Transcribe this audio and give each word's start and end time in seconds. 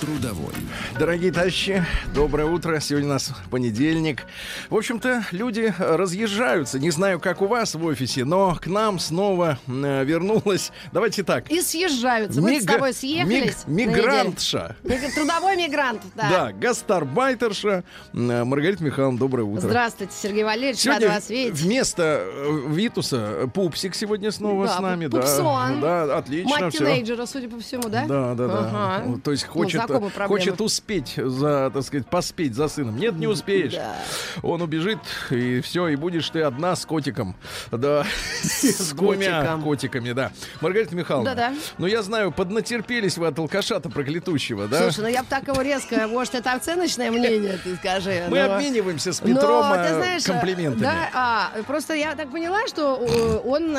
Трудовой. 0.00 0.52
Дорогие 0.98 1.32
товарищи, 1.32 1.82
доброе 2.14 2.46
утро. 2.46 2.78
Сегодня 2.80 3.08
у 3.08 3.12
нас 3.12 3.30
понедельник. 3.50 4.24
В 4.68 4.76
общем-то, 4.76 5.24
люди 5.30 5.72
разъезжаются. 5.78 6.78
Не 6.78 6.90
знаю, 6.90 7.20
как 7.20 7.40
у 7.40 7.46
вас 7.46 7.74
в 7.74 7.84
офисе, 7.84 8.24
но 8.24 8.54
к 8.60 8.66
нам 8.66 8.98
снова 8.98 9.58
э, 9.66 10.04
вернулась. 10.04 10.72
Давайте 10.92 11.22
так. 11.22 11.50
И 11.50 11.60
съезжаются. 11.62 12.40
Мы 12.42 12.60
с 12.60 12.64
Мига- 12.64 12.72
тобой 12.74 12.92
съехались. 12.92 13.64
миг- 13.66 13.86
мигрантша. 13.86 14.76
Миг- 14.82 15.14
Трудовой 15.14 15.56
мигрант, 15.56 16.02
да. 16.16 16.28
Да, 16.28 16.52
гастарбайтерша 16.52 17.84
э, 18.12 18.44
Маргарита 18.44 18.82
Михайловна, 18.84 19.18
доброе 19.18 19.44
утро. 19.44 19.60
Здравствуйте, 19.68 20.12
Сергей 20.20 20.44
Валерьевич, 20.44 20.80
Сегодня 20.80 21.06
рада 21.06 21.14
вас 21.20 21.30
видеть. 21.30 21.54
вместо 21.60 22.02
э, 22.26 22.60
Витуса 22.68 23.16
э, 23.44 23.46
Пупсик 23.46 23.94
сегодня 23.94 24.30
снова 24.32 24.66
Да, 24.66 24.76
с 24.76 24.80
нами. 24.80 25.06
Пупсон. 25.06 25.80
Да, 25.80 26.06
да, 26.06 26.18
отлично. 26.18 26.50
Мать 26.60 26.76
тинейджера, 26.76 27.24
судя 27.26 27.48
по 27.48 27.58
всему, 27.60 27.88
да? 27.88 28.04
Да, 28.06 28.34
да, 28.34 28.48
да. 28.48 28.58
Ага. 28.58 29.04
Ну, 29.06 29.18
То 29.20 29.30
есть 29.30 29.46
хочет, 29.46 29.83
проблемы. 29.86 30.28
хочет 30.28 30.60
успеть 30.60 31.14
за, 31.16 31.70
так 31.72 31.82
сказать, 31.82 32.06
поспеть 32.06 32.54
за 32.54 32.68
сыном. 32.68 32.96
Нет, 32.96 33.14
не 33.16 33.26
успеешь. 33.26 33.74
Да. 33.74 33.94
Он 34.42 34.62
убежит, 34.62 34.98
и 35.30 35.60
все, 35.60 35.88
и 35.88 35.96
будешь 35.96 36.28
ты 36.30 36.42
одна 36.42 36.76
с 36.76 36.86
котиком. 36.86 37.36
Да. 37.70 38.04
С 38.42 38.92
двумя 38.92 39.58
котиками, 39.62 40.12
да. 40.12 40.32
Маргарита 40.60 40.94
Михайловна. 40.94 41.34
Да-да. 41.34 41.54
Ну, 41.78 41.86
я 41.86 42.02
знаю, 42.02 42.32
поднатерпелись 42.32 43.18
вы 43.18 43.26
от 43.26 43.38
алкаша-то 43.38 43.90
проклятущего, 43.90 44.66
да? 44.68 44.82
Слушай, 44.82 45.00
ну 45.00 45.08
я 45.08 45.22
бы 45.22 45.28
так 45.28 45.46
его 45.48 45.60
резко, 45.62 46.06
может, 46.08 46.34
это 46.34 46.52
оценочное 46.52 47.10
мнение, 47.10 47.58
ты 47.62 47.76
скажи. 47.76 48.24
Мы 48.28 48.42
но- 48.42 48.54
обмениваемся 48.54 49.12
с 49.12 49.20
но, 49.20 49.28
Петром 49.28 49.72
ты 49.72 49.78
э, 49.78 49.94
знаешь, 49.94 50.22
комплиментами. 50.24 50.82
Да, 50.82 51.10
а, 51.14 51.50
просто 51.66 51.94
я 51.94 52.14
так 52.14 52.30
поняла, 52.30 52.66
что 52.66 52.96
э, 53.00 53.48
он... 53.48 53.76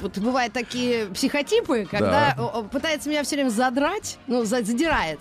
Вот 0.00 0.18
бывают 0.18 0.52
такие 0.52 1.06
психотипы, 1.06 1.86
когда 1.90 2.34
Да. 2.36 2.62
пытается 2.70 3.08
меня 3.08 3.22
все 3.22 3.36
время 3.36 3.50
задрать, 3.50 4.18
ну, 4.26 4.44
за- 4.44 4.64
задирает. 4.64 5.20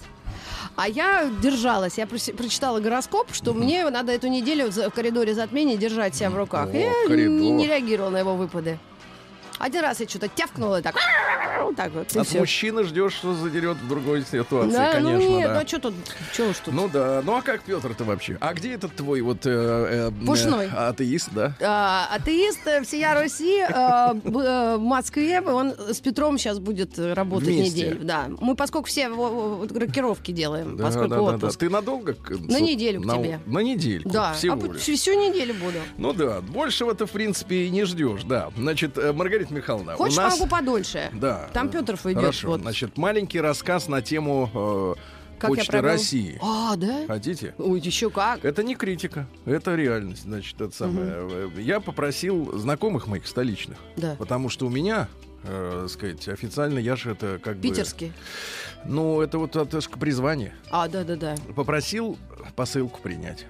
А 0.76 0.88
я 0.88 1.30
держалась, 1.42 1.98
я 1.98 2.08
прочитала 2.08 2.80
гороскоп, 2.80 3.34
что 3.34 3.54
мне 3.54 3.88
надо 3.90 4.12
эту 4.14 4.28
неделю 4.28 4.72
в 4.72 4.90
коридоре 4.92 5.34
затмения 5.34 5.76
держать 5.78 6.16
себя 6.16 6.30
в 6.30 6.38
руках. 6.38 6.70
О, 6.74 6.78
я 6.78 6.92
коридор. 7.08 7.30
не 7.58 7.68
реагировала 7.68 8.10
на 8.12 8.18
его 8.20 8.36
выпады. 8.36 8.80
Один 9.62 9.82
раз 9.82 10.00
я 10.00 10.08
что-то 10.08 10.28
тявкнула 10.28 10.80
и 10.80 10.82
так, 10.82 10.96
так 11.78 11.92
вот. 11.94 12.16
От 12.16 12.28
всё. 12.28 12.40
мужчины 12.40 12.84
ждешь, 12.84 13.14
что 13.14 13.34
задерет 13.34 13.78
в 13.78 13.88
другой 13.88 14.24
ситуации, 14.24 14.72
Да, 14.76 14.94
конечно, 14.94 15.20
ну 15.20 15.38
нет, 15.38 15.48
да. 15.48 15.54
ну 15.56 15.60
а 15.62 15.68
что 15.68 15.80
тут, 15.80 15.94
что 16.34 16.50
уж 16.50 16.58
тут. 16.58 16.74
Ну 16.74 16.90
да, 16.90 17.22
ну 17.24 17.38
а 17.38 17.42
как 17.42 17.62
Петр-то 17.62 18.04
вообще? 18.04 18.38
А 18.42 18.54
где 18.54 18.74
этот 18.74 18.96
твой 18.96 19.22
вот 19.22 19.46
э, 19.46 20.10
э, 20.10 20.26
Пушной. 20.26 20.66
э, 20.66 20.70
атеист, 20.70 21.30
да? 21.32 21.56
А, 21.62 22.08
атеист 22.16 22.60
всея 22.86 23.20
Руси 23.22 23.60
э, 23.62 24.14
в 24.24 24.78
Москве, 24.80 25.42
он 25.42 25.74
с 25.78 26.00
Петром 26.00 26.38
сейчас 26.38 26.60
будет 26.60 26.98
работать 26.98 27.50
Вместе. 27.50 27.88
неделю. 27.88 28.00
Да. 28.04 28.26
Мы, 28.40 28.56
поскольку 28.56 28.88
все 28.88 29.08
рокировки 29.08 30.32
делаем, 30.32 30.78
Да, 30.78 30.86
поскольку 30.86 31.10
да, 31.10 31.16
да, 31.18 31.22
да. 31.22 31.36
отпуск. 31.36 31.60
Ты 31.60 31.70
надолго? 31.70 32.16
На 32.30 32.60
неделю 32.60 33.02
к 33.02 33.06
на, 33.06 33.18
тебе. 33.18 33.40
На 33.46 33.60
недельку. 33.60 34.10
Да, 34.10 34.34
Всего 34.34 34.56
а 34.56 34.78
всю, 34.78 35.14
неделю 35.14 35.54
буду. 35.54 35.78
Ну 35.98 36.14
да, 36.14 36.42
большего-то, 36.42 37.06
в 37.06 37.12
принципе, 37.12 37.66
и 37.66 37.70
не 37.70 37.86
ждешь, 37.86 38.24
да. 38.24 38.50
Значит, 38.58 38.98
э, 38.98 39.14
Маргарита 39.52 39.54
Михайловна, 39.54 39.96
Хочешь, 39.96 40.18
у 40.18 40.22
нас... 40.22 40.40
могу 40.40 40.50
подольше? 40.50 41.10
Да. 41.14 41.50
Там 41.54 41.70
Петров 41.70 42.06
идет. 42.06 42.18
Хорошо, 42.18 42.48
вот. 42.50 42.62
значит, 42.62 42.98
маленький 42.98 43.40
рассказ 43.42 43.88
на 43.88 44.02
тему 44.02 44.50
э, 44.54 44.96
Как 45.40 45.50
я 45.52 45.56
Почты 45.58 45.72
провел? 45.72 45.92
России. 45.92 46.40
А, 46.42 46.76
да? 46.76 47.06
Хотите? 47.08 47.54
Ой, 47.58 47.80
еще 47.80 48.10
как. 48.10 48.44
Это 48.46 48.64
не 48.64 48.76
критика, 48.76 49.28
это 49.46 49.76
реальность, 49.76 50.24
значит, 50.24 50.60
это 50.60 50.76
самое. 50.76 51.08
Э, 51.12 51.50
Я 51.58 51.80
попросил 51.80 52.58
знакомых 52.58 53.08
моих 53.08 53.28
столичных, 53.28 53.78
Да. 53.98 54.16
потому 54.18 54.50
что 54.50 54.66
у 54.68 54.70
меня, 54.70 55.08
э, 55.44 55.88
сказать, 55.90 56.28
официально 56.28 56.80
я 56.80 56.96
же 56.96 57.12
это 57.12 57.40
как 57.44 57.58
бы... 57.58 57.62
Питерский. 57.62 58.14
Ну, 58.86 59.22
это 59.22 59.38
вот 59.38 59.56
это 59.56 59.80
ж 59.82 59.90
призвание. 59.90 60.54
А, 60.72 60.88
да-да-да. 60.88 61.36
Попросил 61.56 62.18
посылку 62.56 63.00
принять. 63.02 63.46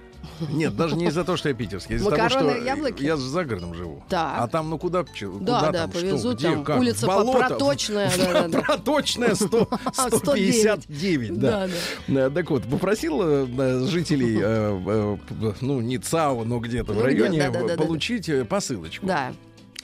Нет, 0.50 0.76
даже 0.76 0.96
не 0.96 1.06
из-за 1.06 1.24
того, 1.24 1.36
что 1.36 1.48
я 1.48 1.54
питерский, 1.54 1.96
а 1.96 1.98
из-за 1.98 2.10
того, 2.10 2.28
что 2.28 2.56
яблоки? 2.56 3.02
я 3.02 3.16
за 3.16 3.44
городом 3.44 3.74
живу. 3.74 4.02
Так. 4.08 4.34
А 4.38 4.48
там, 4.48 4.70
ну 4.70 4.78
куда, 4.78 5.02
Да, 5.02 5.08
куда 5.10 5.60
да, 5.60 5.72
там, 5.72 5.90
повезут 5.90 6.38
что, 6.38 6.48
где, 6.48 6.56
там. 6.56 6.64
как? 6.64 6.78
Улица 6.78 7.06
болото? 7.06 7.38
Проточная, 7.38 8.10
да-да-да. 8.16 8.60
Проточная 8.60 9.34
100 9.34 9.68
159, 9.92 11.38
да. 11.38 11.68
Да, 12.08 12.30
Так 12.30 12.50
вот, 12.50 12.64
попросил 12.64 13.20
э, 13.22 13.46
да, 13.46 13.80
жителей, 13.86 14.38
э, 14.42 15.16
э, 15.40 15.52
ну, 15.60 15.80
не 15.80 15.98
ЦАО, 15.98 16.44
но 16.44 16.58
где-то 16.58 16.92
в 16.92 16.96
Ну, 16.96 17.02
где, 17.06 17.24
районе, 17.24 17.76
получить 17.76 18.30
посылочку. 18.48 19.06
Да. 19.06 19.32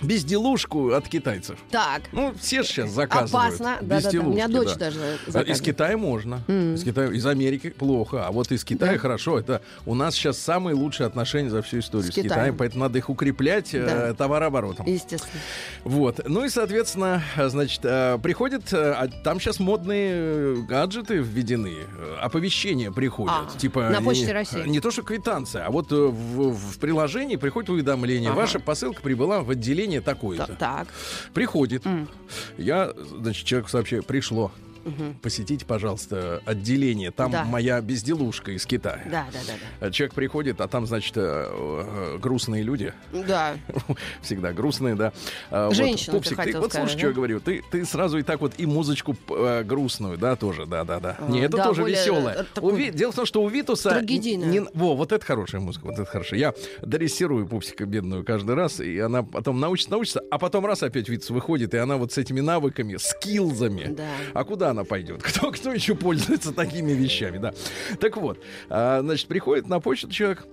Безделушку 0.01 0.93
от 0.93 1.09
китайцев. 1.09 1.59
Так. 1.71 2.03
Ну, 2.13 2.33
все 2.41 2.63
сейчас 2.63 2.91
заказывают. 2.91 3.33
Опасно. 3.61 3.79
Да-да-да. 3.81 4.21
У 4.21 4.31
меня 4.33 4.49
дочь 4.49 4.69
да. 4.75 4.77
даже 4.77 4.99
Из 5.27 5.33
заказывает. 5.33 5.61
Китая 5.61 5.97
можно. 5.97 6.41
М. 6.49 6.75
Из, 6.75 6.85
Китая, 6.85 7.09
из 7.11 7.27
Америки 7.27 7.71
плохо. 7.71 8.27
А 8.27 8.31
вот 8.33 8.51
из 8.53 8.65
Китая 8.65 8.93
Да. 8.93 8.99
хорошо. 8.99 9.39
Это 9.39 9.63
у 9.87 9.95
нас 9.95 10.15
сейчас 10.15 10.39
самые 10.39 10.75
лучшие 10.75 11.07
отношения 11.07 11.51
за 11.51 11.63
всю 11.63 11.81
историю 11.81 12.05
С 12.11 12.13
с, 12.13 12.15
Китаем. 12.15 12.29
Китаем. 12.31 12.57
Поэтому 12.57 12.85
надо 12.85 12.99
их 12.99 13.11
укреплять 13.11 13.75
э, 13.75 13.85
Да. 13.85 14.15
товарооборотом. 14.15 14.87
Естественно. 14.87 15.41
Вот. 15.85 16.21
Ну 16.27 16.45
и, 16.45 16.49
соответственно, 16.49 17.23
э, 17.37 17.49
значит, 17.49 17.81
э, 17.85 18.19
приходит, 18.23 18.73
э, 18.73 18.93
а 18.93 19.09
там 19.09 19.41
сейчас 19.41 19.59
модные 19.61 20.11
э, 20.13 20.57
гаджеты 20.69 21.17
введены, 21.17 21.75
э, 21.99 22.17
оповещения 22.21 22.91
приходят. 22.91 23.35
А, 23.55 23.59
типа 23.59 23.89
на 23.91 23.99
не- 23.99 24.05
Почте 24.05 24.33
России. 24.33 24.67
Не 24.67 24.81
то, 24.81 24.91
что 24.91 25.03
квитанция, 25.03 25.65
а 25.67 25.71
вот 25.71 25.91
э, 25.93 25.95
в, 25.97 26.53
в 26.55 26.79
приложении 26.79 27.37
приходит 27.37 27.71
уведомление. 27.71 28.31
Ага. 28.31 28.41
Ваша 28.41 28.59
посылка 28.61 29.01
прибыла 29.03 29.41
в 29.43 29.51
отделение 29.51 29.88
такое-то. 30.01 30.47
Та- 30.47 30.55
Так. 30.55 30.89
Приходит. 31.35 31.87
М. 31.87 32.09
Я, 32.57 32.93
значит, 33.21 33.47
человеку 33.47 33.69
сообщаю, 33.71 34.03
пришло. 34.03 34.51
Мгм. 34.89 35.15
Посетите, 35.23 35.65
пожалуйста, 35.65 36.43
отделение. 36.45 37.11
Там 37.11 37.31
Да. 37.31 37.45
моя 37.45 37.81
безделушка 37.81 38.53
из 38.53 38.67
Китая. 38.67 39.03
Да, 39.07 39.27
да, 39.33 39.39
да, 39.81 39.87
А 39.87 39.91
Человек 39.91 40.15
приходит, 40.15 40.61
а 40.61 40.69
там, 40.69 40.87
значит, 40.87 41.17
э, 41.17 41.21
э, 41.49 42.19
грустные 42.19 42.63
люди. 42.63 42.93
да. 43.13 43.29
Да. 43.29 43.55
Всегда 44.23 44.53
грустные, 44.53 44.95
да. 44.95 45.13
А, 45.51 45.71
Женщина, 45.71 46.15
вот, 46.15 46.25
ты 46.25 46.31
Пупсик, 46.31 46.37
ты, 46.39 46.43
хотел 46.45 46.61
вот 46.63 46.73
слушай, 46.73 46.93
да? 46.95 46.99
что 46.99 47.07
я 47.09 47.13
говорю. 47.13 47.41
Ты, 47.41 47.63
ты 47.71 47.85
сразу 47.85 48.19
и 48.19 48.23
так 48.23 48.41
вот 48.41 48.55
и 48.59 48.67
музычку 48.67 49.15
э, 49.29 49.63
грустную, 49.65 50.17
да, 50.19 50.35
тоже, 50.35 50.67
да, 50.67 50.85
да, 50.85 50.99
да. 50.99 51.17
Не, 51.29 51.41
это 51.41 51.59
да, 51.59 51.65
тоже 51.65 51.83
э, 51.89 52.45
такой 52.55 52.91
Дело 52.91 53.13
в 53.13 53.15
том, 53.15 53.27
что 53.27 53.43
у 53.43 53.49
Витуса... 53.49 53.91
трагедийная. 53.91 54.49
не- 54.49 54.61
Во, 54.75 54.97
вот 54.97 55.13
это 55.13 55.25
хорошая 55.25 55.61
музыка, 55.61 55.85
вот 55.87 55.95
это 55.95 56.07
хорошо. 56.07 56.37
Я 56.37 56.55
дрессирую 56.83 57.47
Пупсика 57.47 57.87
бедную 57.87 58.25
каждый 58.25 58.55
раз, 58.55 58.81
и 58.81 58.99
она 58.99 59.23
потом 59.23 59.61
научится, 59.61 59.91
научится, 59.91 60.21
а 60.31 60.39
потом 60.39 60.67
раз 60.67 60.83
опять 60.83 61.09
Витус 61.09 61.31
выходит, 61.31 61.75
и 61.75 61.77
она 61.77 61.97
вот 61.97 62.13
с 62.13 62.19
этими 62.19 62.41
навыками, 62.41 62.97
скилзами. 62.97 63.95
Да. 63.95 64.09
А 64.35 64.45
куда 64.45 64.71
она 64.71 64.78
пойдет? 64.85 65.23
Кто, 65.29 65.51
кто 65.51 65.73
еще 65.73 65.95
пользуется 65.95 66.53
такими 66.53 66.93
вещами, 66.93 67.39
да? 67.39 67.53
Так 68.01 68.17
вот, 68.17 68.39
а, 68.69 69.01
значит, 69.03 69.29
приходит 69.29 69.69
на 69.69 69.81
почту 69.81 70.11
человек, 70.11 70.47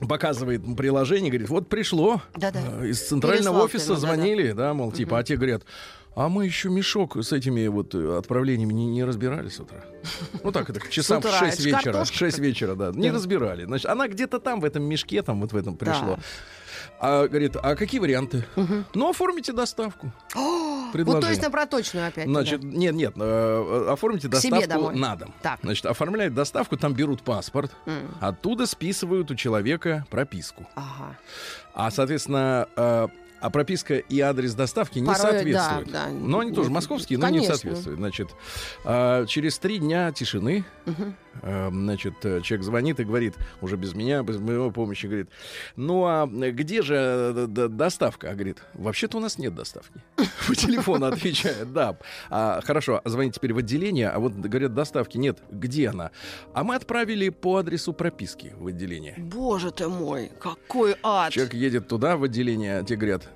показывает 0.00 0.62
ему 0.62 0.76
приложение, 0.76 1.30
говорит, 1.30 1.48
вот 1.48 1.68
пришло. 1.68 2.20
Да-да. 2.36 2.60
Э, 2.82 2.86
Из 2.88 3.00
центрального 3.00 3.42
Переслал 3.44 3.64
офиса 3.64 3.96
звонили, 3.96 4.52
да, 4.52 4.74
мол, 4.74 4.92
типа, 4.92 5.18
а 5.18 5.22
те 5.22 5.36
говорят, 5.36 5.62
а 6.14 6.28
мы 6.28 6.44
еще 6.44 6.68
мешок 6.68 7.16
с 7.16 7.32
этими 7.32 7.66
вот 7.66 7.94
э, 7.94 8.16
отправлениями 8.18 8.72
не, 8.72 8.86
не 8.86 9.02
разбирали 9.04 9.48
с 9.48 9.58
утра. 9.58 9.84
Ну 10.44 10.52
так, 10.52 10.68
это 10.70 10.80
часам 10.90 11.20
в 11.20 11.24
утра, 11.24 11.38
6 11.38 11.52
это 11.54 11.62
ж 11.62 11.64
вечера. 11.66 11.82
картошка. 11.82 12.16
6 12.16 12.38
вечера, 12.38 12.74
да. 12.74 12.92
Не 12.94 13.08
Да. 13.08 13.14
разбирали. 13.14 13.64
Значит, 13.64 13.86
она 13.86 14.06
где-то 14.06 14.38
там, 14.38 14.60
в 14.60 14.64
этом 14.64 14.84
мешке, 14.84 15.22
там 15.22 15.40
вот 15.40 15.52
в 15.52 15.56
этом 15.56 15.76
Да. 15.76 15.84
пришло. 15.86 16.18
А 17.00 17.26
говорит, 17.28 17.56
а 17.62 17.74
какие 17.76 18.00
варианты? 18.00 18.44
Ну, 18.94 19.10
оформите 19.10 19.52
доставку. 19.52 20.12
Вот 20.94 20.98
Предложение. 20.98 21.34
точно 21.34 21.50
про 21.50 21.66
точную 21.66 22.06
опять. 22.06 22.26
Значит, 22.28 22.62
нет, 22.62 22.94
нет, 22.94 23.14
э, 23.16 23.86
оформите 23.90 24.28
К 24.28 24.30
доставку 24.30 24.90
на 24.92 25.16
дом. 25.16 25.34
Так. 25.42 25.58
Значит, 25.60 25.86
оформляют 25.86 26.34
доставку, 26.34 26.76
там 26.76 26.94
берут 26.94 27.22
паспорт, 27.22 27.72
М. 27.86 28.14
оттуда 28.20 28.66
списывают 28.66 29.28
у 29.28 29.34
человека 29.34 30.06
прописку. 30.08 30.68
да. 30.76 30.82
Ага. 30.82 31.16
А, 31.74 31.90
соответственно, 31.90 32.68
э, 32.76 33.08
а 33.40 33.50
прописка 33.50 33.96
и 33.98 34.20
адрес 34.20 34.54
доставки 34.54 35.00
не 35.00 35.06
Порой, 35.06 35.20
соответствуют. 35.20 35.90
да, 35.90 36.04
да. 36.06 36.10
Но 36.12 36.38
они 36.38 36.52
тоже 36.52 36.70
московские, 36.70 37.18
но 37.18 37.28
не 37.28 37.44
соответствуют. 37.44 37.98
Значит, 37.98 38.28
э, 38.84 39.26
через 39.26 39.58
три 39.58 39.78
дня 39.78 40.12
тишины, 40.12 40.64
э, 40.86 40.92
значит, 41.42 42.14
э, 42.24 42.40
человек 42.42 42.64
звонит 42.64 43.00
и 43.00 43.04
говорит, 43.04 43.34
уже 43.60 43.76
без 43.76 43.94
меня, 43.94 44.22
без 44.22 44.38
моего 44.38 44.70
помощи, 44.70 45.06
говорит, 45.06 45.28
ну 45.76 46.04
а 46.04 46.26
где 46.26 46.82
же 46.82 46.94
э, 46.94 47.68
доставка? 47.68 48.30
А 48.30 48.34
говорит, 48.34 48.62
вообще-то 48.74 49.18
у 49.18 49.20
нас 49.20 49.38
нет 49.38 49.54
доставки. 49.54 50.00
По 50.48 50.54
телефону 50.54 51.06
отвечает, 51.06 51.72
да. 51.72 51.96
А, 52.30 52.60
хорошо, 52.62 53.00
а 53.02 53.08
звонит 53.08 53.34
теперь 53.34 53.52
в 53.52 53.58
отделение, 53.58 54.08
а 54.08 54.18
вот 54.18 54.34
говорят, 54.34 54.74
доставки 54.74 55.18
нет. 55.18 55.42
Где 55.50 55.88
она? 55.88 56.10
А 56.52 56.64
мы 56.64 56.74
отправили 56.74 57.28
по 57.28 57.58
адресу 57.58 57.92
прописки 57.92 58.52
в 58.58 58.66
отделение. 58.68 59.14
Боже 59.18 59.70
ты 59.70 59.88
мой, 59.88 60.30
какой 60.40 60.96
ад. 61.02 61.32
Человек 61.32 61.54
едет 61.54 61.88
туда, 61.88 62.16
в 62.16 62.24
отделение, 62.24 62.78
а 62.78 62.84
те 62.84 62.96
говорят, 62.96 63.28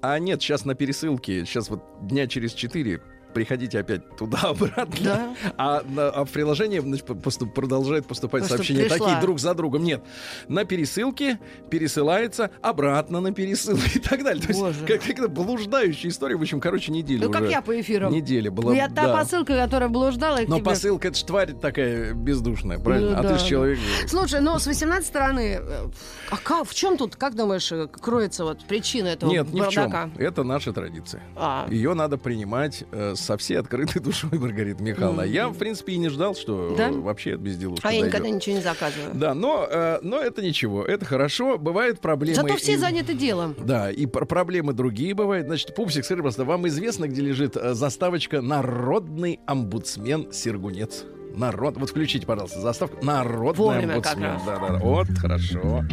А 0.00 0.18
нет, 0.18 0.42
сейчас 0.42 0.64
на 0.64 0.74
пересылке, 0.74 1.44
сейчас 1.44 1.68
вот 1.68 1.82
дня 2.02 2.26
через 2.26 2.52
четыре 2.52 3.00
приходите 3.34 3.80
опять 3.80 4.16
туда-обратно. 4.16 4.84
Да. 5.04 5.34
А, 5.58 5.82
а 6.14 6.24
в 6.24 6.30
приложении 6.30 6.78
значит, 6.78 7.04
поступ- 7.06 7.52
продолжает 7.52 8.06
поступать 8.06 8.42
Просто 8.42 8.56
сообщения 8.56 8.88
такие 8.88 9.20
друг 9.20 9.38
за 9.38 9.54
другом. 9.54 9.82
Нет, 9.82 10.02
на 10.48 10.64
пересылке 10.64 11.38
пересылается 11.68 12.50
обратно 12.62 13.20
на 13.20 13.32
пересылку 13.32 13.82
и 13.94 13.98
так 13.98 14.22
далее. 14.22 14.40
То 14.42 14.48
есть 14.48 14.60
Боже. 14.60 14.86
как, 14.86 15.02
как 15.02 15.32
блуждающая 15.32 16.10
история. 16.10 16.36
В 16.36 16.42
общем, 16.42 16.60
короче, 16.60 16.92
неделя 16.92 17.26
Ну, 17.26 17.32
как 17.32 17.50
я 17.50 17.60
по 17.60 17.78
эфирам. 17.78 18.12
Неделя 18.12 18.50
была. 18.50 18.70
Ну, 18.70 18.76
я 18.76 18.88
та 18.88 19.08
да. 19.08 19.16
посылка, 19.16 19.56
которая 19.56 19.88
блуждала 19.88 20.38
Но 20.46 20.56
тебе. 20.56 20.64
посылка 20.64 21.08
это 21.08 21.18
ж 21.18 21.22
тварь 21.22 21.52
такая 21.52 22.14
бездушная, 22.14 22.78
правильно? 22.78 23.10
Ну 23.10 23.18
а 23.18 23.22
да, 23.22 23.28
ты 23.30 23.34
же 23.34 23.40
да. 23.40 23.48
человек. 23.50 23.78
Слушай, 24.06 24.40
ну 24.40 24.58
с 24.58 24.66
18 24.66 25.06
стороны, 25.06 25.58
э, 25.60 25.86
а 26.30 26.36
как, 26.36 26.66
в 26.66 26.74
чем 26.74 26.96
тут, 26.96 27.16
как 27.16 27.34
думаешь, 27.34 27.70
э, 27.72 27.88
кроется 27.88 28.44
вот 28.44 28.64
причина 28.64 29.08
этого 29.08 29.30
Нет, 29.30 29.52
ни 29.52 29.60
в 29.60 29.68
чем. 29.68 29.92
Это 30.16 30.44
наша 30.44 30.72
традиция. 30.72 31.22
А, 31.36 31.66
Ее 31.70 31.94
надо 31.94 32.16
принимать 32.18 32.84
э, 32.92 33.14
со 33.24 33.36
всей 33.36 33.56
открытой 33.58 34.00
душой, 34.02 34.38
Маргарита 34.38 34.82
Михайловна. 34.82 35.22
Я, 35.22 35.48
в 35.48 35.56
принципе, 35.58 35.92
и 35.94 35.96
не 35.98 36.08
ждал, 36.08 36.34
что 36.34 36.74
Да? 36.76 36.88
э, 36.88 36.92
вообще 36.92 37.30
это 37.30 37.40
безделушка 37.40 37.88
а 37.88 37.92
я 37.92 38.00
дойдет. 38.02 38.14
никогда 38.20 38.36
ничего 38.36 38.56
не 38.56 38.62
заказываю. 38.62 39.10
Да, 39.14 39.34
но, 39.34 39.66
э, 39.70 39.98
но 40.02 40.20
это 40.20 40.42
ничего, 40.42 40.84
это 40.84 41.04
хорошо. 41.04 41.58
Бывают 41.58 42.00
проблемы. 42.00 42.36
Зато 42.36 42.56
все 42.56 42.72
и- 42.74 42.76
заняты 42.76 43.14
делом. 43.14 43.54
Да, 43.58 43.90
и 43.90 44.06
пр- 44.06 44.26
проблемы 44.26 44.72
другие 44.72 45.14
бывают. 45.14 45.46
Значит, 45.46 45.74
Пупсик, 45.74 46.04
скажи, 46.04 46.22
просто, 46.22 46.44
вам 46.44 46.66
известно, 46.68 47.08
где 47.08 47.22
лежит 47.22 47.56
э, 47.56 47.74
заставочка 47.74 48.40
«Народный 48.40 49.40
омбудсмен 49.46 50.32
Сергунец»? 50.32 51.04
Народ, 51.36 51.76
вот 51.78 51.90
включите, 51.90 52.26
пожалуйста, 52.26 52.60
заставку 52.60 53.04
«Народный 53.04 53.56
Вовремя 53.58 53.92
омбудсмен». 53.94 54.38
Да, 54.46 54.58
да, 54.58 54.68
да. 54.68 54.78
Вот, 54.78 55.06
хорошо. 55.18 55.84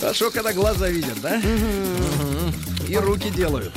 Хорошо, 0.00 0.30
когда 0.32 0.52
глаза 0.52 0.88
видят, 0.88 1.20
да? 1.22 1.36
Мгм. 1.38 2.52
И 2.88 2.96
руки 2.96 3.30
делают. 3.30 3.70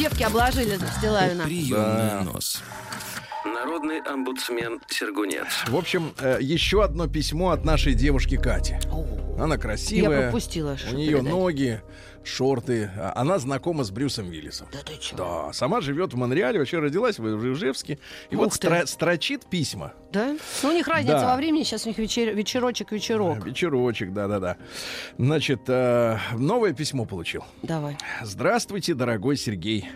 Девки 0.00 0.22
обложили 0.22 0.78
Стилавина. 0.96 1.44
Приемный 1.44 2.24
нос. 2.24 2.62
Народный 3.44 4.00
омбудсмен 4.00 4.80
Сергунец. 4.88 5.46
В 5.68 5.76
общем, 5.76 6.14
э, 6.18 6.38
еще 6.40 6.82
одно 6.82 7.06
письмо 7.06 7.50
от 7.50 7.66
нашей 7.66 7.92
девушки 7.92 8.38
Кати. 8.38 8.76
Она 9.38 9.56
Я 9.56 9.60
красивая. 9.60 10.22
пропустила. 10.30 10.78
У 10.90 10.94
нее 10.94 11.08
передать. 11.16 11.30
ноги, 11.30 11.82
шорты. 12.24 12.90
А 12.96 13.12
Она 13.16 13.38
знакома 13.38 13.84
с 13.84 13.90
Брюсом 13.90 14.28
Виллисом. 14.30 14.68
Да 14.72 14.78
ты 14.84 14.96
чё? 15.00 15.16
Да, 15.16 15.52
сама 15.52 15.80
живет 15.80 16.12
в 16.12 16.16
Монреале, 16.16 16.58
вообще 16.58 16.78
родилась 16.78 17.18
в 17.18 17.22
в 17.22 17.52
Ижевске. 17.52 17.98
И 18.30 18.36
Ух 18.36 18.42
вот 18.44 18.52
ты. 18.52 18.68
стра- 18.68 18.86
строчит 18.86 19.46
письма. 19.46 19.92
Да? 20.12 20.36
Ну, 20.62 20.68
у 20.68 20.72
них 20.72 20.86
разница 20.88 21.20
Да. 21.20 21.26
во 21.30 21.36
времени, 21.36 21.62
сейчас 21.62 21.86
у 21.86 21.88
них 21.88 21.98
вечер- 21.98 22.34
вечерочек-вечерок. 22.34 23.46
Вечерочек, 23.46 24.12
да-да-да. 24.12 24.56
Значит, 25.18 25.60
э, 25.68 26.18
новое 26.36 26.72
письмо 26.72 27.04
получил. 27.04 27.44
Давай. 27.62 27.96
Здравствуйте, 28.22 28.94
дорогой 28.94 29.36
Сергей. 29.36 29.88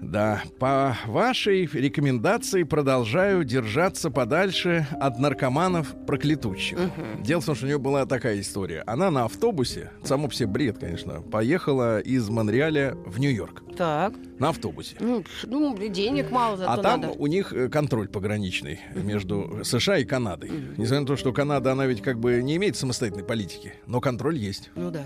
Да, 0.00 0.42
по 0.58 0.96
вашей 1.06 1.66
рекомендации 1.66 2.62
продолжаю 2.62 3.44
держаться 3.44 4.10
подальше 4.10 4.86
от 5.00 5.18
наркоманов 5.18 5.94
проклятущих. 6.06 6.78
Дело 7.20 7.40
в 7.40 7.46
том, 7.46 7.54
что 7.54 7.64
у 7.64 7.68
нее 7.68 7.78
была 7.78 8.06
такая 8.06 8.40
история. 8.40 8.82
Она 8.86 9.10
на 9.10 9.24
автобусе, 9.24 9.90
само 10.04 10.30
себе 10.30 10.48
бред, 10.48 10.78
конечно, 10.78 11.22
поехала 11.22 12.00
из 12.00 12.28
Монреаля 12.28 12.94
в 13.06 13.18
Нью-Йорк. 13.18 13.65
Так. 13.76 14.14
На 14.38 14.48
автобусе. 14.50 14.96
Ну, 15.00 15.24
ну, 15.44 15.76
денег 15.88 16.30
мало, 16.30 16.56
зато 16.56 16.72
А 16.72 16.76
там 16.78 17.00
надо. 17.00 17.14
у 17.14 17.26
них 17.26 17.52
э, 17.52 17.68
контроль 17.68 18.08
пограничный 18.08 18.80
между 18.94 19.60
США 19.64 19.98
и 19.98 20.04
Канадой. 20.04 20.50
Несмотря 20.76 21.00
на 21.00 21.06
то, 21.06 21.16
что 21.16 21.32
Канада, 21.32 21.72
она 21.72 21.86
ведь 21.86 22.02
как 22.02 22.18
бы 22.18 22.42
не 22.42 22.56
имеет 22.56 22.76
самостоятельной 22.76 23.24
политики, 23.24 23.74
но 23.86 24.00
контроль 24.00 24.36
есть. 24.36 24.70
Ну 24.74 24.90
да. 24.90 25.04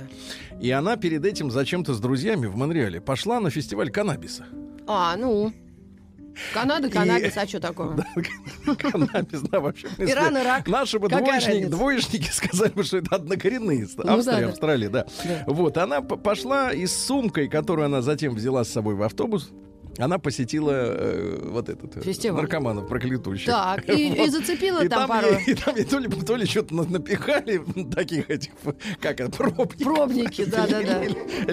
И 0.60 0.70
она 0.70 0.96
перед 0.96 1.24
этим 1.24 1.50
зачем-то 1.50 1.94
с 1.94 2.00
друзьями 2.00 2.46
в 2.46 2.56
Монреале 2.56 3.00
пошла 3.00 3.40
на 3.40 3.50
фестиваль 3.50 3.90
каннабиса. 3.90 4.46
А, 4.86 5.16
ну. 5.16 5.52
Канада, 6.52 6.88
каннабис, 6.88 7.36
а 7.36 7.46
что 7.46 7.60
такое? 7.60 7.96
Каннабис, 8.78 9.40
да, 9.42 9.60
вообще. 9.60 9.88
Иран, 9.98 10.36
Ирак. 10.38 10.66
Наши 10.66 10.98
бы 10.98 11.08
двоечники, 11.08 12.30
сказали 12.30 12.70
бы, 12.70 12.82
что 12.84 12.98
это 12.98 13.16
однокоренные. 13.16 13.86
Ну 13.96 14.12
Австрия, 14.12 14.40
да. 14.40 14.48
Австралия, 14.48 14.88
да. 14.88 15.06
Вот, 15.46 15.76
она 15.76 16.00
пошла 16.02 16.72
и 16.72 16.86
с 16.86 16.96
сумкой, 17.06 17.48
которую 17.48 17.86
она 17.86 18.02
затем 18.02 18.34
взяла 18.34 18.64
с 18.64 18.68
собой 18.68 18.94
в 18.94 19.02
автобус, 19.02 19.50
она 20.00 20.18
посетила 20.18 20.70
э, 20.72 21.38
вот 21.50 21.68
этот 21.68 21.96
э, 21.96 22.00
Фестиваль. 22.02 22.40
наркоманов 22.42 22.88
проклятущих. 22.88 23.46
Так, 23.46 23.88
и, 23.88 24.08
и 24.08 24.18
Вот. 24.18 24.30
зацепила 24.30 24.82
И 24.84 24.88
там, 24.88 25.00
там, 25.00 25.08
пару 25.08 25.26
ей, 25.34 25.44
и 25.46 25.54
там 25.54 25.76
ей 25.76 25.84
то 25.84 25.98
ли, 25.98 26.08
то 26.08 26.36
ли 26.36 26.46
что-то 26.46 26.74
на- 26.74 26.84
напихали 26.84 27.60
таких 27.94 28.30
этих, 28.30 28.50
как 29.00 29.20
это, 29.20 29.30
пробников. 29.30 29.76
пробники, 29.82 30.44
да-да-да. 30.44 31.02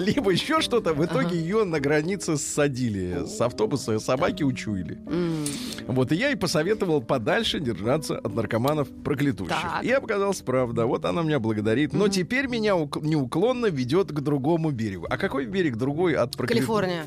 Либо 0.00 0.30
еще 0.30 0.60
что-то. 0.60 0.94
В 0.94 1.04
итоге 1.04 1.26
Ага. 1.26 1.34
ее 1.36 1.64
на 1.64 1.80
границе 1.80 2.36
ссадили 2.36 3.24
с 3.26 3.40
автобуса, 3.40 3.98
собаки 3.98 4.42
учуяли. 4.42 4.98
М. 5.06 5.44
Вот, 5.86 6.12
и 6.12 6.16
я 6.16 6.28
ей 6.28 6.36
посоветовал 6.36 7.00
подальше 7.02 7.60
держаться 7.60 8.18
от 8.18 8.34
наркоманов 8.34 8.88
проклятущих. 9.04 9.56
Так. 9.60 9.84
И 9.84 9.90
оказалось 9.90 10.40
правда. 10.40 10.86
Вот 10.86 11.04
она 11.04 11.22
меня 11.22 11.38
благодарит. 11.38 11.92
Но 11.92 12.08
теперь 12.08 12.46
меня 12.46 12.76
ук- 12.76 13.00
неуклонно 13.02 13.66
ведет 13.66 14.08
к 14.12 14.20
другому 14.20 14.70
берегу. 14.70 15.06
А 15.08 15.16
какой 15.18 15.46
берег 15.46 15.76
другой 15.76 16.14
от 16.14 16.36
проклятущих? 16.36 16.66
Калифорния. 16.66 17.04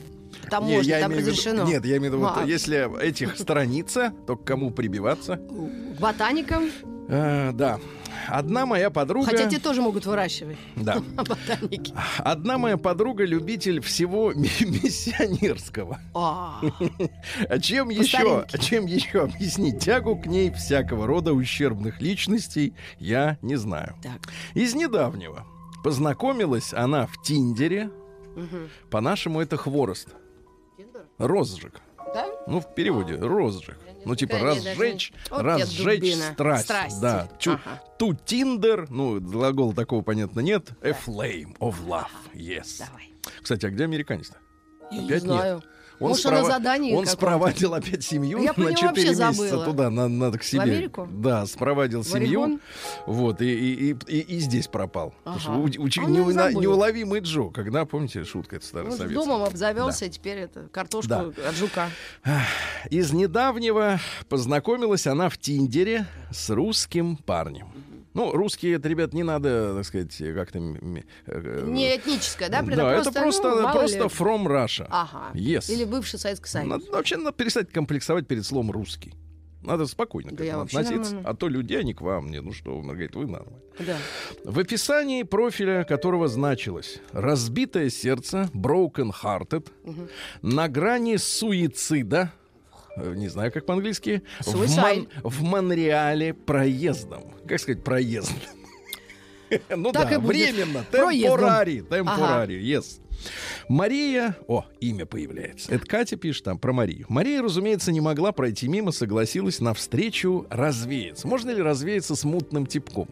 Там 0.49 0.65
Не, 0.65 0.75
можно, 0.77 0.99
там 0.99 1.11
в 1.11 1.15
виду- 1.15 1.29
разрешено. 1.29 1.63
нет, 1.63 1.85
я 1.85 1.97
имею 1.97 2.11
в 2.11 2.15
виду, 2.15 2.19
вот, 2.25 2.33
А. 2.37 2.43
если 2.45 3.01
этих 3.01 3.37
страница, 3.37 4.13
то 4.27 4.35
к 4.35 4.43
кому 4.45 4.71
прибиваться? 4.71 5.39
Ботаникам. 5.99 6.69
Э, 7.07 7.51
да. 7.53 7.79
Одна 8.27 8.65
моя 8.65 8.89
подруга... 8.89 9.25
Хотя 9.31 9.49
те 9.49 9.57
тоже 9.59 9.81
могут 9.81 10.05
выращивать. 10.05 10.57
Да. 10.75 11.01
Ботаники. 11.15 11.93
Одна 12.19 12.57
моя 12.57 12.77
подруга 12.77 13.25
любитель 13.25 13.81
всего 13.81 14.31
ми- 14.33 14.49
миссионерского. 14.61 15.99
А, 16.13 16.61
А 17.49 17.59
чем 17.59 17.89
еще, 17.89 18.45
а 18.51 18.57
чем 18.57 18.85
еще 18.85 19.23
объяснить 19.23 19.79
тягу 19.79 20.15
к 20.17 20.25
ней 20.27 20.51
всякого 20.51 21.07
рода 21.07 21.33
ущербных 21.33 22.01
личностей, 22.01 22.73
я 22.99 23.37
не 23.41 23.55
знаю. 23.55 23.95
Из 24.53 24.75
недавнего 24.75 25.45
познакомилась 25.83 26.73
она 26.73 27.07
в 27.07 27.21
Тиндере. 27.21 27.89
По-нашему 28.89 29.41
это 29.41 29.57
хворост. 29.57 30.07
Розжиг. 31.27 31.73
Да? 32.13 32.25
Ну, 32.47 32.59
в 32.59 32.73
переводе 32.75 33.15
розжиг. 33.15 33.77
Ну, 34.03 34.15
типа 34.15 34.35
не- 34.35 34.41
разжечь, 34.43 35.13
даже 35.13 35.31
не- 35.31 35.37
Вот 35.37 35.41
разжечь 35.43 35.99
дубина. 36.01 36.31
страсть. 36.33 36.63
Страсти. 36.65 37.01
Да. 37.01 37.29
Чу- 37.39 37.51
Ага. 37.53 37.81
To 37.99 38.17
Tinder, 38.25 38.87
ну, 38.89 39.19
глагола 39.21 39.73
такого, 39.73 40.01
понятно, 40.01 40.39
нет. 40.41 40.71
A 40.81 40.89
flame 40.89 41.55
of 41.59 41.75
love. 41.87 42.07
Yes. 42.33 42.79
Давай. 42.79 43.13
Кстати, 43.41 43.65
а 43.65 43.69
где 43.69 43.83
американец-то? 43.83 44.37
Я 44.91 44.97
не 45.01 45.05
Опять 45.05 45.21
знаю. 45.21 45.55
нет. 45.55 45.65
Он, 46.01 46.09
Может, 46.09 46.23
задании 46.47 46.93
он 46.95 47.05
спровадил 47.05 47.73
опять 47.75 48.03
семью 48.03 48.41
Я 48.41 48.53
на 48.57 48.61
него 48.63 48.71
4 48.71 48.87
вообще 48.87 49.03
месяца 49.09 49.31
забыла. 49.33 49.65
туда, 49.65 49.89
на, 49.91 50.07
на- 50.07 50.31
к 50.31 50.43
себе. 50.43 50.61
Америку? 50.63 51.07
Да, 51.11 51.45
спровадил 51.45 52.03
семью. 52.03 52.59
Вот, 53.05 53.41
и, 53.41 53.45
и, 53.91 53.95
и, 54.07 54.19
и- 54.19 54.39
здесь 54.39 54.67
пропал. 54.67 55.13
Потому 55.23 55.39
что 55.39 55.51
Ага. 55.51 55.59
у- 55.61 55.65
учи- 55.85 56.01
А 56.01 56.03
и 56.03 56.07
неуна- 56.11 56.33
забыл. 56.49 56.61
неуловимый 56.61 57.19
Джо, 57.21 57.49
когда, 57.51 57.85
помните, 57.85 58.23
шутка 58.23 58.55
это 58.55 58.65
старая 58.65 58.89
Ну, 58.91 58.97
советская. 58.97 59.25
домом 59.25 59.43
обзавелся, 59.43 60.09
теперь 60.09 60.39
это 60.39 60.67
картошку 60.71 61.07
Да. 61.09 61.19
от 61.47 61.55
жука. 61.55 61.89
Из 62.89 63.13
недавнего 63.13 63.99
познакомилась 64.27 65.05
она 65.07 65.29
в 65.29 65.37
Тиндере 65.37 66.07
с 66.31 66.49
русским 66.49 67.15
парнем. 67.17 67.67
Ну, 68.13 68.31
русские, 68.33 68.75
это, 68.75 68.89
ребят, 68.89 69.13
не 69.13 69.23
надо, 69.23 69.75
так 69.75 69.85
сказать, 69.85 70.15
как-то... 70.17 70.57
м- 70.59 71.03
э, 71.27 71.65
Не 71.67 71.95
этническое, 71.95 72.49
да? 72.49 72.61
да, 72.61 72.93
это 72.95 73.11
просто, 73.11 73.49
ну, 73.61 73.71
просто 73.71 73.97
ли. 73.99 74.03
from 74.05 74.45
Russia. 74.47 74.85
Ага. 74.89 75.31
Yes. 75.33 75.71
Или 75.71 75.85
бывший 75.85 76.19
Советский 76.19 76.49
Союз. 76.49 76.69
Надо, 76.69 76.91
вообще 76.91 77.17
надо 77.17 77.31
перестать 77.31 77.71
комплексовать 77.71 78.27
перед 78.27 78.45
словом 78.45 78.71
русский. 78.71 79.13
Надо 79.63 79.85
спокойно 79.85 80.31
к 80.31 80.35
Да 80.35 80.43
я 80.43 80.49
этому 80.51 80.63
относиться. 80.65 81.13
нормально. 81.13 81.29
А 81.29 81.33
то 81.35 81.47
люди, 81.47 81.75
они 81.75 81.93
к 81.93 82.01
вам. 82.01 82.31
Не, 82.31 82.41
ну 82.41 82.51
что, 82.51 82.75
вы, 82.77 82.83
Маргарита, 82.83 83.19
вы 83.19 83.27
нормально. 83.27 83.59
Да. 83.79 83.95
В 84.43 84.57
описании 84.59 85.21
профиля 85.23 85.83
которого 85.83 86.27
значилось 86.27 86.99
«разбитое 87.13 87.89
сердце», 87.91 88.49
«broken 88.55 89.11
hearted», 89.23 89.67
«на 90.41 90.67
грани 90.67 91.17
суицида», 91.17 92.31
э, 92.33 92.40
не 92.97 93.27
знаю, 93.27 93.51
как 93.51 93.65
по-английски, 93.65 94.21
в, 94.39 94.47
Suicide. 94.47 95.09
в 95.23 95.41
Монреале 95.43 96.33
проездом. 96.33 97.23
Как 97.47 97.59
сказать 97.59 97.83
проезд? 97.83 98.31
Ну 99.69 99.91
Так 99.91 100.07
да, 100.07 100.15
и 100.15 100.17
будет. 100.17 100.29
временно, 100.29 100.85
Проездом. 100.89 101.39
темпорари, 101.39 101.81
темпорари, 101.81 102.63
yes. 102.63 103.01
Мария, 103.67 104.37
о, 104.47 104.65
имя 104.79 105.05
появляется. 105.05 105.73
Это 105.73 105.85
Катя 105.85 106.15
пишет 106.15 106.45
там 106.45 106.57
про 106.57 106.71
Марию. 106.71 107.05
Мария, 107.09 107.41
разумеется, 107.41 107.91
не 107.91 107.99
могла 107.99 108.31
пройти 108.31 108.69
мимо, 108.69 108.91
согласилась 108.93 109.59
на 109.59 109.73
встречу 109.73 110.47
развеяться. 110.49 111.27
Можно 111.27 111.51
ли 111.51 111.61
развеяться 111.61 112.15
с 112.15 112.23
мутным 112.23 112.65
типком? 112.65 113.09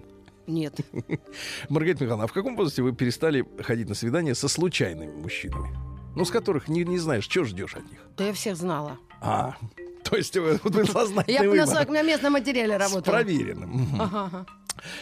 Нет. 0.47 0.75
Маргарита 1.69 2.05
Михайловна, 2.05 2.23
а 2.23 2.27
в 2.27 2.33
каком 2.33 2.55
возрасте 2.55 2.83
вы 2.83 2.93
перестали 2.93 3.45
ходить 3.61 3.89
на 3.89 3.93
свидания 3.95 4.33
со 4.33 4.47
случайными 4.47 5.11
мужчинами? 5.11 5.69
Ну, 6.15 6.23
с 6.23 6.31
которых 6.31 6.69
не, 6.69 6.85
не 6.85 6.97
знаешь, 6.99 7.25
что 7.25 7.43
ждешь 7.43 7.75
от 7.75 7.83
них. 7.91 7.99
Да 8.17 8.25
я 8.27 8.33
всех 8.33 8.55
знала. 8.55 8.97
А, 9.21 9.55
то 10.03 10.15
есть 10.15 10.35
вы, 10.37 10.59
вот 10.63 10.73
вы 10.75 10.81
Я 10.81 10.85
сознательный 10.91 11.57
на, 11.57 11.65
выбор. 11.65 11.85
со- 11.85 11.91
на 11.91 12.01
местном 12.03 12.33
материале 12.33 12.75
С 12.77 12.81
работала. 12.81 13.13
проверенным. 13.15 13.69
Мгм. 13.69 14.01
Ага, 14.01 14.25
ага. 14.25 14.45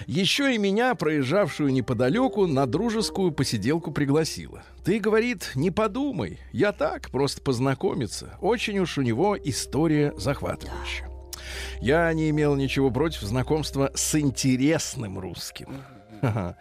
Еще 0.07 0.55
и 0.55 0.57
меня, 0.57 0.95
проезжавшую 0.95 1.71
неподалеку, 1.71 2.47
на 2.47 2.65
дружескую 2.65 3.31
посиделку 3.31 3.91
пригласила. 3.91 4.63
Ты, 4.83 4.99
говорит, 4.99 5.51
не 5.53 5.69
подумай, 5.69 6.39
я 6.51 6.71
так, 6.71 7.11
просто 7.11 7.41
познакомиться. 7.43 8.37
Очень 8.41 8.79
уж 8.79 8.97
у 8.97 9.03
него 9.03 9.37
история 9.37 10.13
захватывающая. 10.17 11.07
Я 11.79 12.11
не 12.13 12.31
имел 12.31 12.55
ничего 12.55 12.89
против 12.89 13.21
знакомства 13.21 13.91
с 13.93 14.15
интересным 14.19 15.19
русским. 15.19 15.67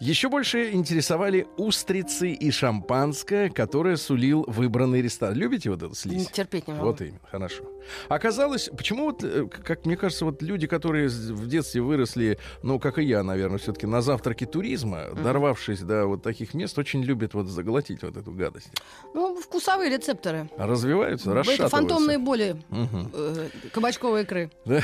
Еще 0.00 0.28
больше 0.28 0.72
интересовали 0.72 1.46
устрицы 1.56 2.30
и 2.30 2.50
шампанское, 2.50 3.50
которое 3.50 3.96
сулил 3.96 4.44
выбранный 4.46 5.02
ресторан. 5.02 5.36
Любите 5.36 5.70
вот 5.70 5.82
это 5.82 5.94
слизь? 5.94 6.28
Терпеть 6.28 6.68
не 6.68 6.74
могу. 6.74 6.86
Вот 6.86 7.00
именно, 7.00 7.20
хорошо. 7.30 7.64
Оказалось, 8.08 8.70
почему 8.76 9.06
вот, 9.06 9.24
э, 9.24 9.46
как 9.46 9.86
мне 9.86 9.96
кажется, 9.96 10.24
вот 10.24 10.42
люди, 10.42 10.66
которые 10.66 11.08
в 11.08 11.46
детстве 11.48 11.80
выросли, 11.80 12.38
ну, 12.62 12.78
как 12.78 12.98
и 12.98 13.04
я, 13.04 13.22
наверное, 13.22 13.58
все-таки 13.58 13.86
на 13.86 14.02
завтраке 14.02 14.46
туризма, 14.46 14.98
mm-hmm. 14.98 15.22
дорвавшись 15.22 15.80
до 15.80 16.06
вот 16.06 16.22
таких 16.22 16.54
мест, 16.54 16.78
очень 16.78 17.02
любят 17.02 17.34
вот 17.34 17.46
заглотить 17.46 18.02
вот 18.02 18.16
эту 18.16 18.32
гадость. 18.32 18.70
Ну, 19.14 19.40
вкусовые 19.40 19.90
рецепторы. 19.90 20.50
Развиваются, 20.56 21.32
расшатываются. 21.32 21.62
Это 21.64 21.70
фантомные 21.76 22.18
боли 22.18 22.56
угу. 22.70 23.10
э, 23.12 23.48
кабачковой 23.72 24.22
икры. 24.22 24.50
Да. 24.64 24.82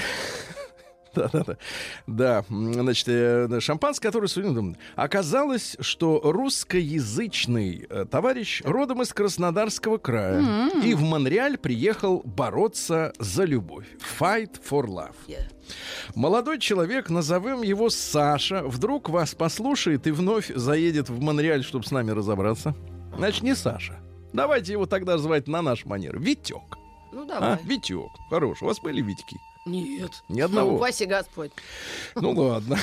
Да, 1.15 1.29
да, 1.33 1.45
да. 1.45 1.57
Да, 2.07 2.45
значит, 2.49 3.09
э, 3.09 3.61
шампанское, 3.61 4.09
которое 4.09 4.29
судим, 4.29 4.77
оказалось, 4.97 5.77
что 5.81 6.21
русскоязычный 6.23 7.87
э, 7.89 8.05
товарищ 8.11 8.63
родом 8.65 9.03
из 9.03 9.13
Краснодарского 9.13 9.99
края 9.99 10.41
mm-hmm. 10.41 10.85
и 10.85 10.95
в 10.95 11.03
Монреаль 11.03 11.59
приехал 11.59 12.23
бороться 12.25 13.13
за 13.19 13.45
любовь. 13.45 13.87
Fight 14.19 14.61
for 14.69 14.87
love. 14.87 15.15
Yeah. 15.29 15.45
Молодой 16.15 16.59
человек, 16.59 17.11
назовем 17.11 17.63
его 17.63 17.91
Саша, 17.91 18.63
вдруг 18.65 19.09
вас 19.09 19.35
послушает 19.35 20.07
и 20.07 20.11
вновь 20.11 20.53
заедет 20.55 21.09
в 21.09 21.21
Монреаль, 21.21 21.65
чтобы 21.65 21.85
с 21.85 21.91
нами 21.91 22.11
разобраться. 22.11 22.75
Значит, 23.17 23.43
не 23.43 23.55
Саша. 23.55 24.01
Давайте 24.33 24.73
его 24.73 24.87
тогда 24.87 25.17
звать 25.19 25.47
на 25.47 25.63
наш 25.63 25.85
манер. 25.85 26.19
Витек. 26.19 26.77
Ну, 27.13 27.25
давай. 27.25 27.55
А, 27.55 27.59
Витек. 27.63 28.11
Хорош. 28.29 28.63
У 28.63 28.67
вас 28.67 28.81
были 28.81 29.01
Витьки? 29.01 29.37
Нет. 29.67 30.23
Ни 30.29 30.41
одного. 30.41 30.73
Ну, 30.73 30.77
упаси 30.77 31.07
Господь. 31.07 31.53
Ну 32.15 32.33
ладно. 32.33 32.77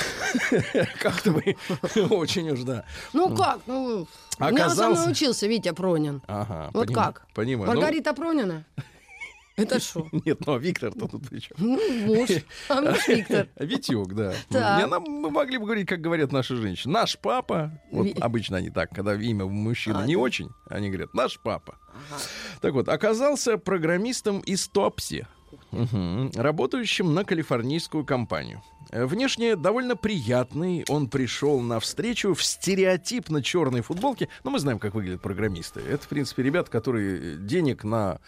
Как-то 1.00 1.30
вы 1.30 1.56
очень 2.10 2.50
уж, 2.50 2.62
да. 2.62 2.84
Ну 3.12 3.36
как? 3.36 3.60
Ну, 3.66 4.08
Оказался... 4.38 4.52
Меня 4.52 4.70
сам 4.70 4.94
научился 4.94 5.46
Витя 5.46 5.72
Пронин. 5.72 6.22
Ага. 6.26 6.70
Вот 6.72 6.92
как? 6.92 7.26
Понимаю. 7.34 7.68
Маргарита 7.68 8.10
ну... 8.10 8.16
Пронина? 8.16 8.64
Это 9.56 9.78
что? 9.80 10.08
Нет, 10.24 10.44
ну 10.46 10.54
а 10.54 10.58
Виктор-то 10.58 11.06
тут 11.06 11.28
при 11.28 11.38
чем? 11.38 11.56
Ну, 11.58 11.78
муж. 12.06 12.30
А 12.68 12.80
муж 12.80 13.06
Виктор. 13.06 13.48
Витек, 13.56 14.08
да. 14.14 14.34
Так. 14.48 14.90
Мы 15.06 15.30
могли 15.30 15.58
бы 15.58 15.66
говорить, 15.66 15.86
как 15.86 16.00
говорят 16.00 16.32
наши 16.32 16.56
женщины. 16.56 16.92
Наш 16.92 17.18
папа, 17.18 17.70
вот 17.92 18.06
Ви... 18.06 18.14
обычно 18.18 18.56
они 18.56 18.70
так, 18.70 18.90
когда 18.90 19.14
имя 19.14 19.44
мужчины 19.44 19.98
а, 19.98 20.06
не 20.06 20.14
да? 20.14 20.20
очень, 20.20 20.50
они 20.68 20.88
говорят, 20.88 21.12
наш 21.14 21.38
папа. 21.38 21.76
Ага. 21.90 22.22
Так 22.60 22.72
вот, 22.72 22.88
оказался 22.88 23.58
программистом 23.58 24.40
из 24.40 24.66
Топси. 24.68 25.26
Угу. 25.72 26.32
Работающим 26.34 27.14
на 27.14 27.24
калифорнийскую 27.24 28.04
компанию. 28.04 28.62
Э, 28.90 29.06
внешне 29.06 29.56
довольно 29.56 29.96
приятный. 29.96 30.84
Он 30.88 31.08
пришел 31.08 31.60
на 31.60 31.80
встречу 31.80 32.34
в 32.34 32.42
стереотипно 32.42 33.42
черной 33.42 33.82
футболке. 33.82 34.28
Ну, 34.44 34.50
мы 34.50 34.58
знаем, 34.58 34.78
как 34.78 34.94
выглядят 34.94 35.22
программисты. 35.22 35.80
Это, 35.80 36.04
в 36.04 36.08
принципе, 36.08 36.42
ребята, 36.42 36.70
которые 36.70 37.36
денег 37.36 37.84
на 37.84 38.18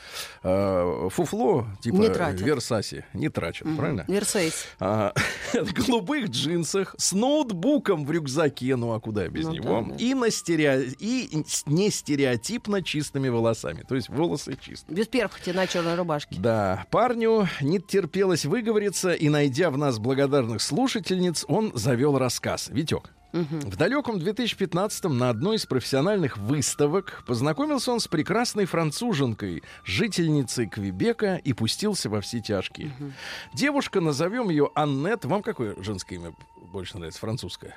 э, 0.42 1.08
фуфло, 1.10 1.66
типа 1.80 1.96
не 1.96 2.44
Версаси, 2.44 3.04
не 3.12 3.28
тратят, 3.28 3.66
угу. 3.66 3.76
правильно? 3.76 4.04
Версейс. 4.08 4.66
А, 4.78 5.12
в 5.52 5.72
голубых 5.72 6.28
джинсах, 6.28 6.94
с 6.98 7.12
ноутбуком 7.12 8.04
в 8.04 8.10
рюкзаке, 8.10 8.76
ну 8.76 8.92
а 8.92 9.00
куда 9.00 9.28
без 9.28 9.46
ну, 9.46 9.52
него? 9.52 9.82
Да, 9.82 9.90
да. 9.90 9.96
И, 9.96 10.14
на 10.14 10.30
стерео... 10.30 10.82
и 10.98 11.44
не 11.66 11.90
стереотипно 11.90 12.82
чистыми 12.82 13.28
волосами. 13.28 13.84
То 13.86 13.94
есть 13.94 14.08
волосы 14.08 14.56
чистые. 14.60 14.96
Без 14.96 15.08
перхоти 15.08 15.52
на 15.52 15.66
черной 15.66 15.94
рубашке. 15.94 16.36
Да. 16.38 16.86
Парню 16.90 17.48
не 17.60 17.80
терпелось 17.80 18.44
выговориться, 18.44 19.12
и, 19.12 19.28
найдя 19.28 19.70
в 19.70 19.78
нас 19.78 19.98
благодарность 19.98 20.43
уважаемых 20.44 20.62
слушательниц 20.62 21.44
он 21.48 21.72
завел 21.74 22.18
рассказ. 22.18 22.68
Витек. 22.68 23.10
В 23.32 23.76
далеком 23.76 24.16
2015-м 24.16 25.18
на 25.18 25.28
одной 25.28 25.56
из 25.56 25.66
профессиональных 25.66 26.36
выставок 26.36 27.24
познакомился 27.26 27.90
он 27.90 27.98
с 27.98 28.06
прекрасной 28.06 28.64
француженкой, 28.64 29.64
жительницей 29.84 30.68
Квебека, 30.68 31.36
и 31.36 31.52
пустился 31.52 32.08
во 32.08 32.20
все 32.20 32.40
тяжкие. 32.40 32.94
Угу. 33.00 33.12
Девушка, 33.54 34.00
назовем 34.00 34.50
ее 34.50 34.70
Аннет. 34.76 35.24
Вам 35.24 35.42
какое 35.42 35.74
женское 35.82 36.14
имя 36.14 36.32
больше 36.72 36.96
нравится? 36.96 37.18
Французское? 37.18 37.76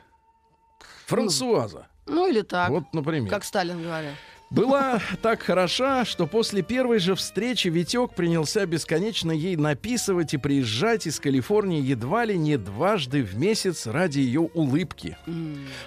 Франсуаза. 1.07 1.87
Ну, 2.05 2.15
ну 2.15 2.27
или 2.27 2.41
так. 2.41 2.69
Вот, 2.69 2.93
например. 2.93 3.27
Как 3.27 3.43
Сталин 3.43 3.81
говорил 3.81 4.11
была 4.49 5.01
так 5.21 5.41
хороша, 5.41 6.05
что 6.05 6.27
после 6.27 6.61
первой 6.61 6.99
же 6.99 7.15
встречи 7.15 7.67
Витек 7.67 8.13
принялся 8.13 8.65
бесконечно 8.65 9.31
ей 9.31 9.55
написывать 9.55 10.33
и 10.33 10.37
приезжать 10.37 11.07
из 11.07 11.19
Калифорнии 11.19 11.81
едва 11.81 12.25
ли 12.25 12.37
не 12.37 12.57
дважды 12.57 13.23
в 13.23 13.37
месяц 13.37 13.87
ради 13.87 14.19
ее 14.19 14.41
улыбки. 14.41 15.17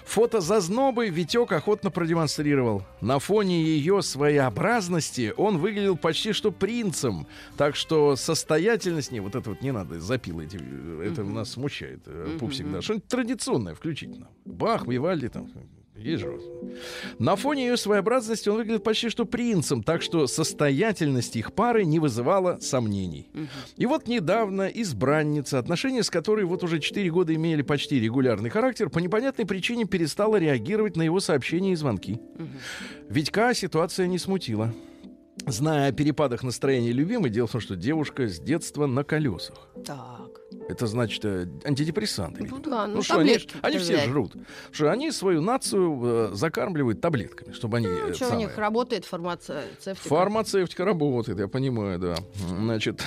Фото 0.04 0.40
зазнобы 0.40 1.08
Витек 1.08 1.52
охотно 1.52 1.90
продемонстрировал. 1.90 2.84
На 3.00 3.18
фоне 3.18 3.62
ее 3.62 4.02
своеобразности 4.02 5.32
он 5.36 5.58
выглядел 5.58 5.96
почти 5.96 6.32
что 6.32 6.52
принцем, 6.52 7.26
так 7.56 7.76
что 7.76 8.16
состоятельность... 8.16 9.10
Не, 9.10 9.20
вот 9.20 9.34
это 9.34 9.50
вот 9.50 9.62
не 9.62 9.72
надо, 9.72 10.00
запил 10.00 10.40
эти... 10.40 10.60
Это 11.02 11.24
нас 11.24 11.52
смущает, 11.52 12.06
mm-hmm. 12.06 12.38
пупсик, 12.38 12.70
да. 12.70 12.82
Что-нибудь 12.82 13.08
традиционное 13.08 13.74
включить 13.74 14.18
нам. 14.18 14.28
Бах, 14.44 14.86
Вивальди 14.86 15.28
там... 15.28 15.50
Вижу. 16.00 16.40
На 17.18 17.36
фоне 17.36 17.66
ее 17.66 17.76
своеобразности 17.76 18.48
он 18.48 18.56
выглядит 18.56 18.82
почти 18.82 19.10
что 19.10 19.24
принцем, 19.26 19.82
так 19.82 20.02
что 20.02 20.26
состоятельность 20.26 21.36
их 21.36 21.52
пары 21.52 21.84
не 21.84 21.98
вызывала 21.98 22.58
сомнений. 22.60 23.28
Угу. 23.34 23.46
И 23.76 23.86
вот 23.86 24.08
недавно 24.08 24.62
избранница, 24.68 25.58
отношения 25.58 26.02
с 26.02 26.10
которой 26.10 26.44
вот 26.44 26.64
уже 26.64 26.80
4 26.80 27.10
года 27.10 27.34
имели 27.34 27.62
почти 27.62 28.00
регулярный 28.00 28.50
характер, 28.50 28.88
по 28.88 28.98
непонятной 28.98 29.44
причине 29.44 29.84
перестала 29.84 30.36
реагировать 30.36 30.96
на 30.96 31.02
его 31.02 31.20
сообщения 31.20 31.72
и 31.72 31.76
звонки. 31.76 32.14
Угу. 32.14 32.48
Витька 33.10 33.52
ситуация 33.52 34.06
не 34.06 34.18
смутила. 34.18 34.72
Зная 35.46 35.88
о 35.88 35.92
перепадах 35.92 36.42
настроения 36.42 36.92
любимой, 36.92 37.30
дело 37.30 37.46
в 37.46 37.52
том, 37.52 37.60
что 37.60 37.76
девушка 37.76 38.26
с 38.28 38.38
детства 38.38 38.86
на 38.86 39.04
колесах. 39.04 39.68
Так. 39.84 40.39
Это 40.70 40.86
значит 40.86 41.24
э, 41.24 41.48
антидепрессанты. 41.64 42.46
Ну 42.48 42.58
да, 42.58 42.86
ну, 42.86 42.96
ну 42.96 43.02
что 43.02 43.18
они, 43.18 43.38
они 43.60 43.78
все 43.78 44.04
жрут. 44.04 44.34
Что 44.70 44.90
они 44.90 45.10
свою 45.10 45.42
нацию 45.42 46.00
э, 46.02 46.30
закармливают 46.34 47.00
таблетками, 47.00 47.52
чтобы 47.52 47.78
они. 47.78 47.88
Ну, 47.88 48.08
э, 48.08 48.14
что 48.14 48.26
самое... 48.26 48.46
у 48.46 48.48
них 48.48 48.56
работает 48.56 49.04
фармацевтика? 49.04 49.96
Фармацевтика 49.96 50.84
работает, 50.84 51.38
я 51.40 51.48
понимаю, 51.48 51.98
да. 51.98 52.16
Значит, 52.48 53.04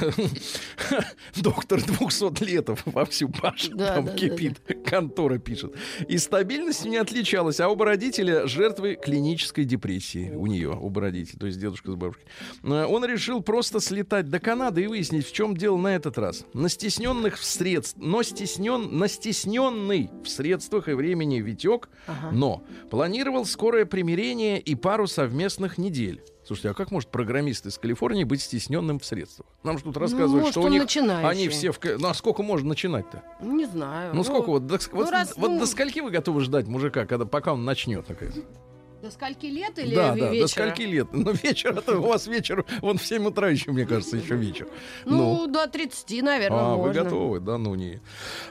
доктор 1.38 1.82
200 1.82 2.44
летов 2.44 2.82
вовсю 2.86 3.30
пашет, 3.30 3.76
да, 3.76 3.96
там 3.96 4.06
да, 4.06 4.14
кипит, 4.14 4.60
да, 4.68 4.76
да. 4.76 4.90
контора 4.90 5.38
пишет. 5.38 5.74
И 6.08 6.18
стабильность 6.18 6.86
не 6.86 6.98
отличалась, 6.98 7.60
а 7.62 7.70
оба 7.70 7.86
родителя 7.86 8.46
жертвы 8.46 8.96
клинической 8.96 9.64
депрессии 9.64 10.32
у 10.36 10.48
нее, 10.48 10.72
оба 10.72 11.02
родителя, 11.02 11.40
то 11.40 11.46
есть 11.46 11.60
дедушка 11.60 11.92
с 11.92 11.96
бабушкой. 11.96 12.26
Э, 12.64 12.86
он 12.86 13.06
решил 13.06 13.42
просто 13.42 13.80
слетать 13.80 14.30
до 14.30 14.40
Канады 14.40 14.84
и 14.84 14.88
выяснить, 14.88 15.26
в 15.26 15.32
чем 15.32 15.56
дело 15.56 15.78
на 15.78 15.96
этот 15.96 16.18
раз. 16.18 16.46
На 16.54 16.68
стесненных 16.68 17.38
в 17.38 17.44
средств, 17.54 17.98
но 17.98 18.24
стеснен, 18.24 18.98
на 18.98 19.08
стесненный 19.08 20.10
в 20.24 20.28
средствах 20.28 20.90
и 20.90 20.94
времени 20.94 21.40
Витек, 21.40 21.90
ага. 22.08 22.32
но 22.32 22.64
планировал 22.90 23.46
скорое 23.46 23.86
примирение 23.86 24.60
и 24.60 24.76
пару 24.76 25.08
совместных 25.08 25.78
недель. 25.78 26.22
Слушайте, 26.46 26.72
а 26.72 26.74
как 26.74 26.92
может 26.92 27.10
программист 27.10 27.66
из 27.66 27.78
Калифорнии 27.78 28.26
быть 28.26 28.42
стесненным 28.42 29.00
в 29.00 29.06
средствах? 29.06 29.48
Нам 29.64 29.78
же 29.78 29.86
тут 29.86 29.96
ну, 29.96 30.02
рассказывают, 30.02 30.46
ну, 30.46 30.52
что 30.52 30.62
у 30.62 30.68
них 30.68 30.86
они 31.24 31.48
все 31.48 31.72
в... 31.72 31.80
Ну, 31.82 32.08
а 32.10 32.14
сколько 32.14 32.44
можно 32.44 32.70
начинать-то? 32.70 33.24
Не 33.42 33.66
знаю. 33.66 34.12
Ну, 34.12 34.18
ну 34.18 34.24
сколько 34.26 34.50
вот, 34.50 34.64
ну, 34.64 34.78
вот, 34.92 35.10
раз, 35.10 35.34
вот 35.38 35.52
ну... 35.52 35.60
до 35.60 35.66
скольки 35.66 36.02
вы 36.02 36.12
готовы 36.12 36.42
ждать 36.42 36.68
мужика, 36.68 37.06
когда 37.06 37.26
пока 37.26 37.54
он 37.54 37.64
начнет? 37.64 38.10
Наконец? 38.10 38.36
До 39.04 39.12
скольки 39.12 39.48
лет 39.48 39.78
или 39.80 39.96
да, 39.96 40.16
вечера? 40.16 40.32
Да, 40.32 40.40
до 40.40 40.48
скольки 40.48 40.82
лет. 40.84 41.08
Ну, 41.12 41.32
вечер, 41.44 41.78
это 41.78 42.00
у 42.00 42.04
вас 42.04 42.26
вечер, 42.26 42.64
вон 42.80 42.98
в 42.98 43.06
7 43.06 43.26
утра 43.26 43.50
еще, 43.50 43.74
мне 43.74 43.86
кажется, 43.86 44.16
еще 44.16 44.36
вечер. 44.36 44.70
Ну, 45.04 45.46
ну. 45.46 45.48
до 45.48 45.68
30, 45.68 46.24
наверное, 46.24 46.58
а, 46.58 46.78
можно. 46.78 46.84
вы 46.84 46.94
готовы? 46.94 47.40
Да, 47.42 47.58
ну 47.58 47.76
не. 47.76 48.00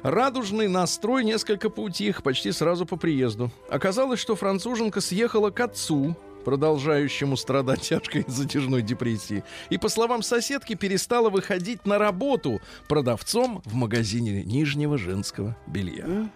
Радужный 0.02 0.68
настрой 0.68 1.25
несколько 1.25 1.71
поутих 1.71 2.23
почти 2.23 2.52
сразу 2.52 2.85
по 2.85 2.99
приезду. 2.99 3.50
Оказалось, 3.71 4.21
что 4.21 4.37
француженка 4.37 5.00
съехала 5.00 5.49
к 5.49 5.59
отцу, 5.59 6.18
продолжающему 6.44 7.38
страдать 7.38 7.80
тяжкой 7.80 8.26
затяжной 8.28 8.82
депрессией. 8.82 9.44
И, 9.71 9.78
по 9.78 9.88
словам 9.88 10.23
соседки, 10.23 10.75
перестала 10.75 11.30
выходить 11.30 11.87
на 11.87 11.97
работу 11.97 12.61
продавцом 12.88 13.62
в 13.64 13.73
магазине 13.73 14.42
нижнего 14.42 14.99
женского 14.99 15.56
белья. 15.66 16.28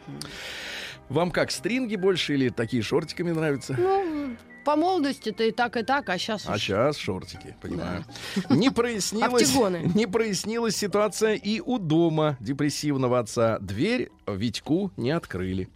Вам 1.09 1.31
как, 1.31 1.51
стринги 1.51 1.97
больше 1.97 2.35
или 2.35 2.49
такие 2.49 2.83
шортиками 2.83 3.31
нравятся? 3.31 3.77
Ну, 3.79 4.37
по 4.67 4.75
молодости-то 4.75 5.45
и 5.45 5.53
так, 5.53 5.77
и 5.77 5.85
так, 5.85 6.09
а 6.09 6.19
сейчас... 6.19 6.43
А 6.49 6.59
сейчас 6.59 6.97
шортики, 6.97 7.55
понимаю. 7.63 8.05
Не 8.51 8.71
прояснилась, 8.71 9.55
не 9.95 10.07
прояснилась 10.09 10.77
ситуация 10.77 11.35
и 11.35 11.61
у 11.61 11.79
дома 11.79 12.37
депрессивного 12.41 13.21
отца. 13.21 13.61
Дверь 13.61 14.11
Витьку 14.27 14.91
не 14.97 15.13
открыли. 15.13 15.69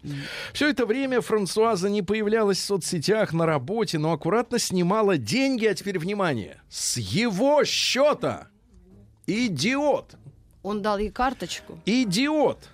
Все 0.53 0.69
это 0.69 0.87
время 0.87 1.21
Франсуаза 1.21 1.89
не 1.89 2.03
появлялась 2.03 2.59
в 2.59 2.65
соцсетях, 2.65 3.33
на 3.33 3.47
работе, 3.47 3.99
но 3.99 4.13
аккуратно 4.13 4.59
снимала 4.59 5.17
деньги, 5.17 5.67
а 5.67 5.75
теперь 5.75 6.01
внимание, 6.01 6.61
с 6.69 6.97
его 6.97 7.63
счета. 7.63 8.49
Идиот! 9.29 10.17
Он 10.65 10.83
дал 10.83 10.99
ей 10.99 11.11
карточку. 11.11 11.79
Идиот! 11.87 12.69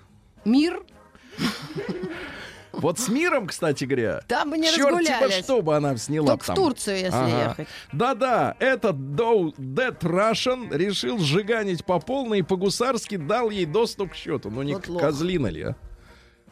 Мир, 0.46 0.82
Вот 2.78 2.98
с 2.98 3.08
миром, 3.08 3.46
кстати 3.46 3.84
говоря, 3.84 4.20
там 4.28 4.50
бы 4.50 4.58
не 4.58 4.68
черт 4.70 4.76
типа 4.76 4.98
разгулялись. 5.12 5.44
что 5.44 5.62
бы 5.62 5.76
она 5.76 5.96
сняла 5.96 6.28
Только 6.28 6.44
в 6.44 6.46
там. 6.46 6.56
Турцию, 6.56 6.96
если 6.98 7.16
Ага. 7.16 7.44
ехать. 7.50 7.68
Да-да, 7.92 8.54
этот 8.58 9.14
Доу 9.16 9.50
Dead 9.58 9.98
Russian 10.00 10.76
решил 10.76 11.18
сжиганить 11.18 11.84
по 11.84 11.98
полной 12.00 12.40
и 12.40 12.42
по-гусарски 12.42 13.16
дал 13.16 13.50
ей 13.50 13.66
доступ 13.66 14.12
к 14.12 14.14
счету. 14.14 14.50
Ну 14.50 14.62
не 14.62 14.74
Вот 14.74 14.86
козлина 15.00 15.46
ли, 15.48 15.62
а? 15.62 15.76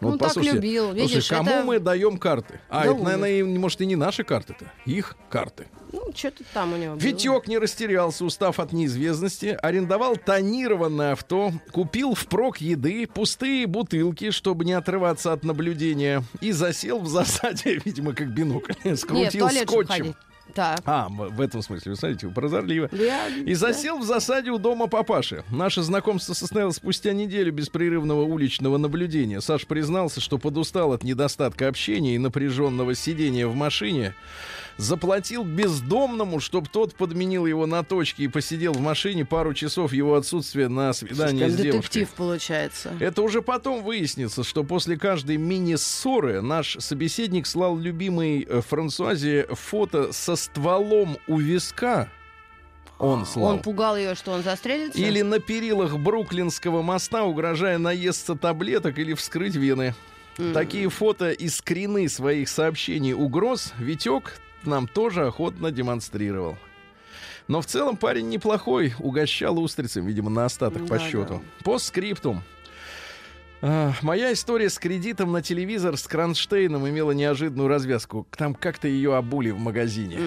Ну, 0.00 0.18
так 0.18 0.36
любил, 0.36 0.88
слушай, 0.90 1.00
видишь, 1.02 1.28
кому 1.28 1.50
это- 1.50 1.64
мы 1.64 1.78
даем 1.78 2.18
карты? 2.18 2.60
А, 2.68 2.84
Да 2.84 2.92
это, 2.92 3.02
наверное, 3.02 3.30
и, 3.38 3.42
может, 3.42 3.80
и 3.80 3.86
не 3.86 3.96
наши 3.96 4.24
карты-то. 4.24 4.70
Их 4.84 5.16
карты. 5.30 5.68
Ну, 5.92 6.10
что-то 6.14 6.42
там 6.52 6.72
у 6.72 6.76
него. 6.76 6.94
Витек 6.96 7.46
не 7.46 7.56
растерялся, 7.58 8.24
устав 8.24 8.58
от 8.58 8.72
неизвестности, 8.72 9.56
арендовал 9.62 10.16
тонированное 10.16 11.12
авто, 11.12 11.52
купил 11.72 12.14
впрок 12.14 12.58
еды, 12.58 13.06
пустые 13.06 13.66
бутылки, 13.66 14.30
чтобы 14.30 14.64
не 14.64 14.72
отрываться 14.72 15.32
от 15.32 15.44
наблюдения, 15.44 16.22
и 16.40 16.50
засел 16.52 16.98
в 16.98 17.06
засаде, 17.06 17.80
видимо, 17.84 18.12
как 18.14 18.28
бинокль, 18.34 18.72
Нет, 18.84 18.98
скрутил 18.98 19.48
же 19.48 19.60
скотчем. 19.60 19.86
ходить. 19.86 20.16
Так. 20.54 20.80
А, 20.86 21.08
в 21.08 21.40
этом 21.40 21.62
смысле, 21.62 21.92
вы 21.92 21.96
смотрите, 21.96 22.28
прозорливо. 22.28 22.88
И 23.44 23.54
засел 23.54 23.98
в 23.98 24.04
засаде 24.04 24.50
у 24.50 24.58
дома 24.58 24.86
папаши. 24.86 25.44
Наше 25.50 25.82
знакомство 25.82 26.32
состоялось 26.34 26.76
спустя 26.76 27.12
неделю 27.12 27.52
беспрерывного 27.52 28.22
уличного 28.22 28.76
наблюдения. 28.78 29.40
Саш 29.40 29.66
признался, 29.66 30.20
что 30.20 30.38
подустал 30.38 30.92
от 30.92 31.02
недостатка 31.02 31.68
общения 31.68 32.14
и 32.14 32.18
напряженного 32.18 32.94
сидения 32.94 33.46
в 33.46 33.54
машине. 33.54 34.14
Заплатил 34.76 35.44
бездомному, 35.44 36.40
чтобы 36.40 36.68
тот 36.68 36.94
подменил 36.96 37.46
его 37.46 37.64
на 37.66 37.84
точке 37.84 38.24
и 38.24 38.28
посидел 38.28 38.72
в 38.72 38.80
машине 38.80 39.24
пару 39.24 39.54
часов 39.54 39.92
его 39.92 40.16
отсутствия 40.16 40.68
на 40.68 40.92
свидании 40.92 41.48
с 41.48 41.54
девушкой. 41.54 41.72
детектив 41.72 42.08
получается. 42.10 42.92
Это 42.98 43.22
уже 43.22 43.40
потом 43.40 43.84
выяснится, 43.84 44.42
что 44.42 44.64
после 44.64 44.96
каждой 44.96 45.36
мини-ссоры 45.36 46.40
наш 46.40 46.76
собеседник 46.80 47.46
слал 47.46 47.78
любимой 47.78 48.42
э, 48.48 48.60
Франсуазе 48.62 49.46
фото 49.52 50.12
со 50.12 50.34
стволом 50.34 51.18
у 51.28 51.38
виска. 51.38 52.08
Он 52.98 53.26
слал. 53.26 53.52
Он 53.52 53.58
пугал 53.60 53.96
ее, 53.96 54.14
что 54.14 54.32
он 54.32 54.42
застрелится? 54.42 54.98
Или 54.98 55.22
на 55.22 55.38
перилах 55.38 55.98
Бруклинского 55.98 56.82
моста, 56.82 57.24
угрожая 57.24 57.78
наесться 57.78 58.34
таблеток 58.34 58.98
или 58.98 59.14
вскрыть 59.14 59.54
вены. 59.54 59.94
Такие 60.52 60.88
фото 60.90 61.30
и 61.30 61.48
скрины 61.48 62.08
своих 62.08 62.48
сообщений 62.48 63.12
угроз 63.14 63.72
Витек 63.78 64.40
нам 64.66 64.86
тоже 64.86 65.26
охотно 65.26 65.70
демонстрировал. 65.70 66.56
Но 67.46 67.60
в 67.60 67.66
целом 67.66 67.96
парень 67.96 68.28
неплохой, 68.28 68.94
угощал 68.98 69.58
устрицем, 69.58 70.06
видимо, 70.06 70.30
на 70.30 70.46
остаток 70.46 70.86
по 70.86 70.98
Да, 70.98 71.08
счету. 71.10 71.42
По 71.62 71.78
скриптум. 71.78 72.42
Моя 74.02 74.34
история 74.34 74.68
с 74.68 74.78
кредитом 74.78 75.32
на 75.32 75.40
телевизор 75.40 75.96
с 75.96 76.02
кронштейном 76.06 76.86
имела 76.86 77.12
неожиданную 77.12 77.66
развязку. 77.66 78.26
Там 78.36 78.54
как-то 78.54 78.88
ее 78.88 79.16
обули 79.16 79.52
в 79.52 79.58
магазине. 79.58 80.18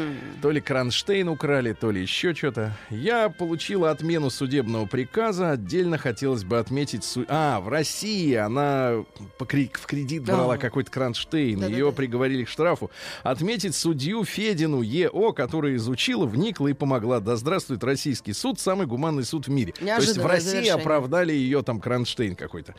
То 0.41 0.49
ли 0.49 0.59
кронштейн 0.59 1.29
украли, 1.29 1.73
то 1.73 1.91
ли 1.91 2.01
еще 2.01 2.33
что-то. 2.33 2.75
Я 2.89 3.29
получила 3.29 3.91
отмену 3.91 4.31
судебного 4.31 4.87
приказа. 4.87 5.51
Отдельно 5.51 5.99
хотелось 5.99 6.43
бы 6.45 6.57
отметить... 6.57 7.03
су- 7.03 7.25
А, 7.27 7.59
в 7.59 7.69
России 7.69 8.33
она 8.33 9.03
по 9.37 9.43
кре- 9.43 9.69
в 9.71 9.85
кредит 9.85 10.23
брала 10.23 10.55
А. 10.55 10.57
какой-то 10.57 10.89
кронштейн. 10.89 11.59
Да-да-да. 11.59 11.77
Ее 11.77 11.91
приговорили 11.91 12.43
к 12.43 12.49
штрафу. 12.49 12.89
Отметить 13.21 13.75
судью 13.75 14.25
Федину 14.25 14.81
ЕО, 14.81 15.31
которая 15.33 15.75
изучила, 15.75 16.25
вникла 16.25 16.69
и 16.69 16.73
помогла. 16.73 17.19
Да 17.19 17.35
здравствует 17.35 17.83
российский 17.83 18.33
суд, 18.33 18.59
самый 18.59 18.87
гуманный 18.87 19.23
суд 19.25 19.47
в 19.47 19.51
мире. 19.51 19.73
То 19.73 19.81
есть 19.81 19.83
в 19.83 19.85
Неожиданное 19.85 20.27
России 20.27 20.47
завершение. 20.49 20.73
оправдали 20.81 21.33
ее 21.33 21.61
там 21.61 21.79
кронштейн 21.79 22.35
какой-то. 22.35 22.73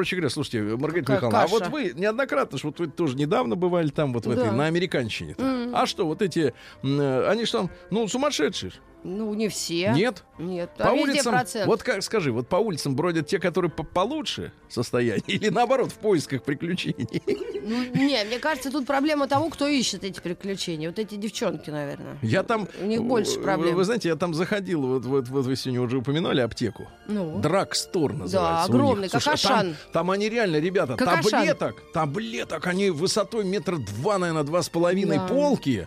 Короче 0.00 0.16
говоря, 0.16 0.30
слушайте, 0.30 0.62
Маргарита 0.62 1.12
Какая 1.12 1.28
Михайловна, 1.28 1.38
а 1.40 1.42
каша. 1.42 1.70
вот 1.70 1.72
вы 1.72 1.92
неоднократно, 1.94 2.56
ж 2.56 2.64
вот 2.64 2.78
вы 2.80 2.86
тоже 2.86 3.18
недавно 3.18 3.54
бывали 3.54 3.88
там, 3.88 4.14
вот 4.14 4.24
в 4.24 4.30
этой, 4.30 4.44
Да. 4.46 4.52
на 4.52 4.64
американщине. 4.64 5.36
А 5.74 5.84
что, 5.84 6.06
вот 6.06 6.22
эти, 6.22 6.54
э, 6.82 7.26
они 7.28 7.44
что 7.44 7.58
там, 7.58 7.70
ну, 7.90 8.08
сумасшедшие. 8.08 8.72
Ну, 9.02 9.32
не 9.34 9.48
все. 9.48 9.92
Нет? 9.94 10.24
Нет. 10.38 10.70
По 10.76 10.90
А 10.90 10.92
улицам, 10.92 11.32
процент. 11.32 11.66
вот 11.66 11.82
как 11.82 12.02
скажи, 12.02 12.32
вот 12.32 12.48
по 12.48 12.56
улицам 12.56 12.94
бродят 12.94 13.26
те, 13.26 13.38
которые 13.38 13.70
по- 13.70 13.82
получше 13.82 14.52
состояние, 14.68 15.22
или 15.26 15.48
наоборот 15.48 15.90
в 15.92 15.96
поисках 15.96 16.42
приключений? 16.42 17.22
Ну, 17.62 17.84
не, 17.94 18.22
мне 18.24 18.38
кажется, 18.38 18.70
тут 18.70 18.86
проблема 18.86 19.26
того, 19.26 19.48
кто 19.50 19.66
ищет 19.66 20.04
эти 20.04 20.20
приключения. 20.20 20.88
Вот 20.88 20.98
эти 20.98 21.14
девчонки, 21.14 21.70
наверное. 21.70 22.18
Я 22.22 22.42
там... 22.42 22.68
У 22.82 22.86
них 22.86 23.02
больше 23.02 23.38
э, 23.38 23.42
проблем. 23.42 23.74
Вы 23.74 23.84
знаете, 23.84 24.08
я 24.08 24.16
там 24.16 24.34
заходил, 24.34 24.82
вот, 24.82 25.04
вот, 25.04 25.28
вот 25.28 25.44
вы 25.44 25.56
сегодня 25.56 25.80
уже 25.82 25.98
упоминали 25.98 26.40
аптеку. 26.40 26.86
Ну. 27.06 27.38
Драгстор 27.40 28.12
называется. 28.12 28.70
у 28.70 28.74
огромный, 28.74 29.08
как 29.08 29.22
Слушай, 29.22 29.44
а 29.44 29.48
там- 29.48 29.56
Ашан. 29.60 29.76
Там, 29.92 30.10
они 30.10 30.28
реально, 30.28 30.56
ребята, 30.56 30.96
Как 30.96 31.08
Ашан. 31.08 31.30
таблеток, 31.30 31.82
таблеток, 31.92 32.66
они 32.66 32.90
высотой 32.90 33.44
метра 33.44 33.76
два, 33.78 34.18
наверное, 34.18 34.42
два 34.44 34.62
с 34.62 34.68
половиной 34.68 35.16
Да. 35.18 35.26
полки. 35.26 35.86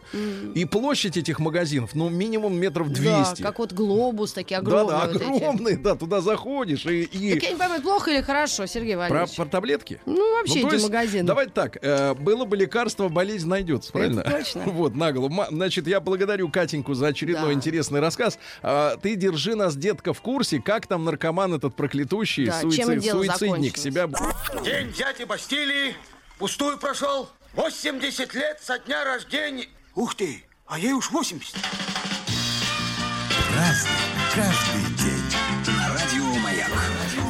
И 0.55 0.65
площадь 0.65 1.17
этих 1.17 1.39
магазинов, 1.39 1.95
ну, 1.95 2.09
минимум 2.09 2.55
метров 2.55 2.87
200. 2.89 3.02
Да, 3.03 3.33
как 3.41 3.59
вот 3.59 3.73
глобус, 3.73 4.33
такие 4.33 4.57
огромные. 4.57 4.87
Да, 4.97 5.05
да, 5.07 5.13
вот 5.13 5.21
эти. 5.21 5.43
огромные, 5.43 5.77
да, 5.77 5.95
туда 5.95 6.21
заходишь 6.21 6.85
и... 6.85 7.03
и- 7.03 7.33
Так 7.33 7.43
я 7.43 7.49
не 7.51 7.55
пойму, 7.57 7.81
плохо 7.81 8.11
или 8.11 8.21
хорошо, 8.21 8.65
Сергей 8.65 8.93
Про, 8.95 9.01
Валерьевич? 9.09 9.35
про 9.35 9.45
таблетки? 9.45 10.01
Ну, 10.05 10.37
вообще 10.37 10.61
то 10.61 10.67
эти 10.67 10.73
есть, 10.75 10.85
магазины. 10.85 11.23
Давайте 11.27 11.51
так, 11.51 11.77
э, 11.81 12.13
было 12.15 12.45
бы 12.45 12.57
лекарство, 12.57 13.09
болезнь 13.09 13.47
найдется, 13.47 13.91
правильно? 13.91 14.23
точно. 14.23 14.63
Вот, 14.65 14.95
нагло. 14.95 15.29
Ма- 15.29 15.47
Значит, 15.49 15.87
я 15.87 15.99
благодарю 15.99 16.49
Катеньку 16.49 16.93
за 16.93 17.07
очередной 17.07 17.47
Да. 17.49 17.53
интересный 17.53 17.99
рассказ. 17.99 18.39
А, 18.61 18.97
ты 18.97 19.15
держи 19.15 19.55
нас, 19.55 19.75
детка, 19.75 20.13
в 20.13 20.21
курсе, 20.21 20.61
как 20.61 20.87
там 20.87 21.05
наркоман 21.05 21.53
этот 21.53 21.75
проклятущий, 21.75 22.45
Да, 22.47 22.61
чем 22.61 22.71
суицид- 22.71 22.99
дело 22.99 23.23
суицидник 23.23 23.77
себя... 23.77 24.07
День 24.63 24.91
дяди 24.93 25.23
Бастилии 25.25 25.95
пустую 26.39 26.77
прошел. 26.77 27.29
80 27.55 28.33
лет 28.33 28.59
со 28.61 28.79
дня 28.79 29.03
рождения. 29.03 29.67
Ух 29.95 30.15
ты, 30.15 30.43
а 30.65 30.79
ей 30.79 30.93
уж 30.93 31.11
80. 31.11 31.55
Разный, 33.55 33.91
каждый 34.33 35.03
день. 35.03 35.23
Радио 35.89 36.39
Маяк. 36.41 36.69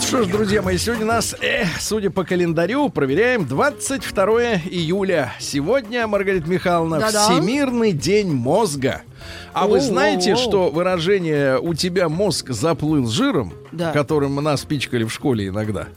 Что 0.01 0.23
ж, 0.23 0.27
друзья 0.27 0.61
мои, 0.61 0.77
сегодня 0.77 1.05
нас, 1.05 1.35
э, 1.41 1.65
судя 1.79 2.09
по 2.11 2.23
календарю, 2.23 2.89
проверяем 2.89 3.45
22 3.45 4.55
июля. 4.69 5.33
Сегодня, 5.39 6.07
Маргарита 6.07 6.49
Михайловна, 6.49 6.99
Да-да. 6.99 7.25
Всемирный 7.29 7.91
день 7.91 8.31
мозга. 8.33 9.01
А 9.53 9.67
вы 9.67 9.81
знаете, 9.81 10.35
что 10.35 10.69
выражение 10.69 11.59
«у 11.59 11.73
тебя 11.73 12.09
мозг 12.09 12.49
заплыл 12.51 13.07
жиром», 13.07 13.53
Да. 13.71 13.91
которым 13.91 14.35
нас 14.35 14.61
пичкали 14.63 15.03
в 15.03 15.09
школе 15.11 15.47
иногда? 15.47 15.87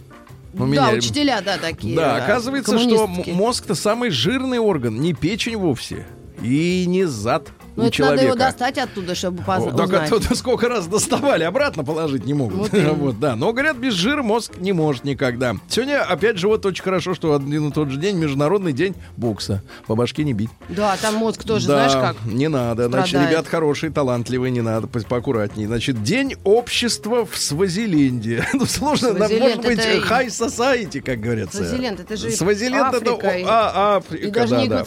Ну, 0.54 0.60
да, 0.66 0.70
меня- 0.70 0.90
учителя, 0.96 1.40
да, 1.44 1.58
такие. 1.58 1.94
Да, 1.94 2.16
оказывается, 2.16 2.78
что 2.78 2.88
м- 3.02 3.06
коммунистки. 3.06 3.30
мозг-то 3.30 3.74
самый 3.74 4.10
жирный 4.10 4.58
орган, 4.58 4.98
не 5.00 5.12
печень 5.12 5.56
вовсе. 5.56 6.06
И 6.42 6.84
не 6.86 7.04
зад 7.04 7.48
Ну, 7.76 7.84
у 7.84 7.86
это 7.86 7.94
человека. 7.96 8.16
надо 8.22 8.26
его 8.26 8.36
достать 8.36 8.78
оттуда, 8.78 9.14
чтобы 9.14 9.42
поз- 9.42 9.64
О, 9.66 9.70
так 9.70 9.86
узнать. 9.86 10.10
оттуда 10.12 10.34
сколько 10.34 10.68
раз 10.68 10.86
доставали, 10.86 11.44
обратно 11.44 11.84
положить 11.84 12.24
не 12.24 12.34
могут. 12.34 12.72
Вот 12.96 13.20
да. 13.20 13.36
Но 13.36 13.52
говорят, 13.52 13.76
без 13.76 13.94
жира 13.94 14.22
мозг 14.22 14.56
не 14.58 14.72
может 14.72 15.04
никогда. 15.04 15.56
Сегодня, 15.68 16.02
опять 16.02 16.38
же, 16.38 16.48
вот 16.48 16.64
очень 16.66 16.82
хорошо, 16.82 17.14
что 17.14 17.34
один 17.34 17.68
и 17.68 17.72
тот 17.72 17.90
же 17.90 17.98
день 18.00 18.16
Международный 18.16 18.72
день 18.72 18.94
бокса. 19.16 19.62
По 19.86 19.94
башке 19.94 20.24
не 20.24 20.32
бить. 20.32 20.50
Да, 20.68 20.96
там 21.00 21.16
мозг 21.16 21.44
тоже, 21.44 21.66
да, 21.66 21.88
знаешь 21.88 22.14
как? 22.16 22.24
не 22.32 22.48
надо. 22.48 22.88
Значит, 22.88 23.08
страдает. 23.10 23.30
ребят 23.30 23.46
хорошие, 23.46 23.90
талантливые, 23.92 24.50
не 24.50 24.62
надо, 24.62 24.86
по- 24.86 25.00
поаккуратнее. 25.00 25.66
Значит, 25.68 26.02
день 26.02 26.34
общества 26.44 27.26
в 27.26 27.36
Свазиленде. 27.36 28.44
Ну, 28.54 28.64
сложно, 28.64 29.14
Свазиленд 29.14 29.42
может 29.42 29.64
быть, 29.64 29.78
это- 29.78 30.06
high 30.08 30.26
society, 30.28 31.00
как 31.00 31.20
говорится. 31.20 31.58
Свазиленд, 31.58 32.00
это 32.00 32.16
же 32.16 32.30
Свазиленд 32.30 32.94
это 32.94 32.96
Африка 33.12 33.28
о- 33.28 33.36
и- 33.38 33.44
а, 33.46 33.96
Африка, 33.98 34.26
И 34.26 34.30
даже 34.30 34.54
да, 34.54 34.62
не 34.62 34.68
да. 34.68 34.84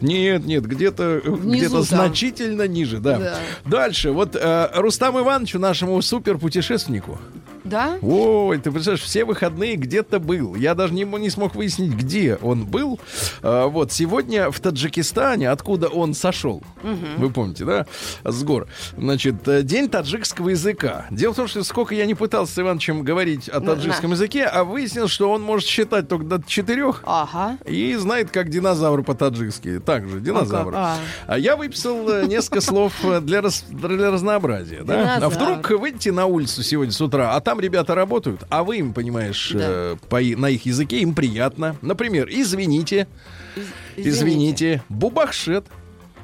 Нет, 0.00 0.46
нет, 0.46 0.64
где-то 0.66 1.20
где-то. 1.24 1.82
Значительно 2.06 2.66
ниже, 2.66 2.98
да. 2.98 3.18
Да. 3.18 3.38
Дальше, 3.64 4.10
вот 4.10 4.36
э, 4.36 4.70
Рустаму 4.74 5.20
Ивановичу, 5.20 5.58
нашему 5.58 6.00
суперпутешественнику, 6.02 7.18
Да? 7.64 7.98
Ой, 8.02 8.58
ты 8.58 8.70
представляешь, 8.70 9.02
все 9.02 9.24
выходные 9.24 9.76
где-то 9.76 10.20
был. 10.20 10.54
Я 10.54 10.74
даже 10.74 10.94
не, 10.94 11.04
не 11.04 11.30
смог 11.30 11.54
выяснить, 11.54 11.92
где 11.92 12.36
он 12.36 12.66
был. 12.66 13.00
А, 13.42 13.66
вот, 13.66 13.90
сегодня 13.92 14.50
в 14.50 14.60
Таджикистане, 14.60 15.50
откуда 15.50 15.88
он 15.88 16.14
сошел, 16.14 16.62
вы 17.16 17.30
помните, 17.30 17.64
да, 17.64 17.86
с 18.24 18.42
гор. 18.44 18.68
Значит, 18.96 19.46
э, 19.48 19.62
день 19.62 19.88
таджикского 19.88 20.50
языка. 20.50 21.06
Дело 21.10 21.32
в 21.32 21.36
том, 21.36 21.48
что 21.48 21.64
сколько 21.64 21.94
я 21.94 22.06
не 22.06 22.14
пытался 22.14 22.54
с 22.54 22.58
Ивановичем 22.58 23.02
говорить 23.02 23.48
о 23.48 23.60
таджикском 23.60 24.12
языке, 24.12 24.44
а 24.44 24.64
выяснил, 24.64 25.08
что 25.08 25.30
он 25.30 25.42
может 25.42 25.68
считать 25.68 26.08
только 26.08 26.24
до 26.24 26.42
четырех. 26.46 27.02
Ага. 27.04 27.58
И 27.66 27.94
знает, 27.96 28.30
как 28.30 28.50
динозавр 28.50 29.02
по-таджикски. 29.02 29.80
Также 29.80 30.20
динозавр. 30.20 30.74
А. 30.76 30.96
А 31.26 31.38
я 31.38 31.56
выписал 31.56 32.08
э, 32.08 32.26
несколько 32.26 32.60
слов 32.60 32.92
э, 33.04 33.20
для, 33.20 33.40
разнообразия. 33.40 34.82
Да? 34.82 35.18
А 35.20 35.28
вдруг 35.28 35.70
выйти 35.70 36.10
на 36.10 36.26
улицу 36.26 36.62
сегодня 36.62 36.92
с 36.92 37.00
утра, 37.00 37.34
а 37.34 37.40
там 37.40 37.53
ребята 37.60 37.94
работают, 37.94 38.44
а 38.50 38.62
вы 38.64 38.78
им, 38.78 38.92
понимаешь, 38.92 39.52
э, 39.54 39.96
по 40.08 40.20
на 40.20 40.48
их 40.50 40.66
языке 40.66 41.00
им 41.00 41.14
приятно. 41.14 41.76
Например, 41.82 42.28
извините, 42.30 43.06
извините, 43.96 44.82
бубахшет, 44.88 45.66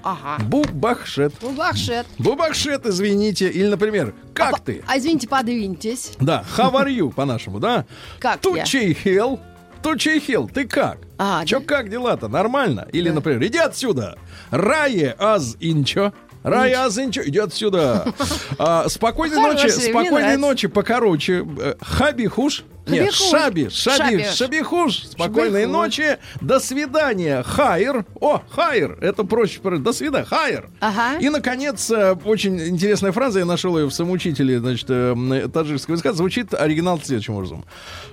Ага. 0.03 0.43
бубахшет. 0.45 1.35
Ну, 1.43 1.53
бахшет. 1.53 2.07
Бубахшет, 2.19 2.87
извините. 2.87 3.49
Или, 3.51 3.69
например, 3.69 4.14
как 4.33 4.55
а, 4.55 4.59
ты? 4.59 4.83
А 4.87 4.97
извините, 4.99 5.29
подвиньтесь. 5.29 6.12
Да, 6.19 6.45
how 6.57 6.73
are 6.73 6.88
you 6.88 7.12
по-нашему, 7.12 7.61
да? 7.61 7.85
Как? 8.19 8.40
Тучей 8.40 8.95
хел. 8.95 9.40
Тучей 9.83 10.21
хел, 10.21 10.49
ты 10.49 10.66
как? 10.66 10.99
А, 11.19 11.45
Чё, 11.47 11.61
да. 11.61 11.66
как 11.66 11.88
дела-то? 11.90 12.29
Нормально? 12.29 12.87
Или, 12.93 13.09
Да. 13.09 13.14
например, 13.16 13.43
иди 13.45 13.59
отсюда. 13.59 14.19
Рае 14.51 15.14
аз 15.19 15.57
инчо. 15.61 16.12
Инчо, 16.44 17.22
иди 17.24 17.38
отсюда. 17.38 18.12
А, 18.59 18.88
спокойной 18.88 19.37
ночи, 19.37 19.68
спокойной 19.68 20.37
ночи 20.37 20.68
покороче. 20.68 21.46
Э, 21.61 21.74
Хаби 21.81 22.26
хуш. 22.26 22.64
Нет, 22.87 23.12
шаби, 23.12 23.68
шаби, 23.68 23.98
Шаби. 24.22 24.24
шабихуш. 24.35 25.05
Спокойной 25.11 25.66
ночи. 25.66 26.18
До 26.40 26.59
свидания. 26.59 27.42
Хайр. 27.44 28.05
О, 28.20 28.42
хайр. 28.50 28.98
Это 29.00 29.22
проще. 29.22 29.61
про- 29.61 29.79
До 29.79 29.92
свидания. 29.92 30.24
Хайр. 30.24 30.70
Ага. 30.81 31.18
И, 31.20 31.29
наконец, 31.29 31.88
э, 31.90 32.16
очень 32.24 32.59
интересная 32.68 33.12
фраза, 33.12 33.38
я 33.40 33.44
нашел 33.44 33.79
ее 33.79 33.87
в 33.87 33.92
самоучителе, 33.92 34.59
значит, 34.59 34.87
э, 34.88 35.48
таджикского 35.53 35.94
языка, 35.94 36.12
звучит 36.14 36.53
оригинал 36.53 37.00
следующим 37.00 37.35
образом. 37.35 37.64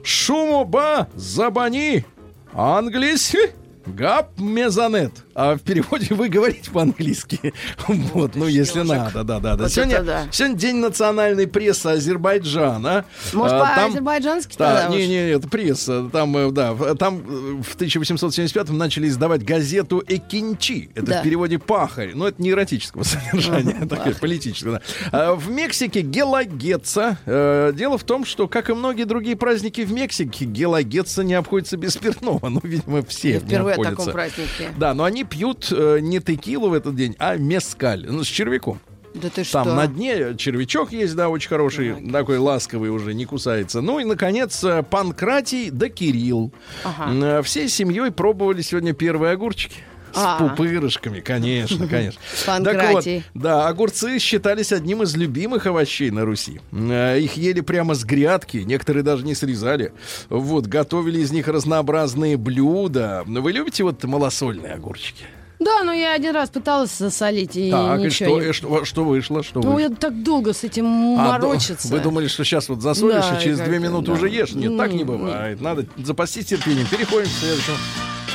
Шумоба 0.04 1.08
забани 1.16 2.06
английский 2.54 3.52
гап 3.88 4.38
мезанет. 4.38 5.12
А 5.40 5.56
в 5.56 5.60
переводе 5.60 6.16
вы 6.16 6.30
говорите 6.30 6.72
по-английски. 6.72 7.54
Вот, 7.88 8.36
ну, 8.36 8.48
если 8.48 8.82
надо, 8.82 9.24
да, 9.24 9.40
да, 9.40 9.56
да. 9.56 9.70
Сегодня, 9.70 10.28
сегодня 10.32 10.58
день 10.58 10.78
национальной 10.78 11.46
прессы 11.46 11.86
Азербайджана. 11.86 13.06
Может, 13.34 13.54
А, 13.54 13.76
по-азербайджански 13.76 14.56
да, 14.58 14.88
не, 14.88 15.08
не, 15.08 15.30
это 15.30 15.48
пресса. 15.48 16.10
Там, 16.12 16.36
э, 16.36 16.50
да, 16.52 16.74
там 16.96 17.20
э, 17.20 17.62
в 17.62 17.76
1875-м 17.78 18.76
начали 18.80 19.08
издавать 19.08 19.46
газету 19.46 20.04
Экинчи. 20.08 20.90
Это 20.96 21.20
в 21.20 21.24
переводе 21.24 21.60
пахарь. 21.60 22.14
Но 22.16 22.28
это 22.28 22.42
не 22.42 22.50
эротического 22.50 23.04
содержания, 23.04 23.86
такое 23.86 24.16
политическое. 24.16 24.82
А 25.12 25.36
В 25.36 25.52
Мексике 25.52 26.02
Гелагетца. 26.02 27.20
Э, 27.28 27.74
Дело 27.76 28.00
в 28.00 28.04
том, 28.06 28.26
что, 28.26 28.48
как 28.48 28.72
и 28.72 28.74
многие 28.74 29.04
другие 29.04 29.36
праздники 29.36 29.82
в 29.82 29.92
Мексике, 29.92 30.46
Гелагетца 30.46 31.24
не 31.24 31.36
обходится 31.36 31.78
без 31.78 31.94
спиртного. 31.94 32.50
Ну, 32.58 32.62
видимо, 32.64 33.04
все 33.04 33.34
не 33.34 33.40
впервые 33.40 33.76
о 33.76 33.80
обходятся. 33.82 33.98
таком 34.06 34.14
празднике. 34.14 34.70
Да, 34.78 34.94
но 34.96 35.04
они 35.04 35.27
пьют 35.30 35.68
э, 35.72 36.00
не 36.02 36.20
текилу 36.20 36.70
в 36.70 36.74
этот 36.74 36.96
день, 36.96 37.16
а 37.20 37.36
мескаль. 37.38 38.06
Ну, 38.10 38.24
с 38.24 38.28
червяком. 38.28 38.80
Да 39.14 39.30
ты 39.30 39.44
Там 39.46 39.66
что? 39.66 39.74
на 39.74 39.88
дне 39.88 40.36
червячок 40.38 40.92
есть, 40.92 41.16
да, 41.16 41.30
очень 41.30 41.50
хороший, 41.50 41.96
такой 42.12 42.38
ласковый 42.38 42.90
уже, 42.92 43.14
не 43.14 43.26
кусается. 43.26 43.82
Ну 43.82 44.00
и, 44.00 44.04
наконец, 44.04 44.64
э, 44.64 44.84
Панкратий 44.84 45.70
да 45.72 45.90
Кирилл. 45.90 46.54
Ага. 46.84 47.40
Э, 47.40 47.42
Всей 47.42 47.68
семьей 47.68 48.12
пробовали 48.12 48.62
сегодня 48.62 48.94
первые 48.94 49.34
огурчики. 49.34 49.82
С 50.14 50.18
А. 50.18 50.38
пупырышками, 50.40 51.20
конечно, 51.20 51.88
конечно. 51.90 52.20
Так 52.46 52.92
вот, 52.94 53.06
да, 53.34 53.68
огурцы 53.68 54.20
считались 54.20 54.72
одним 54.72 55.04
из 55.04 55.16
любимых 55.16 55.66
овощей 55.68 56.10
на 56.12 56.26
Руси. 56.26 56.60
Э, 56.72 57.20
Их 57.20 57.34
ели 57.38 57.62
прямо 57.62 57.94
с 57.94 58.04
грядки, 58.04 58.58
некоторые 58.58 59.04
даже 59.04 59.24
не 59.26 59.36
срезали. 59.36 59.94
Вот, 60.30 60.66
готовили 60.68 61.20
из 61.20 61.32
них 61.32 61.48
разнообразные 61.48 62.38
блюда. 62.38 63.24
Вы 63.26 63.52
любите 63.52 63.84
вот 63.84 64.04
малосольные 64.04 64.74
огурчики? 64.74 65.26
Да, 65.60 65.82
но 65.84 65.92
я 65.92 66.14
один 66.14 66.36
раз 66.36 66.52
пыталась 66.52 66.96
засолить, 66.96 67.56
и 67.56 67.72
так, 67.72 68.00
и 68.00 68.04
ничего 68.04 68.30
что, 68.30 68.40
не- 68.44 68.50
и 68.50 68.54
что, 68.54 68.86
что 68.86 69.04
вышло? 69.04 69.42
Что 69.42 69.60
Ну, 69.60 69.72
вышло? 69.72 69.90
я 69.90 69.96
так 69.96 70.22
долго 70.22 70.54
с 70.54 70.64
этим 70.64 70.86
А, 71.18 71.40
морочиться. 71.40 71.90
да, 71.90 71.96
Вы 71.96 72.02
думали, 72.04 72.28
что 72.28 72.44
сейчас 72.44 72.70
вот 72.70 72.84
засолишь, 72.84 73.26
Да, 73.28 73.38
и 73.40 73.44
через 73.44 73.60
и 73.60 73.64
две 73.64 73.80
минуты 73.80 74.08
да. 74.08 74.14
уже 74.14 74.30
ешь? 74.30 74.52
Нет, 74.52 74.78
так 74.78 74.94
не 74.94 75.04
бывает. 75.04 75.60
Надо 75.60 75.88
запастись 75.98 76.46
терпением. 76.46 76.86
Переходим 76.86 77.26
к 77.28 77.32
следующему 77.32 77.76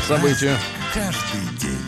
событию. 0.02 0.56
Каждый 0.92 1.58
день. 1.58 1.78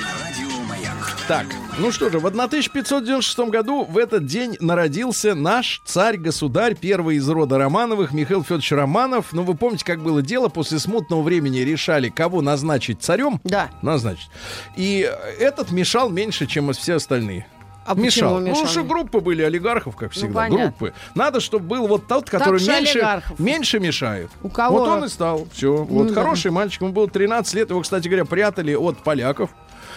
На 0.00 0.24
радио 0.24 0.62
Маяк. 0.64 1.16
Так, 1.28 1.46
ну 1.78 1.92
что 1.92 2.08
же, 2.10 2.18
в 2.18 2.26
1596 2.26 3.38
году 3.50 3.84
в 3.84 3.98
этот 3.98 4.26
день 4.26 4.56
народился 4.60 5.34
наш 5.34 5.82
царь-государь, 5.84 6.74
первый 6.74 7.16
из 7.16 7.28
рода 7.28 7.58
Романовых, 7.58 8.12
Михаил 8.12 8.42
Федорович 8.42 8.72
Романов. 8.72 9.32
Ну, 9.32 9.42
вы 9.42 9.54
помните, 9.54 9.84
как 9.84 10.00
было 10.00 10.22
дело, 10.22 10.48
после 10.48 10.78
смутного 10.78 11.22
времени 11.22 11.58
решали, 11.58 12.08
кого 12.08 12.40
назначить 12.40 13.02
царем. 13.02 13.40
Да. 13.44 13.70
Назначить. 13.82 14.30
И 14.76 15.10
этот 15.38 15.70
мешал 15.70 16.08
меньше, 16.08 16.46
чем 16.46 16.72
все 16.72 16.94
остальные. 16.94 17.46
А 17.86 17.94
мешал. 17.94 18.40
мешал? 18.40 18.62
Ну, 18.62 18.68
что 18.68 18.84
группы 18.84 19.20
были 19.20 19.42
олигархов, 19.42 19.96
как 19.96 20.12
всегда. 20.12 20.34
понятно. 20.34 20.64
группы. 20.66 20.92
Надо, 21.14 21.40
чтобы 21.40 21.66
был 21.66 21.86
вот 21.86 22.06
тот, 22.06 22.28
который 22.28 22.58
же 22.58 22.70
меньше, 22.70 22.98
олигархов. 22.98 23.38
меньше 23.38 23.80
мешает. 23.80 24.30
У 24.42 24.48
кого? 24.48 24.78
Вот 24.78 24.88
он 24.88 25.04
и 25.04 25.08
стал. 25.08 25.46
Все. 25.52 25.76
вот 25.76 26.08
да. 26.08 26.14
хороший 26.14 26.50
мальчик. 26.50 26.82
Ему 26.82 26.92
было 26.92 27.08
13 27.08 27.54
лет. 27.54 27.70
Его, 27.70 27.80
кстати 27.80 28.08
говоря, 28.08 28.24
прятали 28.24 28.74
от 28.74 28.98
поляков. 28.98 29.50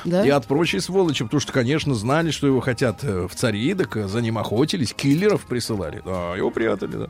Да? 0.06 0.26
И 0.26 0.30
от 0.30 0.46
прочей 0.48 0.80
сволочи, 0.80 1.24
потому 1.24 1.40
что, 1.42 1.52
конечно, 1.52 1.94
знали, 1.96 2.32
что 2.32 2.48
его 2.48 2.60
хотят 2.60 3.04
э, 3.04 3.28
в 3.28 3.36
цари, 3.36 3.74
так 3.74 3.96
э, 3.98 4.08
за 4.08 4.22
ним 4.22 4.38
охотились, 4.38 4.94
киллеров 4.94 5.46
присылали. 5.46 6.02
Да, 6.06 6.36
его 6.36 6.52
прятали, 6.52 6.92
да. 6.92 7.08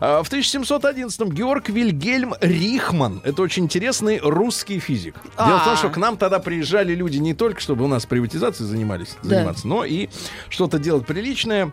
А 0.00 0.22
в 0.22 0.30
1711-м 0.32 1.30
Георг 1.30 1.68
Вильгельм 1.68 2.34
Рихман. 2.40 3.20
Это 3.24 3.42
очень 3.42 3.64
интересный 3.64 4.18
русский 4.22 4.78
физик. 4.78 5.14
Дело 5.38 5.58
в 5.58 5.64
том, 5.64 5.76
что 5.76 5.88
к 5.90 5.96
нам 5.96 6.16
тогда 6.16 6.38
приезжали 6.38 6.94
люди 6.94 7.18
не 7.18 7.34
только, 7.34 7.60
чтобы 7.60 7.84
у 7.84 7.88
нас 7.88 8.06
приватизацией 8.06 8.68
занимались, 8.68 9.16
Да. 9.22 9.36
заниматься, 9.36 9.66
но 9.68 9.84
и 9.84 10.08
что-то 10.48 10.78
делать 10.78 11.06
приличное. 11.06 11.72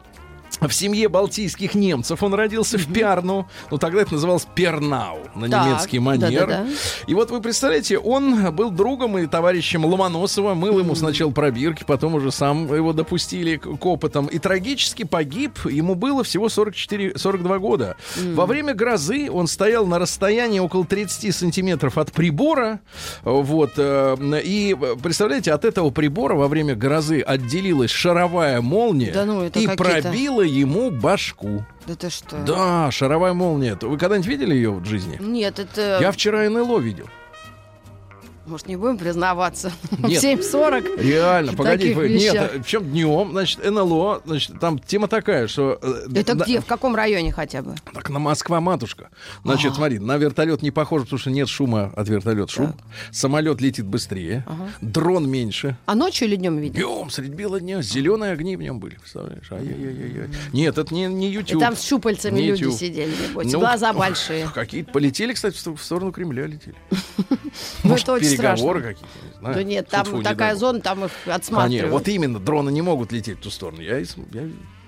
В 0.61 0.71
семье 0.71 1.07
балтийских 1.07 1.73
немцев 1.73 2.21
он 2.21 2.33
родился 2.33 2.77
в 2.77 2.91
Пярну. 2.91 3.47
Ну, 3.71 3.77
тогда 3.77 4.01
это 4.01 4.13
называлось 4.13 4.45
Пернау, 4.55 5.19
на 5.35 5.49
Так, 5.49 5.65
немецкий 5.65 5.99
манер. 5.99 6.47
да-да-да. 6.47 6.67
И 7.07 7.13
вот 7.13 7.31
вы 7.31 7.41
представляете, 7.41 7.97
он 7.97 8.53
был 8.53 8.69
другом 8.71 9.17
и 9.17 9.27
товарищем 9.27 9.85
Ломоносова, 9.85 10.53
мыл 10.53 10.79
ему 10.79 10.95
сначала 10.95 11.31
пробирки, 11.31 11.83
потом 11.85 12.15
уже 12.15 12.31
сам 12.31 12.73
его 12.73 12.93
допустили 12.93 13.55
к, 13.55 13.77
к 13.77 13.85
опытам. 13.85 14.27
И 14.27 14.39
трагически 14.39 15.03
погиб, 15.03 15.59
ему 15.65 15.95
было 15.95 16.23
всего 16.23 16.47
44-42 16.47 17.59
года. 17.59 17.95
Во 18.17 18.45
время 18.45 18.73
грозы 18.73 19.29
он 19.31 19.47
стоял 19.47 19.85
на 19.85 19.99
расстоянии 19.99 20.59
около 20.59 20.85
30 20.85 21.33
сантиметров 21.35 21.97
от 21.97 22.11
прибора. 22.11 22.79
Вот. 23.23 23.73
э, 23.77 24.41
И, 24.43 24.75
представляете, 25.01 25.53
от 25.53 25.65
этого 25.65 25.89
прибора 25.89 26.35
во 26.35 26.47
время 26.47 26.75
грозы 26.75 27.21
отделилась 27.21 27.91
шаровая 27.91 28.61
молния 28.61 29.11
Да 29.11 29.25
ну, 29.25 29.45
и 29.45 29.67
пробила 29.67 30.41
ему 30.49 30.91
башку. 30.91 31.65
Да 31.87 31.95
ты 31.95 32.09
что? 32.09 32.37
Да, 32.43 32.91
шаровая 32.91 33.33
молния. 33.33 33.77
Вы 33.81 33.97
когда-нибудь 33.97 34.27
видели 34.27 34.53
ее 34.53 34.71
в 34.71 34.85
жизни? 34.85 35.17
Нет, 35.19 35.59
это... 35.59 35.99
Я 36.01 36.11
вчера 36.11 36.49
НЛО 36.49 36.79
видел. 36.79 37.07
Может, 38.49 38.67
не 38.67 38.75
будем 38.75 38.97
признаваться? 38.97 39.71
Нет. 39.99 40.21
В 40.21 40.25
7.40? 40.25 41.01
Реально, 41.01 41.53
погоди, 41.53 41.93
нет, 41.93 42.53
в 42.63 42.67
чем 42.67 42.83
днем, 42.89 43.29
значит, 43.31 43.63
НЛО, 43.63 44.23
значит, 44.25 44.59
там 44.59 44.79
тема 44.79 45.07
такая, 45.07 45.47
что... 45.47 45.77
э, 45.81 46.07
Это 46.15 46.35
на- 46.35 46.43
где? 46.43 46.59
В 46.61 46.65
каком 46.65 46.95
районе 46.95 47.31
хотя 47.31 47.61
бы? 47.61 47.75
Так, 47.93 48.09
на 48.09 48.19
Москва, 48.19 48.59
матушка. 48.59 49.09
Значит, 49.43 49.75
смотри, 49.75 49.99
на 49.99 50.17
вертолет 50.17 50.61
не 50.61 50.71
похоже, 50.71 51.05
потому 51.05 51.19
что 51.19 51.29
нет 51.31 51.47
шума 51.47 51.93
от 51.95 52.09
вертолета. 52.09 52.51
Шум. 52.51 52.75
Самолет 53.11 53.61
летит 53.61 53.85
быстрее, 53.85 54.45
дрон 54.81 55.29
меньше. 55.29 55.77
А 55.85 55.95
ночью 55.95 56.27
или 56.27 56.35
днем 56.35 56.57
видели? 56.57 56.81
Днем, 56.83 57.09
средь 57.09 57.29
бела 57.31 57.59
дня, 57.59 57.81
зеленые 57.81 58.31
огни 58.33 58.55
в 58.55 58.61
нем 58.61 58.79
были, 58.79 58.95
представляешь? 58.95 59.51
Ай-яй-яй-яй. 59.51 60.29
Нет, 60.53 60.77
это 60.77 60.93
не, 60.93 61.05
не 61.07 61.27
И 61.29 61.31
YouTube. 61.33 61.59
там 61.59 61.75
с 61.75 61.81
щупальцами 61.83 62.39
Не 62.39 62.47
люди 62.47 62.63
YouTube. 62.63 62.79
сидели, 62.79 63.11
небось. 63.29 63.51
Ну, 63.51 63.59
Глаза 63.59 63.93
большие. 63.99 64.49
Какие-то 64.53 64.91
полетели, 64.91 65.33
кстати, 65.33 65.55
в 65.55 65.59
сто- 65.59 65.75
в 65.75 65.83
сторону 65.83 66.11
Кремля 66.11 66.47
летели. 66.47 66.75
Ну, 67.83 67.95
это 67.95 68.13
очень 68.13 68.37
переговоры 68.41 68.81
какие-то, 68.81 69.25
не 69.25 69.39
знаю. 69.39 69.55
Да 69.55 69.63
нет, 69.63 69.87
там 69.89 70.05
Фу-фу, 70.05 70.17
не 70.17 70.23
такая 70.23 70.51
бог. 70.53 70.59
зона, 70.59 70.81
там 70.81 71.05
их 71.05 71.11
Конечно, 71.11 71.35
отсматривают. 71.35 71.91
вот 71.91 72.07
именно, 72.07 72.39
дроны 72.39 72.69
не 72.71 72.81
могут 72.81 73.11
лететь 73.11 73.37
в 73.39 73.41
ту 73.41 73.49
сторону. 73.49 73.81
Я, 73.81 73.99
я 73.99 74.05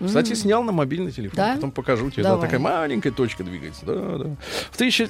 Кстати, 0.05 0.33
снял 0.33 0.63
на 0.63 0.71
мобильный 0.71 1.11
телефон. 1.11 1.35
Да? 1.35 1.55
Потом 1.55 1.71
покажу 1.71 2.09
тебе. 2.11 2.23
Да, 2.23 2.29
Давай. 2.31 2.45
такая 2.47 2.59
маленькая 2.59 3.11
точка 3.11 3.43
двигается. 3.43 3.85
Да, 3.85 3.93
да. 4.17 4.35
В, 4.71 4.77
тысяча- 4.77 5.09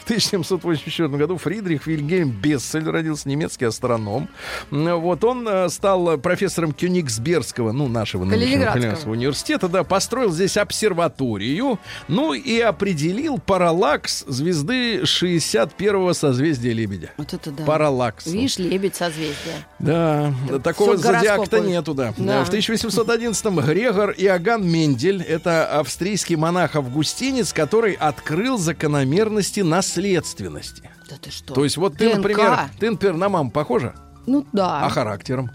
в 0.00 0.04
1784 0.10 1.08
году 1.08 1.36
Фридрих 1.36 1.86
Вильгельм 1.86 2.30
Бессель 2.30 2.88
родился, 2.88 3.28
немецкий 3.28 3.66
астроном. 3.66 4.28
Вот 4.70 5.22
он 5.22 5.46
э, 5.46 5.68
стал 5.68 6.18
профессором 6.18 6.72
Кёнигсбергского, 6.72 7.70
ну, 7.70 7.86
нашего 7.86 8.28
Калининградского. 8.28 9.12
Университета, 9.12 9.68
да, 9.68 9.84
построил 9.84 10.32
здесь 10.32 10.56
обсерваторию, 10.56 11.78
ну 12.08 12.32
и 12.32 12.58
определил 12.58 13.38
параллакс 13.38 14.24
звезды 14.26 15.02
61-го 15.02 16.12
созвездия 16.12 16.72
Лебедя. 16.72 17.10
Вот 17.16 17.32
это 17.32 17.52
да. 17.52 17.64
Параллакс. 17.64 18.26
Видишь, 18.26 18.58
лебедь 18.58 18.96
созвездия. 18.96 19.66
Да, 19.78 20.34
такого 20.64 20.96
всё 20.96 21.02
гороскопы. 21.08 21.44
зодиака 21.44 21.60
нету, 21.60 21.94
да. 21.94 22.14
Да. 22.16 22.44
В 22.44 22.50
1811-м 22.50 23.60
Грегор 23.60 24.09
Иоганн 24.16 24.66
Мендель, 24.66 25.22
это 25.22 25.78
австрийский 25.78 26.36
монах-августинец, 26.36 27.52
который 27.52 27.94
открыл 27.94 28.58
закономерности 28.58 29.60
наследственности. 29.60 30.90
Да 31.08 31.16
ты 31.20 31.30
что? 31.30 31.54
То 31.54 31.64
есть 31.64 31.76
вот 31.76 31.96
ты, 31.96 32.14
например, 32.14 32.58
ты, 32.78 32.90
например, 32.90 33.16
на 33.16 33.28
маму 33.28 33.50
похожа, 33.50 33.94
Ну 34.26 34.46
да. 34.52 34.84
а 34.84 34.88
характером? 34.88 35.50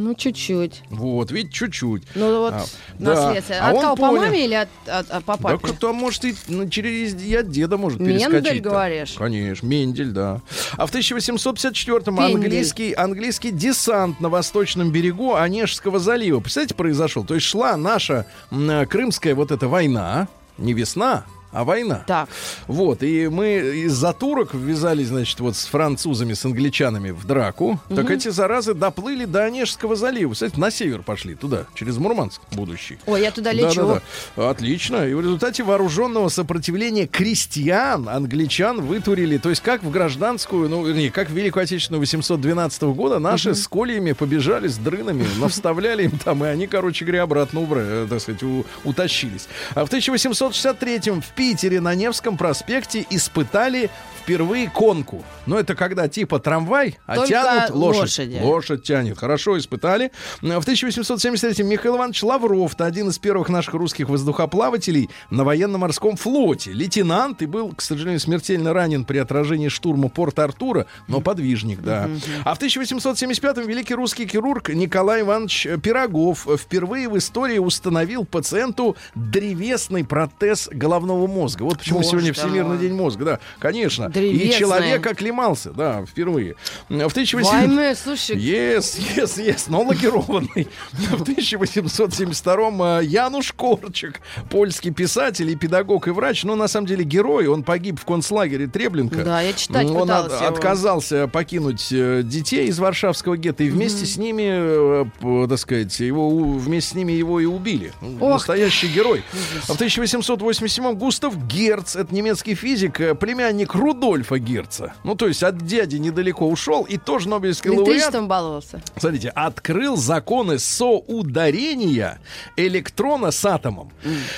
Ну, 0.00 0.14
чуть-чуть. 0.14 0.82
Вот, 0.90 1.32
ведь 1.32 1.52
чуть-чуть. 1.52 2.04
Ну 2.14 2.38
вот 2.38 2.54
А, 2.54 2.64
да. 3.00 3.14
наследство. 3.26 3.56
А 3.60 3.70
От 3.70 3.74
он 3.76 3.82
кого, 3.82 3.96
по 3.96 4.12
маме 4.12 4.44
или 4.44 4.54
от, 4.54 4.68
от- 4.86 5.10
от- 5.10 5.24
по 5.24 5.36
Да, 5.36 5.42
папе? 5.42 5.66
кто 5.72 5.92
может 5.92 6.24
и 6.24 6.36
ну, 6.46 6.68
через 6.68 7.20
и 7.20 7.34
от 7.34 7.50
деда 7.50 7.76
может 7.76 7.98
Мендель, 7.98 8.30
перескочить. 8.30 8.62
говоришь? 8.62 9.14
Конечно, 9.18 9.66
Мендель, 9.66 10.10
да. 10.12 10.40
А 10.76 10.86
в 10.86 10.92
1854-м 10.94 12.16
Пендель. 12.16 12.34
английский, 12.36 12.92
английский 12.92 13.50
десант 13.50 14.20
на 14.20 14.28
восточном 14.28 14.92
берегу 14.92 15.34
Онежского 15.34 15.98
залива, 15.98 16.38
представляете, 16.38 16.74
произошел? 16.76 17.24
То 17.24 17.34
есть 17.34 17.46
шла 17.46 17.76
наша 17.76 18.26
м, 18.52 18.70
э, 18.70 18.86
крымская 18.86 19.34
вот 19.34 19.50
эта 19.50 19.66
война, 19.66 20.28
не 20.58 20.74
весна, 20.74 21.24
а 21.52 21.64
война. 21.64 22.04
Так. 22.06 22.28
Вот, 22.66 23.02
и 23.02 23.28
мы 23.28 23.56
из-за 23.86 24.12
турок 24.12 24.54
ввязались, 24.54 25.08
значит, 25.08 25.40
вот 25.40 25.56
с 25.56 25.66
французами, 25.66 26.34
с 26.34 26.44
англичанами 26.44 27.10
в 27.10 27.26
драку. 27.26 27.80
Так 27.94 28.10
эти 28.10 28.28
заразы 28.28 28.74
доплыли 28.74 29.24
до 29.24 29.44
Онежского 29.44 29.96
залива. 29.96 30.34
Кстати, 30.34 30.58
на 30.58 30.70
север 30.70 31.02
пошли, 31.02 31.34
туда, 31.34 31.66
через 31.74 31.96
Мурманск 31.96 32.40
будущий. 32.52 32.98
Ой, 33.06 33.22
я 33.22 33.30
туда 33.30 33.52
лечу. 33.52 33.86
Да-да-да. 33.86 34.50
Отлично. 34.50 35.08
И 35.08 35.14
в 35.14 35.20
результате 35.20 35.62
вооруженного 35.62 36.28
сопротивления 36.28 37.06
крестьян 37.06 38.08
англичан 38.08 38.80
вытурили. 38.80 39.38
То 39.38 39.50
есть 39.50 39.62
как 39.62 39.82
в 39.82 39.90
гражданскую, 39.90 40.68
ну, 40.68 40.84
вернее, 40.84 41.10
как 41.10 41.30
в 41.30 41.32
Великую 41.32 41.62
Отечественную 41.62 42.00
812 42.00 42.82
года 42.82 43.18
наши 43.18 43.54
с 43.54 43.66
кольями 43.66 44.12
побежали 44.12 44.68
с 44.68 44.76
дрынами, 44.76 45.24
навставляли 45.40 46.04
им 46.04 46.18
там, 46.18 46.44
и 46.44 46.48
они, 46.48 46.66
короче 46.66 47.04
говоря, 47.04 47.22
обратно 47.22 47.60
убрали, 47.60 48.04
э, 48.04 48.06
так 48.08 48.20
сказать, 48.20 48.42
утащились. 48.84 49.48
А 49.74 49.84
в 49.84 49.88
1863 49.88 50.98
в 51.20 51.26
Питере 51.38 51.80
на 51.80 51.94
Невском 51.94 52.36
проспекте 52.36 53.06
испытали 53.10 53.90
впервые 54.20 54.68
конку. 54.68 55.22
Ну, 55.46 55.56
это 55.56 55.74
когда 55.74 56.08
типа 56.08 56.38
трамвай, 56.38 56.98
а 57.06 57.14
Только 57.14 57.28
тянут 57.30 57.70
лошадь. 57.70 58.00
лошади. 58.00 58.40
Лошадь 58.42 58.82
тянет. 58.82 59.18
Хорошо 59.18 59.56
испытали. 59.56 60.10
В 60.42 60.44
1873 60.46 61.64
Михаил 61.64 61.96
Иванович 61.96 62.24
Лавров, 62.24 62.74
это 62.74 62.84
один 62.84 63.08
из 63.08 63.18
первых 63.18 63.48
наших 63.48 63.72
русских 63.74 64.08
воздухоплавателей 64.08 65.08
на 65.30 65.44
военно-морском 65.44 66.16
флоте. 66.16 66.72
Лейтенант 66.72 67.40
и 67.40 67.46
был, 67.46 67.72
к 67.72 67.80
сожалению, 67.80 68.20
смертельно 68.20 68.74
ранен 68.74 69.04
при 69.06 69.18
отражении 69.18 69.68
штурма 69.68 70.08
порта 70.08 70.44
Артура, 70.44 70.86
но 71.06 71.20
подвижник, 71.20 71.80
да. 71.80 72.10
А 72.44 72.52
в 72.54 72.56
1875 72.58 73.58
великий 73.58 73.94
русский 73.94 74.26
хирург 74.26 74.70
Николай 74.70 75.22
Иванович 75.22 75.68
Пирогов 75.82 76.48
впервые 76.58 77.08
в 77.08 77.16
истории 77.16 77.58
установил 77.58 78.26
пациенту 78.26 78.96
древесный 79.14 80.04
протез 80.04 80.68
головного 80.70 81.27
мозга. 81.28 81.62
Вот 81.62 81.78
почему 81.78 81.98
Боже 81.98 82.10
сегодня 82.10 82.32
ты 82.34 82.40
Всемирный 82.40 82.78
день 82.78 82.94
мозга, 82.94 83.24
да, 83.24 83.38
конечно. 83.58 84.06
И 84.06 84.12
Древесный. 84.12 84.58
человек 84.58 85.06
оклемался, 85.06 85.70
да, 85.70 86.04
впервые. 86.04 86.56
В 86.88 86.94
1800... 86.94 87.52
Войны, 87.52 87.94
слушай, 87.94 88.36
Yes, 88.36 88.98
yes, 89.16 89.36
yes, 89.38 89.64
но 89.68 89.82
лакированный. 89.82 90.68
В 90.92 91.22
1872-м 91.22 92.82
э, 92.82 93.04
Януш 93.04 93.52
Корчик, 93.52 94.20
польский 94.50 94.90
писатель 94.90 95.50
и 95.50 95.56
педагог 95.56 96.08
и 96.08 96.10
врач, 96.10 96.44
ну, 96.44 96.54
на 96.56 96.68
самом 96.68 96.86
деле, 96.86 97.04
герой, 97.04 97.46
он 97.46 97.62
погиб 97.62 98.00
в 98.00 98.04
концлагере 98.04 98.66
Треблинка. 98.66 99.24
Да, 99.24 99.40
я 99.40 99.52
читать 99.52 99.86
Он 99.90 100.10
от- 100.10 100.32
его. 100.32 100.46
отказался 100.48 101.28
покинуть 101.28 101.88
э, 101.90 102.22
детей 102.24 102.68
из 102.68 102.78
Варшавского 102.78 103.36
гетто, 103.36 103.64
и 103.64 103.70
вместе 103.70 104.06
с 104.06 104.16
ними, 104.16 105.04
э, 105.04 105.46
так 105.48 105.58
сказать, 105.58 105.98
его, 106.00 106.28
вместе 106.30 106.90
с 106.90 106.94
ними 106.94 107.12
его 107.12 107.40
и 107.40 107.44
убили. 107.44 107.92
Ох 108.20 108.38
Настоящий 108.38 108.88
герой. 108.88 109.22
А 109.68 109.72
в 109.74 109.80
1887-м 109.80 110.96
Густав 110.96 111.17
Герц, 111.48 111.96
это 111.96 112.14
немецкий 112.14 112.54
физик, 112.54 113.00
э, 113.00 113.14
племянник 113.14 113.74
Рудольфа 113.74 114.38
Герца. 114.38 114.94
Ну, 115.04 115.14
то 115.14 115.26
есть 115.26 115.42
от 115.42 115.58
дяди 115.58 115.96
недалеко 115.96 116.48
ушел, 116.48 116.84
и 116.84 116.96
тоже 116.96 117.28
Нобелевский 117.28 117.70
лауреат. 117.70 118.26
баловался. 118.26 118.80
Смотрите, 118.96 119.30
открыл 119.30 119.96
законы 119.96 120.58
соударения 120.58 122.20
электрона 122.56 123.30
с 123.30 123.44
атомом. 123.44 123.90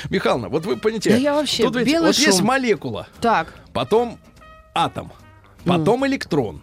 Михайловна, 0.09 0.49
вот 0.49 0.67
вы 0.67 0.77
понимаете, 0.77 1.11
Да 1.11 1.17
я 1.17 1.35
вообще, 1.35 1.65
тут 1.65 1.77
ведь 1.77 1.99
вот 1.99 2.17
есть 2.17 2.39
шум. 2.39 2.47
молекула, 2.47 3.09
Так, 3.21 3.55
потом 3.73 4.19
атом, 4.75 5.13
потом 5.65 6.07
электрон. 6.07 6.63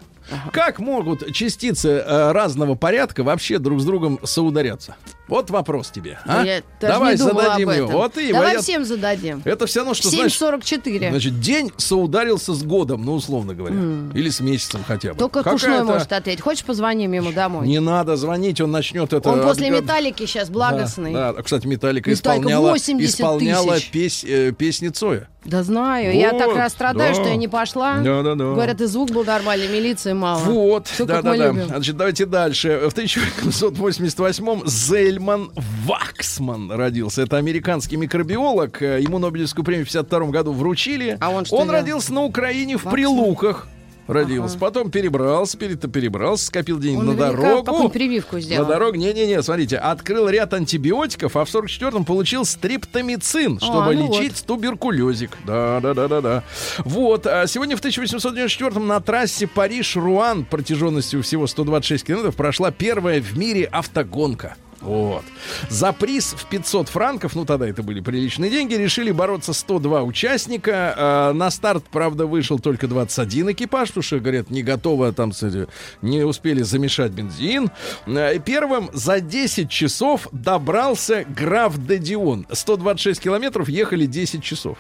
Как 0.52 0.80
могут 0.80 1.32
частицы 1.34 1.90
э, 2.06 2.32
разного 2.32 2.76
порядка 2.76 3.24
вообще 3.24 3.60
друг 3.60 3.80
с 3.82 3.86
другом 3.86 4.20
соударяться? 4.24 4.96
Вот 5.28 5.50
вопрос 5.50 5.90
тебе. 5.90 6.20
а? 6.26 6.44
я 6.44 6.62
Давай 6.80 7.18
зададим 7.18 7.70
его. 7.70 7.88
Вот 7.88 8.18
и 8.18 8.32
Давай 8.32 8.54
я- 8.54 8.62
всем 8.62 8.86
зададим. 8.86 9.42
Это 9.44 9.66
все 9.66 9.80
равно, 9.82 9.94
что 9.94 10.10
значит, 10.10 10.42
7.44. 10.42 11.10
значит, 11.10 11.40
день 11.42 11.72
соударился 11.76 12.54
с 12.54 12.64
годом, 12.64 13.04
ну, 13.04 13.14
условно 13.16 13.54
говоря. 13.54 13.76
Или 14.14 14.30
с 14.30 14.40
месяцем 14.40 14.84
хотя 14.88 15.14
бы. 15.14 15.20
Только 15.20 15.44
Кушной 15.44 15.84
может 15.84 16.14
ответить. 16.14 16.42
Хочешь, 16.42 16.64
позвоним 16.64 17.12
ему 17.12 17.32
домой? 17.32 17.68
Не 17.68 17.80
надо 17.80 18.16
звонить, 18.16 18.62
он 18.62 18.72
начнет 18.72 19.12
это... 19.12 19.30
Он 19.30 19.42
после 19.42 19.70
металлики 19.70 20.26
сейчас 20.26 20.50
благостный. 20.50 21.14
Да, 21.14 21.34
да. 21.34 21.44
Кстати, 21.44 21.68
Металлика, 21.68 22.12
исполняла, 22.14 22.72
80 22.72 23.16
исполняла 23.20 23.78
песь- 23.92 24.24
э, 24.24 24.52
песни 24.54 24.90
Цоя. 24.90 25.28
Да 25.44 25.64
знаю. 25.64 26.14
Я 26.14 26.32
Вот, 26.32 26.40
так 26.40 26.56
расстрадаю, 26.56 27.14
да. 27.14 27.20
что 27.22 27.30
я 27.30 27.36
не 27.38 27.48
пошла. 27.48 27.98
Да, 28.00 28.22
да, 28.22 28.36
да. 28.36 28.44
Говорят, 28.46 28.82
и 28.82 28.86
звук 28.86 29.12
был 29.12 29.24
нормальный, 29.24 29.68
милиции 29.70 30.12
мало. 30.18 30.40
Вот, 30.40 30.92
да, 31.00 31.06
да, 31.06 31.22
да. 31.22 31.36
любим. 31.36 31.68
Значит, 31.68 31.96
давайте 31.98 32.26
дальше. 32.26 32.90
В 32.90 32.98
1888-м 32.98 34.64
Зельман 34.68 35.52
Ваксман 35.86 36.72
родился. 36.72 37.22
Это 37.22 37.38
американский 37.38 37.98
микробиолог. 37.98 38.82
Э, 38.82 39.00
Ему 39.02 39.20
Нобелевскую 39.20 39.64
премию 39.64 39.86
в 39.86 39.90
52 39.90 40.20
году 40.28 40.52
вручили. 40.54 41.18
А 41.20 41.30
он 41.30 41.46
что 41.46 41.58
делал? 41.58 41.72
родился 41.72 42.14
на 42.14 42.24
Украине 42.24 42.78
в 42.78 42.84
Ваксман? 42.86 42.94
Прилуках. 42.94 43.68
Родился. 44.08 44.58
Потом 44.58 44.90
перебрался, 44.90 45.58
пере- 45.58 45.76
перебрался, 45.76 46.46
скопил 46.46 46.80
денег 46.80 47.00
Он 47.00 47.08
на 47.08 47.14
дорогу. 47.16 47.90
прививку 47.90 48.36
На 48.36 48.42
сделал. 48.42 48.66
дорогу, 48.68 48.96
не-не-не, 48.98 49.42
смотрите, 49.44 49.78
открыл 49.78 50.30
ряд 50.30 50.54
антибиотиков, 50.54 51.36
а 51.36 51.46
в 51.46 51.50
44-м 51.54 52.06
получил 52.06 52.46
стриптомицин, 52.46 53.60
чтобы 53.60 53.96
ну 53.96 54.08
лечить 54.08 54.44
туберкулезик. 54.46 55.32
Да-да-да-да-да. 55.46 56.44
Вот, 56.80 57.28
а 57.28 57.46
сегодня 57.48 57.76
в 57.76 57.82
1894-м 57.82 58.88
на 58.88 59.00
трассе 59.02 59.48
Париж-Руан 59.48 60.46
протяженностью 60.46 61.22
всего 61.24 61.48
126 61.48 62.06
километров 62.06 62.36
прошла 62.36 62.72
первая 62.72 63.22
в 63.22 63.38
мире 63.38 63.66
автогонка. 63.66 64.56
Вот. 64.82 65.24
За 65.70 65.92
приз 65.92 66.34
в 66.34 66.46
500 66.48 66.90
франков, 66.90 67.36
ну 67.36 67.46
тогда 67.46 67.68
это 67.68 67.84
были 67.84 68.00
приличные 68.02 68.52
деньги, 68.52 68.76
решили 68.76 69.12
бороться 69.12 69.54
102 69.54 70.04
участника. 70.04 70.94
А, 70.98 71.34
на 71.34 71.50
старт, 71.50 71.86
правда, 71.92 72.26
вышел 72.26 72.60
только 72.60 72.88
21 72.88 73.52
экипаж, 73.52 73.90
потому 73.90 74.04
что, 74.04 74.20
говорят, 74.20 74.50
не 74.50 74.64
готово, 74.64 75.12
там, 75.14 75.32
кстати, 75.32 75.68
не 76.02 76.24
успели 76.24 76.62
замешать 76.62 77.12
бензин. 77.12 77.72
А, 78.06 78.32
и 78.32 78.40
Первым 78.40 78.90
за 78.94 79.20
10 79.20 79.70
часов 79.70 80.28
добрался 80.32 81.26
граф 81.28 81.78
де 81.78 81.98
Дион. 81.98 82.46
126 82.52 83.20
километров 83.22 83.70
ехали 83.70 84.06
10 84.06 84.44
часов. 84.44 84.78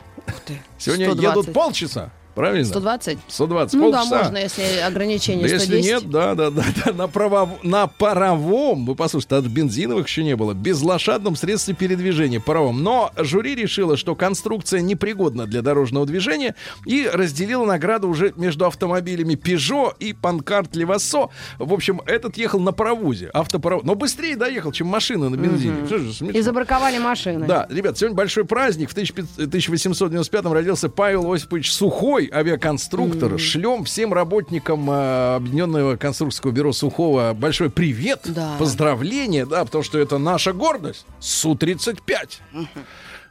Сегодня 0.78 1.08
120. 1.08 1.38
едут 1.38 1.54
полчаса. 1.54 2.12
Правильно? 2.38 2.65
120? 2.67 3.17
120, 3.30 3.73
Ну 3.80 3.91
да, 3.91 3.97
полчаса. 3.97 4.23
можно, 4.23 4.38
если 4.38 4.62
ограничение 4.86 5.50
Да 5.50 5.60
110. 5.60 5.69
если 5.73 5.91
нет, 5.91 6.10
да, 6.12 6.36
да, 6.36 6.52
да, 6.52 6.63
да, 6.86 6.93
на, 6.93 7.08
правов- 7.08 7.63
на 7.63 7.88
паровом, 7.88 8.86
вы 8.86 8.93
послушайте, 8.93 9.36
от 9.38 9.45
бензиновых 9.45 10.08
еще 10.08 10.23
не 10.23 10.36
было, 10.36 10.54
безлошадном 10.54 11.36
средстве 11.36 11.73
передвижения, 11.73 12.39
паровом. 12.39 12.84
Но 12.84 13.12
жюри 13.17 13.56
решило, 13.56 13.97
что 13.97 14.13
конструкция 14.13 14.82
непригодна 14.82 15.47
для 15.47 15.63
дорожного 15.63 16.06
движения 16.06 16.54
и 16.86 17.10
разделила 17.12 17.65
награду 17.65 18.08
уже 18.08 18.32
между 18.36 18.67
автомобилями 18.67 19.34
Peugeot 19.34 19.95
и 20.00 20.13
Панкарт 20.13 20.76
Левасо. 20.76 21.30
В 21.58 21.73
общем, 21.73 22.02
этот 22.06 22.38
ехал 22.38 22.60
на 22.60 22.71
паровозе, 22.71 23.32
автопаровоз. 23.34 23.84
Но 23.84 23.95
быстрее 23.95 24.36
доехал, 24.36 24.71
чем 24.71 24.86
машина 24.86 25.30
на 25.30 25.38
бензине. 25.38 25.88
Что 25.88 25.97
же? 25.97 26.26
И 26.28 26.41
забраковали 26.41 27.00
машины. 27.00 27.47
Да, 27.47 27.65
ребят, 27.71 27.97
сегодня 27.97 28.15
большой 28.15 28.45
праздник. 28.45 28.89
В 28.89 28.93
1500 28.93 29.47
1895 29.47 30.45
родился 30.54 30.89
Павел 30.89 31.32
Осипович 31.34 31.73
Сухой, 31.73 32.27
дорогой 32.28 32.40
авиаконструктор, 32.40 33.40
шлем 33.40 33.84
всем 33.84 34.13
работникам 34.13 34.90
э, 34.90 35.36
Объединенного 35.36 35.96
конструкторского 35.96 36.52
бюро 36.52 36.74
Сухого 36.74 37.34
большой 37.34 37.70
привет, 37.70 38.22
Да. 38.26 38.56
поздравления, 38.60 39.46
да, 39.46 39.63
потому 39.66 39.84
что 39.84 39.98
это 40.00 40.18
наша 40.18 40.54
гордость. 40.54 41.06
Су-35. 41.20 42.30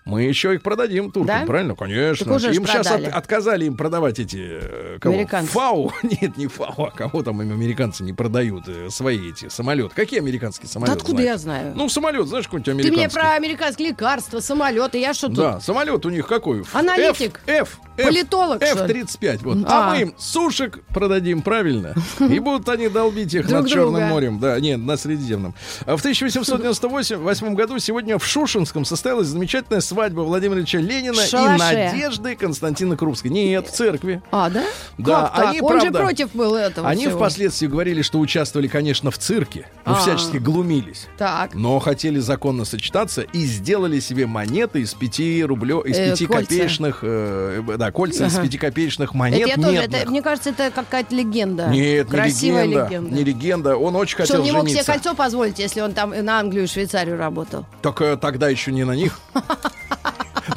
Мы 0.06 0.22
еще 0.22 0.54
их 0.54 0.62
продадим 0.62 1.10
туркам, 1.10 1.40
Да? 1.40 1.46
правильно? 1.46 1.74
Конечно. 1.74 2.32
Уже 2.32 2.54
им 2.54 2.64
сейчас 2.64 2.86
продали. 2.86 3.06
отказали 3.10 3.64
им 3.64 3.76
продавать 3.76 4.20
эти 4.20 4.38
э, 4.40 4.98
кого? 5.00 5.14
Американцы. 5.16 5.50
ФАУ. 5.50 5.92
Нет, 6.04 6.36
не 6.36 6.46
ФАУ, 6.46 6.84
а 6.84 6.90
кого 6.92 7.22
там 7.24 7.42
им 7.42 7.52
американцы 7.52 8.04
не 8.04 8.12
продают 8.12 8.68
э, 8.68 8.88
свои 8.88 9.30
эти 9.30 9.48
самолеты. 9.48 9.94
Какие 9.96 10.20
американские 10.20 10.68
Да 10.68 10.72
самолеты? 10.74 10.96
откуда 10.96 11.16
знаешь? 11.22 11.30
я 11.30 11.38
знаю? 11.38 11.72
Ну, 11.74 11.88
самолет, 11.88 12.28
знаешь, 12.28 12.44
какой-нибудь 12.46 12.66
Ты 12.66 12.70
американский? 12.70 12.98
мне 13.00 13.08
про 13.10 13.32
американские 13.32 13.88
лекарства, 13.88 14.38
самолеты, 14.38 14.98
я 14.98 15.12
что 15.12 15.26
тут? 15.26 15.36
Да, 15.36 15.60
самолет 15.60 16.06
у 16.06 16.10
них 16.10 16.26
какой? 16.28 16.62
Аналитик. 16.72 17.40
F, 17.46 17.80
F, 17.96 18.04
Политолог, 18.06 18.64
что 18.64 18.86
ли? 18.86 19.00
F-35. 19.02 19.40
Вот. 19.42 19.58
А. 19.66 19.88
А. 19.88 19.90
мы 19.90 20.02
им 20.02 20.14
сушек 20.18 20.84
продадим, 20.94 21.42
правильно? 21.42 21.94
И 22.20 22.38
будут 22.38 22.68
они 22.68 22.88
долбить 22.88 23.34
их 23.34 23.48
Друг 23.48 23.62
над 23.62 23.70
Черным 23.72 24.04
морем. 24.04 24.38
Да, 24.38 24.60
нет, 24.60 24.78
на 24.78 24.96
Средиземном. 24.96 25.54
А 25.84 25.96
в 25.96 26.00
1898 26.00 27.54
году 27.54 27.78
сегодня 27.78 28.18
в 28.18 28.26
Шушинском 28.26 28.84
состоялась 28.84 29.26
замечательная 29.28 29.80
свадьба 29.96 30.20
Владимира 30.20 30.58
Ильича 30.60 30.76
Ленина 30.78 31.22
и 31.22 31.58
Надежды 31.58 32.36
Константина 32.36 32.98
Крупской. 32.98 33.30
Нет, 33.30 33.66
в 33.66 33.70
церкви. 33.72 34.20
А, 34.30 34.50
да? 34.50 34.64
Да, 34.98 35.22
Как 35.22 35.34
так? 35.36 35.48
они, 35.48 35.60
Он 35.62 35.72
же 35.72 35.80
правда, 35.90 35.98
против 36.00 36.32
был 36.34 36.54
этого 36.54 36.86
Они 36.86 37.06
всего. 37.06 37.16
впоследствии 37.16 37.66
говорили, 37.66 38.02
что 38.02 38.18
участвовали, 38.20 38.68
конечно, 38.68 39.10
в 39.10 39.16
цирке, 39.16 39.66
но 39.86 39.92
А. 39.92 39.94
всячески 39.94 40.36
глумились. 40.36 41.06
Так. 41.16 41.54
Но 41.54 41.78
хотели 41.78 42.18
законно 42.18 42.66
сочетаться 42.66 43.22
и 43.22 43.38
сделали 43.46 43.98
себе 44.00 44.26
монеты 44.26 44.82
из 44.82 44.92
пяти 44.92 45.42
рублё, 45.42 45.80
из 45.80 45.96
Э, 45.96 46.10
пяти 46.10 46.26
кольца. 46.26 46.42
копеечных, 46.50 46.98
э, 47.00 47.62
да, 47.78 47.90
кольца 47.90 48.26
из 48.26 48.34
Ага. 48.34 48.44
пяти 48.46 48.58
копеечных 48.58 49.08
Это 49.10 49.16
монет 49.18 49.48
я 49.48 49.54
тоже, 49.54 49.76
это, 49.76 50.10
мне 50.10 50.20
кажется, 50.20 50.50
это 50.50 50.70
какая-то 50.70 51.14
легенда. 51.14 51.68
Нет, 51.68 52.08
Красивая 52.10 52.66
не 52.66 52.72
легенда, 52.74 52.88
легенда. 52.90 53.14
не 53.14 53.24
легенда. 53.24 53.76
Он 53.78 53.96
очень 53.96 54.16
Что 54.16 54.22
хотел 54.24 54.40
он 54.40 54.44
не 54.44 54.52
мог 54.52 54.68
себе 54.68 54.84
кольцо 54.84 55.14
позволить, 55.14 55.58
если 55.58 55.80
он 55.80 55.94
там 55.94 56.10
на 56.10 56.38
Англию 56.38 56.64
и 56.64 56.66
Швейцарию 56.66 57.16
работал. 57.16 57.64
Только 57.80 58.18
тогда 58.18 58.50
еще 58.50 58.72
не 58.72 58.84
на 58.84 58.92
них. 58.94 59.18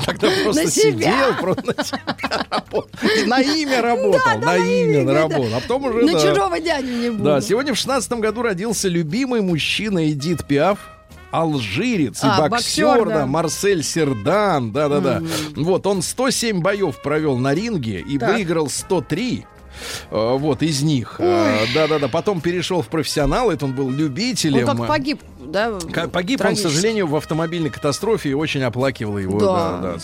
Тогда 0.06 0.30
просто 0.44 0.70
сидел, 0.70 1.36
просто 1.40 1.74
на 1.78 1.84
себя 1.84 2.00
работал. 2.50 2.90
И 3.18 3.26
на 3.26 3.42
имя 3.42 3.82
работал, 3.82 4.40
на 4.40 4.58
имя 4.58 5.14
работал. 5.14 5.48
А 5.56 5.60
потом 5.62 5.86
уже, 5.86 6.06
На 6.06 6.12
чужого 6.20 6.60
дядю 6.60 6.88
не 6.88 7.10
буду. 7.10 7.24
Да, 7.24 7.42
сегодня 7.42 7.74
в 7.74 7.78
шестнадцатом 7.78 8.20
году 8.22 8.42
родился 8.42 8.88
любимый 8.88 9.42
мужчина 9.42 10.10
Эдит 10.12 10.46
Пиаф. 10.46 10.80
Алжирец 11.32 12.24
и 12.24 12.28
А, 12.28 12.50
боксер, 12.50 12.88
боксер, 12.88 13.08
да, 13.08 13.14
да. 13.20 13.26
Марсель 13.28 13.84
Сердан, 13.84 14.72
да-да-да. 14.72 15.22
Вот, 15.56 15.86
он 15.86 16.02
107 16.02 16.60
боев 16.60 17.00
провел 17.04 17.38
на 17.38 17.54
ринге 17.54 18.00
и 18.00 18.18
Так. 18.18 18.34
выиграл 18.34 18.68
103. 18.68 19.46
Э, 20.12 20.38
Вот, 20.38 20.62
из 20.62 20.82
них. 20.82 21.16
Э, 21.20 21.66
Да-да-да. 21.74 22.08
Потом 22.08 22.42
перешел 22.42 22.82
в 22.82 22.88
профессионал. 22.88 23.52
Это 23.52 23.66
он 23.66 23.74
был 23.74 23.90
любителем. 23.90 24.68
Он 24.70 24.78
как 24.78 24.88
погиб, 24.88 25.22
да? 25.40 25.80
Ка- 25.92 26.08
Погиб 26.08 26.40
он, 26.40 26.46
к 26.46 26.48
трагически. 26.50 26.68
сожалению, 26.68 27.08
в 27.08 27.16
автомобильной 27.16 27.70
катастрофе 27.70 28.30
и 28.30 28.34
очень 28.34 28.64
оплакивал 28.64 29.18
его. 29.18 29.40
Да. 29.40 29.80
Да, 29.82 29.98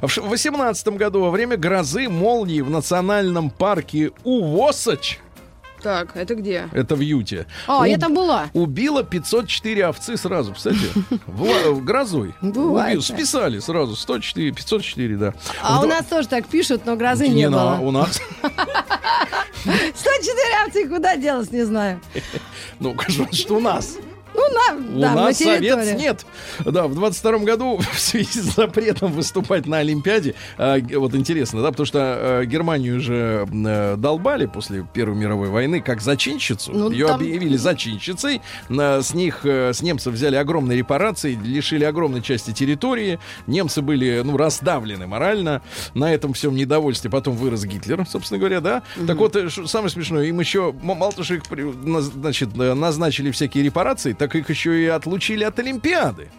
да, 0.00 0.08
ш- 0.08 0.22
в 0.22 0.28
18 0.28 0.88
году 0.88 1.20
во 1.20 1.30
время 1.30 1.56
грозы 1.56 2.08
молнии 2.08 2.60
в 2.60 2.70
национальном 2.70 3.50
парке 3.50 4.10
Увосач, 4.24 5.18
Так, 5.84 6.16
это 6.16 6.34
где? 6.34 6.68
это 6.72 6.96
в 6.96 7.00
Юте, 7.00 7.46
А, 7.68 7.86
я 7.86 7.96
уб- 7.96 8.00
там 8.00 8.14
была. 8.14 8.46
убило 8.54 9.04
504 9.04 9.86
овцы 9.86 10.16
сразу, 10.16 10.54
кстати, 10.54 10.78
в, 11.26 11.84
грозой. 11.84 12.34
Убил- 12.40 13.02
списали 13.02 13.58
сразу, 13.58 13.94
104, 13.94 14.50
504, 14.52 15.16
да. 15.16 15.34
А 15.62 15.82
у 15.82 15.86
нас 15.86 16.06
тоже 16.06 16.26
так 16.26 16.46
пишут, 16.46 16.86
но 16.86 16.96
грозы 16.96 17.28
не, 17.28 17.50
было. 17.50 17.78
у 17.82 17.90
нас. 17.90 18.18
104 19.64 20.64
овцы 20.66 20.88
куда 20.88 21.16
делось, 21.16 21.50
не 21.50 21.64
знаю. 21.64 22.00
Ну, 22.80 22.94
кажется, 22.94 23.34
что 23.36 23.56
у 23.56 23.60
нас. 23.60 23.96
Ну, 24.34 24.42
на, 24.52 24.96
У 24.96 25.00
да, 25.00 25.14
на 25.14 25.22
нас 25.26 25.38
территории. 25.38 25.70
овец 25.70 26.00
нет. 26.00 26.26
Да, 26.64 26.86
в 26.88 26.94
22 26.94 27.38
году 27.38 27.78
в 27.92 27.98
связи 27.98 28.40
с 28.40 28.54
запретом 28.56 29.12
выступать 29.12 29.66
на 29.66 29.78
Олимпиаде, 29.78 30.34
г- 30.58 30.98
вот 30.98 31.14
интересно, 31.14 31.62
да, 31.62 31.70
потому 31.70 31.86
что 31.86 32.40
э, 32.42 32.44
Германию 32.46 33.00
же 33.00 33.46
э, 33.50 33.96
долбали 33.96 34.46
после 34.46 34.86
Первой 34.92 35.16
мировой 35.16 35.48
войны 35.48 35.80
как 35.80 36.00
зачинщицу. 36.00 36.72
Ну, 36.72 36.90
Ее 36.90 37.06
там- 37.06 37.16
объявили 37.16 37.56
зачинщицей. 37.56 38.40
На- 38.68 39.02
с 39.02 39.14
них, 39.14 39.40
э, 39.44 39.72
с 39.72 39.82
немцев 39.82 40.12
взяли 40.14 40.36
огромные 40.36 40.78
репарации, 40.78 41.34
лишили 41.34 41.84
огромной 41.84 42.20
части 42.22 42.52
территории. 42.52 43.18
Немцы 43.46 43.82
были, 43.82 44.20
ну, 44.24 44.36
раздавлены 44.36 45.06
морально. 45.06 45.62
На 45.94 46.12
этом 46.12 46.32
всем 46.32 46.54
недовольстве 46.56 47.10
потом 47.10 47.36
вырос 47.36 47.64
Гитлер, 47.64 48.04
собственно 48.08 48.38
говоря, 48.38 48.60
да. 48.60 48.82
Так 49.06 49.16
вот, 49.18 49.36
э, 49.36 49.48
самое 49.48 49.90
смешное, 49.90 50.24
им 50.24 50.40
еще, 50.40 50.74
мало 50.82 51.12
того, 51.12 51.22
что 51.24 51.34
их, 51.34 51.42
значит, 52.14 52.48
э, 52.58 52.74
назначили 52.74 53.30
всякие 53.30 53.62
репарации, 53.64 54.12
так 54.24 54.36
их 54.36 54.48
еще 54.48 54.82
и 54.82 54.86
отлучили 54.86 55.44
от 55.44 55.58
Олимпиады. 55.58 56.30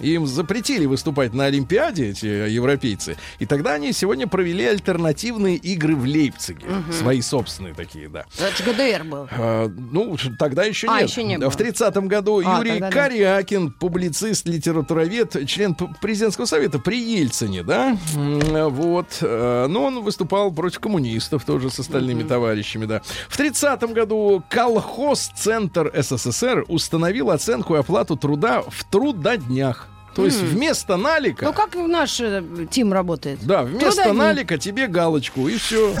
Им 0.00 0.26
запретили 0.26 0.86
выступать 0.86 1.34
на 1.34 1.44
Олимпиаде, 1.46 2.10
эти 2.10 2.26
европейцы. 2.26 3.16
И 3.38 3.46
тогда 3.46 3.74
они 3.74 3.92
сегодня 3.92 4.26
провели 4.26 4.64
альтернативные 4.64 5.56
игры 5.56 5.94
в 5.94 6.04
Лейпциге. 6.04 6.66
Свои 6.92 7.20
собственные 7.20 7.74
такие, 7.74 8.08
да. 8.08 8.24
Это 8.38 8.56
же 8.56 8.70
ГДР 8.72 9.04
был. 9.04 9.28
А, 9.30 9.68
ну, 9.68 10.16
тогда 10.38 10.64
еще 10.64 10.88
А, 10.88 11.00
нет. 11.00 11.10
еще 11.10 11.22
не 11.22 11.38
было. 11.38 11.50
В 11.50 11.56
30-м 11.56 12.08
году 12.08 12.42
А, 12.44 12.58
Юрий 12.58 12.72
тогда 12.72 12.90
да. 12.90 12.92
Корякин, 13.08 13.72
публицист, 13.72 14.46
литературовед, 14.46 15.46
член 15.48 15.74
президентского 15.74 16.46
совета 16.46 16.78
при 16.78 16.98
Ельцине, 17.00 17.62
да? 17.62 17.96
М, 18.16 18.40
Вот. 18.70 19.18
Э, 19.20 19.66
Но 19.68 19.84
он 19.84 20.02
выступал 20.02 20.50
против 20.52 20.80
коммунистов 20.80 21.44
тоже 21.44 21.70
с 21.70 21.78
остальными 21.78 22.22
товарищами, 22.22 22.86
да. 22.86 23.02
В 23.28 23.38
30-м 23.38 23.92
году 23.92 24.42
колхоз-центр 24.48 25.92
СССР 25.94 26.64
установил 26.68 27.30
оценку 27.30 27.74
и 27.74 27.78
оплату 27.78 28.16
труда 28.16 28.62
в 28.66 28.84
трудоднях. 28.84 29.88
То 30.14 30.24
есть 30.24 30.40
вместо 30.40 30.96
налика... 30.96 31.46
Ну, 31.46 31.52
как 31.52 31.74
наш 31.74 32.20
э, 32.20 32.42
тим 32.70 32.92
работает? 32.92 33.38
Да, 33.42 33.62
вместо 33.62 34.12
налика 34.12 34.58
тебе 34.58 34.86
галочку, 34.86 35.48
и 35.48 35.56
все. 35.56 35.94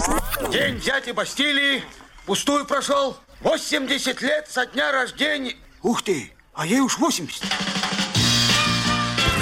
День 0.50 0.76
взятия 0.76 1.14
Бастилии 1.14 1.82
пустую 2.26 2.64
прошел. 2.66 3.16
80 3.42 4.20
лет 4.22 4.48
со 4.48 4.66
дня 4.66 4.92
рождения. 4.92 5.54
Ух 5.82 6.02
ты, 6.02 6.30
а 6.52 6.66
ей 6.66 6.80
уж 6.80 6.98
80. 6.98 7.42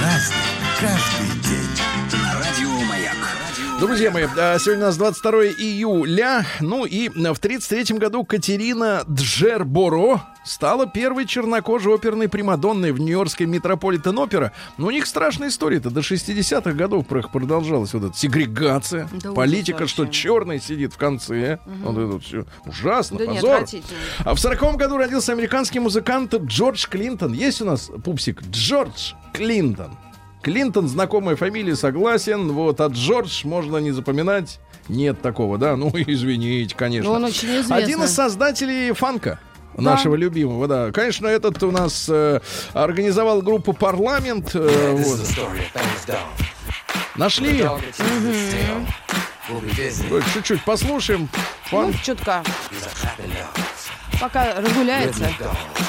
Разный, 0.00 0.36
каждый 0.80 1.40
день. 1.42 2.22
На 2.22 2.34
радио 2.34 2.86
Маяк. 2.86 3.16
Друзья 3.80 4.10
мои, 4.10 4.26
а, 4.36 4.58
сегодня 4.58 4.84
у 4.84 4.86
нас 4.86 4.96
22 4.96 5.32
июля. 5.46 6.46
Ну 6.60 6.84
и 6.84 7.08
в 7.08 7.38
33 7.38 7.98
году 7.98 8.24
Катерина 8.24 9.04
Джерборо 9.10 10.22
стала 10.48 10.86
первой 10.86 11.26
чернокожей 11.26 11.94
оперной 11.94 12.28
примадонной 12.28 12.92
в 12.92 12.98
Нью-Йоркской 13.00 13.46
Метрополитен-опера. 13.46 14.52
Но 14.76 14.86
у 14.86 14.90
них 14.90 15.06
страшная 15.06 15.48
история-то. 15.48 15.90
До 15.90 16.00
60-х 16.00 16.72
годов 16.72 17.06
про- 17.06 17.22
продолжалась 17.22 17.92
вот 17.94 18.04
эта 18.04 18.16
сегрегация. 18.16 19.08
Да 19.22 19.32
политика, 19.32 19.86
что 19.86 20.06
черный 20.06 20.60
сидит 20.60 20.94
в 20.94 20.96
конце. 20.96 21.58
Вот 21.66 21.96
это 21.98 22.18
все 22.20 22.44
ужасно, 22.66 23.18
Да 23.18 23.26
нет, 23.26 23.36
позор. 23.36 23.50
отвратительно. 23.56 23.98
А 24.24 24.34
в 24.34 24.38
40 24.40 24.76
году 24.76 24.96
родился 24.96 25.32
американский 25.32 25.80
музыкант 25.80 26.34
Джордж 26.34 26.86
Клинтон. 26.88 27.32
Есть 27.32 27.60
у 27.62 27.64
нас 27.64 27.90
пупсик? 28.04 28.42
Джордж 28.50 29.12
Клинтон. 29.32 29.96
Клинтон, 30.42 30.88
знакомая 30.88 31.36
фамилия, 31.36 31.76
согласен. 31.76 32.52
Вот, 32.52 32.80
а 32.80 32.86
Джордж 32.86 33.46
можно 33.46 33.76
не 33.78 33.90
запоминать. 33.90 34.60
Нет 34.88 35.20
такого, 35.20 35.58
да? 35.58 35.76
Ну, 35.76 35.90
извините, 35.94 36.74
конечно. 36.74 37.10
Ну, 37.10 37.16
он 37.16 37.24
очень 37.24 37.48
известный. 37.48 37.76
Один 37.76 38.02
из 38.04 38.10
создателей 38.14 38.92
фанка. 38.92 39.38
Нашего 39.82 40.14
любимого, 40.14 40.66
да. 40.66 40.90
Конечно, 40.92 41.26
этот 41.26 41.62
у 41.62 41.70
нас 41.70 42.06
э, 42.08 42.40
организовал 42.72 43.42
группу 43.42 43.72
Парламент. 43.72 44.50
э, 44.54 44.92
вот. 44.92 45.20
Нашли? 47.16 47.64
Чуть-чуть 50.34 50.64
послушаем. 50.64 51.28
Ну, 51.72 51.92
чутка. 52.02 52.42
Пока 54.20 54.60
разгуляется, 54.60 55.30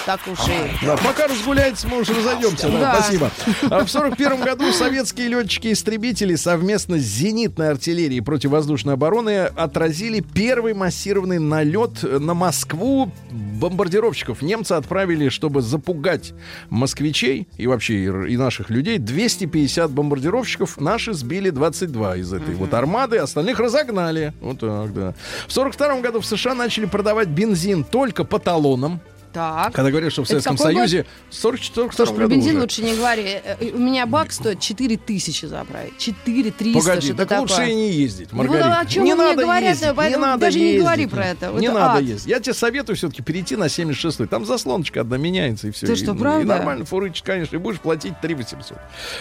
так 0.06 0.20
уж 0.28 0.40
и... 0.48 0.86
Да, 0.86 0.98
пока 0.98 1.28
разгуляется, 1.28 1.88
мы 1.88 2.02
уже 2.02 2.14
разойдемся. 2.14 2.70
Да, 2.70 2.80
Да. 2.80 3.02
Спасибо. 3.02 3.32
А 3.70 3.86
в 3.86 3.90
41 3.90 4.42
году 4.42 4.72
советские 4.72 5.28
летчики-истребители 5.30 6.36
совместно 6.36 6.98
с 6.98 7.02
зенитной 7.02 7.70
артиллерией 7.70 8.22
противовоздушной 8.22 8.94
обороны 8.96 9.40
отразили 9.40 10.22
первый 10.22 10.74
массированный 10.74 11.40
налет 11.40 12.04
на 12.04 12.34
Москву 12.34 13.12
бомбардировщиков. 13.32 14.42
Немцы 14.42 14.74
отправили, 14.74 15.30
чтобы 15.30 15.62
запугать 15.62 16.34
москвичей 16.70 17.48
и 17.58 17.68
вообще 17.68 18.06
и, 18.28 18.38
наших 18.38 18.70
людей, 18.70 18.98
250 18.98 19.92
бомбардировщиков. 19.92 20.80
Наши 20.80 21.14
сбили 21.14 21.50
22 21.50 22.18
из 22.18 22.34
этой 22.34 22.56
вот 22.56 22.74
армады, 22.74 23.18
остальных 23.18 23.60
разогнали. 23.60 24.34
Вот 24.42 24.60
так, 24.60 24.94
да. 24.94 25.14
В 25.48 25.52
42 25.52 26.02
году 26.02 26.22
в 26.22 26.26
США 26.26 26.54
начали 26.54 26.86
продавать 26.86 27.28
бензин 27.28 27.84
только 27.84 28.19
по 28.24 28.40
талонам. 28.40 29.00
Так. 29.32 29.74
Когда 29.74 29.92
говорят, 29.92 30.12
что 30.12 30.24
в 30.24 30.28
Советском 30.28 30.58
какой? 30.58 30.74
Союзе 30.74 31.06
44 31.30 31.92
Слушай, 31.92 32.16
про 32.16 32.28
бензин 32.28 32.54
уже. 32.54 32.62
лучше 32.62 32.82
не 32.82 32.96
говори. 32.96 33.24
Э, 33.24 33.56
э, 33.60 33.72
У 33.74 33.78
меня 33.78 34.06
бак 34.08 34.32
стоит 34.32 34.60
4 34.60 34.98
тысячи 34.98 35.46
заправить. 35.46 35.98
4 36.00 36.50
300, 36.52 36.80
Погоди, 36.80 37.14
так 37.14 37.32
лучше 37.40 37.54
такое. 37.56 37.70
и 37.70 37.76
не 37.76 37.92
ездить, 37.92 38.30
Ну, 38.32 38.40
Маргарита. 38.40 38.80
о 38.80 38.86
чем 38.88 39.04
не 39.04 39.14
вы 39.14 39.18
мне 39.18 39.30
надо 39.30 39.42
говорят, 39.44 39.70
ездить, 39.70 39.96
поэтому 39.96 40.26
не 40.26 40.32
надо 40.32 40.42
даже 40.42 40.58
не 40.60 40.66
ездить. 40.66 40.82
говори 40.82 41.06
про 41.08 41.26
это. 41.28 41.52
Не 41.52 41.68
Это 41.68 41.76
надо 41.76 41.94
ад. 42.00 42.02
ездить. 42.04 42.28
Я 42.28 42.40
тебе 42.40 42.54
советую 42.56 42.96
все-таки 42.96 43.22
перейти 43.22 43.56
на 43.56 43.66
76-й. 43.66 44.28
Там 44.28 44.46
заслоночка 44.46 45.02
одна 45.02 45.18
меняется, 45.18 45.68
и 45.68 45.72
все. 45.72 45.86
Ты 45.86 45.94
и, 45.94 45.96
что, 45.96 46.14
и 46.14 46.18
правда? 46.18 46.46
нормально 46.48 46.86
фурычит, 46.86 47.24
конечно, 47.24 47.56
и 47.56 47.60
будешь 47.60 47.80
платить 47.80 48.14
3 48.22 48.34
800. 48.34 48.78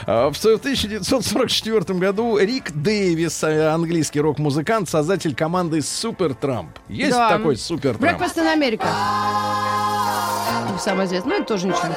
А, 0.07 0.31
в 0.31 0.37
1944 0.39 1.99
году 1.99 2.39
Рик 2.39 2.73
Дэвис, 2.73 3.45
э, 3.45 3.69
английский 3.69 4.21
рок-музыкант, 4.21 4.89
создатель 4.89 5.35
команды 5.35 5.83
Супер 5.83 6.35
Трамп. 6.35 6.71
Есть 6.89 7.11
Да. 7.11 7.29
такой 7.37 7.57
Супер 7.59 7.97
Трамп? 7.99 8.21
Breakfast 8.23 8.37
in 8.37 8.55
America. 8.59 8.87
Самое 10.79 11.07
известное. 11.07 11.33
Ну, 11.33 11.37
это 11.43 11.45
тоже 11.45 11.67
ничего. 11.67 11.95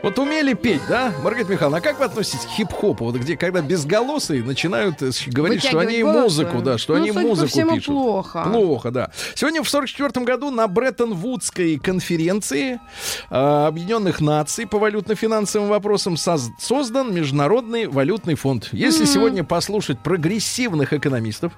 Вот 0.00 0.16
умели 0.20 0.54
петь, 0.54 0.80
да, 0.88 1.12
Маргарита 1.24 1.52
Михайловна, 1.52 1.78
а 1.78 1.80
как 1.80 1.98
вы 1.98 2.04
относитесь 2.04 2.46
к 2.46 2.50
хип-хопу, 2.50 3.04
вот 3.04 3.16
где, 3.16 3.36
когда 3.36 3.60
безголосые 3.60 4.44
начинают 4.44 5.02
э, 5.02 5.10
говорить, 5.26 5.60
что 5.62 5.80
они 5.80 6.02
Вытягивать 6.02 6.22
музыку, 6.22 6.62
да, 6.62 6.78
что 6.78 6.94
ну, 6.94 7.00
они 7.00 7.08
судя 7.08 7.20
по 7.20 7.26
музыку 7.26 7.48
всему, 7.48 7.74
пишут. 7.74 7.86
плохо. 7.86 8.44
Плохо, 8.44 8.90
да. 8.92 9.10
Сегодня 9.34 9.62
в 9.62 9.68
44 9.68 10.24
году 10.24 10.50
на 10.50 10.68
Бреттон-Вудской 10.68 11.78
конференции 11.78 12.80
э, 13.28 13.66
Объединенных 13.66 14.20
Наций 14.20 14.66
по 14.66 14.78
валютно-финансовым 14.78 15.68
вопросам 15.68 16.14
соз- 16.14 16.52
создан 16.60 17.12
Международный 17.12 17.86
валютный 17.88 18.36
фонд. 18.36 18.68
Если 18.70 19.04
сегодня 19.04 19.42
послушать 19.42 19.98
прогрессивных 19.98 20.92
экономистов, 20.92 21.52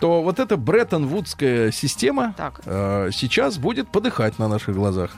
то 0.00 0.22
вот 0.22 0.38
эта 0.38 0.56
Бреттон-Вудская 0.56 1.70
система 1.70 2.34
Так. 2.36 2.60
э, 2.64 3.10
сейчас 3.12 3.58
будет 3.58 3.88
подыхать 3.88 4.38
на 4.38 4.48
наших 4.48 4.74
глазах. 4.74 5.10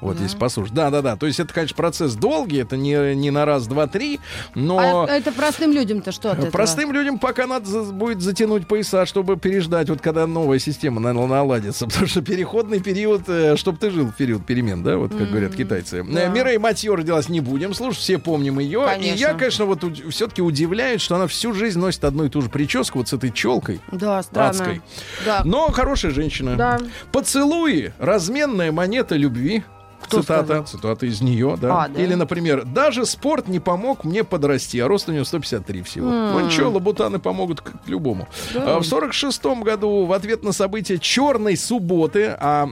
Вот 0.00 0.20
если 0.20 0.38
послушать. 0.38 0.74
Да, 0.74 0.90
да, 0.90 1.02
да. 1.02 1.16
То 1.16 1.26
есть 1.26 1.40
это, 1.40 1.52
конечно, 1.52 1.76
процесс 1.76 2.14
долгий, 2.14 2.58
это 2.58 2.76
не, 2.76 3.14
не 3.16 3.30
на 3.30 3.44
раз, 3.44 3.66
два, 3.66 3.86
три, 3.86 4.20
но. 4.54 5.06
А 5.08 5.12
это 5.12 5.32
простым 5.32 5.72
людям-то 5.72 6.12
что 6.12 6.30
от 6.32 6.38
этого? 6.38 6.50
Простым 6.50 6.92
людям 6.92 7.18
пока 7.18 7.46
надо 7.46 7.66
за- 7.68 7.92
будет 7.92 8.20
затянуть 8.22 8.68
пояса, 8.68 9.06
чтобы 9.06 9.36
переждать, 9.36 9.88
вот 9.90 10.00
когда 10.00 10.26
новая 10.26 10.58
система 10.60 11.00
на- 11.00 11.12
наладится. 11.12 11.86
Потому 11.88 12.06
что 12.06 12.22
переходный 12.22 12.80
период, 12.80 13.22
чтобы 13.58 13.78
ты 13.78 13.90
жил 13.90 14.06
в 14.06 14.14
период 14.14 14.46
перемен, 14.46 14.82
да, 14.82 14.96
вот 14.98 15.10
как 15.10 15.28
говорят 15.30 15.54
китайцы. 15.54 16.04
да. 16.04 16.22
Э, 16.22 16.28
Мирей 16.30 16.58
Матье 16.58 16.94
родилась, 16.94 17.28
не 17.28 17.40
будем 17.40 17.74
слушать, 17.74 18.00
все 18.00 18.18
помним 18.18 18.58
ее. 18.60 18.84
Конечно. 18.86 19.16
И 19.16 19.18
я, 19.18 19.34
конечно, 19.34 19.64
вот 19.64 19.82
все-таки 20.10 20.42
удивляюсь, 20.42 21.00
что 21.00 21.16
она 21.16 21.26
всю 21.26 21.52
жизнь 21.54 21.78
носит 21.80 22.04
одну 22.04 22.24
и 22.24 22.28
ту 22.28 22.40
же 22.42 22.48
прическу, 22.50 22.98
вот 22.98 23.08
с 23.08 23.12
этой 23.12 23.30
челкой. 23.32 23.80
Да, 23.90 24.22
странно. 24.22 24.50
Адской. 24.50 24.82
Да. 25.26 25.42
Но 25.44 25.70
хорошая 25.72 26.12
женщина. 26.12 26.54
Да. 26.56 26.78
Поцелуи, 27.12 27.92
разменная 27.98 28.70
монета 28.72 29.16
любви. 29.16 29.64
Кто 30.08 30.22
цитата, 30.22 30.44
сказал? 30.44 30.64
цитата 30.66 31.06
из 31.06 31.20
нее, 31.20 31.56
да. 31.60 31.84
А, 31.84 31.88
да. 31.88 32.02
Или, 32.02 32.14
например, 32.14 32.64
даже 32.64 33.06
спорт 33.06 33.48
не 33.48 33.60
помог 33.60 34.04
мне 34.04 34.24
подрасти, 34.24 34.78
а 34.80 34.88
рост 34.88 35.08
у 35.08 35.12
него 35.12 35.24
153 35.24 35.82
всего. 35.82 36.08
М. 36.08 36.32
Ну 36.32 36.40
ничего, 36.40 36.70
лабутаны 36.70 37.18
помогут 37.18 37.60
к, 37.60 37.84
к 37.84 37.88
любому. 37.88 38.28
А 38.54 38.80
в 38.80 38.84
46 38.84 39.44
году 39.62 40.04
в 40.06 40.12
ответ 40.12 40.42
на 40.42 40.52
события 40.52 40.98
черной 40.98 41.56
субботы, 41.56 42.36
а 42.38 42.68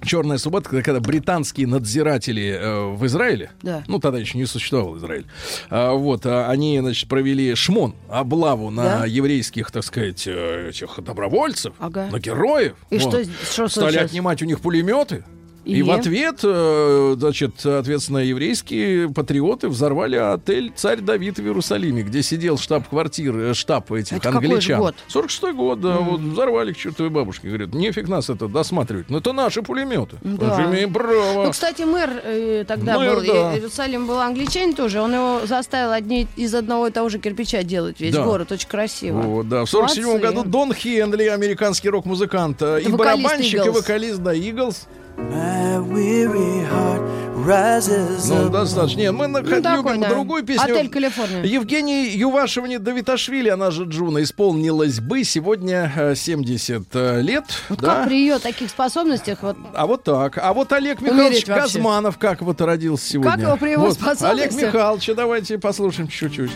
Черная 0.00 0.38
суббота, 0.38 0.68
когда, 0.70 0.82
когда 0.84 1.00
британские 1.00 1.66
надзиратели 1.66 2.56
э, 2.56 2.84
в 2.94 3.04
Израиле, 3.06 3.50
Да. 3.62 3.82
ну 3.88 3.98
тогда 3.98 4.20
еще 4.20 4.38
не 4.38 4.46
существовал 4.46 4.96
Израиль, 4.96 5.26
а, 5.70 5.92
вот 5.94 6.24
а, 6.24 6.48
они, 6.48 6.78
значит, 6.78 7.08
провели 7.08 7.52
шмон, 7.56 7.96
облаву 8.08 8.70
на 8.70 9.00
Да? 9.00 9.06
еврейских, 9.06 9.72
так 9.72 9.82
сказать, 9.82 10.22
э, 10.28 10.68
этих 10.70 11.02
добровольцев, 11.02 11.74
Ага. 11.80 12.10
на 12.12 12.20
героев. 12.20 12.76
И 12.90 12.98
Вот. 12.98 13.12
что, 13.12 13.24
что 13.24 13.68
Стали 13.68 13.86
случилось? 13.90 14.10
отнимать 14.10 14.40
у 14.40 14.44
них 14.44 14.60
пулеметы. 14.60 15.24
И, 15.68 15.80
И? 15.80 15.82
в 15.82 15.90
ответ, 15.90 16.40
э, 16.42 17.14
значит, 17.18 17.52
соответственно, 17.58 18.18
еврейские 18.18 19.10
патриоты 19.10 19.68
взорвали 19.68 20.16
отель 20.16 20.72
«Царь 20.74 21.00
Давид» 21.02 21.38
в 21.38 21.42
Иерусалиме, 21.42 22.02
где 22.02 22.22
сидел 22.22 22.56
штаб-квартиры, 22.56 23.50
э, 23.50 23.54
штаб 23.54 23.92
этих 23.92 24.16
Это 24.16 24.32
какой 24.32 24.48
англичан. 24.48 24.80
год? 24.80 24.94
46-й 25.08 25.52
год, 25.52 25.80
да, 25.82 25.98
вот 25.98 26.20
взорвали 26.20 26.72
к 26.72 26.78
чертовой 26.78 27.10
бабушке. 27.10 27.48
Говорят, 27.48 27.74
нефиг 27.74 28.08
нас 28.08 28.30
это 28.30 28.48
досматривать. 28.48 29.10
Но 29.10 29.18
это 29.18 29.34
наши 29.34 29.60
пулеметы. 29.60 30.16
Мы 30.22 30.38
Да. 30.38 30.56
же 30.56 30.62
имеем 30.70 30.90
право. 30.90 31.44
Ну, 31.44 31.50
кстати, 31.50 31.82
мэр 31.82 32.10
э, 32.24 32.64
тогда 32.66 32.96
Мэр, 32.98 33.16
был, 33.16 33.26
да. 33.26 33.52
и- 33.52 33.58
Иерусалим 33.58 34.06
был 34.06 34.20
англичанин 34.20 34.74
тоже, 34.74 35.02
он 35.02 35.12
его 35.12 35.40
заставил 35.44 35.92
одни 35.92 36.26
из 36.36 36.54
одного 36.54 36.86
и 36.86 36.90
того 36.90 37.10
же 37.10 37.18
кирпича 37.18 37.62
делать 37.62 38.00
весь 38.00 38.14
Да. 38.14 38.24
город, 38.24 38.50
очень 38.52 38.68
красиво. 38.68 39.20
Вот, 39.20 39.48
да. 39.50 39.66
В 39.66 39.68
47 39.70 40.04
Молодцы. 40.06 40.26
году 40.26 40.44
Дон 40.44 40.72
Хенли, 40.72 41.24
американский 41.24 41.90
рок-музыкант, 41.90 42.62
э, 42.62 42.80
и 42.80 42.88
барабанщик, 42.90 43.66
и 43.66 43.68
Eagles. 43.68 43.72
вокалист, 43.72 44.18
да, 44.22 44.32
Eagles. 44.32 44.86
My 45.18 45.78
weary 45.80 46.62
heart 46.70 47.02
rises 47.44 48.28
Ну, 48.28 48.46
up. 48.46 48.50
достаточно. 48.52 49.00
Нет, 49.00 49.12
мы 49.12 49.26
Ну, 49.26 49.42
такой, 49.42 49.58
любим 49.76 50.00
да. 50.00 50.08
другую 50.10 50.44
песню. 50.44 50.62
Отель 50.74 50.88
Калифорния. 50.88 51.42
Евгений 51.42 52.08
Ювашевне 52.10 52.78
Давиташвили, 52.78 53.48
она 53.48 53.72
же 53.72 53.84
Джуна, 53.84 54.22
исполнилась 54.22 55.00
бы 55.00 55.24
сегодня 55.24 55.92
э, 55.94 56.14
70 56.14 56.82
э, 56.94 57.20
лет. 57.20 57.44
Вот 57.68 57.80
да? 57.80 57.96
как 57.96 58.08
при 58.08 58.20
ее 58.20 58.38
таких 58.38 58.70
способностях, 58.70 59.38
вот 59.42 59.56
А 59.74 59.86
вот 59.86 60.04
так. 60.04 60.38
А 60.38 60.52
вот 60.52 60.72
Олег 60.72 61.00
Михайлович. 61.00 61.44
Казманов 61.44 62.16
как 62.18 62.40
вот 62.42 62.60
родился 62.60 63.04
сегодня. 63.10 63.32
Как 63.32 63.40
его 63.40 63.56
при 63.56 63.70
его 63.72 63.86
Вот, 63.86 63.94
способностях? 63.94 64.30
Олег 64.30 64.52
Михайлович, 64.72 65.10
давайте 65.16 65.58
послушаем 65.58 66.08
чуть-чуть. 66.08 66.52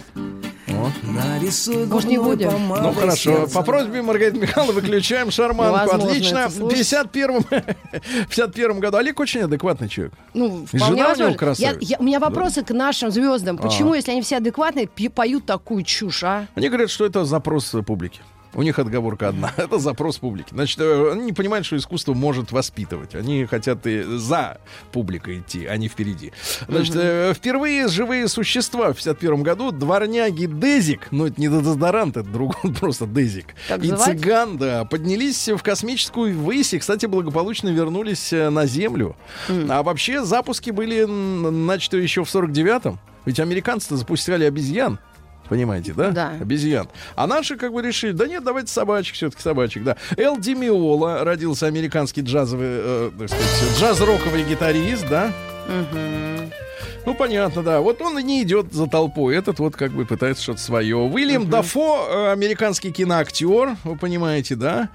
Нарисуй 1.02 1.86
Может, 1.86 2.08
не 2.10 2.18
будем? 2.18 2.68
Ну 2.68 2.92
хорошо, 2.92 3.16
сердце. 3.16 3.54
по 3.54 3.62
просьбе 3.62 4.02
Маргариты 4.02 4.38
Михайловны 4.38 4.80
выключаем 4.80 5.30
шарманку. 5.30 5.94
Отлично. 5.94 6.48
В 6.48 6.52
слушать. 6.52 6.78
51 6.78 7.44
51 8.28 8.80
году 8.80 8.96
Олег 8.98 9.20
очень 9.20 9.42
адекватный 9.42 9.88
человек. 9.88 10.14
Ну, 10.34 10.66
вполне 10.66 11.02
жена 11.02 11.12
у 11.12 11.16
него. 11.16 11.28
Я, 11.30 11.34
красавица. 11.36 11.78
я- 11.80 11.96
у 11.98 12.02
меня 12.04 12.20
вопросы 12.20 12.62
к 12.62 12.70
нашим 12.70 13.10
звездам. 13.10 13.58
А. 13.58 13.62
Почему, 13.62 13.94
если 13.94 14.12
они 14.12 14.22
все 14.22 14.36
адекватные, 14.38 14.88
поют 14.88 15.46
такую 15.46 15.82
чушь, 15.84 16.24
а? 16.24 16.46
Они 16.54 16.68
говорят, 16.68 16.90
что 16.90 17.04
это 17.04 17.24
запрос 17.24 17.74
э, 17.74 17.82
публики. 17.82 18.20
У 18.54 18.62
них 18.62 18.78
отговорка 18.78 19.28
одна. 19.28 19.52
Это 19.56 19.78
запрос 19.78 20.18
публики. 20.18 20.48
Значит, 20.50 20.78
э, 20.80 21.12
они 21.12 21.24
не 21.24 21.32
понимают, 21.32 21.64
что 21.64 21.76
искусство 21.76 22.12
может 22.14 22.52
воспитывать. 22.52 23.14
Они 23.14 23.46
хотят 23.46 23.86
и 23.86 24.02
за 24.02 24.58
публикой 24.92 25.38
идти, 25.40 25.64
а 25.66 25.76
не 25.76 25.88
впереди. 25.88 26.32
Значит, 26.68 26.94
э, 26.96 27.32
впервые 27.34 27.88
живые 27.88 28.28
существа 28.28 28.92
в 28.92 28.96
51 28.96 29.42
году 29.42 29.70
дворняги 29.72 30.46
Дезик, 30.46 31.08
ну 31.10 31.26
это 31.26 31.40
не 31.40 31.48
дезодорант, 31.48 32.16
это 32.16 32.28
другой, 32.28 32.72
просто 32.80 33.06
Дезик, 33.06 33.54
Так 33.68 33.82
и 33.84 33.88
звать? 33.88 34.20
цыган, 34.20 34.58
да, 34.58 34.84
поднялись 34.84 35.48
в 35.48 35.62
космическую 35.62 36.38
высь 36.38 36.74
и, 36.74 36.78
кстати, 36.78 37.06
благополучно 37.06 37.68
вернулись 37.70 38.32
э, 38.32 38.50
на 38.50 38.66
Землю. 38.66 39.16
А 39.48 39.82
вообще 39.82 40.24
запуски 40.24 40.70
были 40.70 41.04
начаты 41.04 41.98
еще 41.98 42.24
в 42.24 42.34
49-м. 42.34 42.98
Ведь 43.24 43.40
американцы 43.40 43.96
запускали 43.96 44.44
обезьян. 44.44 44.98
Понимаете, 45.48 45.92
да? 45.92 46.10
Да. 46.10 46.32
Обезьян. 46.40 46.88
А 47.14 47.26
наши 47.26 47.56
как 47.56 47.72
бы 47.72 47.82
решили, 47.82 48.12
да 48.12 48.26
нет, 48.26 48.42
давайте 48.44 48.72
собачек, 48.72 49.14
все-таки 49.14 49.42
собачек, 49.42 49.84
да. 49.84 49.96
Эл 50.16 50.38
Ди 50.38 50.54
Миола 50.54 51.24
родился 51.24 51.66
американский 51.66 52.22
джазовый, 52.22 52.66
э, 52.68 53.10
так 53.18 53.28
сказать, 53.28 53.78
джаз-роковый 53.78 54.44
гитарист, 54.44 55.06
да. 55.08 55.32
Ну, 57.04 57.14
понятно, 57.14 57.62
да. 57.62 57.80
Вот 57.80 58.00
он 58.00 58.18
и 58.18 58.22
не 58.22 58.42
идет 58.42 58.72
за 58.72 58.86
толпой. 58.86 59.36
Этот 59.36 59.58
вот 59.58 59.74
как 59.74 59.90
бы 59.92 60.04
пытается 60.06 60.42
что-то 60.42 60.60
свое. 60.60 60.96
Уильям 60.96 61.48
Дафо, 61.50 62.06
э, 62.08 62.32
американский 62.32 62.92
киноактер, 62.92 63.76
вы 63.84 63.96
понимаете, 63.96 64.54
да? 64.54 64.88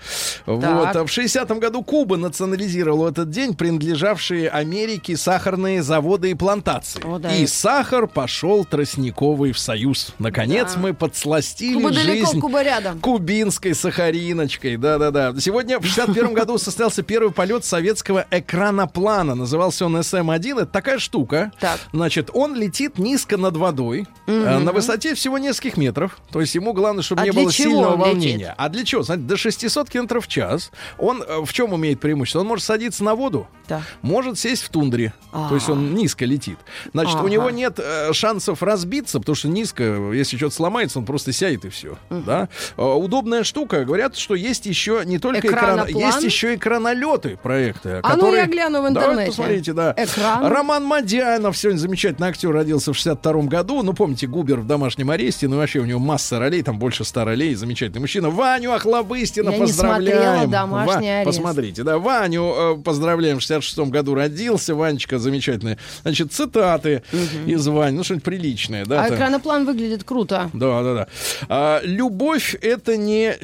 Вот. 0.45 0.63
А 0.95 1.03
в 1.05 1.07
60-м 1.09 1.59
году 1.59 1.83
Куба 1.83 2.15
национализировала 2.17 3.05
в 3.05 3.11
этот 3.11 3.29
день 3.29 3.53
принадлежавшие 3.55 4.49
Америке 4.49 5.17
сахарные 5.17 5.83
заводы 5.83 6.31
и 6.31 6.33
плантации. 6.33 7.01
О, 7.03 7.19
да. 7.19 7.35
И 7.35 7.45
сахар 7.45 8.07
пошел 8.07 8.63
тростниковый 8.63 9.51
в 9.51 9.59
союз. 9.59 10.13
Наконец 10.19 10.73
Да. 10.75 10.79
мы 10.79 10.93
подсластили 10.93 11.73
Куба 11.75 11.91
далеко, 11.91 12.25
жизнь 12.27 12.39
Куба 12.39 12.63
рядом. 12.63 12.99
кубинской 12.99 13.75
сахариночкой. 13.75 14.77
Да-да-да. 14.77 15.33
Сегодня 15.39 15.79
в 15.79 15.83
61 15.85 16.33
году 16.33 16.57
состоялся 16.57 17.03
первый 17.03 17.31
полет 17.31 17.65
советского 17.65 18.25
экраноплана. 18.31 19.35
Назывался 19.35 19.85
он 19.85 19.97
СМ-1. 19.97 20.61
Это 20.61 20.65
такая 20.67 20.99
штука. 20.99 21.51
Так. 21.59 21.79
Значит, 21.97 22.29
он 22.31 22.53
летит 22.55 22.99
низко 22.99 23.37
над 23.37 23.57
водой, 23.57 24.05
э, 24.27 24.59
на 24.59 24.71
высоте 24.71 25.15
всего 25.15 25.39
нескольких 25.39 25.77
метров. 25.77 26.19
То 26.31 26.39
есть 26.41 26.53
ему 26.53 26.73
главное, 26.73 27.01
чтобы 27.01 27.23
А 27.23 27.25
не 27.25 27.31
было 27.31 27.51
сильного 27.51 27.93
он 27.93 27.99
летит? 27.99 28.13
волнения. 28.13 28.55
А 28.55 28.69
для 28.69 28.85
чего? 28.85 29.01
Знаете, 29.01 29.23
до 29.23 29.35
600 29.35 29.89
км 29.89 30.19
в 30.19 30.27
час. 30.27 30.69
Он 30.99 31.23
э, 31.27 31.43
в 31.43 31.51
чем 31.53 31.75
имеет 31.75 31.99
преимущество? 31.99 32.41
Он 32.41 32.45
может 32.45 32.63
садиться 32.65 33.03
на 33.03 33.15
воду, 33.15 33.47
Да. 33.67 33.81
может 34.03 34.37
сесть 34.37 34.61
в 34.61 34.69
тундре. 34.69 35.11
А. 35.31 35.49
То 35.49 35.55
есть 35.55 35.69
он 35.69 35.95
низко 35.95 36.23
летит. 36.25 36.59
Значит, 36.93 37.15
у 37.15 37.19
Ага. 37.21 37.29
него 37.29 37.49
нет 37.49 37.79
э, 37.79 38.13
шансов 38.13 38.61
разбиться, 38.61 39.19
потому 39.19 39.35
что 39.35 39.47
низко, 39.47 40.11
если 40.13 40.37
что-то 40.37 40.53
сломается, 40.53 40.99
он 40.99 41.05
просто 41.05 41.31
сядет 41.33 41.65
и 41.65 41.69
все. 41.69 41.97
Да? 42.11 42.47
Э, 42.77 42.83
удобная 42.83 43.43
штука. 43.43 43.83
Говорят, 43.85 44.15
что 44.17 44.35
есть 44.35 44.67
еще 44.67 45.01
не 45.03 45.17
только 45.17 45.47
экран, 45.47 45.87
есть 45.87 46.21
еще 46.23 46.53
экранолеты 46.53 47.37
проекта. 47.41 48.01
А 48.03 48.09
ну, 48.09 48.15
которые... 48.21 48.41
я 48.41 48.45
гляну 48.45 48.81
в 48.81 48.93
Давайте 48.93 48.99
интернете. 48.99 49.31
посмотрите, 49.31 49.73
да. 49.73 49.95
Экран. 49.97 50.45
Роман 50.45 50.83
Мадянов 50.85 51.57
сегодня 51.57 51.86
замечательный 51.87 52.27
актер 52.27 52.51
родился 52.51 52.91
в 52.91 52.97
62 52.97 53.43
году. 53.43 53.81
Ну, 53.81 53.93
помните, 53.93 54.27
Губер 54.27 54.59
в 54.59 54.67
домашнем 54.67 55.09
аресте. 55.09 55.47
Ну, 55.47 55.57
вообще 55.57 55.79
у 55.79 55.85
него 55.85 55.99
масса 55.99 56.37
ролей, 56.37 56.61
там 56.61 56.77
больше 56.77 57.05
100 57.05 57.23
ролей. 57.23 57.55
Замечательный 57.55 58.01
мужчина. 58.01 58.29
Ваню 58.29 58.73
Охлобыстина 58.73 59.49
Я 59.51 59.57
не 59.57 59.61
поздравляем. 59.61 60.17
смотрела 60.17 60.47
«Домашний 60.47 61.09
арест». 61.09 61.25
Посмотрите, 61.25 61.83
да. 61.83 61.97
Ваню 61.97 62.43
э, 62.43 62.77
поздравляем. 62.83 63.37
В 63.37 63.41
66 63.41 63.79
году 63.89 64.15
родился. 64.15 64.75
Ванечка 64.75 65.17
замечательный. 65.17 65.77
Значит, 66.01 66.33
цитаты 66.33 67.03
из 67.45 67.65
Вани. 67.67 67.97
Ну, 67.97 68.03
что-нибудь 68.03 68.25
приличное, 68.25 68.85
да. 68.85 69.05
А 69.05 69.15
экраноплан 69.15 69.65
выглядит 69.65 70.03
круто. 70.03 70.49
Да, 70.53 70.83
да, 70.83 70.93
да. 70.93 71.07
А, 71.47 71.81
любовь 71.83 72.55
это 72.61 72.97
не... 72.97 73.35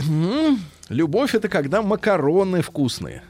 Любовь 0.89 1.33
это 1.33 1.47
когда 1.47 1.81
макароны 1.81 2.61
вкусные. 2.61 3.23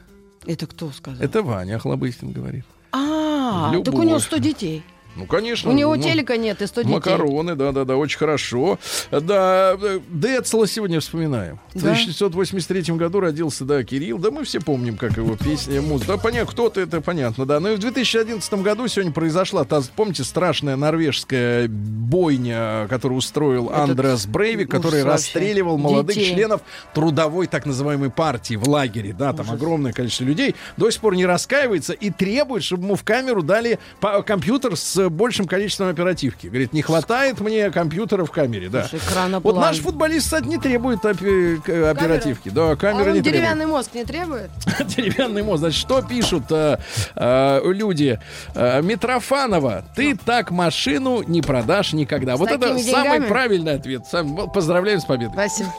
Это 0.44 0.66
кто 0.66 0.90
сказал? 0.90 1.22
Это 1.22 1.42
Ваня 1.42 1.76
Охлобыстин 1.76 2.32
говорит. 2.32 2.64
А, 2.90 3.72
так 3.84 3.94
у 3.94 4.02
него 4.02 4.18
100 4.18 4.36
детей. 4.38 4.82
Ну, 5.16 5.26
конечно. 5.26 5.70
У 5.70 5.72
него 5.72 5.94
ну, 5.94 6.02
телека 6.02 6.36
нет 6.36 6.60
и 6.62 6.66
100 6.66 6.82
детей. 6.82 6.94
Макароны, 6.94 7.54
да-да-да, 7.54 7.96
очень 7.96 8.18
хорошо. 8.18 8.78
Да, 9.10 9.76
э, 9.80 10.00
Децла 10.10 10.66
сегодня 10.66 11.00
вспоминаем. 11.00 11.60
В 11.72 11.82
Да? 11.82 11.90
1983 11.92 12.94
году 12.96 13.20
родился, 13.20 13.64
да, 13.64 13.82
Кирилл. 13.84 14.18
Да 14.18 14.30
мы 14.30 14.44
все 14.44 14.60
помним, 14.60 14.96
как 14.96 15.16
его 15.16 15.36
песня, 15.36 15.80
музыка. 15.82 16.12
Да, 16.12 16.18
понятно, 16.18 16.50
кто-то, 16.50 16.80
это 16.80 17.00
понятно, 17.00 17.46
да. 17.46 17.60
Ну 17.60 17.72
и 17.72 17.76
в 17.76 17.78
2011 17.78 18.54
году 18.54 18.88
сегодня 18.88 19.12
произошла, 19.12 19.64
та, 19.64 19.82
помните, 19.94 20.24
страшная 20.24 20.76
норвежская 20.76 21.68
бойня, 21.68 22.86
которую 22.88 23.18
устроил 23.18 23.68
Этот 23.70 23.90
Андрес 23.90 24.26
Брейвик, 24.26 24.70
который 24.70 25.00
ужас 25.02 25.04
вообще. 25.06 25.26
расстреливал 25.38 25.78
молодых 25.78 26.16
Детей. 26.16 26.34
членов 26.34 26.60
трудовой 26.92 27.46
так 27.46 27.66
называемой 27.66 28.10
партии 28.10 28.56
в 28.56 28.68
лагере. 28.68 29.12
Да, 29.12 29.32
там 29.32 29.50
огромное 29.50 29.92
количество 29.92 30.24
людей. 30.24 30.54
До 30.76 30.90
сих 30.90 31.00
пор 31.00 31.14
не 31.14 31.26
раскаивается 31.26 31.92
и 31.92 32.10
требует, 32.10 32.62
чтобы 32.64 32.84
ему 32.84 32.94
в 32.96 33.04
камеру 33.04 33.42
дали 33.42 33.78
компьютер 34.26 34.76
с 34.76 35.03
большим 35.10 35.46
количеством 35.46 35.88
оперативки. 35.88 36.46
Говорит, 36.46 36.72
не 36.72 36.82
хватает 36.82 37.40
мне 37.40 37.70
компьютера 37.70 38.24
в 38.24 38.30
камере. 38.30 38.68
Да. 38.68 38.84
Слушай. 38.84 39.04
Вот 39.42 39.56
наш 39.56 39.78
футболист, 39.78 40.26
кстати, 40.26 40.46
не 40.46 40.58
требует 40.58 41.00
к- 41.00 41.90
оперативки. 41.90 42.48
Да, 42.48 42.70
А 42.72 42.76
камера 42.76 43.08
он 43.10 43.14
не 43.16 43.20
деревянный 43.20 43.66
мозг 43.66 43.90
не 43.94 44.04
требует? 44.04 44.50
требует. 44.64 44.86
Деревянный 44.96 45.42
мозг. 45.42 45.60
Значит, 45.60 45.80
что 45.80 46.02
пишут 46.02 46.44
э, 46.50 46.78
э, 47.16 47.60
люди? 47.64 48.18
Э, 48.54 48.82
Митрофанова, 48.82 49.84
ты 49.96 50.16
так 50.16 50.50
машину 50.50 51.22
не 51.22 51.42
продашь 51.42 51.92
никогда. 51.92 52.36
вот 52.36 52.50
это 52.50 52.78
самый 52.78 53.22
правильный 53.22 53.74
ответ. 53.74 54.02
Сам- 54.10 54.50
Поздравляем 54.50 55.00
с 55.00 55.04
победой. 55.04 55.32
Спасибо. 55.34 55.70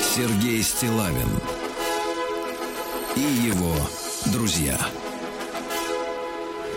Сергей 0.00 0.62
Стилавин 0.62 1.28
и 3.16 3.20
его 3.20 3.74
друзья. 4.26 4.78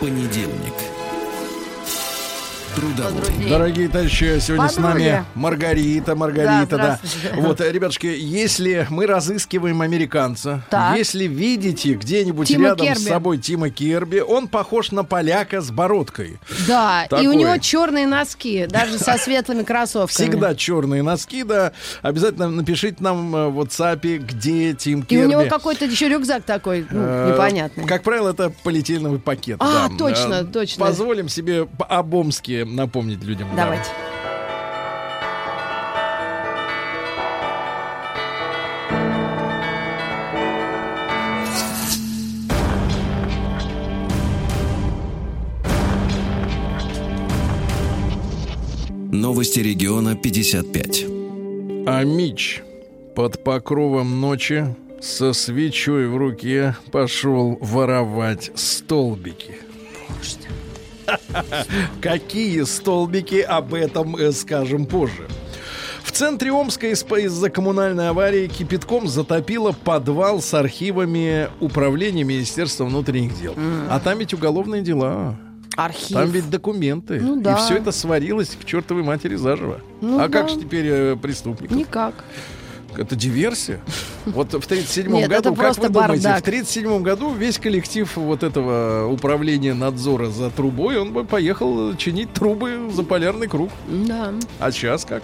Понедельник. 0.00 0.99
Трудовой. 2.80 3.46
Дорогие 3.46 3.88
товарищи, 3.90 4.38
сегодня 4.40 4.68
с 4.70 4.74
Подруги. 4.76 5.02
нами 5.10 5.24
Маргарита, 5.34 6.14
Маргарита, 6.16 6.76
Да, 6.78 6.98
да. 7.02 7.40
Вот, 7.40 7.60
э, 7.60 7.70
ребятушки, 7.70 8.06
если 8.06 8.86
мы 8.88 9.04
разыскиваем 9.06 9.82
американца, 9.82 10.64
Так. 10.70 10.96
если 10.96 11.26
видите 11.26 11.92
где-нибудь 11.92 12.48
Тима 12.48 12.68
рядом 12.68 12.86
с 12.86 12.88
Керби. 12.98 13.08
собой 13.08 13.36
Тима 13.36 13.68
Керби, 13.68 14.20
он 14.20 14.48
похож 14.48 14.92
на 14.92 15.04
поляка 15.04 15.60
с 15.60 15.70
бородкой. 15.70 16.38
Да, 16.66 17.04
и 17.04 17.08
Такой. 17.10 17.26
у 17.26 17.32
него 17.34 17.58
черные 17.58 18.06
носки, 18.06 18.64
даже 18.66 18.98
со 18.98 19.18
светлыми 19.18 19.62
кроссовками. 19.62 20.28
Всегда 20.30 20.54
черные 20.54 21.02
носки, 21.02 21.42
да. 21.42 21.72
Обязательно 22.00 22.48
напишите 22.48 22.96
нам 23.00 23.36
э, 23.36 23.48
в 23.48 23.60
WhatsApp, 23.60 24.16
где 24.18 24.72
Тим 24.72 25.00
И 25.00 25.04
Керби. 25.04 25.26
у 25.26 25.28
него 25.28 25.50
какой-то 25.50 25.84
еще 25.84 26.08
рюкзак 26.08 26.44
такой, 26.44 26.86
ну, 26.90 26.98
Э, 27.02 27.32
непонятный. 27.34 27.84
Как 27.84 28.02
правило, 28.04 28.30
это 28.30 28.50
полиэтиленовый 28.64 29.18
пакет. 29.18 29.58
А, 29.60 29.88
да. 29.90 29.96
точно, 29.98 30.44
точно. 30.44 30.86
Позволим 30.86 31.28
себе 31.28 31.66
по- 31.66 31.84
об 31.84 32.14
Омске 32.14 32.64
напомнить 32.74 33.22
людям. 33.24 33.48
да. 33.54 33.64
Давайте. 33.64 33.90
Новости 49.12 49.60
региона 49.60 50.16
55. 50.16 51.06
А 51.86 52.04
Мич 52.04 52.62
под 53.14 53.44
покровом 53.44 54.20
ночи 54.20 54.74
со 55.00 55.32
свечой 55.32 56.08
в 56.08 56.16
руке 56.16 56.76
пошел 56.90 57.58
воровать 57.60 58.50
столбики. 58.54 59.56
Какие 62.00 62.62
столбики, 62.62 63.40
об 63.40 63.74
этом 63.74 64.16
э, 64.16 64.32
скажем 64.32 64.86
позже. 64.86 65.28
В 66.02 66.12
центре 66.12 66.50
Омска 66.52 66.88
из- 66.88 67.04
из-за 67.04 67.50
коммунальной 67.50 68.08
аварии 68.08 68.46
кипятком 68.48 69.06
затопило 69.06 69.72
подвал 69.72 70.42
с 70.42 70.52
архивами 70.54 71.48
управления 71.60 72.24
Министерства 72.24 72.84
внутренних 72.84 73.40
дел. 73.40 73.54
А 73.88 74.00
там 74.00 74.18
ведь 74.18 74.34
уголовные 74.34 74.82
дела. 74.82 75.36
Архив. 75.76 76.16
Там 76.16 76.30
ведь 76.30 76.50
документы. 76.50 77.20
Ну 77.20 77.40
да. 77.40 77.54
И 77.54 77.56
все 77.56 77.76
это 77.76 77.92
сварилось 77.92 78.56
к 78.60 78.64
чертовой 78.64 79.02
матери 79.02 79.36
заживо. 79.36 79.80
Ну 80.00 80.18
а 80.18 80.28
как 80.28 80.46
да. 80.46 80.48
же 80.48 80.58
теперь 80.60 80.86
э, 80.88 81.16
преступников? 81.16 81.76
Никак. 81.76 82.14
Это 82.96 83.16
диверсия? 83.16 83.80
Вот 84.26 84.52
в 84.52 84.66
37 84.66 85.10
Нет, 85.12 85.30
году, 85.30 85.54
как 85.54 85.76
вы 85.78 85.88
думаете, 85.88 86.22
бардак. 86.24 86.40
в 86.40 86.44
37 86.44 87.02
году 87.02 87.32
весь 87.32 87.58
коллектив 87.58 88.14
вот 88.16 88.42
этого 88.42 89.06
управления 89.06 89.74
надзора 89.74 90.28
за 90.30 90.50
трубой, 90.50 90.98
он 90.98 91.12
бы 91.12 91.24
поехал 91.24 91.94
чинить 91.96 92.32
трубы 92.32 92.90
за 92.92 93.02
полярный 93.02 93.48
круг. 93.48 93.70
Да. 93.88 94.32
А 94.58 94.70
сейчас 94.70 95.04
как? 95.04 95.22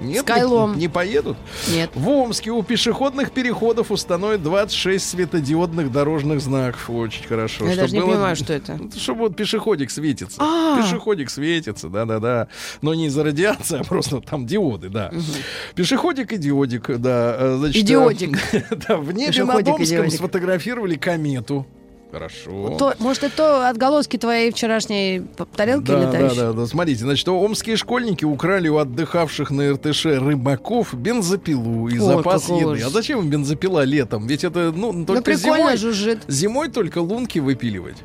Нет, 0.00 0.22
С 0.22 0.24
кайлом. 0.24 0.72
не, 0.74 0.80
не 0.82 0.88
поедут. 0.88 1.36
Нет. 1.70 1.90
В 1.94 2.08
Омске 2.08 2.50
у 2.50 2.62
пешеходных 2.62 3.30
переходов 3.32 3.90
установят 3.90 4.42
26 4.42 5.08
светодиодных 5.08 5.90
дорожных 5.92 6.40
знаков. 6.40 6.90
Очень 6.90 7.26
хорошо. 7.26 7.64
Я 7.66 7.72
Чтоб 7.72 7.82
даже 7.82 7.94
не 7.94 8.00
было- 8.00 8.10
понимаю, 8.12 8.36
что 8.36 8.52
это. 8.52 8.78
Чтобы 8.96 9.20
вот 9.20 9.36
пешеходик 9.36 9.90
светится. 9.90 10.38
А. 10.40 10.80
Пешеходик 10.82 11.30
светится, 11.30 11.88
да-да-да. 11.88 12.48
Но 12.82 12.94
не 12.94 13.06
из-за 13.06 13.24
радиации, 13.24 13.80
а 13.80 13.84
просто 13.84 14.20
там 14.20 14.46
диоды, 14.46 14.88
да. 14.88 15.10
Пешеходик 15.74 16.32
и 16.32 16.36
диодик, 16.36 16.98
да. 16.98 17.36
э, 17.38 17.56
Значит, 17.58 17.88
э, 17.90 18.62
Да, 18.88 18.96
в 18.96 19.12
небе 19.12 19.44
над 19.44 19.68
Омском 19.68 20.10
сфотографировали 20.10 20.96
комету. 20.96 21.66
Хорошо. 22.14 22.76
То- 22.78 22.94
может, 23.00 23.24
это 23.24 23.36
то 23.36 23.68
отголоски 23.68 24.16
твоей 24.16 24.52
вчерашней 24.52 25.22
тарелки 25.56 25.86
Да, 25.88 25.98
да, 26.00 26.06
летающей? 26.06 26.36
да, 26.36 26.52
да. 26.52 26.66
Смотрите, 26.66 27.00
значит, 27.00 27.28
омские 27.28 27.76
школьники 27.76 28.24
украли 28.24 28.68
у 28.68 28.76
отдыхавших 28.78 29.50
на 29.50 29.72
РТШ 29.72 30.04
рыбаков 30.06 30.94
бензопилу 30.94 31.88
и 31.88 31.94
Ой, 31.98 31.98
запас 31.98 32.48
еды. 32.48 32.66
ужас. 32.66 32.86
А 32.86 32.90
зачем 32.90 33.18
им 33.20 33.30
бензопила 33.30 33.82
летом? 33.82 34.28
Ведь 34.28 34.44
это, 34.44 34.72
ну, 34.74 34.92
Ну, 34.92 35.04
только 35.04 35.22
прикольно 35.22 35.56
зимой. 35.56 35.76
жужжит. 35.76 36.20
Зимой 36.28 36.68
только 36.68 36.98
лунки 36.98 37.40
выпиливать. 37.40 37.96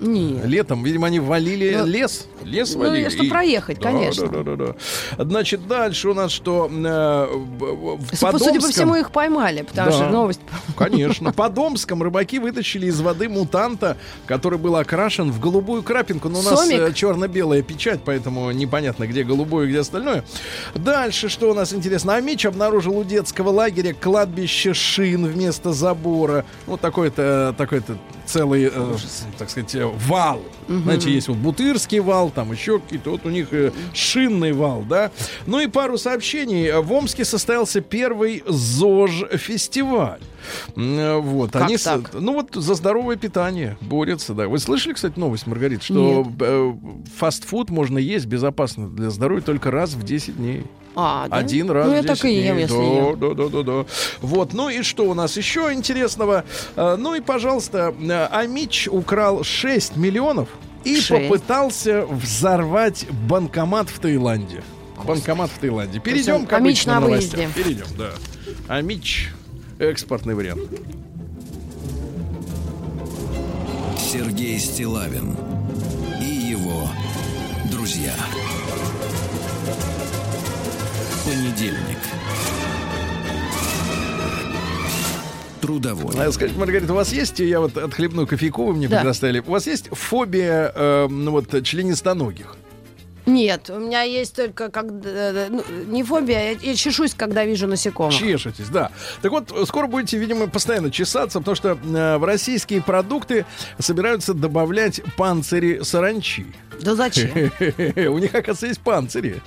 Нет. 0.00 0.44
Летом, 0.46 0.82
видимо, 0.84 1.06
они 1.06 1.20
валили 1.20 1.76
Ну, 1.78 1.86
лес. 1.86 2.26
Лес 2.44 2.74
ну, 2.74 2.80
валили. 2.80 3.08
чтобы 3.08 3.26
И- 3.26 3.30
проехать, 3.30 3.78
Да, 3.80 3.90
конечно. 3.90 4.28
Да, 4.28 4.42
да, 4.42 4.56
да, 4.56 4.74
да. 5.16 5.24
Значит, 5.24 5.66
дальше 5.66 6.08
у 6.10 6.14
нас 6.14 6.30
что? 6.30 6.68
э, 6.70 7.26
в- 7.34 7.98
Судя 8.16 8.32
по 8.32 8.38
Подомском- 8.38 8.70
всему, 8.70 8.94
их 8.96 9.10
поймали, 9.10 9.62
потому 9.62 9.90
Да. 9.90 9.96
что 9.96 10.08
новость... 10.10 10.40
Конечно. 10.76 11.32
По 11.32 11.48
Домском 11.48 12.02
рыбаки 12.02 12.38
вытащили 12.38 12.86
из 12.86 13.00
воды 13.00 13.28
мутанта, 13.28 13.96
который 14.26 14.58
был 14.58 14.76
окрашен 14.76 15.30
в 15.32 15.40
голубую 15.40 15.82
крапинку. 15.82 16.28
Но 16.28 16.40
у 16.40 16.42
нас 16.42 16.60
Сомик? 16.66 16.80
э, 16.80 16.92
черно-белая 16.92 17.62
печать, 17.62 18.00
поэтому 18.04 18.50
непонятно, 18.50 19.06
где 19.06 19.24
голубое, 19.24 19.66
где 19.66 19.80
остальное. 19.80 20.24
Дальше, 20.74 21.28
что 21.28 21.50
у 21.50 21.54
нас 21.54 21.72
интересно? 21.72 22.14
Амич 22.16 22.44
обнаружил 22.46 22.98
у 22.98 23.04
детского 23.04 23.50
лагеря 23.50 23.94
кладбище 23.94 24.74
шин 24.74 25.26
вместо 25.26 25.72
забора. 25.72 26.44
Вот 26.66 26.80
такой-то 26.80 27.54
такой-то 27.56 27.96
целый, 28.26 28.70
э, 28.72 28.96
так 29.38 29.48
сказать, 29.50 29.74
э, 29.92 29.98
вал. 30.06 30.40
Знаете, 30.68 31.12
есть 31.12 31.28
вот 31.28 31.36
Бутырский 31.36 31.98
вал, 31.98 32.30
там 32.30 32.50
еще 32.52 32.78
какие-то, 32.80 33.10
вот 33.10 33.26
у 33.26 33.30
них 33.30 33.48
э, 33.52 33.70
шинный 33.92 34.52
вал, 34.52 34.82
да. 34.88 35.10
Ну 35.46 35.60
и 35.60 35.66
пару 35.66 35.98
сообщений. 35.98 36.72
В 36.80 36.92
Омске 36.92 37.24
состоялся 37.24 37.80
первый 37.80 38.42
ЗОЖ-фестиваль. 38.46 40.20
Э, 40.76 41.18
Вот, 41.18 41.52
Как 41.52 41.62
они, 41.62 41.76
так? 41.76 42.12
ну 42.14 42.34
вот 42.34 42.54
за 42.54 42.74
здоровое 42.74 43.16
питание 43.16 43.76
борются, 43.80 44.34
да. 44.34 44.48
Вы 44.48 44.58
слышали, 44.58 44.92
кстати, 44.94 45.18
новость, 45.18 45.46
Маргарита, 45.46 45.84
что 45.84 46.26
э, 46.40 46.72
фастфуд 47.18 47.70
можно 47.70 47.98
есть 47.98 48.26
безопасно 48.26 48.88
для 48.88 49.10
здоровья 49.10 49.42
только 49.42 49.70
раз 49.70 49.94
в 49.94 50.02
10 50.02 50.36
дней. 50.36 50.64
А, 50.96 51.26
да? 51.28 51.36
Один 51.38 51.70
раз 51.70 51.86
Ну, 51.86 51.92
я 51.94 52.02
10 52.02 52.06
так 52.20 52.24
и 52.30 52.34
ем, 52.34 52.54
дней. 52.54 52.62
если 52.62 52.76
да, 52.76 52.82
ем. 52.82 53.18
Да, 53.18 53.34
да, 53.34 53.48
да, 53.48 53.62
да. 53.62 53.86
Вот, 54.20 54.52
ну 54.52 54.68
и 54.68 54.82
что 54.82 55.04
у 55.10 55.14
нас 55.14 55.36
еще 55.36 55.72
интересного? 55.72 56.44
Э, 56.76 56.96
Ну 56.98 57.14
и, 57.14 57.20
пожалуйста, 57.20 57.94
Амич 58.30 58.88
украл 58.88 59.42
6 59.42 59.96
миллионов 59.96 60.48
и 60.84 61.00
Шесть. 61.00 61.08
попытался 61.28 62.06
взорвать 62.06 63.06
банкомат 63.28 63.88
в 63.88 63.98
Таиланде. 63.98 64.62
Банкомат 65.04 65.50
в 65.50 65.58
Таиланде. 65.58 65.98
Перейдем 65.98 66.46
к 66.46 66.52
Амич 66.52 66.86
обычным 66.86 66.94
на 66.94 67.00
новостям. 67.00 67.40
выезде. 67.40 67.62
Перейдем, 67.62 67.86
да. 67.98 68.10
Амич 68.68 69.30
экспортный 69.78 70.34
вариант. 70.34 70.62
Сергей 73.98 74.58
Стилавин 74.60 75.36
и 76.20 76.24
его 76.26 76.88
друзья. 77.70 78.12
Понедельник. 81.24 81.98
Трудовой. 85.60 86.14
Надо 86.14 86.32
сказать, 86.32 86.54
Маргарита, 86.56 86.92
у 86.92 86.96
вас 86.96 87.10
есть, 87.12 87.40
я 87.40 87.60
вот 87.60 87.78
отхлебну 87.78 88.26
кофейку, 88.26 88.66
вы 88.66 88.74
мне 88.74 88.88
Да. 88.88 88.98
предоставили, 88.98 89.40
у 89.40 89.52
вас 89.52 89.66
есть 89.66 89.88
фобия 89.90 90.70
э, 90.74 91.08
ну, 91.08 91.30
вот, 91.30 91.64
членистоногих? 91.64 92.56
Нет, 93.26 93.70
у 93.70 93.78
меня 93.78 94.02
есть 94.02 94.36
только 94.36 94.68
как 94.70 94.84
э, 95.04 95.48
ну, 95.50 95.64
не 95.86 96.02
фобия, 96.02 96.52
я, 96.52 96.58
я 96.60 96.74
чешусь, 96.74 97.14
когда 97.14 97.46
вижу 97.46 97.66
насекомых. 97.66 98.12
Чешетесь, 98.14 98.68
да. 98.68 98.90
Так 99.22 99.32
вот, 99.32 99.50
скоро 99.66 99.86
будете, 99.86 100.18
видимо, 100.18 100.46
постоянно 100.46 100.90
чесаться, 100.90 101.38
потому 101.38 101.54
что 101.54 101.78
э, 101.82 102.18
в 102.18 102.24
российские 102.24 102.82
продукты 102.82 103.46
собираются 103.78 104.34
добавлять 104.34 105.00
панцири 105.16 105.80
саранчи. 105.82 106.44
Да 106.80 106.94
зачем? 106.94 107.30
У 108.14 108.18
них, 108.18 108.34
оказывается, 108.34 108.66
есть 108.66 108.80
панцири. 108.80 109.42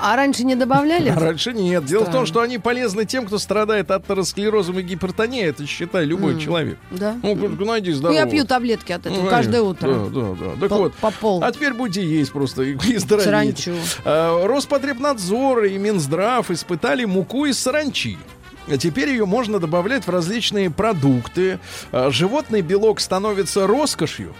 А 0.00 0.16
раньше 0.16 0.44
не 0.44 0.54
добавляли? 0.56 1.10
А 1.10 1.18
раньше 1.18 1.52
нет. 1.52 1.84
Дело 1.84 2.04
в 2.04 2.10
том, 2.10 2.26
что 2.26 2.40
они 2.40 2.58
полезны 2.58 3.04
тем, 3.04 3.26
кто 3.26 3.38
страдает 3.38 3.90
от 3.90 4.04
атеросклерозом 4.04 4.78
и 4.78 4.82
гипертонии. 4.82 5.42
Это, 5.44 5.66
считай, 5.66 6.04
любой 6.04 6.40
человек. 6.40 6.78
Да. 6.90 7.16
Ну, 7.22 7.34
найди 7.64 7.90
Ну, 7.90 7.96
здорового. 7.96 8.20
я 8.24 8.26
пью 8.30 8.44
таблетки 8.44 8.92
от 8.92 9.06
этого 9.06 9.22
Ну, 9.22 9.30
каждое 9.30 9.62
утро. 9.62 9.92
Да, 10.10 10.20
да, 10.20 10.34
да. 10.56 10.68
Так 10.68 10.70
вот. 10.78 10.94
по 10.94 11.10
пол. 11.10 11.42
А 11.44 11.52
теперь 11.52 11.72
будете 11.72 12.04
есть 12.04 12.32
просто 12.32 12.62
и, 12.62 12.74
здороветь. 12.98 13.24
Саранчу. 13.24 13.72
А, 14.04 14.46
Роспотребнадзор 14.46 15.64
и 15.64 15.78
Минздрав 15.78 16.50
испытали 16.50 17.04
муку 17.04 17.46
из 17.46 17.58
саранчи. 17.58 18.18
А 18.70 18.76
Теперь 18.78 19.08
ее 19.10 19.26
можно 19.26 19.58
добавлять 19.58 20.06
в 20.06 20.10
различные 20.10 20.70
продукты. 20.70 21.58
А, 21.90 22.10
Животный 22.10 22.60
белок 22.62 23.00
становится 23.00 23.66
роскошью. 23.66 24.34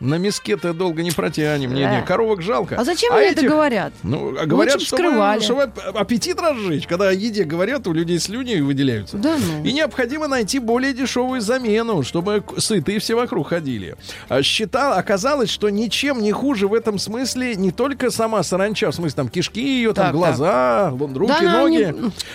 На 0.00 0.16
миске-то 0.16 0.72
долго 0.72 1.02
не 1.02 1.10
протянем. 1.10 1.74
Не, 1.74 1.80
не, 1.86 2.02
коровок 2.02 2.42
жалко. 2.42 2.76
А 2.76 2.84
зачем 2.84 3.12
мне 3.14 3.26
это 3.26 3.40
этих- 3.40 3.50
говорят? 3.50 3.92
Ну, 4.02 4.34
а 4.38 4.46
говорят, 4.46 4.80
чтобы, 4.80 5.02
чтобы 5.42 5.62
ап- 5.64 5.98
аппетит 5.98 6.40
разжечь. 6.40 6.86
Когда 6.86 7.08
о 7.08 7.12
еде 7.12 7.44
говорят, 7.44 7.86
у 7.86 7.92
людей 7.92 8.18
слюни 8.18 8.56
выделяются. 8.60 9.16
Да 9.18 9.36
ну. 9.38 9.64
И 9.64 9.72
необходимо 9.72 10.26
найти 10.28 10.58
более 10.58 10.92
дешевую 10.94 11.40
замену, 11.40 12.02
чтобы 12.02 12.42
сытые 12.58 12.98
все 12.98 13.14
вокруг 13.14 13.48
ходили. 13.48 13.96
А 14.28 14.42
Считал, 14.42 14.94
оказалось, 14.94 15.50
что 15.50 15.68
ничем 15.70 16.22
не 16.22 16.32
хуже 16.32 16.66
в 16.68 16.74
этом 16.74 16.98
смысле 16.98 17.54
не 17.56 17.70
только 17.72 18.10
сама 18.10 18.42
саранча, 18.42 18.90
в 18.90 18.94
смысле 18.94 19.16
там 19.16 19.28
кишки 19.28 19.60
ее, 19.62 19.92
там 19.92 20.06
Так, 20.06 20.14
глаза, 20.14 20.90
вон, 20.92 21.16
руки, 21.16 21.32
Да 21.40 21.58
ноги, 21.60 21.74
не- 21.76 21.94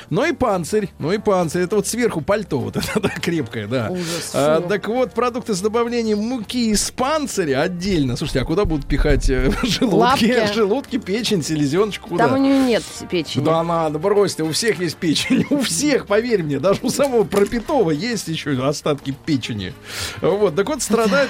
но 0.09 0.25
и 0.25 0.33
панцирь. 0.33 0.89
Ну 0.99 1.11
и 1.15 1.17
панцирь. 1.17 1.61
Это 1.61 1.75
вот 1.77 1.87
сверху 1.87 2.21
пальто 2.21 2.59
вот 2.59 2.77
это 2.77 2.99
да, 2.99 3.09
крепкое, 3.09 3.67
да. 3.67 3.89
Ужас, 3.91 4.31
А, 4.33 4.61
так 4.61 4.87
вот, 4.87 5.13
продукты 5.13 5.53
с 5.53 5.61
добавлением 5.61 6.19
муки 6.19 6.71
из 6.71 6.91
панциря 6.91 7.61
отдельно. 7.61 8.15
Слушайте, 8.15 8.41
а 8.41 8.45
куда 8.45 8.65
будут 8.65 8.85
пихать 8.85 9.29
э, 9.29 9.51
желудки? 9.63 10.31
Лапки. 10.31 10.53
Желудки, 10.53 10.97
печень, 10.97 11.43
селезеночку? 11.43 12.09
Куда? 12.09 12.27
Там 12.27 12.35
у 12.35 12.37
нее 12.37 12.59
нет 12.59 12.83
печени. 13.09 13.43
Да 13.43 13.63
надо, 13.63 13.99
бросьте, 13.99 14.43
у 14.43 14.51
всех 14.51 14.79
есть 14.79 14.97
печень. 14.97 15.45
У 15.49 15.59
всех, 15.59 16.07
поверь 16.07 16.43
мне, 16.43 16.59
даже 16.59 16.79
у 16.83 16.89
самого 16.89 17.23
пропитого 17.23 17.91
есть 17.91 18.27
еще 18.27 18.51
остатки 18.65 19.15
печени. 19.25 19.73
Вот, 20.21 20.55
так 20.55 20.67
вот, 20.67 20.81
страдает 20.81 21.29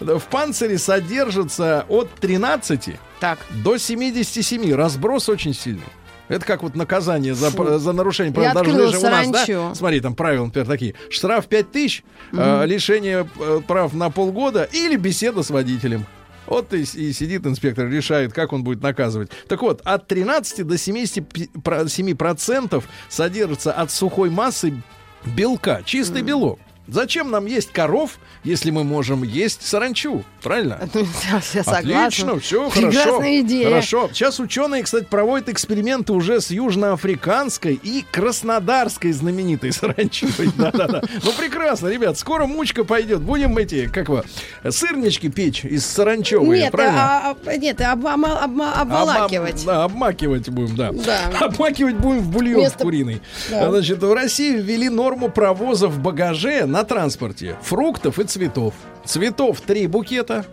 в 0.00 0.22
панцире 0.30 0.78
содержится 0.78 1.84
от 1.88 2.12
13 2.14 2.90
Так. 3.20 3.38
до 3.62 3.78
77. 3.78 4.74
Разброс 4.74 5.28
очень 5.28 5.54
сильный. 5.54 5.82
Это 6.28 6.44
как 6.44 6.62
вот 6.62 6.74
наказание 6.74 7.34
за, 7.34 7.50
за 7.78 7.92
нарушение 7.92 8.32
правил 8.32 8.54
дорожного 8.54 8.90
движения. 8.90 9.06
У 9.06 9.10
нас, 9.10 9.46
да? 9.46 9.74
Смотри, 9.74 10.00
там 10.00 10.14
правила, 10.14 10.44
например, 10.44 10.66
такие. 10.66 10.94
Штраф 11.10 11.46
5 11.46 11.72
тысяч, 11.72 12.04
э, 12.32 12.66
лишение 12.66 13.28
э, 13.38 13.60
прав 13.66 13.94
на 13.94 14.10
полгода 14.10 14.64
или 14.64 14.96
беседа 14.96 15.42
с 15.42 15.50
водителем. 15.50 16.06
Вот 16.46 16.72
и, 16.72 16.80
и 16.80 17.12
сидит 17.12 17.46
инспектор, 17.46 17.88
решает, 17.88 18.32
как 18.32 18.52
он 18.52 18.64
будет 18.64 18.82
наказывать. 18.82 19.30
Так 19.48 19.62
вот, 19.62 19.80
от 19.84 20.06
13 20.06 20.66
до 20.66 20.74
77% 20.76 22.84
содержится 23.08 23.72
от 23.72 23.90
сухой 23.90 24.30
массы 24.30 24.74
белка, 25.24 25.82
чистый 25.84 26.22
белок. 26.22 26.58
Зачем 26.88 27.30
нам 27.30 27.46
есть 27.46 27.70
коров, 27.70 28.18
если 28.44 28.70
мы 28.70 28.82
можем 28.82 29.22
есть 29.22 29.66
саранчу? 29.66 30.24
Правильно? 30.42 30.80
Ну, 30.94 31.06
Я 31.54 31.62
согласна. 31.62 32.06
Отлично, 32.06 32.40
все 32.40 32.70
Прекрасная 32.70 33.04
хорошо. 33.04 33.40
идея. 33.40 33.68
Хорошо. 33.68 34.10
Сейчас 34.12 34.40
ученые, 34.40 34.82
кстати, 34.82 35.04
проводят 35.04 35.48
эксперименты 35.48 36.12
уже 36.12 36.40
с 36.40 36.50
южноафриканской 36.50 37.74
и 37.82 38.04
краснодарской 38.10 39.12
знаменитой 39.12 39.72
саранчой. 39.72 40.30
Да-да-да. 40.56 41.02
Ну 41.22 41.32
прекрасно, 41.32 41.88
ребят, 41.88 42.18
скоро 42.18 42.46
мучка 42.46 42.84
пойдет. 42.84 43.20
Будем 43.20 43.56
эти, 43.58 43.86
как 43.88 44.08
вы, 44.08 44.22
сырнички 44.68 45.28
печь 45.28 45.64
из 45.64 45.84
саранчевые, 45.86 46.62
Нет, 46.64 46.72
правильно? 46.72 47.28
а- 47.30 47.36
а- 47.46 47.56
нет, 47.56 47.80
обма- 47.80 48.44
обма- 48.44 48.72
обволакивать. 48.72 49.62
Обма- 49.62 49.66
да, 49.66 49.84
обмакивать 49.84 50.48
будем, 50.48 50.74
да. 50.76 50.92
Да. 50.92 51.18
Обмакивать 51.46 51.96
будем 51.96 52.20
в 52.20 52.30
бульон 52.30 52.60
Вместо- 52.60 52.84
куриный. 52.84 53.20
Да. 53.50 53.70
Значит, 53.70 54.02
в 54.02 54.12
России 54.12 54.56
ввели 54.56 54.88
норму 54.88 55.28
провоза 55.28 55.88
в 55.88 55.98
багаже 55.98 56.64
на 56.66 56.77
транспорте 56.84 57.56
фруктов 57.62 58.18
и 58.18 58.24
цветов. 58.24 58.74
Цветов 59.04 59.60
три 59.60 59.86
букета, 59.86 60.44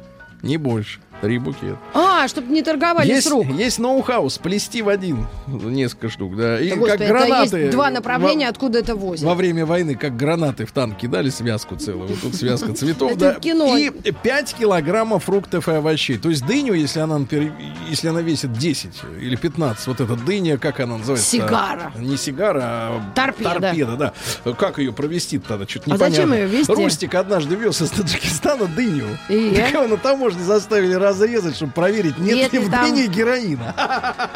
не 0.42 0.58
больше. 0.58 1.00
Три 1.22 1.38
букета. 1.40 1.78
А, 1.94 2.28
чтобы 2.28 2.52
не 2.54 2.62
торговали 2.62 3.08
Есть, 3.08 3.28
с 3.28 3.32
рук. 3.32 3.48
есть 3.48 3.80
ноу-хау, 3.80 4.30
сплести 4.30 4.82
в 4.82 4.90
один 4.90 5.26
несколько 5.48 6.10
штук, 6.10 6.36
да. 6.36 6.60
И 6.60 6.70
Да, 6.70 6.76
как 6.76 6.80
господи, 6.80 7.04
гранаты. 7.08 7.58
есть 7.58 7.72
два 7.72 7.86
во- 7.86 7.90
направления, 7.92 8.48
откуда 8.50 8.80
это 8.80 8.96
возят. 8.96 9.26
во 9.26 9.34
время 9.34 9.66
войны, 9.66 9.96
как 9.96 10.16
гранаты 10.18 10.66
в 10.66 10.72
танк 10.72 10.98
кидали 10.98 11.30
связку 11.30 11.76
целую. 11.78 12.10
Вот 12.10 12.20
тут 12.22 12.36
связка 12.36 12.74
цветов, 12.76 13.16
да. 13.18 13.36
кино. 13.36 13.78
И 13.78 13.90
5 14.12 14.54
килограммов 14.56 15.24
фруктов 15.24 15.68
и 15.70 15.72
овощей. 15.72 16.18
То 16.18 16.30
есть 16.30 16.46
дыню, 16.46 16.74
если 16.74 17.00
она, 17.00 17.18
например, 17.18 17.54
если 17.90 18.10
она 18.10 18.22
весит 18.22 18.54
10 18.54 18.92
или 19.20 19.36
15, 19.36 19.88
вот 19.88 20.02
эта 20.02 20.16
дыня, 20.16 20.58
как 20.58 20.80
она 20.80 20.98
называется? 20.98 21.30
Сигара. 21.30 21.92
Не 21.98 22.18
сигара, 22.18 22.60
а 22.64 23.02
Торпеда. 23.16 23.60
торпеда, 23.62 23.96
да. 24.44 24.54
Как 24.54 24.78
ее 24.80 24.92
провести 24.94 25.40
тогда? 25.40 25.66
А 25.66 25.78
непонятно. 25.90 26.10
зачем 26.10 26.34
ее 26.34 26.46
везти? 26.46 26.74
Рустик 26.74 27.16
однажды 27.16 27.56
вез 27.56 27.82
из 27.82 27.90
Таджикистана 27.90 28.66
дыню. 28.66 29.18
И? 29.30 29.54
Так 29.66 29.72
его 29.72 29.88
на 29.88 29.98
таможне 29.98 30.44
заставили 30.44 30.94
разрезать, 31.16 31.56
чтобы 31.56 31.72
проверить, 31.72 32.18
нет, 32.18 32.36
Нет 32.36 32.54
ли 32.54 32.60
в 32.60 32.70
там- 32.70 32.86
дыне 32.86 33.08
героина. 33.08 33.74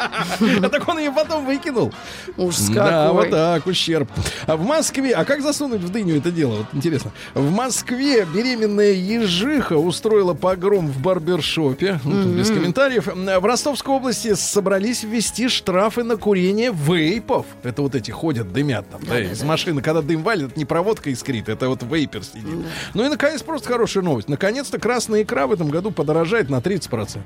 А 0.62 0.68
так 0.68 0.86
он 0.88 0.98
ее 0.98 1.12
потом 1.12 1.44
выкинул. 1.46 1.92
Ужас 2.36 2.68
Да, 2.68 3.06
какой. 3.06 3.12
вот 3.22 3.30
так, 3.30 3.66
ущерб. 3.66 4.08
А 4.46 4.56
в 4.56 4.64
Москве, 4.64 5.12
а 5.12 5.24
как 5.24 5.42
засунуть 5.42 5.80
в 5.82 5.90
дыню 5.90 6.16
это 6.16 6.30
дело? 6.30 6.56
Вот 6.58 6.66
интересно. 6.72 7.12
В 7.34 7.50
Москве 7.50 8.24
беременная 8.26 8.92
ежиха 8.92 9.74
устроила 9.74 10.34
погром 10.34 10.88
в 10.88 11.00
барбершопе. 11.00 12.00
Ну, 12.04 12.24
без 12.36 12.48
комментариев. 12.48 13.06
В 13.06 13.44
Ростовской 13.44 13.94
области 13.94 14.34
собрались 14.34 15.02
ввести 15.02 15.48
штрафы 15.48 16.02
на 16.02 16.16
курение 16.16 16.72
вейпов. 16.72 17.46
Это 17.62 17.82
вот 17.82 17.94
эти 17.94 18.10
ходят, 18.10 18.52
дымят 18.52 18.88
там, 18.90 19.00
да, 19.04 19.20
из 19.20 19.42
машины. 19.42 19.82
Когда 19.82 20.02
дым 20.02 20.22
валит, 20.22 20.48
это 20.50 20.58
не 20.58 20.64
проводка 20.64 21.10
искрит, 21.10 21.48
это 21.48 21.68
вот 21.68 21.82
вейпер 21.82 22.24
сидит. 22.24 22.66
Ну 22.94 23.04
и, 23.04 23.08
наконец, 23.08 23.42
просто 23.42 23.68
хорошая 23.68 24.02
новость. 24.02 24.28
Наконец-то 24.28 24.78
красная 24.78 25.22
икра 25.22 25.46
в 25.46 25.52
этом 25.52 25.68
году 25.68 25.90
подорожает 25.90 26.50
на 26.50 26.59
30%. 26.60 27.18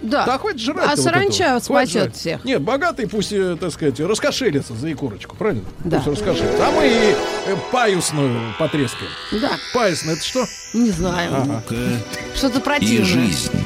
Да. 0.00 0.24
Да, 0.26 0.38
хватит 0.38 0.60
жрать. 0.60 0.86
А 0.86 0.90
вот 0.90 1.00
саранча 1.00 1.44
этого. 1.44 1.60
Хватит 1.60 1.64
спасет 1.90 2.02
жрать. 2.04 2.16
всех. 2.16 2.44
Нет, 2.44 2.62
богатые 2.62 3.08
пусть, 3.08 3.32
э, 3.32 3.56
так 3.60 3.72
сказать, 3.72 3.98
раскошелятся 3.98 4.74
за 4.74 4.92
икорочку, 4.92 5.34
правильно? 5.36 5.64
Да. 5.84 5.96
Пусть 6.04 6.20
раскошелятся. 6.20 6.68
А 6.68 6.70
мы 6.70 6.86
и 6.86 6.90
э, 7.46 7.56
паюсную 7.72 8.38
потрескаем. 8.60 9.10
Да, 9.32 9.50
Паюсная, 9.74 10.14
это 10.14 10.22
что? 10.22 10.44
не 10.72 10.90
знаю. 10.90 11.32
Ага. 11.34 11.62
Что-то 12.36 12.58
И 12.58 12.62
противное. 12.62 13.04
жизнь. 13.04 13.50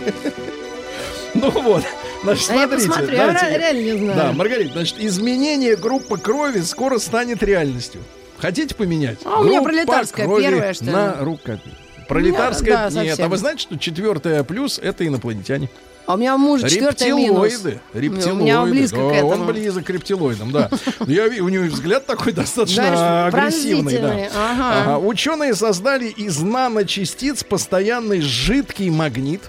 Ну 1.34 1.50
вот, 1.50 1.82
значит, 2.24 2.50
А 2.50 2.54
я 2.54 2.66
смотрите. 2.68 2.88
посмотрю, 2.88 3.16
я 3.16 3.26
давайте- 3.26 3.46
ре- 3.46 3.58
реально 3.58 3.80
не 3.82 3.98
знаю. 3.98 4.16
Да, 4.16 4.32
Маргарита, 4.32 4.72
значит, 4.74 4.96
изменение 5.00 5.76
группы 5.76 6.18
крови 6.18 6.60
скоро 6.60 6.98
станет 6.98 7.42
реальностью. 7.42 8.02
Хотите 8.38 8.74
поменять? 8.74 9.18
А 9.24 9.40
у 9.40 9.44
меня 9.44 9.54
Группа 9.62 9.70
пролетарская 9.70 10.26
крови 10.26 10.42
первая, 10.42 10.74
что 10.74 10.84
ли? 10.84 10.90
На 10.92 11.16
руках. 11.20 11.60
Пролетарская? 12.09 12.90
да, 12.90 13.03
Нет, 13.03 13.18
а 13.20 13.28
вы 13.28 13.36
знаете, 13.36 13.62
что 13.62 13.78
четвертая 13.78 14.42
плюс 14.44 14.78
это 14.78 15.07
инопланетяне? 15.07 15.68
А 16.05 16.14
у 16.14 16.16
меня 16.16 16.34
у 16.34 16.38
мужа 16.38 16.68
четвертый 16.68 17.12
минус. 17.12 17.64
Рептилоиды. 17.94 18.32
У 18.32 18.34
меня 18.44 18.62
близко 18.62 18.96
да, 18.96 19.11
к 19.11 19.12
этому. 19.12 19.30
Он 19.30 19.46
близок 19.46 19.84
к 19.84 19.90
рептилоидам, 19.90 20.50
да. 20.50 20.68
Я 21.07 21.26
у 21.26 21.48
него 21.48 21.64
взгляд 21.64 22.07
такой 22.07 22.32
достаточно 22.32 22.82
Да, 22.82 23.26
агрессивный. 23.26 23.98
Да. 23.98 24.12
ага. 24.34 24.80
Ага. 24.80 24.98
Ученые 24.98 25.55
создали 25.55 26.07
из 26.07 26.40
наночастиц 26.40 27.44
постоянный 27.44 28.20
жидкий 28.20 28.90
магнит. 28.90 29.42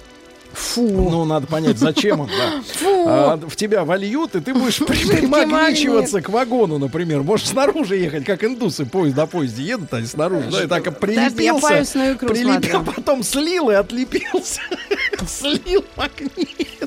Фу. 0.54 0.82
Ну, 0.88 1.26
надо 1.26 1.48
понять, 1.48 1.78
зачем 1.80 2.22
он, 2.22 2.28
да. 2.28 2.62
Фу. 2.76 3.06
А, 3.08 3.38
в 3.38 3.56
тебя 3.56 3.84
вольют, 3.84 4.36
и 4.36 4.40
ты 4.40 4.54
будешь 4.54 4.78
при- 4.78 5.06
примагничиваться 5.08 6.22
к 6.22 6.30
вагону, 6.30 6.78
например. 6.78 7.24
Можешь 7.24 7.48
снаружи 7.48 7.98
ехать, 7.98 8.24
как 8.24 8.44
индусы 8.44 8.86
поезд 8.86 9.16
до 9.16 9.26
поезде 9.26 9.64
едут, 9.64 9.94
они 9.94 10.06
снаружи. 10.06 10.50
Да, 10.52 10.64
и 10.64 10.68
так 10.68 10.86
и 10.86 10.90
я 10.90 10.92
прилепился. 10.92 11.68
паюсную 11.68 12.16
икру 12.16 12.30
прилепил, 12.30 12.84
потом 12.96 13.24
слил 13.24 13.70
и 13.72 13.74
отлепился. 13.74 14.62
Слил 15.28 15.84
магнит. 15.96 16.80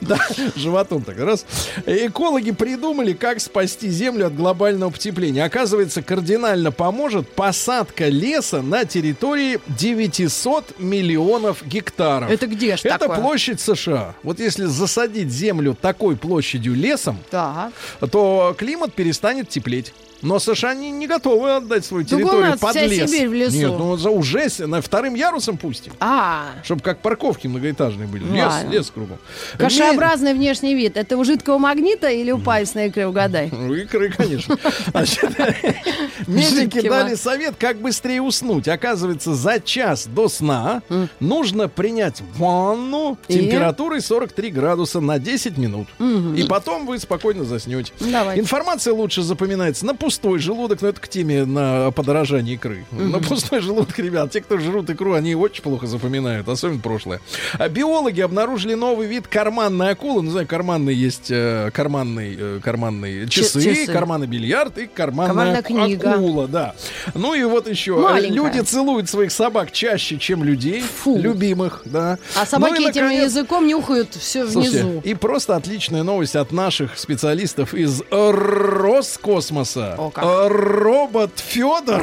Да. 0.00 0.18
Животом 0.56 1.02
так 1.02 1.18
раз. 1.18 1.44
Экологи 1.86 2.52
придумали, 2.52 3.12
как 3.12 3.40
спасти 3.40 3.88
Землю 3.88 4.26
от 4.26 4.34
глобального 4.34 4.90
потепления. 4.90 5.44
Оказывается, 5.44 6.02
кардинально 6.02 6.72
поможет 6.72 7.28
посадка 7.28 8.08
леса 8.08 8.62
на 8.62 8.84
территории 8.84 9.60
900 9.68 10.78
миллионов 10.78 11.66
гектаров. 11.66 12.30
Это 12.30 12.46
где 12.46 12.76
ж 12.76 12.80
Это 12.84 12.98
такое? 12.98 13.18
площадь 13.20 13.60
США. 13.60 14.14
Вот 14.22 14.40
если 14.40 14.64
засадить 14.64 15.30
Землю 15.30 15.76
такой 15.80 16.16
площадью 16.16 16.74
лесом, 16.74 17.18
Так. 17.30 17.72
то 18.10 18.54
климат 18.58 18.94
перестанет 18.94 19.48
теплеть. 19.48 19.92
Но 20.22 20.38
США 20.38 20.74
не, 20.74 20.90
не 20.90 21.06
готовы 21.06 21.56
отдать 21.56 21.84
свою 21.84 22.04
территорию 22.04 22.58
под 22.58 22.70
вся 22.70 22.86
лес. 22.86 23.10
Сибирь 23.10 23.28
в 23.28 23.32
лесу. 23.32 23.56
Нет, 23.56 23.70
ну 23.70 23.96
за 23.96 24.10
уже 24.10 24.48
на 24.58 24.80
вторым 24.80 25.14
ярусом 25.14 25.56
пустим. 25.56 25.92
А, 26.00 26.48
Чтобы 26.62 26.82
как 26.82 27.00
парковки 27.00 27.46
многоэтажные 27.46 28.06
были. 28.06 28.24
Лес, 28.24 28.52
лес 28.70 28.90
кругом. 28.90 29.18
кашеобразный 29.58 30.34
внешний 30.34 30.74
вид. 30.74 30.96
Это 30.96 31.16
у 31.16 31.24
жидкого 31.24 31.58
магнита 31.58 32.08
или 32.08 32.30
у 32.30 32.38
паевсной 32.38 32.88
икры, 32.88 33.06
угадай? 33.06 33.50
Ну, 33.60 33.74
икры, 33.74 34.10
конечно. 34.10 34.56
Медики 36.26 36.88
дали 36.88 37.14
совет, 37.14 37.54
как 37.58 37.78
быстрее 37.78 38.22
уснуть. 38.22 38.68
Оказывается, 38.68 39.34
за 39.34 39.60
час 39.60 40.06
до 40.06 40.28
сна 40.28 40.82
нужно 41.20 41.68
принять 41.68 42.22
ванну 42.36 43.18
температурой 43.28 44.00
43 44.00 44.50
градуса 44.50 45.00
на 45.00 45.18
10 45.18 45.58
минут. 45.58 45.88
И 45.98 46.44
потом 46.48 46.86
вы 46.86 46.98
спокойно 46.98 47.44
заснете. 47.44 47.92
Информация 48.34 48.94
лучше 48.94 49.22
запоминается 49.22 49.84
на 49.86 49.94
пустой 50.10 50.40
желудок, 50.40 50.82
но 50.82 50.88
это 50.88 51.00
к 51.00 51.06
теме 51.08 51.44
на 51.44 51.92
подорожание 51.92 52.56
икры. 52.56 52.84
На 52.90 53.20
пустой 53.20 53.60
желудок, 53.60 53.96
ребят, 54.00 54.32
те, 54.32 54.40
кто 54.40 54.58
жрут 54.58 54.90
икру, 54.90 55.12
они 55.14 55.36
очень 55.36 55.62
плохо 55.62 55.86
запоминают, 55.86 56.48
особенно 56.48 56.80
прошлое. 56.80 57.20
А 57.58 57.68
биологи 57.68 58.20
обнаружили 58.20 58.74
новый 58.74 59.06
вид 59.06 59.28
карманной 59.28 59.90
акулы. 59.92 60.22
Ну, 60.22 60.30
знаю, 60.32 60.48
карманные 60.48 61.00
есть 61.00 61.30
э, 61.30 61.70
карманные, 61.72 62.36
э, 62.38 62.60
карманные 62.62 63.28
часы, 63.28 63.62
часы. 63.62 63.92
карманный 63.92 64.26
бильярд 64.26 64.78
и 64.78 64.86
карманная 64.88 65.28
Карманная 65.28 65.62
книга. 65.62 66.14
акула, 66.14 66.48
да. 66.48 66.74
Ну 67.14 67.34
и 67.34 67.44
вот 67.44 67.68
еще. 67.68 67.92
э, 67.96 68.00
Маленькая. 68.00 68.34
Люди 68.34 68.58
целуют 68.60 69.08
своих 69.08 69.30
собак 69.30 69.70
чаще, 69.70 70.18
чем 70.18 70.42
людей. 70.42 70.82
Фу. 70.82 71.16
Любимых, 71.18 71.82
да. 71.84 72.18
А 72.36 72.44
собаки 72.46 72.72
Ну 72.80 72.80
и, 72.80 72.90
этим 72.90 73.02
наконец, 73.04 73.24
языком 73.26 73.66
нюхают 73.68 74.14
все 74.14 74.48
Слушайте, 74.48 74.82
внизу. 74.82 75.00
и 75.04 75.14
просто 75.14 75.54
отличная 75.54 76.02
новость 76.02 76.34
от 76.34 76.50
наших 76.50 76.98
специалистов 76.98 77.74
из 77.74 78.02
Роскосмоса. 78.10 79.94
О, 80.00 80.10
как. 80.10 80.24
Робот 80.50 81.32
Федор 81.36 82.02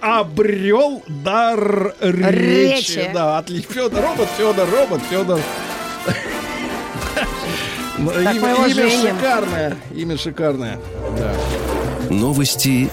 обрел 0.00 1.02
дар 1.08 1.94
речи. 2.00 2.32
Речи. 2.32 3.10
Да, 3.12 3.38
отлично. 3.38 3.74
Федор, 3.74 4.02
робот 4.02 4.28
Федор, 4.38 4.68
робот 4.70 5.02
Федор. 5.10 5.40
Ну, 7.98 8.10
Так, 8.10 8.34
Имя, 8.34 8.90
шикарное. 8.90 9.76
Имя 9.94 10.16
шикарное. 10.18 10.78
Да. 11.18 11.32
Новости 12.10 12.90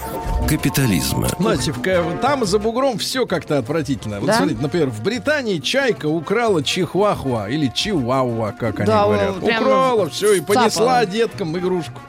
капитализма. 0.48 1.28
Знаете, 1.40 1.74
там 2.22 2.46
за 2.46 2.60
бугром 2.60 2.98
все 2.98 3.26
как-то 3.26 3.58
отвратительно. 3.58 4.20
Вот 4.20 4.28
Да? 4.28 4.34
смотрите, 4.38 4.62
например, 4.62 4.90
в 4.90 5.02
Британии 5.02 5.58
чайка 5.60 6.08
украла 6.08 6.62
чихуахуа 6.64 7.48
или 7.50 7.68
чиуауа, 7.74 8.52
как 8.58 8.86
Да, 8.86 9.04
они 9.04 9.14
говорят. 9.14 9.36
вот 9.38 9.52
украла 9.54 10.10
все 10.10 10.34
и 10.34 10.42
понесла 10.42 11.06
деткам 11.06 11.58
игрушку. 11.58 12.00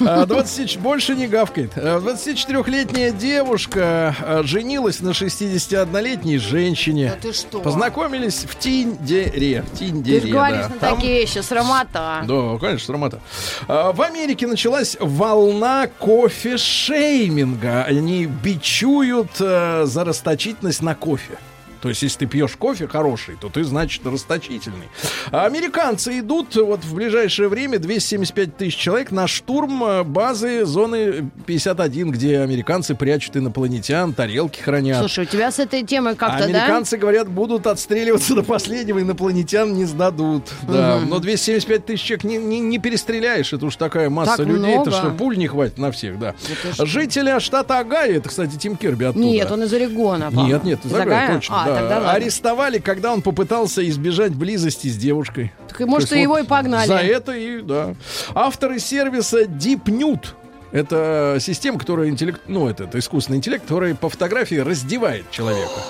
А, 0.00 0.26
20 0.26 0.78
больше 0.78 1.14
не 1.14 1.26
гавкает. 1.26 1.72
А, 1.76 1.98
24-летняя 2.00 3.10
девушка 3.10 4.14
а, 4.20 4.42
женилась 4.44 5.00
на 5.00 5.10
61-летней 5.10 6.38
женщине. 6.38 7.12
Да 7.14 7.28
ты 7.28 7.32
что? 7.34 7.60
Познакомились 7.60 8.44
в 8.44 8.58
Тиндере. 8.58 9.62
В 9.62 9.78
Тиндере, 9.78 10.20
Ты 10.20 10.28
говоришь 10.30 10.66
да. 10.66 10.68
на 10.68 10.76
Там- 10.78 10.96
такие 10.96 11.20
вещи, 11.20 11.38
срамота. 11.38 12.22
да, 12.26 12.58
конечно, 12.58 12.86
срамота. 12.86 13.20
А, 13.68 13.92
В 13.92 14.02
Америке 14.02 14.46
началась 14.46 14.96
волна 15.00 15.86
кофе-шейминга. 15.98 17.84
Они 17.84 18.26
бичуют 18.26 19.36
за 19.36 20.04
расточительность 20.04 20.82
на 20.82 20.94
кофе. 20.94 21.38
То 21.82 21.88
есть, 21.88 22.02
если 22.02 22.20
ты 22.20 22.26
пьешь 22.26 22.56
кофе 22.56 22.86
хороший, 22.88 23.36
то 23.40 23.48
ты, 23.48 23.64
значит, 23.64 24.04
расточительный. 24.06 24.88
А 25.30 25.46
американцы 25.46 26.18
идут 26.20 26.54
вот 26.56 26.84
в 26.84 26.94
ближайшее 26.94 27.48
время 27.48 27.78
275 27.78 28.56
тысяч 28.56 28.76
человек 28.76 29.10
на 29.10 29.26
штурм 29.26 29.84
э, 29.84 30.02
базы 30.04 30.64
зоны 30.64 31.30
51, 31.46 32.10
где 32.10 32.40
американцы 32.40 32.94
прячут 32.94 33.36
инопланетян, 33.36 34.12
тарелки 34.12 34.60
хранят. 34.60 34.98
Слушай, 34.98 35.24
у 35.24 35.26
тебя 35.28 35.50
с 35.50 35.58
этой 35.58 35.82
темой 35.82 36.14
как-то, 36.16 36.38
да? 36.38 36.44
американцы 36.44 36.96
говорят, 36.96 37.28
будут 37.28 37.66
отстреливаться 37.66 38.34
до 38.34 38.42
последнего, 38.42 39.00
инопланетян 39.00 39.72
не 39.74 39.84
сдадут. 39.84 40.44
Да, 40.62 40.98
но 41.06 41.18
275 41.18 41.86
тысяч 41.86 42.02
человек 42.02 42.24
не, 42.24 42.36
не, 42.38 42.60
не 42.60 42.78
перестреляешь, 42.78 43.52
это 43.52 43.66
уж 43.66 43.76
такая 43.76 44.10
масса 44.10 44.38
Так 44.38 44.46
людей, 44.46 44.70
это 44.72 44.90
много. 44.90 44.96
что, 44.96 45.10
пуль 45.10 45.36
не 45.36 45.46
хватит 45.46 45.78
на 45.78 45.90
всех, 45.90 46.18
да. 46.18 46.34
Жителя 46.78 47.40
штата 47.40 47.78
Огайо, 47.78 48.14
это, 48.16 48.28
кстати, 48.28 48.56
Тим 48.56 48.76
Кирби 48.76 49.04
оттуда. 49.04 49.24
Нет, 49.24 49.50
он 49.50 49.62
из 49.64 49.72
Орегона. 49.72 50.30
по-моему. 50.30 50.48
Нет, 50.52 50.64
нет, 50.64 50.84
из 50.84 50.90
Из 50.92 50.94
Огайо? 50.98 51.34
точно, 51.34 51.62
А, 51.62 51.65
да. 51.65 51.65
Тогда 51.74 51.94
ладно. 51.96 52.12
Арестовали, 52.12 52.78
когда 52.78 53.12
он 53.12 53.22
попытался 53.22 53.86
избежать 53.88 54.34
близости 54.34 54.88
с 54.88 54.96
девушкой. 54.96 55.52
Так, 55.68 55.80
может, 55.80 56.12
и 56.12 56.20
его 56.20 56.34
вот 56.34 56.44
и 56.44 56.46
погнали. 56.46 56.86
За 56.86 56.98
это 56.98 57.32
и, 57.32 57.60
да. 57.60 57.94
Авторы 58.34 58.78
сервиса 58.78 59.42
DeepNude 59.42 60.26
это 60.72 61.38
система, 61.40 61.78
которая 61.78 62.08
интеллект, 62.08 62.42
ну, 62.48 62.68
это, 62.68 62.84
это 62.84 62.98
искусственный 62.98 63.38
интеллект, 63.38 63.62
который 63.62 63.94
по 63.94 64.08
фотографии 64.08 64.56
раздевает 64.56 65.30
человека. 65.30 65.80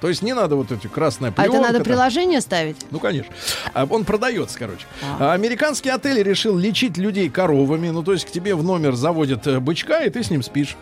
То 0.00 0.08
есть 0.08 0.22
не 0.22 0.32
надо 0.32 0.54
вот 0.54 0.70
эти 0.70 0.86
красная 0.86 1.32
А 1.36 1.44
это 1.44 1.60
надо 1.60 1.74
там. 1.74 1.82
приложение 1.82 2.40
ставить? 2.40 2.76
Ну, 2.90 3.00
конечно. 3.00 3.32
А 3.74 3.84
он 3.84 4.04
продается, 4.04 4.56
короче. 4.58 4.86
А 5.18 5.32
Американский 5.32 5.88
отель 5.90 6.22
решил 6.22 6.56
лечить 6.56 6.96
людей 6.96 7.28
коровами. 7.28 7.88
Ну, 7.88 8.02
то 8.04 8.12
есть 8.12 8.24
к 8.24 8.30
тебе 8.30 8.54
в 8.54 8.62
номер 8.62 8.94
заводят 8.94 9.46
э, 9.46 9.58
бычка, 9.58 10.04
и 10.04 10.10
ты 10.10 10.22
с 10.22 10.30
ним 10.30 10.42
спишь. 10.42 10.76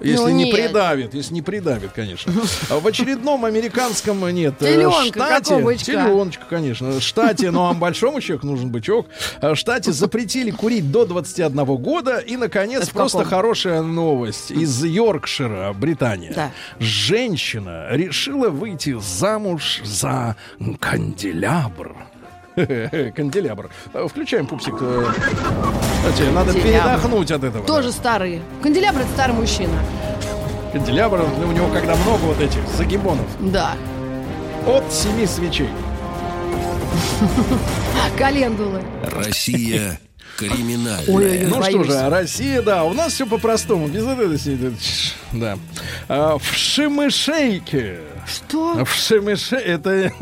Если 0.00 0.22
Ну, 0.22 0.28
не 0.28 0.44
нет. 0.44 0.54
придавит, 0.54 1.14
если 1.14 1.34
не 1.34 1.42
придавит, 1.42 1.90
конечно. 1.94 2.32
А 2.70 2.78
В 2.78 2.86
очередном 2.86 3.44
американском, 3.44 4.28
нет, 4.30 4.54
э, 4.60 4.74
Теленка, 4.74 5.18
штате, 5.26 5.76
теленочка, 5.76 6.44
конечно, 6.48 7.00
штате, 7.00 7.50
но 7.50 7.64
вам 7.64 7.78
большому 7.80 8.20
человеку 8.20 8.46
нужен 8.46 8.70
бычок, 8.70 9.06
а 9.40 9.54
штате 9.54 9.92
запретили 9.92 10.50
курить 10.50 10.90
до 10.92 11.04
21 11.04 11.64
года, 11.76 12.18
и, 12.18 12.36
наконец, 12.36 12.84
Это 12.84 12.92
просто 12.92 13.18
каком? 13.18 13.30
хорошая 13.30 13.82
новость 13.82 14.50
из 14.50 14.84
Йоркшира, 14.84 15.72
Британия. 15.72 16.32
Да. 16.34 16.50
Женщина 16.78 17.88
решила 17.90 18.50
выйти 18.50 18.96
замуж 19.00 19.80
за 19.84 20.36
канделябр. 20.80 21.96
Канделябр. 23.16 23.70
Включаем 24.08 24.46
пупсик. 24.46 24.74
э, 24.80 25.04
Кстати, 26.10 26.28
надо 26.30 26.52
передохнуть 26.52 27.30
от 27.30 27.44
этого. 27.44 27.64
Тоже 27.66 27.92
старый. 27.92 28.40
Канделябр 28.62 29.00
это 29.00 29.10
старый 29.10 29.34
мужчина. 29.36 29.74
Канделябр, 30.72 31.24
ну, 31.40 31.48
у 31.48 31.52
него 31.52 31.68
когда 31.68 31.94
много 31.96 32.22
вот 32.22 32.40
этих 32.40 32.66
загибонов. 32.76 33.26
Да. 33.40 33.72
От 34.66 34.92
семи 34.92 35.26
свечей. 35.26 35.68
Календулы. 38.18 38.82
Россия 39.04 39.98
криминальная. 40.38 41.04
Ой-ой-ой. 41.08 41.46
Ну 41.46 41.62
что 41.62 41.72
боюсь. 41.78 41.86
же, 41.86 41.98
а 41.98 42.10
Россия, 42.10 42.62
да, 42.62 42.84
у 42.84 42.92
нас 42.94 43.12
все 43.12 43.26
по-простому, 43.26 43.88
без 43.88 44.06
этого 44.06 44.36
всей- 44.36 44.72
да. 45.32 45.58
А, 46.08 46.38
в 46.38 46.54
Шимышейке. 46.54 47.98
Что? 48.26 48.84
В 48.84 48.94
Шемыше... 48.94 49.56
Это, 49.56 50.12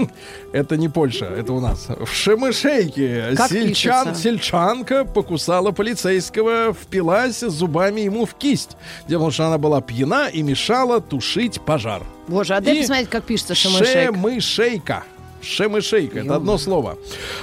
это 0.53 0.77
не 0.77 0.89
Польша, 0.89 1.27
это 1.27 1.53
у 1.53 1.61
нас. 1.61 1.89
В 1.89 2.07
Шемышейке 2.13 3.35
Как 3.37 3.51
сельчан, 3.51 4.05
пишется? 4.07 4.23
сельчанка 4.23 5.05
покусала 5.05 5.73
полицейского, 5.73 6.73
впилась 6.73 7.41
зубами 7.41 8.03
ему 8.03 8.25
в 8.25 8.35
кисть. 8.35 8.77
Дело 9.09 9.21
в 9.21 9.23
том, 9.25 9.33
что 9.33 9.47
она 9.47 9.59
была 9.59 9.81
пьяна 9.81 10.29
и 10.29 10.43
мешала 10.43 11.01
тушить 11.01 11.61
пожар. 11.61 12.03
Боже, 12.29 12.55
а 12.55 12.61
дай 12.61 12.77
И 12.77 12.81
посмотреть, 12.81 13.09
как 13.11 13.25
пишется 13.25 13.55
шамышек. 13.55 13.87
Шемышейка. 13.89 15.03
Шемышейка, 15.47 16.21
это 16.21 16.37
одно 16.37 16.59
слово. 16.59 16.99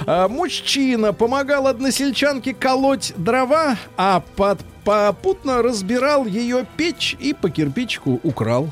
А, 0.06 0.28
мужчина 0.28 1.12
помогал 1.12 1.66
односельчанке 1.66 2.54
колоть 2.54 3.12
дрова, 3.16 3.76
а 3.96 4.22
под, 4.36 4.60
попутно 4.84 5.62
разбирал 5.62 6.26
ее 6.26 6.66
печь 6.76 7.16
и 7.18 7.32
по 7.32 7.50
кирпичику 7.50 8.20
украл. 8.22 8.70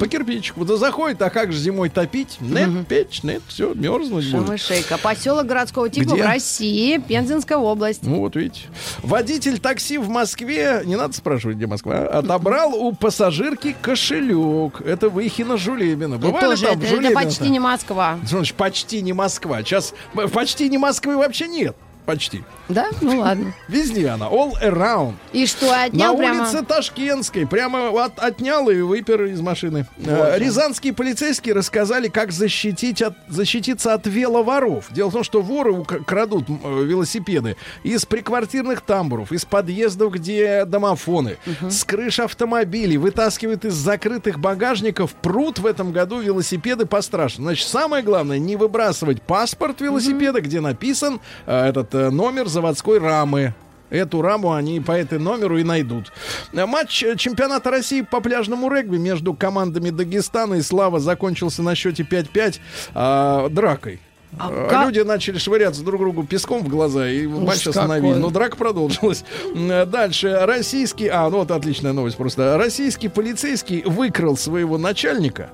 По 0.00 0.08
кирпичику. 0.08 0.64
Да 0.64 0.76
заходит, 0.76 1.22
а 1.22 1.30
как 1.30 1.52
же 1.52 1.58
зимой 1.58 1.88
топить? 1.88 2.38
Нет, 2.40 2.86
печь, 2.88 3.22
нет, 3.22 3.42
все, 3.48 3.74
мерзнуть 3.74 4.30
будет. 4.30 4.46
Шамышейка. 4.46 4.98
Поселок 4.98 5.46
городского 5.46 5.88
типа 5.88 6.14
Где? 6.14 6.22
в 6.22 6.26
России, 6.26 6.98
Пензенская 6.98 7.58
область. 7.58 8.02
Ну 8.02 8.20
вот 8.20 8.36
видите. 8.36 8.62
Водитель 9.02 9.58
такси 9.58 9.98
в 9.98 10.08
Москве, 10.08 10.82
не 10.84 10.96
надо 10.96 11.14
спрашивать, 11.14 11.56
где 11.56 11.66
Москва, 11.66 11.94
а, 11.94 12.18
отобрал 12.18 12.74
у 12.74 12.92
пассажирки 12.92 13.74
кошелек. 13.80 14.80
Это 14.80 15.08
Выхина 15.08 15.56
Жулебина. 15.56 16.18
Бывали 16.18 16.44
тоже, 16.44 16.66
там 16.66 16.80
это, 16.80 16.96
в 16.96 17.00
это 17.00 17.14
почти 17.14 17.48
не 17.50 17.60
Москва. 17.60 18.18
Что 18.24 18.36
значит 18.36 18.56
почти 18.56 19.02
не 19.02 19.12
Москва? 19.12 19.62
Сейчас 19.62 19.94
почти 20.32 20.68
не 20.68 20.78
Москвы 20.78 21.16
вообще 21.16 21.48
нет. 21.48 21.76
Почти. 22.06 22.44
Да? 22.68 22.88
Ну 23.00 23.20
ладно. 23.20 23.54
Везде 23.68 24.08
она. 24.08 24.26
All 24.26 24.52
around. 24.62 25.14
И 25.32 25.46
что, 25.46 25.66
На 25.66 25.84
отнял 25.84 26.16
прямо? 26.16 26.42
улице 26.42 26.62
Ташкентской. 26.62 27.46
Прямо 27.46 27.88
от- 28.04 28.18
отнял 28.18 28.68
и 28.68 28.80
выпер 28.82 29.24
из 29.24 29.40
машины. 29.40 29.86
Э, 30.04 30.38
Рязанские 30.38 30.92
полицейские 30.92 31.54
рассказали, 31.54 32.08
как 32.08 32.30
защитить 32.32 33.00
от, 33.00 33.14
защититься 33.28 33.94
от 33.94 34.06
веловоров. 34.06 34.86
Дело 34.90 35.08
в 35.08 35.12
том, 35.12 35.24
что 35.24 35.40
воры 35.40 35.82
крадут 35.84 36.44
э, 36.48 36.82
велосипеды 36.84 37.56
из 37.82 38.04
приквартирных 38.04 38.82
тамбуров, 38.82 39.32
из 39.32 39.44
подъездов, 39.46 40.12
где 40.12 40.64
домофоны, 40.66 41.38
с 41.68 41.84
крыш 41.84 42.20
автомобилей, 42.20 42.98
вытаскивают 42.98 43.64
из 43.64 43.74
закрытых 43.74 44.38
багажников. 44.38 45.14
Прут 45.14 45.58
в 45.58 45.66
этом 45.66 45.92
году 45.92 46.20
велосипеды 46.20 46.84
пострашно. 46.86 47.44
Значит, 47.44 47.68
самое 47.68 48.02
главное, 48.02 48.38
не 48.38 48.56
выбрасывать 48.56 49.22
паспорт 49.22 49.80
велосипеда, 49.80 50.40
где 50.42 50.60
написан 50.60 51.20
э, 51.46 51.68
этот 51.68 51.93
номер 51.94 52.48
заводской 52.48 52.98
рамы. 52.98 53.54
Эту 53.90 54.22
раму 54.22 54.52
они 54.52 54.80
по 54.80 54.92
этой 54.92 55.18
номеру 55.18 55.58
и 55.58 55.62
найдут. 55.62 56.10
Э, 56.52 56.66
Матч 56.66 57.02
э, 57.04 57.16
чемпионата 57.16 57.70
России 57.70 58.00
по 58.00 58.20
пляжному 58.20 58.68
регби 58.68 58.96
между 58.96 59.34
командами 59.34 59.90
Дагестана 59.90 60.54
и 60.54 60.62
Слава 60.62 60.98
закончился 61.00 61.62
на 61.62 61.74
счете 61.74 62.02
5-5 62.02 62.60
а, 62.94 63.48
дракой. 63.50 64.00
А 64.36 64.50
Э, 64.50 64.66
как- 64.68 64.86
Люди 64.86 64.98
начали 64.98 65.38
швыряться 65.38 65.84
друг 65.84 66.00
другу 66.00 66.24
песком 66.24 66.64
в 66.64 66.68
глаза, 66.68 67.08
и 67.08 67.24
матч 67.26 67.58
какой. 67.58 67.70
остановили. 67.70 68.14
Но 68.14 68.30
драка 68.30 68.56
продолжилась. 68.56 69.24
Э, 69.54 69.86
Дальше. 69.86 70.40
Российский... 70.42 71.06
А, 71.06 71.30
ну 71.30 71.38
вот 71.38 71.52
отличная 71.52 71.92
новость 71.92 72.16
просто. 72.16 72.56
Российский 72.58 73.08
полицейский 73.08 73.82
выкрал 73.82 74.36
своего 74.36 74.76
начальника 74.76 75.50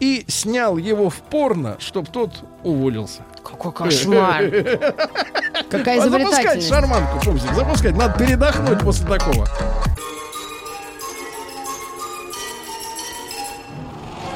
и 0.00 0.24
снял 0.28 0.78
его 0.78 1.10
в 1.10 1.16
порно, 1.16 1.76
чтобы 1.78 2.08
тот 2.10 2.30
уволился. 2.62 3.20
Какой 3.44 3.72
кошмар. 3.72 4.42
Какая 5.70 6.00
А 6.00 6.04
запускать 6.08 6.56
изобретательность. 6.58 6.68
шарманку, 6.68 7.20
Пупсик, 7.24 7.52
запускать. 7.54 7.96
Надо 7.96 8.18
передохнуть 8.18 8.80
после 8.80 9.06
такого. 9.06 9.46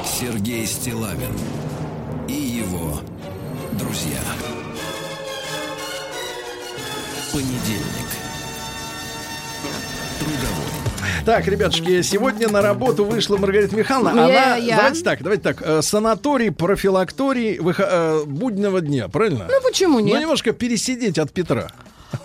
Сергей 0.03 0.65
Стилавин 0.65 1.37
и 2.27 2.33
его 2.33 2.99
друзья. 3.73 4.19
Понедельник. 7.31 7.96
Так, 11.27 11.45
ребятушки, 11.45 12.01
сегодня 12.03 12.47
на 12.47 12.61
работу 12.61 13.03
вышла 13.03 13.35
Маргарита 13.35 13.75
Михайловна. 13.75 14.29
Я- 14.29 14.43
Она, 14.45 14.55
я. 14.55 14.77
давайте 14.77 15.03
так, 15.03 15.21
давайте 15.21 15.43
так, 15.43 15.61
э, 15.61 15.81
санаторий, 15.81 16.51
профилакторий 16.51 17.57
выхо- 17.57 17.85
э, 17.85 18.23
буднего 18.25 18.79
дня, 18.79 19.09
правильно? 19.09 19.45
Ну 19.49 19.55
почему 19.61 19.99
Ну, 19.99 20.05
нет? 20.05 20.21
немножко 20.21 20.53
пересидеть 20.53 21.17
от 21.19 21.33
Петра. 21.33 21.67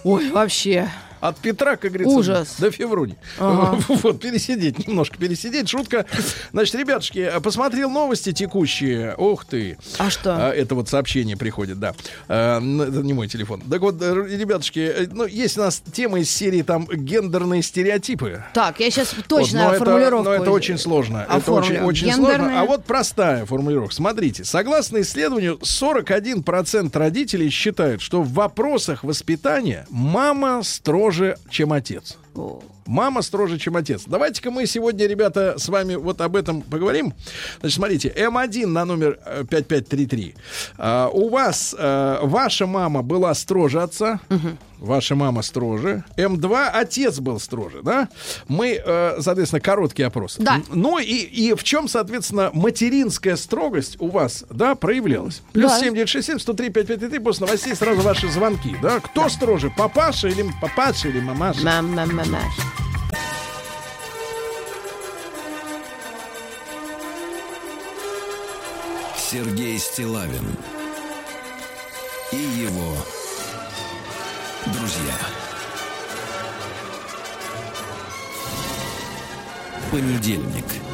Ой, 0.05 0.31
вообще. 0.31 0.89
От 1.23 1.39
Петра, 1.39 1.77
как 1.77 1.93
говорится, 1.93 2.17
Ужас. 2.17 2.57
до 2.59 2.71
Февруни. 2.73 3.17
Ага. 3.39 3.79
Вот, 4.03 4.21
пересидеть, 4.21 4.87
немножко 4.89 5.17
пересидеть. 5.19 5.69
Шутка. 5.69 6.05
Значит, 6.53 6.75
ребятушки, 6.75 7.31
посмотрел 7.43 7.89
новости 7.91 8.33
текущие. 8.33 9.15
Ух 9.17 9.45
ты. 9.45 9.79
А 9.99 10.11
что? 10.11 10.35
А, 10.37 10.51
Это 10.53 10.75
вот 10.75 10.89
сообщение 10.89 11.37
приходит, 11.37 11.79
да. 11.79 11.95
А, 12.29 12.59
Это 12.59 13.03
не 13.03 13.13
мой 13.13 13.29
телефон. 13.29 13.61
Так 13.71 13.81
вот, 13.83 14.03
ребятушки, 14.03 14.81
э, 14.81 15.07
ну, 15.13 15.25
есть 15.25 15.57
у 15.59 15.61
нас 15.61 15.81
тема 15.93 16.19
из 16.19 16.29
серии 16.31 16.63
там 16.63 16.87
гендерные 16.93 17.63
стереотипы. 17.63 18.43
Так, 18.53 18.81
я 18.81 18.91
сейчас 18.91 19.15
Вот, 19.15 19.27
точно 19.27 19.71
но 19.71 19.79
формулировку. 19.79 20.29
Это, 20.31 20.39
но 20.39 20.43
это 20.43 20.51
очень 20.51 20.77
сложно. 20.79 21.19
Это 21.19 21.37
оформлю. 21.37 21.85
очень, 21.85 21.85
очень 21.85 22.07
Гендерные. 22.09 22.37
сложно. 22.39 22.61
А 22.61 22.65
вот 22.65 22.85
простая 22.85 23.47
формулировка. 23.47 23.95
Смотрите, 23.95 24.43
согласно 24.45 25.01
исследованию, 25.01 25.57
41% 25.63 26.99
родителей 26.99 27.49
считают, 27.51 28.01
что 28.03 28.23
в 28.23 28.33
вопросах 28.33 29.05
воспитания 29.05 29.87
мама 29.89 30.63
строже, 30.65 31.12
чем 31.51 31.73
отец. 31.73 32.17
Мама 32.87 33.23
строже, 33.23 33.59
чем 33.59 33.77
отец. 33.77 34.03
Давайте-ка 34.07 34.51
мы 34.51 34.67
сегодня, 34.67 35.07
ребята, 35.07 35.55
с 35.57 35.69
вами 35.69 35.95
вот 35.95 36.21
об 36.21 36.35
этом 36.37 36.63
поговорим. 36.63 37.15
Значит, 37.61 37.77
смотрите, 37.77 38.09
М1 38.17 38.67
на 38.67 38.85
номер 38.85 39.19
э, 39.25 39.45
5533. 39.49 40.35
А, 40.79 41.09
у 41.09 41.29
вас 41.29 41.75
э, 41.79 42.19
ваша 42.23 42.67
мама 42.67 43.03
была 43.03 43.35
строже 43.35 43.83
отца. 43.83 44.21
Ваша 44.79 45.15
мама 45.15 45.43
строже. 45.43 46.03
М2 46.17 46.71
отец 46.75 47.21
был 47.21 47.39
строже, 47.39 47.83
да? 47.85 48.09
Мы, 48.49 48.83
э, 48.85 49.19
соответственно, 49.21 49.61
короткий 49.61 50.03
опрос. 50.03 50.37
Да. 50.41 50.61
Ну 50.71 50.99
и, 50.99 51.05
и 51.05 51.55
в 51.55 51.63
чем, 51.63 51.87
соответственно, 51.87 52.51
материнская 52.53 53.37
строгость 53.37 53.97
у 54.01 54.09
вас, 54.09 54.45
да, 54.51 54.75
проявлялась? 54.75 55.43
Плюс 55.53 55.71
Да. 55.71 55.79
7967 55.79 56.41
103 56.41 56.71
5533 56.71 57.19
после 57.21 57.47
новостей 57.47 57.77
сразу 57.77 58.01
ваши 58.01 58.29
звонки, 58.29 58.75
да? 58.83 58.99
Кто 58.99 59.29
строже, 59.29 59.73
папаша 59.77 60.27
или 60.27 60.45
папаша 60.61 61.09
или 61.09 61.21
мамаша? 61.21 61.65
Мам, 61.65 61.95
мам, 61.95 62.11
мамаш. 62.25 62.55
Сергей 69.19 69.79
Стилавин 69.79 70.57
и 72.33 72.37
его 72.37 72.97
друзья. 74.67 75.19
Понедельник. 79.91 80.92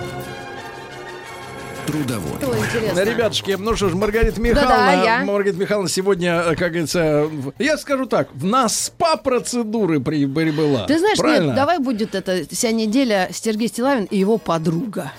Трудовой. 1.92 2.32
Интересно. 2.66 2.94
Да, 2.96 3.04
ребятушки, 3.04 3.56
ну 3.58 3.74
что 3.74 3.88
ж, 3.88 3.94
Маргарита 3.94 4.38
Михайловна, 4.40 4.76
Да-да, 4.76 5.04
я. 5.20 5.24
Маргарита 5.24 5.58
Михайловна 5.58 5.88
сегодня, 5.88 6.42
э, 6.46 6.54
как 6.54 6.68
говорится, 6.72 7.24
в- 7.24 7.52
я 7.58 7.78
скажу 7.78 8.04
так, 8.04 8.28
в- 8.34 8.44
на 8.44 8.68
СПА-процедуры 8.68 9.98
при- 10.00 10.26
прибыла. 10.26 10.86
Ты 10.86 10.98
знаешь, 10.98 11.16
Правильно? 11.18 11.46
нет, 11.46 11.54
давай 11.56 11.78
будет 11.78 12.14
это 12.14 12.42
вся 12.50 12.72
неделя 12.72 13.30
Сергей 13.32 13.68
Стилавин 13.68 14.04
и 14.04 14.18
его 14.18 14.36
подруга. 14.36 15.12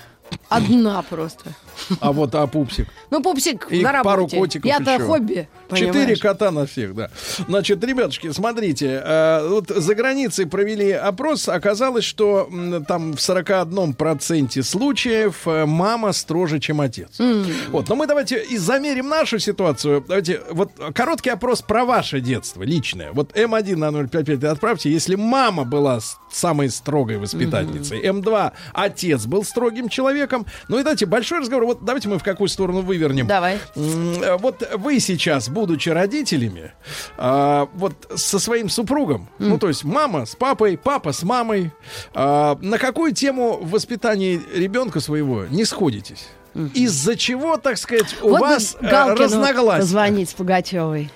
Одна 0.48 1.02
просто. 1.02 1.46
А 2.00 2.12
вот 2.12 2.36
а 2.36 2.46
пупсик. 2.48 2.88
Ну, 3.10 3.22
пупсик 3.22 3.68
И 3.70 3.82
на 3.82 4.04
пару 4.04 4.22
работе. 4.24 4.38
котиков 4.38 4.66
Я-то 4.66 4.94
еще. 4.96 5.04
хобби. 5.06 5.48
Четыре 5.72 5.92
понимаешь? 5.92 6.20
кота 6.20 6.52
на 6.52 6.66
всех, 6.66 6.96
да. 6.96 7.10
Значит, 7.48 7.84
ребятушки, 7.84 8.32
смотрите, 8.32 9.02
э, 9.04 9.48
вот 9.48 9.70
за 9.70 9.96
границей 9.96 10.46
провели 10.48 10.92
опрос, 10.92 11.48
оказалось, 11.48 12.06
что 12.06 12.48
м, 12.52 12.84
там 12.86 13.14
в 13.14 13.20
41% 13.20 14.64
случаев 14.64 15.48
э, 15.48 15.66
мама 15.66 16.12
строже, 16.14 16.60
чем 16.60 16.82
отец. 16.82 17.20
Вот, 17.70 17.88
но 17.90 17.96
мы 17.96 18.08
давайте 18.08 18.44
и 18.44 18.58
замерим 18.58 19.10
нашу 19.10 19.40
ситуацию. 19.40 20.04
Давайте, 20.08 20.42
вот 20.52 20.72
короткий 20.94 21.30
опрос 21.30 21.62
про 21.62 21.86
ваше 21.86 22.20
детство, 22.22 22.64
личное. 22.64 23.12
Вот 23.12 23.34
М1 23.38 23.76
на 23.76 23.92
055 24.08 24.44
отправьте, 24.52 24.90
если 24.92 25.16
мама 25.16 25.66
была 25.66 26.00
самой 26.32 26.70
строгой 26.70 27.18
воспитательницей, 27.18 28.02
М2 28.04 28.52
отец 28.74 29.26
был 29.26 29.44
строгим 29.44 29.90
человеком. 29.90 30.46
Ну 30.68 30.80
и 30.80 30.84
давайте 30.84 31.06
большой 31.06 31.40
разговор. 31.40 31.66
Вот 31.70 31.86
давайте 31.86 32.10
мы 32.10 32.18
в 32.18 32.24
какую 32.24 32.48
сторону 32.48 32.82
вывернем. 32.82 33.28
Давай. 33.28 33.60
Э, 33.76 34.38
Вот 34.40 34.68
вы 34.76 35.00
сейчас, 35.00 35.50
будучи 35.50 35.90
родителями, 35.90 36.72
а, 37.16 37.70
вот 37.76 37.94
со 38.16 38.40
своим 38.40 38.70
супругом, 38.70 39.30
ну 39.38 39.60
то 39.60 39.68
есть 39.68 39.84
мама 39.84 40.26
с 40.26 40.36
папой, 40.36 40.80
папа 40.80 41.12
с 41.12 41.22
мамой, 41.22 41.72
а, 42.16 42.58
на 42.60 42.80
какую 42.80 43.14
тему 43.14 43.60
в 43.62 43.70
воспитании 43.70 44.42
ребенка 44.52 45.00
своего 45.00 45.46
не 45.46 45.64
сходитесь? 45.64 46.28
Из-за 46.74 47.16
чего, 47.16 47.58
так 47.58 47.78
сказать, 47.78 48.16
у 48.24 48.30
Вот 48.30 48.42
вас 48.42 48.76
э, 48.82 49.14
разногласия? 49.14 49.82
позвонить 49.82 50.34
Пугачевой. 50.34 51.12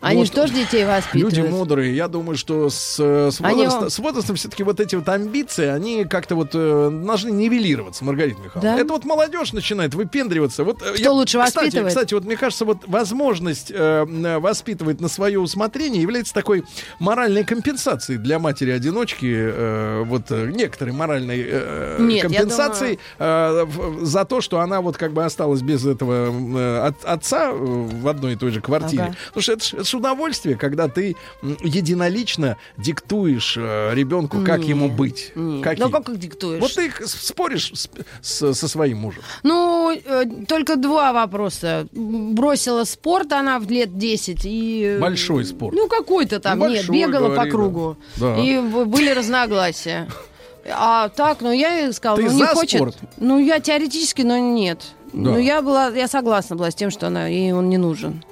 Они 0.00 0.18
Вот. 0.20 0.26
же 0.28 0.32
тоже 0.32 0.54
детей 0.54 0.84
воспитывают. 0.86 1.36
Люди 1.36 1.46
мудрые, 1.48 1.94
я 1.94 2.08
думаю, 2.08 2.36
что 2.36 2.70
с, 2.70 2.96
э, 2.98 3.30
с, 3.30 3.40
Они 3.42 3.66
с 3.68 3.98
возрастом 3.98 4.36
все-таки 4.36 4.62
вот 4.62 4.80
эти 4.80 4.94
вот 4.96 5.08
амбиции, 5.08 5.66
они 5.66 6.04
как-то 6.04 6.34
вот 6.36 6.50
э, 6.54 6.90
должны 7.04 7.30
нивелироваться, 7.30 8.04
Маргарита 8.04 8.40
Михайловна. 8.40 8.76
Да? 8.76 8.80
Это 8.80 8.92
вот 8.92 9.04
молодежь 9.04 9.52
начинает 9.52 9.94
выпендриваться. 9.94 10.64
Вот, 10.64 10.82
э, 10.82 10.94
Кто 10.94 11.12
лучше 11.12 11.38
кстати, 11.38 11.56
воспитывает? 11.64 11.88
Кстати, 11.88 12.14
вот 12.14 12.24
мне 12.24 12.36
кажется, 12.36 12.64
вот 12.64 12.78
возможность 12.86 13.70
э, 13.70 14.06
э, 14.08 14.38
воспитывать 14.38 15.00
на 15.00 15.08
свое 15.08 15.38
усмотрение 15.38 16.00
является 16.00 16.32
такой 16.32 16.64
моральной 16.98 17.44
компенсацией 17.44 18.18
для 18.18 18.38
матери-одиночки, 18.38 19.26
э, 19.30 20.02
вот 20.04 20.30
э, 20.30 20.50
некоторой 20.50 20.94
моральной 20.94 21.44
э, 21.46 21.96
Нет, 22.00 22.30
я 22.30 22.38
компенсацией 22.40 22.98
э, 23.18 23.64
в- 23.66 24.04
за 24.04 24.24
то, 24.24 24.40
что 24.40 24.60
она 24.60 24.80
вот 24.80 24.96
как 24.96 25.12
бы 25.12 25.24
осталась 25.24 25.60
без 25.60 25.84
этого 25.84 26.30
э, 26.58 26.86
от- 26.88 27.04
отца 27.04 27.50
э, 27.50 27.54
в 27.54 28.08
одной 28.08 28.32
и 28.32 28.36
той 28.36 28.50
же 28.50 28.60
квартире. 28.62 29.02
Ага. 29.02 29.14
Потому 29.28 29.42
что 29.42 29.52
это 29.52 29.84
ж 29.90 29.94
удовольствие, 29.94 30.56
когда 30.56 30.88
ты 30.88 31.16
единолично 31.62 32.56
диктуешь 32.76 33.56
э, 33.58 33.94
ребенку, 33.94 34.38
как 34.44 34.62
ему 34.62 34.88
быть. 34.88 35.32
Каким. 35.62 35.84
Ну, 35.86 35.90
как 35.90 36.08
их 36.08 36.18
диктуешь? 36.18 36.60
Вот 36.60 36.74
ты 36.74 36.86
их 36.86 37.00
с- 37.06 37.26
споришь 37.28 37.72
с- 37.74 37.88
с- 38.22 38.54
со 38.54 38.68
своим 38.68 38.98
мужем. 38.98 39.22
Ну, 39.42 39.90
э, 39.92 40.24
только 40.46 40.76
два 40.76 41.12
вопроса. 41.12 41.86
Бросила 41.92 42.84
спорт 42.84 43.32
она 43.32 43.58
в 43.58 43.70
лет 43.70 43.96
10 43.98 44.40
и... 44.44 44.98
Большой 45.00 45.44
спорт. 45.44 45.74
Ну, 45.76 45.88
какой-то 45.88 46.40
там, 46.40 46.58
Ну, 46.58 46.68
нет, 46.68 46.86
большой, 46.86 46.96
бегала 46.96 47.28
по 47.28 47.34
говори, 47.34 47.50
да. 47.50 47.56
кругу. 47.56 47.96
Да. 48.16 48.36
И 48.38 48.58
были 48.60 49.10
разногласия. 49.10 50.08
А 50.72 51.08
так, 51.08 51.40
ну, 51.40 51.50
я 51.52 51.78
ей 51.80 51.92
сказала, 51.92 52.18
Ты 52.18 52.24
ну, 52.30 52.38
не 52.38 52.46
хочет. 52.46 52.78
спорт? 52.80 52.96
Ну, 53.16 53.38
я 53.38 53.60
теоретически, 53.60 54.22
но 54.22 54.36
нет. 54.38 54.82
Да. 55.12 55.30
Ну, 55.30 55.38
я 55.38 55.62
была, 55.62 55.88
я 55.88 56.06
согласна 56.06 56.54
была 56.54 56.70
с 56.70 56.74
тем, 56.74 56.90
что 56.90 57.06
она, 57.08 57.26
ей 57.26 57.52
он 57.52 57.68
не 57.68 57.78
нужен. 57.78 58.22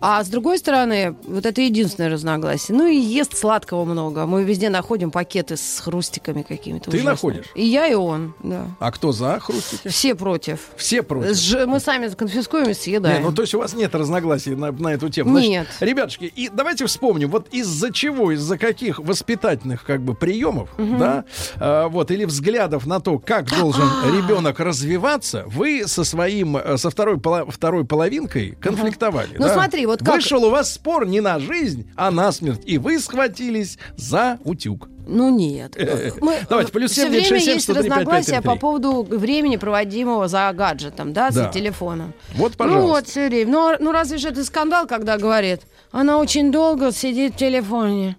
А 0.00 0.24
с 0.24 0.28
другой 0.28 0.58
стороны, 0.58 1.14
вот 1.24 1.44
это 1.44 1.60
единственное 1.60 2.08
разногласие. 2.10 2.76
Ну 2.76 2.86
и 2.86 2.96
ест 2.96 3.36
сладкого 3.36 3.84
много. 3.84 4.24
Мы 4.26 4.44
везде 4.44 4.70
находим 4.70 5.10
пакеты 5.10 5.56
с 5.56 5.80
хрустиками 5.80 6.42
какими-то. 6.42 6.90
Ты 6.90 6.96
ужасными. 6.98 7.10
находишь? 7.12 7.46
И 7.54 7.66
я, 7.66 7.86
и 7.86 7.94
он, 7.94 8.34
да. 8.42 8.66
А 8.78 8.90
кто 8.92 9.12
за 9.12 9.38
хрустики? 9.40 9.88
Все 9.88 10.14
против. 10.14 10.60
Все 10.76 11.02
против. 11.02 11.36
Ж- 11.36 11.66
Мы 11.66 11.80
сами 11.80 12.08
конфискуем 12.08 12.64
и 12.64 12.68
Не, 12.68 12.74
съедаем. 12.74 13.22
ну 13.22 13.32
то 13.32 13.42
есть 13.42 13.54
у 13.54 13.58
вас 13.58 13.74
нет 13.74 13.94
разногласий 13.94 14.54
на, 14.54 14.72
на 14.72 14.88
эту 14.88 15.08
тему. 15.10 15.38
Нет. 15.38 15.66
ребятушки, 15.80 16.24
и 16.24 16.48
давайте 16.48 16.86
вспомним, 16.86 17.28
вот 17.30 17.48
из-за 17.52 17.92
чего, 17.92 18.32
из-за 18.32 18.56
каких 18.58 18.98
воспитательных 18.98 19.84
как 19.84 20.00
бы 20.02 20.14
приемов, 20.14 20.70
да, 20.78 21.24
а, 21.56 21.88
вот, 21.88 22.10
или 22.10 22.24
взглядов 22.24 22.86
на 22.86 23.00
то, 23.00 23.18
как 23.18 23.48
должен 23.50 23.84
ребенок 24.06 24.60
развиваться, 24.60 25.44
вы 25.46 25.86
со 25.86 26.04
своим, 26.04 26.56
э, 26.56 26.76
со 26.78 26.88
второй, 26.90 27.18
поло- 27.18 27.50
второй 27.50 27.84
половинкой 27.84 28.56
конфликтовали. 28.60 29.36
Ну, 29.38 29.44
да? 29.44 29.54
смотри, 29.54 29.86
вот 29.90 30.00
как- 30.00 30.14
Вышел 30.16 30.44
у 30.44 30.50
вас 30.50 30.72
спор 30.72 31.06
не 31.06 31.20
на 31.20 31.38
жизнь, 31.38 31.88
а 31.96 32.10
на 32.10 32.32
смерть, 32.32 32.62
и 32.64 32.78
вы 32.78 32.98
схватились 32.98 33.78
за 33.96 34.38
утюг. 34.44 34.88
Ну 35.06 35.28
нет. 35.36 35.76
Мы, 36.20 36.36
Давайте, 36.48 36.70
плюс 36.72 36.92
все 36.92 37.02
7, 37.02 37.10
время 37.10 37.24
967, 37.24 37.54
есть 37.54 37.64
103, 37.64 37.80
разногласия 37.90 38.32
5533. 38.40 38.48
по 38.54 38.56
поводу 38.60 39.02
времени, 39.18 39.56
проводимого 39.56 40.28
за 40.28 40.52
гаджетом, 40.54 41.12
да, 41.12 41.30
за 41.30 41.44
Да. 41.44 41.48
телефоном. 41.50 42.12
Вот, 42.34 42.52
Ну 42.52 42.56
пожалуйста. 42.56 42.86
вот, 42.88 43.06
все 43.08 43.28
время. 43.28 43.50
Ну, 43.50 43.58
а- 43.68 43.76
ну 43.80 43.92
разве 43.92 44.18
же 44.18 44.28
это 44.28 44.44
скандал, 44.44 44.86
когда 44.86 45.18
говорит, 45.18 45.62
она 45.90 46.18
очень 46.18 46.52
долго 46.52 46.92
сидит 46.92 47.34
в 47.34 47.36
телефоне. 47.38 48.16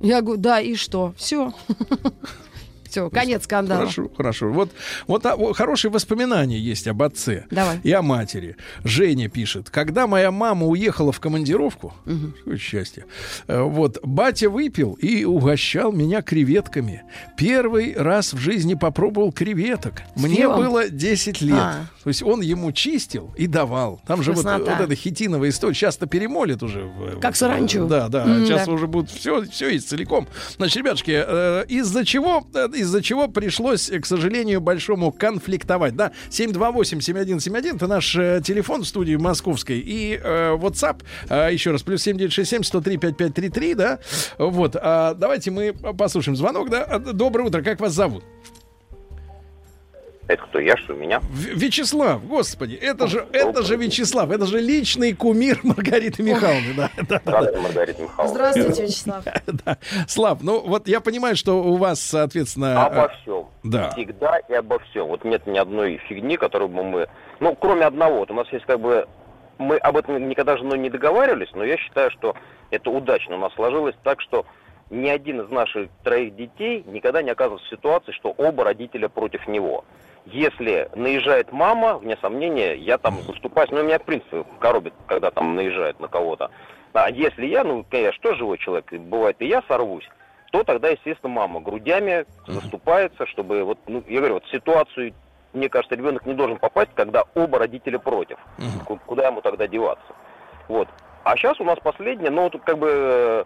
Я 0.00 0.20
говорю, 0.20 0.40
да, 0.40 0.60
и 0.60 0.74
что? 0.74 1.14
Все. 1.16 1.52
Все, 2.92 3.08
конец 3.08 3.44
скандала. 3.44 3.80
Хорошо, 3.80 4.10
хорошо. 4.14 4.52
Вот, 4.52 4.70
вот 5.06 5.24
а, 5.24 5.34
о, 5.34 5.54
хорошие 5.54 5.90
воспоминания 5.90 6.58
есть 6.58 6.86
об 6.86 7.02
отце 7.02 7.46
Давай. 7.50 7.80
и 7.82 7.90
о 7.90 8.02
матери. 8.02 8.56
Женя 8.84 9.30
пишет, 9.30 9.70
когда 9.70 10.06
моя 10.06 10.30
мама 10.30 10.66
уехала 10.66 11.10
в 11.10 11.18
командировку, 11.18 11.94
какое 12.04 12.58
счастье, 12.58 13.06
э, 13.46 13.62
вот, 13.62 13.98
батя 14.02 14.50
выпил 14.50 14.92
и 15.00 15.24
угощал 15.24 15.90
меня 15.90 16.20
креветками. 16.20 17.02
Первый 17.38 17.94
раз 17.96 18.34
в 18.34 18.38
жизни 18.38 18.74
попробовал 18.74 19.32
креветок. 19.32 20.02
Мне 20.14 20.36
пивом? 20.42 20.60
было 20.60 20.88
10 20.90 21.40
лет. 21.40 21.56
А. 21.56 21.86
То 22.02 22.08
есть 22.08 22.22
он 22.22 22.42
ему 22.42 22.72
чистил 22.72 23.32
и 23.38 23.46
давал. 23.46 24.02
Там 24.06 24.22
же 24.22 24.34
вот, 24.34 24.44
вот 24.44 24.68
эта 24.68 24.94
хитиновая 24.94 25.48
история 25.48 25.74
часто 25.74 26.06
перемолит 26.06 26.62
уже. 26.62 26.82
в- 26.82 27.20
Как 27.20 27.36
саранчу. 27.36 27.86
Да, 27.86 28.08
да. 28.10 28.24
М, 28.24 28.44
сейчас 28.44 28.66
да. 28.66 28.72
уже 28.72 28.86
будет 28.86 29.10
все, 29.10 29.44
все 29.46 29.70
есть 29.70 29.88
целиком. 29.88 30.28
Значит, 30.58 30.76
ребятушки, 30.76 31.12
э, 31.26 31.64
из-за 31.68 32.04
чего, 32.04 32.46
э, 32.54 32.68
из-за 32.82 33.02
чего 33.02 33.28
пришлось, 33.28 33.90
э, 33.90 33.98
к 33.98 34.06
сожалению, 34.06 34.60
большому 34.60 35.12
конфликтовать, 35.12 35.96
да? 35.96 36.12
728-7171, 36.30 37.76
это 37.76 37.86
наш 37.86 38.14
э, 38.16 38.40
телефон 38.44 38.82
в 38.82 38.86
студии 38.86 39.16
московской, 39.16 39.78
и 39.78 40.20
э, 40.22 40.56
WhatsApp, 40.56 41.02
э, 41.28 41.52
еще 41.52 41.70
раз, 41.70 41.82
плюс 41.82 42.06
7967-103-5533, 42.06 43.74
да? 43.74 43.98
Вот, 44.38 44.76
а 44.80 45.14
давайте 45.14 45.50
мы 45.50 45.72
послушаем 45.72 46.36
звонок, 46.36 46.70
да? 46.70 46.84
А, 46.84 46.98
Доброе 46.98 47.44
утро, 47.44 47.62
как 47.62 47.80
вас 47.80 47.92
зовут? 47.92 48.24
Это 50.28 50.42
кто, 50.44 50.60
я, 50.60 50.76
что, 50.76 50.94
меня? 50.94 51.20
В- 51.20 51.58
Вячеслав, 51.58 52.24
господи, 52.26 52.74
это 52.74 53.08
же, 53.08 53.26
это 53.32 53.62
же 53.62 53.76
Вячеслав, 53.76 54.30
это 54.30 54.46
же 54.46 54.60
личный 54.60 55.14
кумир 55.14 55.58
Маргариты 55.64 56.22
Михайловны, 56.22 56.74
да, 56.76 56.90
да, 56.96 57.02
да. 57.08 57.20
Здравствуйте, 57.24 57.60
Маргарита 57.60 58.02
Михайловна. 58.02 58.34
Здравствуйте, 58.34 58.82
Вячеслав. 58.84 59.24
Да. 59.64 59.78
Слав, 60.06 60.42
ну 60.42 60.60
вот 60.60 60.88
я 60.88 61.00
понимаю, 61.00 61.36
что 61.36 61.62
у 61.62 61.76
вас, 61.76 62.00
соответственно... 62.00 62.86
Обо 62.86 63.06
э, 63.06 63.08
всем. 63.22 63.46
да. 63.64 63.90
Всегда 63.90 64.38
и 64.38 64.54
обо 64.54 64.78
всем. 64.78 65.08
Вот 65.08 65.24
нет 65.24 65.46
ни 65.46 65.58
одной 65.58 65.98
фигни, 66.08 66.36
которую 66.36 66.68
бы 66.68 66.84
мы... 66.84 67.08
Ну, 67.40 67.54
кроме 67.54 67.84
одного. 67.84 68.20
Вот 68.20 68.30
у 68.30 68.34
нас 68.34 68.46
есть 68.52 68.64
как 68.64 68.80
бы... 68.80 69.06
Мы 69.58 69.76
об 69.76 69.96
этом 69.96 70.28
никогда 70.28 70.56
с 70.56 70.60
женой 70.60 70.78
не 70.78 70.90
договаривались, 70.90 71.50
но 71.54 71.64
я 71.64 71.76
считаю, 71.76 72.10
что 72.10 72.34
это 72.70 72.90
удачно 72.90 73.36
у 73.36 73.38
нас 73.38 73.52
сложилось 73.54 73.94
так, 74.02 74.20
что 74.20 74.46
ни 74.90 75.08
один 75.08 75.40
из 75.40 75.50
наших 75.50 75.88
троих 76.04 76.36
детей 76.36 76.84
никогда 76.86 77.22
не 77.22 77.30
оказывался 77.30 77.66
в 77.66 77.70
ситуации, 77.70 78.12
что 78.12 78.30
оба 78.30 78.64
родителя 78.64 79.08
против 79.08 79.46
него. 79.48 79.84
Если 80.24 80.88
наезжает 80.94 81.50
мама, 81.52 81.98
вне 81.98 82.16
сомнения, 82.20 82.74
я 82.76 82.96
там 82.98 83.20
заступаюсь. 83.22 83.70
Ну, 83.70 83.82
меня, 83.82 83.98
в 83.98 84.04
принципе, 84.04 84.44
коробит, 84.60 84.94
когда 85.06 85.30
там 85.30 85.56
наезжает 85.56 85.98
на 85.98 86.08
кого-то. 86.08 86.50
А 86.92 87.10
если 87.10 87.46
я, 87.46 87.64
ну, 87.64 87.84
я 87.90 88.12
что 88.12 88.34
живой 88.34 88.58
человек, 88.58 88.92
бывает 88.92 89.36
и 89.40 89.46
я 89.46 89.62
сорвусь, 89.66 90.08
то 90.52 90.62
тогда, 90.62 90.90
естественно, 90.90 91.32
мама 91.32 91.60
грудями 91.60 92.24
заступается, 92.46 93.26
чтобы 93.26 93.64
вот, 93.64 93.78
ну, 93.86 94.04
я 94.06 94.18
говорю, 94.18 94.34
вот 94.34 94.44
ситуацию, 94.52 95.12
мне 95.54 95.68
кажется, 95.68 95.96
ребенок 95.96 96.24
не 96.26 96.34
должен 96.34 96.58
попасть, 96.58 96.90
когда 96.94 97.24
оба 97.34 97.58
родителя 97.58 97.98
против. 97.98 98.38
Ку- 98.84 99.00
Куда 99.06 99.26
ему 99.26 99.40
тогда 99.40 99.66
деваться? 99.66 100.04
Вот. 100.68 100.88
А 101.24 101.36
сейчас 101.36 101.58
у 101.60 101.64
нас 101.64 101.78
последнее, 101.82 102.30
ну, 102.30 102.42
вот 102.42 102.60
как 102.62 102.78
бы 102.78 102.88
э, 102.90 103.44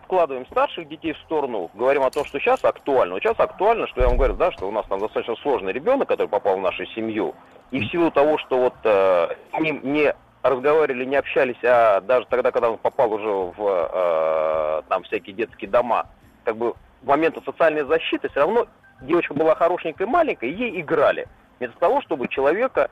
откладываем 0.00 0.46
старших 0.46 0.88
детей 0.88 1.12
в 1.12 1.18
сторону, 1.18 1.70
говорим 1.74 2.02
о 2.02 2.10
том, 2.10 2.24
что 2.24 2.38
сейчас 2.38 2.64
актуально. 2.64 3.14
Вот 3.14 3.22
сейчас 3.22 3.38
актуально, 3.38 3.86
что 3.88 4.00
я 4.00 4.08
вам 4.08 4.16
говорю, 4.16 4.34
да, 4.34 4.52
что 4.52 4.68
у 4.68 4.70
нас 4.70 4.86
там 4.86 5.00
достаточно 5.00 5.34
сложный 5.36 5.72
ребенок, 5.72 6.08
который 6.08 6.28
попал 6.28 6.56
в 6.56 6.60
нашу 6.60 6.86
семью. 6.86 7.34
И 7.70 7.80
в 7.80 7.90
силу 7.90 8.10
того, 8.10 8.38
что 8.38 8.58
вот 8.58 8.74
э, 8.84 9.28
с 9.56 9.60
ним 9.60 9.80
не 9.82 10.14
разговаривали, 10.42 11.04
не 11.04 11.16
общались, 11.16 11.56
а 11.64 12.00
даже 12.00 12.26
тогда, 12.26 12.50
когда 12.52 12.70
он 12.70 12.78
попал 12.78 13.12
уже 13.12 13.28
в 13.28 13.54
э, 13.92 14.82
там 14.88 15.02
всякие 15.04 15.34
детские 15.34 15.68
дома, 15.70 16.06
как 16.44 16.56
бы 16.56 16.74
в 17.02 17.06
момент 17.06 17.36
социальной 17.44 17.84
защиты 17.84 18.28
все 18.28 18.40
равно 18.40 18.66
девочка 19.02 19.34
была 19.34 19.54
хорошенькая, 19.54 20.06
маленькая, 20.06 20.50
и 20.50 20.54
ей 20.54 20.80
играли. 20.80 21.26
Вместо 21.58 21.78
того, 21.78 22.00
чтобы 22.02 22.28
человека 22.28 22.90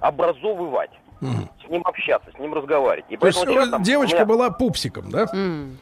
образовывать, 0.00 0.90
с 1.20 1.68
ним 1.68 1.82
общаться, 1.84 2.30
с 2.34 2.38
ним 2.38 2.54
разговаривать. 2.54 3.06
И 3.10 3.16
То 3.16 3.26
есть 3.26 3.38
сейчас 3.40 3.68
э, 3.68 3.70
там 3.72 3.82
девочка 3.82 4.18
меня- 4.18 4.24
была 4.26 4.50
пупсиком, 4.50 5.10
да? 5.10 5.26
М. 5.32 5.78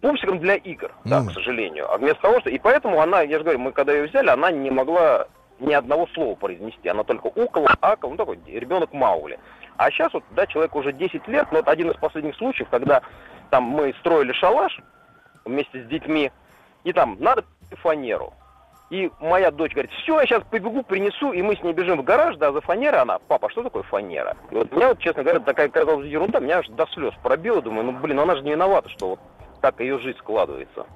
пупсиком 0.00 0.38
для 0.38 0.54
игр, 0.54 0.92
да, 1.04 1.22
Ну. 1.22 1.30
к 1.30 1.32
сожалению. 1.32 1.90
А 1.92 1.98
вместо 1.98 2.22
того, 2.22 2.40
что... 2.40 2.50
И 2.50 2.58
поэтому 2.58 3.00
она, 3.00 3.22
я 3.22 3.38
же 3.38 3.44
говорю, 3.44 3.58
мы 3.58 3.72
когда 3.72 3.92
ее 3.92 4.06
взяли, 4.06 4.28
она 4.28 4.50
не 4.50 4.70
могла 4.70 5.26
ни 5.60 5.72
одного 5.72 6.06
слова 6.08 6.34
произнести. 6.34 6.88
Она 6.88 7.04
только 7.04 7.26
укала, 7.26 7.68
акала, 7.80 8.10
ну 8.10 8.16
такой 8.16 8.38
ребенок 8.46 8.92
Маули. 8.92 9.38
А 9.76 9.90
сейчас 9.90 10.12
вот, 10.12 10.24
да, 10.30 10.46
человеку 10.46 10.78
уже 10.78 10.92
10 10.92 11.26
лет, 11.28 11.50
но 11.52 11.58
это 11.60 11.70
один 11.70 11.90
из 11.90 11.96
последних 11.96 12.36
случаев, 12.36 12.68
когда 12.70 13.02
там 13.50 13.64
мы 13.64 13.94
строили 14.00 14.32
шалаш 14.32 14.78
вместе 15.44 15.82
с 15.82 15.86
детьми, 15.86 16.30
и 16.84 16.92
там 16.92 17.16
надо 17.20 17.44
фанеру. 17.82 18.34
И 18.90 19.10
моя 19.20 19.50
дочь 19.50 19.72
говорит, 19.72 19.90
все, 19.92 20.18
я 20.20 20.26
сейчас 20.26 20.42
побегу, 20.50 20.82
принесу, 20.82 21.32
и 21.32 21.42
мы 21.42 21.56
с 21.56 21.62
ней 21.62 21.74
бежим 21.74 22.00
в 22.00 22.04
гараж, 22.04 22.36
да, 22.36 22.52
за 22.52 22.60
фанерой, 22.62 23.00
она, 23.00 23.18
папа, 23.18 23.50
что 23.50 23.62
такое 23.62 23.82
фанера? 23.82 24.36
И 24.50 24.54
вот 24.54 24.72
меня, 24.72 24.88
вот, 24.88 24.98
честно 24.98 25.22
говоря, 25.22 25.40
такая 25.40 25.68
казалась 25.68 26.06
ерунда, 26.06 26.40
меня 26.40 26.58
аж 26.58 26.68
до 26.68 26.86
слез 26.86 27.12
пробило, 27.22 27.60
думаю, 27.60 27.84
ну, 27.84 27.92
блин, 27.92 28.18
она 28.18 28.34
же 28.36 28.42
не 28.42 28.52
виновата, 28.52 28.88
что 28.88 29.10
вот 29.10 29.20
так 29.60 29.80
ее 29.80 29.98
жизнь 30.00 30.18
складывается. 30.18 30.86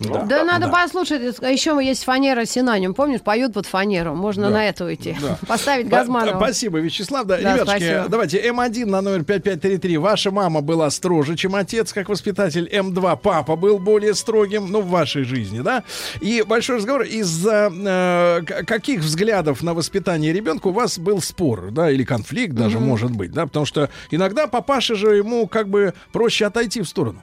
Да. 0.00 0.22
Да, 0.22 0.44
надо 0.44 0.66
да. 0.66 0.72
послушать. 0.72 1.20
Еще 1.40 1.76
есть 1.82 2.04
фанера 2.04 2.44
Синаним. 2.44 2.94
Помнишь, 2.94 3.20
поют 3.20 3.54
под 3.54 3.66
фанеру. 3.66 4.14
Можно 4.14 4.44
Да. 4.48 4.50
на 4.54 4.68
это 4.68 4.84
уйти. 4.84 5.16
Да. 5.20 5.36
Поставить 5.48 5.88
Газманова. 5.88 6.36
Спасибо, 6.36 6.78
Вячеслав. 6.78 7.26
Да, 7.26 7.36
Да, 7.36 7.54
ребятушки, 7.56 7.78
спасибо. 7.80 8.06
давайте 8.08 8.48
М1 8.48 8.86
на 8.86 9.00
номер 9.00 9.24
5533. 9.24 9.96
Ваша 9.98 10.30
мама 10.30 10.60
была 10.60 10.88
строже, 10.90 11.34
чем 11.34 11.56
отец, 11.56 11.92
как 11.92 12.08
воспитатель. 12.08 12.68
М2 12.72 13.18
папа 13.20 13.56
был 13.56 13.80
более 13.80 14.14
строгим, 14.14 14.70
ну, 14.70 14.82
в 14.82 14.88
вашей 14.88 15.24
жизни, 15.24 15.62
да? 15.62 15.82
И 16.20 16.44
большой 16.46 16.76
разговор. 16.76 17.02
Из-за 17.02 17.68
э, 17.74 18.42
каких 18.66 19.00
взглядов 19.00 19.64
на 19.64 19.74
воспитание 19.74 20.32
ребенка 20.32 20.68
у 20.68 20.72
вас 20.72 21.00
был 21.00 21.20
спор, 21.20 21.72
да, 21.72 21.90
или 21.90 22.04
конфликт 22.04 22.54
даже, 22.54 22.78
может 22.78 23.10
быть, 23.10 23.32
да? 23.32 23.46
Потому 23.46 23.66
что 23.66 23.90
иногда 24.12 24.46
папаша 24.46 24.94
же 24.94 25.16
ему 25.16 25.48
как 25.48 25.68
бы 25.68 25.92
проще 26.12 26.46
отойти 26.46 26.82
в 26.82 26.88
сторону. 26.88 27.20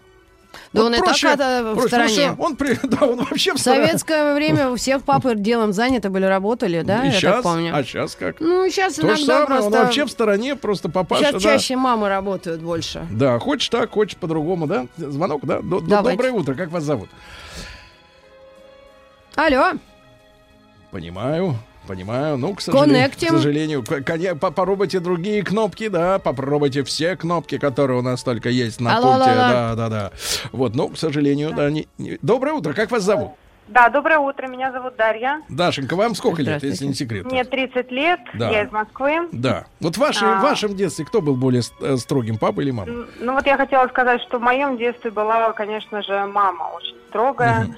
Да 0.76 0.82
Вот 0.82 0.88
он 0.88 0.94
и 0.94 0.98
так 0.98 1.06
проще- 1.08 1.74
в 1.74 1.88
проще, 1.90 2.22
что 2.34 2.36
Он, 2.38 2.56
при- 2.58 2.78
да, 2.84 3.06
он 3.06 3.18
вообще 3.24 3.54
в 3.54 3.58
стороне. 3.58 3.86
советское 3.88 4.36
время 4.36 4.70
у 4.72 4.76
всех 4.76 5.04
папы 5.04 5.34
делом 5.36 5.72
заняты 5.72 6.10
были, 6.10 6.26
работали, 6.26 6.82
да, 6.82 7.04
И 7.04 7.08
я 7.08 7.12
щас, 7.14 7.36
так 7.36 7.44
помню. 7.44 7.72
а 7.74 7.82
сейчас 7.84 8.16
как? 8.16 8.42
Ну, 8.42 8.70
сейчас 8.70 8.96
То 8.96 9.02
же 9.04 9.08
иногда 9.08 9.26
самое, 9.26 9.46
просто... 9.48 9.66
он 9.66 9.72
вообще 9.86 10.06
в 10.06 10.12
стороне, 10.12 10.56
просто 10.58 10.90
папаша, 10.90 11.24
Сейчас 11.24 11.34
да. 11.34 11.40
чаще 11.40 11.78
мамы 11.78 12.10
работают 12.10 12.62
больше. 12.62 13.08
Да, 13.10 13.40
хочешь 13.40 13.70
так, 13.70 13.92
хочешь 13.92 14.18
по-другому, 14.18 14.68
да? 14.68 14.88
Звонок, 14.98 15.46
да? 15.46 15.62
Д- 15.62 15.80
Давайте. 15.88 16.18
Доброе 16.18 16.32
утро, 16.34 16.56
как 16.56 16.70
вас 16.72 16.84
зовут? 16.84 17.10
Алло, 19.36 19.72
Понимаю, 20.92 21.56
понимаю. 21.86 22.38
Ну, 22.38 22.54
к 22.56 22.62
сожалению, 22.62 23.10
к 23.12 23.20
сожалению, 23.20 23.84
к- 23.84 24.36
попробуйте 24.40 25.00
другие 25.00 25.44
кнопки, 25.44 25.88
да, 25.88 26.20
попробуйте 26.20 26.84
все 26.84 27.16
кнопки, 27.16 27.58
которые 27.58 28.00
у 28.00 28.02
нас 28.02 28.24
только 28.24 28.50
есть 28.50 28.82
на 28.82 28.98
Алло, 28.98 29.14
пульте. 29.14 29.34
Да, 29.36 29.76
да, 29.76 29.90
да. 29.90 30.12
Вот, 30.52 30.76
ну, 30.76 30.90
к 30.90 30.98
сожалению, 30.98 31.54
да. 31.56 31.70
не- 31.70 31.88
не- 31.98 32.18
Доброе 32.22 32.54
утро, 32.54 32.74
как 32.74 32.92
вас 32.92 33.04
зовут? 33.04 33.32
Да, 33.68 33.90
доброе 33.90 34.20
утро, 34.20 34.46
меня 34.48 34.72
зовут 34.72 34.96
Дарья. 34.96 35.42
Дашенька, 35.50 35.96
вам 35.96 36.14
сколько 36.14 36.44
лет, 36.44 36.62
если 36.62 36.86
не 36.86 36.94
секрет? 36.94 37.26
Мне 37.26 37.44
30 37.44 37.90
лет, 37.92 38.20
Да. 38.36 38.52
я 38.52 38.62
из 38.64 38.72
Москвы. 38.72 39.28
Да. 39.32 39.66
Вот 39.80 39.96
в, 39.96 39.98
вашей- 39.98 40.28
А. 40.28 40.40
в 40.40 40.44
вашем 40.44 40.76
детстве 40.76 41.04
кто 41.04 41.20
был 41.20 41.36
более 41.36 41.64
э, 41.82 41.98
строгим, 41.98 42.38
папа 42.38 42.62
или 42.62 42.70
мама? 42.70 42.92
Ну 43.20 43.34
вот 43.34 43.46
я 43.48 43.58
хотела 43.58 43.88
сказать, 43.88 44.22
что 44.22 44.38
в 44.38 44.42
моем 44.44 44.78
детстве 44.78 45.10
была, 45.10 45.52
конечно 45.54 46.04
же, 46.04 46.26
мама 46.28 46.66
очень 46.76 46.96
строгая. 47.10 47.76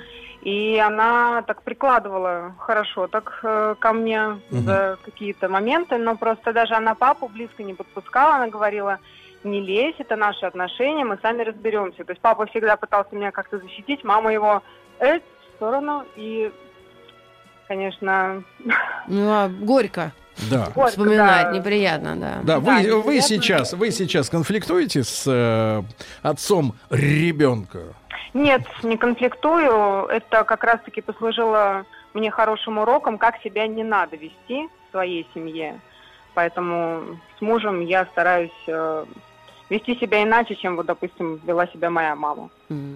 И 0.48 0.78
она 0.80 1.42
так 1.42 1.62
прикладывала 1.62 2.56
хорошо 2.58 3.08
так 3.08 3.42
э, 3.44 3.76
ко 3.78 3.92
мне 3.92 4.40
за 4.50 4.98
какие-то 5.04 5.50
моменты, 5.50 5.98
но 5.98 6.16
просто 6.16 6.54
даже 6.54 6.74
она 6.74 6.96
папу 6.96 7.28
близко 7.28 7.64
не 7.64 7.74
подпускала, 7.74 8.36
она 8.36 8.48
говорила, 8.48 9.00
не 9.44 9.60
лезь, 9.60 9.96
это 9.98 10.16
наши 10.16 10.46
отношения, 10.46 11.04
мы 11.04 11.20
сами 11.22 11.44
разберемся. 11.44 12.06
То 12.06 12.14
есть 12.14 12.22
папа 12.22 12.46
всегда 12.46 12.78
пытался 12.78 13.14
меня 13.14 13.32
как-то 13.32 13.60
защитить, 13.60 14.06
мама 14.06 14.32
его 14.32 14.64
э, 15.00 15.20
в 15.20 15.56
сторону, 15.58 16.06
и, 16.16 16.50
конечно, 17.68 18.42
Ну, 19.08 19.30
а 19.30 19.50
горько 19.50 20.14
Да. 20.50 20.70
горько, 20.74 20.92
вспоминать, 20.92 21.52
да. 21.52 21.58
неприятно, 21.58 22.16
да. 22.16 22.40
Да, 22.44 22.60
вы, 22.62 22.88
Да, 22.88 22.96
вы 22.96 23.20
сейчас, 23.20 23.74
вы 23.74 23.92
сейчас 23.92 24.30
конфликтуете 24.30 25.04
с 25.04 25.24
э, 25.28 25.84
отцом 26.22 26.74
ребенка? 26.90 27.80
Нет, 28.38 28.62
не 28.84 28.98
конфликтую. 28.98 30.06
Это 30.06 30.44
как 30.44 30.64
раз-таки 30.64 31.02
послужило 31.02 31.88
мне 32.14 32.30
хорошим 32.30 32.78
уроком, 32.78 33.18
как 33.18 33.42
себя 33.42 33.66
не 33.66 33.84
надо 33.84 34.16
вести 34.16 34.68
в 34.68 34.92
своей 34.92 35.28
семье. 35.34 35.82
Поэтому 36.36 37.18
с 37.36 37.42
мужем 37.42 37.82
я 37.82 38.06
стараюсь 38.06 38.52
э, 38.68 39.06
вести 39.70 39.96
себя 40.00 40.24
иначе, 40.24 40.56
чем, 40.56 40.76
вот, 40.76 40.86
допустим, 40.86 41.42
вела 41.46 41.68
себя 41.68 41.90
моя 41.90 42.16
мама. 42.16 42.50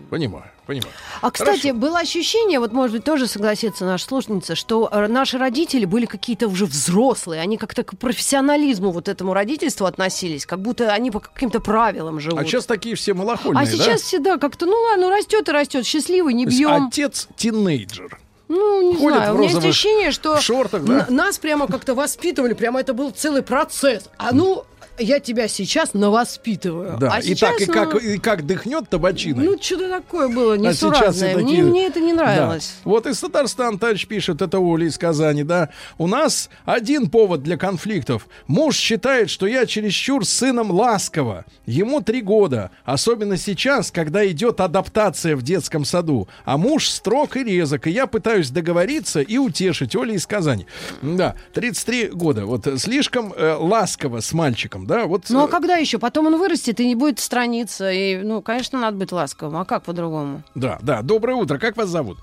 Понимаю, 0.10 0.46
понимаю. 0.66 0.94
А, 1.22 1.32
кстати, 1.32 1.68
Хорошо. 1.68 1.80
было 1.80 2.00
ощущение, 2.00 2.60
вот, 2.60 2.72
может 2.72 2.96
быть, 2.96 3.04
тоже 3.04 3.28
согласится 3.28 3.86
наша 3.86 4.06
слушательница, 4.06 4.56
что 4.56 4.90
э, 4.92 5.08
наши 5.08 5.38
родители 5.38 5.86
были 5.86 6.06
какие-то 6.06 6.48
уже 6.48 6.66
взрослые, 6.66 7.42
они 7.42 7.58
как-то 7.58 7.84
к 7.84 7.98
профессионализму 7.98 8.92
вот 8.92 9.08
этому 9.08 9.34
родительству 9.34 9.86
относились, 9.86 10.46
как 10.46 10.62
будто 10.62 10.92
они 10.92 11.12
по 11.12 11.20
каким-то 11.20 11.60
правилам 11.60 12.20
живут. 12.20 12.40
А 12.40 12.46
сейчас 12.46 12.66
такие 12.66 12.96
все 12.96 13.14
малохольные, 13.14 13.62
А 13.62 13.66
да? 13.66 13.72
сейчас 13.72 14.02
всегда 14.02 14.38
как-то, 14.38 14.66
ну 14.66 14.76
ладно, 14.78 15.10
растет 15.10 15.48
и 15.48 15.52
растет, 15.52 15.86
счастливый, 15.86 16.34
не 16.34 16.46
бьем. 16.46 16.88
отец 16.88 17.28
тинейджер. 17.36 18.20
Ну, 18.48 18.92
не 18.92 18.98
ходит 18.98 19.18
знаю, 19.20 19.36
у 19.36 19.38
меня 19.38 19.48
есть 19.50 19.60
ощущение, 19.60 20.12
что 20.12 20.38
шортах, 20.42 20.84
да? 20.84 21.08
нас 21.10 21.38
прямо 21.38 21.68
как-то 21.68 21.96
воспитывали, 21.96 22.54
прямо 22.54 22.82
это 22.82 22.94
был 22.94 23.12
целый 23.12 23.44
процесс. 23.44 24.10
А 24.18 24.34
ну, 24.34 24.66
я 25.00 25.20
тебя 25.20 25.48
сейчас 25.48 25.94
навоспитываю. 25.94 26.98
Да, 27.00 27.12
а 27.14 27.20
и 27.20 27.24
сейчас, 27.24 27.52
так, 27.52 27.62
и 27.62 27.66
ну, 27.68 27.74
как, 27.74 28.04
и 28.04 28.18
как 28.18 28.46
дыхнет 28.46 28.90
табачиной. 28.90 29.46
Ну, 29.46 29.58
что-то 29.62 29.90
такое 29.90 30.28
было 30.28 30.54
А 30.54 30.58
несуразное. 30.58 31.36
мне, 31.36 31.44
такие- 31.46 31.64
мне 31.64 31.88
это 31.88 32.00
не 32.00 32.14
нравилось. 32.14 32.76
Да. 32.84 32.90
Вот 32.90 33.08
из 33.08 33.20
Татарстана 33.20 33.78
товарищ 33.80 34.08
пишет, 34.08 34.42
это 34.42 34.60
Оля 34.60 34.86
из 34.88 34.98
Казани, 34.98 35.44
да. 35.44 35.70
У 35.98 36.08
нас 36.08 36.50
один 36.66 37.10
повод 37.10 37.44
для 37.44 37.58
конфликтов. 37.58 38.28
Муж 38.48 38.76
считает, 38.76 39.30
что 39.30 39.48
я 39.48 39.66
чересчур 39.66 40.26
с 40.26 40.30
сыном 40.30 40.72
ласково. 40.72 41.46
Ему 41.66 42.02
три 42.02 42.22
года. 42.22 42.72
Особенно 42.86 43.38
сейчас, 43.38 43.92
когда 43.92 44.28
идет 44.28 44.60
адаптация 44.60 45.36
в 45.36 45.42
детском 45.42 45.86
саду. 45.86 46.28
А 46.46 46.58
муж 46.58 46.90
строг 46.90 47.38
и 47.38 47.44
резок. 47.44 47.88
И 47.88 47.92
я 47.92 48.08
пытаюсь 48.08 48.50
договориться 48.50 49.22
и 49.22 49.38
утешить. 49.38 49.96
Оля 49.96 50.14
из 50.16 50.28
Казани. 50.28 50.66
Да, 51.02 51.36
33 51.54 52.10
года. 52.10 52.46
Вот 52.46 52.68
э, 52.68 52.78
слишком 52.78 53.34
э, 53.34 53.56
ласково 53.60 54.20
с 54.20 54.34
мальчиком, 54.34 54.86
да. 54.92 55.06
Вот, 55.06 55.30
Ну, 55.30 55.44
а 55.44 55.48
э, 55.48 55.50
когда 55.50 55.78
еще? 55.78 56.00
Потом 56.00 56.28
он 56.28 56.38
вырастет 56.38 56.80
и 56.82 56.88
не 56.88 56.96
будет 56.96 57.20
страниться. 57.20 57.90
И, 57.90 58.18
ну, 58.18 58.42
конечно, 58.42 58.78
надо 58.78 58.98
быть 58.98 59.14
ласковым. 59.14 59.56
А 59.56 59.66
как 59.66 59.84
по-другому? 59.84 60.44
Да, 60.54 60.80
да. 60.82 61.02
Доброе 61.02 61.36
утро. 61.36 61.58
Как 61.58 61.78
вас 61.78 61.88
зовут? 61.88 62.18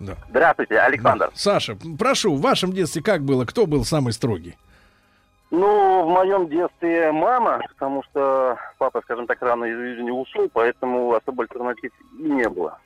Да. 0.00 0.14
Здравствуйте, 0.30 0.78
Александр. 0.78 1.30
Саша, 1.34 1.76
прошу, 1.98 2.34
в 2.34 2.40
вашем 2.40 2.72
детстве 2.72 3.02
как 3.02 3.22
было? 3.22 3.44
Кто 3.44 3.66
был 3.66 3.84
самый 3.84 4.14
строгий? 4.14 4.56
Ну, 5.50 6.04
в 6.04 6.08
моем 6.08 6.48
детстве 6.48 7.12
мама, 7.12 7.60
потому 7.68 8.02
что 8.04 8.56
папа, 8.78 9.00
скажем 9.04 9.26
так, 9.26 9.42
рано 9.42 9.64
из 9.66 9.76
жизни 9.76 10.10
ушел, 10.10 10.48
поэтому 10.52 11.12
особо 11.12 11.42
альтернатив 11.42 11.90
и 12.18 12.22
не 12.22 12.48
было. 12.48 12.78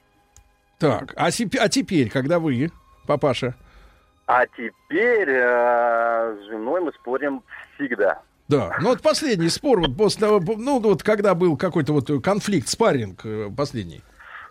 Так, 0.78 1.12
а, 1.16 1.28
сеп- 1.28 1.58
а 1.60 1.68
теперь, 1.68 2.10
когда 2.10 2.40
вы, 2.40 2.72
папаша? 3.06 3.54
А 4.26 4.46
теперь 4.46 5.28
э, 5.28 6.36
с 6.40 6.48
женой 6.48 6.80
мы 6.80 6.92
спорим 6.92 7.42
всегда. 7.74 8.20
Да, 8.48 8.76
ну 8.80 8.90
вот 8.90 9.02
последний 9.02 9.48
спор, 9.48 9.80
вот 9.80 9.96
после 9.96 10.20
того, 10.20 10.40
ну 10.56 10.80
вот 10.80 11.02
когда 11.02 11.34
был 11.34 11.56
какой-то 11.56 11.92
вот 11.92 12.10
конфликт, 12.22 12.68
спарринг 12.68 13.24
э, 13.24 13.48
последний. 13.56 14.02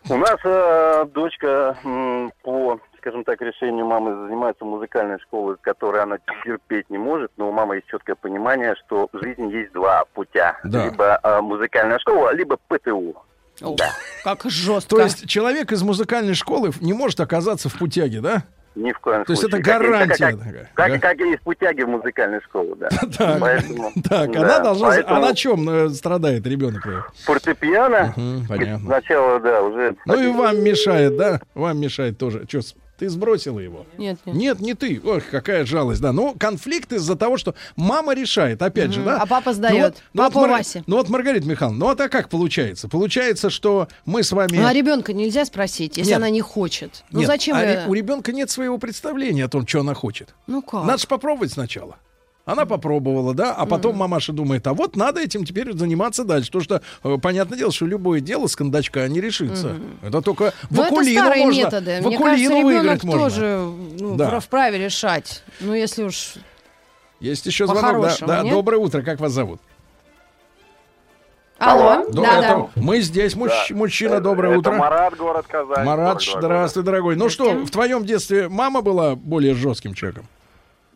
У 0.10 0.18
нас 0.18 0.38
э, 0.44 1.06
дочка 1.14 1.78
м, 1.84 2.32
по, 2.42 2.80
скажем 2.98 3.24
так, 3.24 3.40
решению 3.42 3.86
мамы 3.86 4.28
занимается 4.28 4.66
музыкальной 4.66 5.20
школой, 5.20 5.58
которой 5.62 6.02
она 6.02 6.18
терпеть 6.44 6.90
не 6.90 6.98
может, 6.98 7.32
но 7.38 7.50
у 7.50 7.52
мамы 7.52 7.76
есть 7.76 7.88
четкое 7.88 8.16
понимание, 8.16 8.76
что 8.86 9.10
в 9.14 9.24
жизни 9.24 9.54
есть 9.54 9.72
два 9.74 10.06
путя. 10.14 10.58
Да. 10.64 10.86
Либо 10.86 11.20
э, 11.22 11.42
музыкальная 11.42 12.00
школа, 12.00 12.34
либо 12.34 12.58
ПТУ. 12.68 13.16
О, 13.62 13.76
Да. 13.76 13.92
Как 14.24 14.44
жестко. 14.46 14.96
То 14.96 15.02
есть 15.04 15.28
человек 15.28 15.72
из 15.72 15.84
музыкальной 15.84 16.34
школы 16.34 16.72
не 16.82 16.94
может 16.94 17.20
оказаться 17.20 17.70
в 17.70 17.78
путяге, 17.78 18.22
да? 18.22 18.44
Ни 18.74 18.94
в 18.94 19.00
коем 19.00 19.26
То 19.26 19.34
есть 19.34 19.42
случае. 19.42 19.60
это 19.60 19.70
Как 19.70 19.82
и- 19.82 19.86
гарантия 19.86 20.16
Как, 20.28 20.38
такая, 20.40 20.70
как, 20.76 20.92
да? 20.94 21.00
как 21.00 21.20
и 21.20 21.30
есть 21.32 21.42
путяги 21.42 21.82
в 21.82 21.90
музыкальной 21.90 22.40
школе, 22.42 22.74
да. 22.80 22.90
Так, 23.18 23.40
Поэтому, 23.40 23.92
так, 24.08 24.32
да, 24.32 24.40
она 24.40 24.60
должна... 24.60 24.88
поэтому 24.88 25.16
А 25.16 25.20
на 25.20 25.36
чем 25.36 25.70
э, 25.70 25.90
страдает 25.90 26.48
ребенок? 26.48 26.88
Фортепиано, 27.26 28.14
Мгм, 28.16 28.48
понятно. 28.48 28.86
сначала, 28.86 29.40
да, 29.42 29.62
уже... 29.62 29.96
Ну 30.06 30.22
и 30.22 30.28
вам 30.32 30.64
мешает, 30.64 31.18
да? 31.18 31.42
Вам 31.54 31.80
мешает 31.82 32.18
тоже. 32.18 32.46
Че, 32.48 32.62
ты 33.02 33.10
сбросила 33.10 33.58
его? 33.60 33.88
Нет, 33.98 34.20
нет. 34.28 34.36
Нет, 34.36 34.60
не 34.60 34.76
ты. 34.76 35.02
Ох, 35.04 35.24
какая 35.32 35.66
жалость, 35.66 36.02
да. 36.02 36.12
Ну, 36.12 36.36
конфликт 36.40 36.94
из-за 36.94 37.16
того, 37.16 37.38
что 37.38 37.56
мама 37.76 38.14
решает, 38.14 38.62
опять 38.62 38.92
же, 38.94 39.00
Мгм. 39.00 39.10
да. 39.10 39.18
А 39.18 39.26
папа 39.26 39.50
Ну 39.50 39.54
сдает. 39.56 39.84
вот- 39.96 40.04
ну 40.14 40.24
вот 40.24 40.34
Папа 40.34 40.40
Мар- 40.42 40.50
Вася. 40.52 40.84
Ну 40.86 40.98
вот, 40.98 41.10
Маргарита 41.10 41.48
Михайловна, 41.48 41.80
ну 41.80 41.90
а 41.90 41.96
так 41.96 42.12
как 42.12 42.30
получается? 42.30 42.88
Получается, 42.88 43.50
что 43.50 43.88
мы 44.06 44.22
с 44.22 44.32
вами... 44.32 44.56
Ну, 44.56 44.68
а 44.68 44.72
ребенка 44.72 45.14
нельзя 45.14 45.46
спросить, 45.46 45.98
если 45.98 46.12
Нет. 46.12 46.18
она 46.18 46.30
не 46.30 46.42
хочет. 46.42 47.04
Ну 47.10 47.22
Нет, 47.22 47.28
зачем? 47.28 47.58
а 47.58 47.64
ре- 47.64 47.86
у 47.88 47.94
ребенка 47.96 48.32
нет 48.34 48.52
своего 48.52 48.78
представления 48.78 49.46
о 49.46 49.50
том, 49.50 49.66
что 49.66 49.80
она 49.80 49.96
хочет. 49.96 50.36
Ну 50.46 50.62
как? 50.62 50.86
Надо 50.86 51.00
же 51.00 51.08
попробовать 51.08 51.52
сначала. 51.54 51.96
Она 52.44 52.66
попробовала, 52.66 53.34
да, 53.36 53.54
а 53.54 53.66
потом 53.68 53.96
мамаша 53.98 54.34
думает, 54.34 54.66
а 54.66 54.74
вот 54.74 54.96
надо 54.96 55.22
этим 55.22 55.46
теперь 55.46 55.74
заниматься 55.78 56.24
дальше. 56.24 56.48
Потому 56.52 56.64
что, 56.64 56.82
э, 57.04 57.18
понятное 57.22 57.58
дело, 57.58 57.72
что 57.72 57.86
любое 57.86 58.20
дело 58.20 58.48
с 58.48 58.56
кондачка 58.56 59.08
не 59.08 59.22
решится. 59.22 59.78
Это 60.02 60.22
только 60.22 60.52
в 60.70 60.76
Ну, 60.76 60.84
это 60.84 61.04
старые 61.04 61.46
можно, 61.46 61.60
методы. 61.60 62.00
в 62.02 62.06
Мне 62.08 62.18
кажется, 62.18 62.44
ребенок 62.50 62.66
выиграть 62.66 63.04
можно. 63.04 63.22
тоже 63.24 63.70
ну, 64.00 64.16
Да. 64.16 64.40
вправе 64.40 64.80
решать. 64.80 65.44
Ну, 65.60 65.74
если 65.76 66.04
уж... 66.04 66.34
Есть 67.20 67.46
еще 67.46 67.68
звонок. 67.68 68.02
Да, 68.20 68.26
да, 68.26 68.42
нет? 68.42 68.54
доброе 68.54 68.78
утро, 68.78 69.04
как 69.04 69.20
вас 69.20 69.32
зовут? 69.32 69.62
Алло? 71.60 72.04
До- 72.10 72.24
Да, 72.24 72.40
это 72.40 72.48
да. 72.76 72.82
Мы 72.82 73.02
здесь, 73.02 73.36
мужч- 73.36 73.72
мужчина, 73.72 74.20
доброе 74.20 74.50
это 74.54 74.60
утро. 74.62 74.72
Марат, 74.78 75.16
город 75.16 75.46
Казань. 75.48 75.86
Марат, 75.86 76.20
42 76.20 76.42
здравствуй, 76.42 76.84
дорогой. 76.84 77.16
Ну 77.16 77.30
что, 77.30 77.52
в 77.54 77.70
твоем 77.70 78.04
детстве 78.04 78.50
мама 78.50 78.82
была 78.82 79.16
более 79.16 79.54
жестким 79.54 79.94
человеком? 79.94 80.26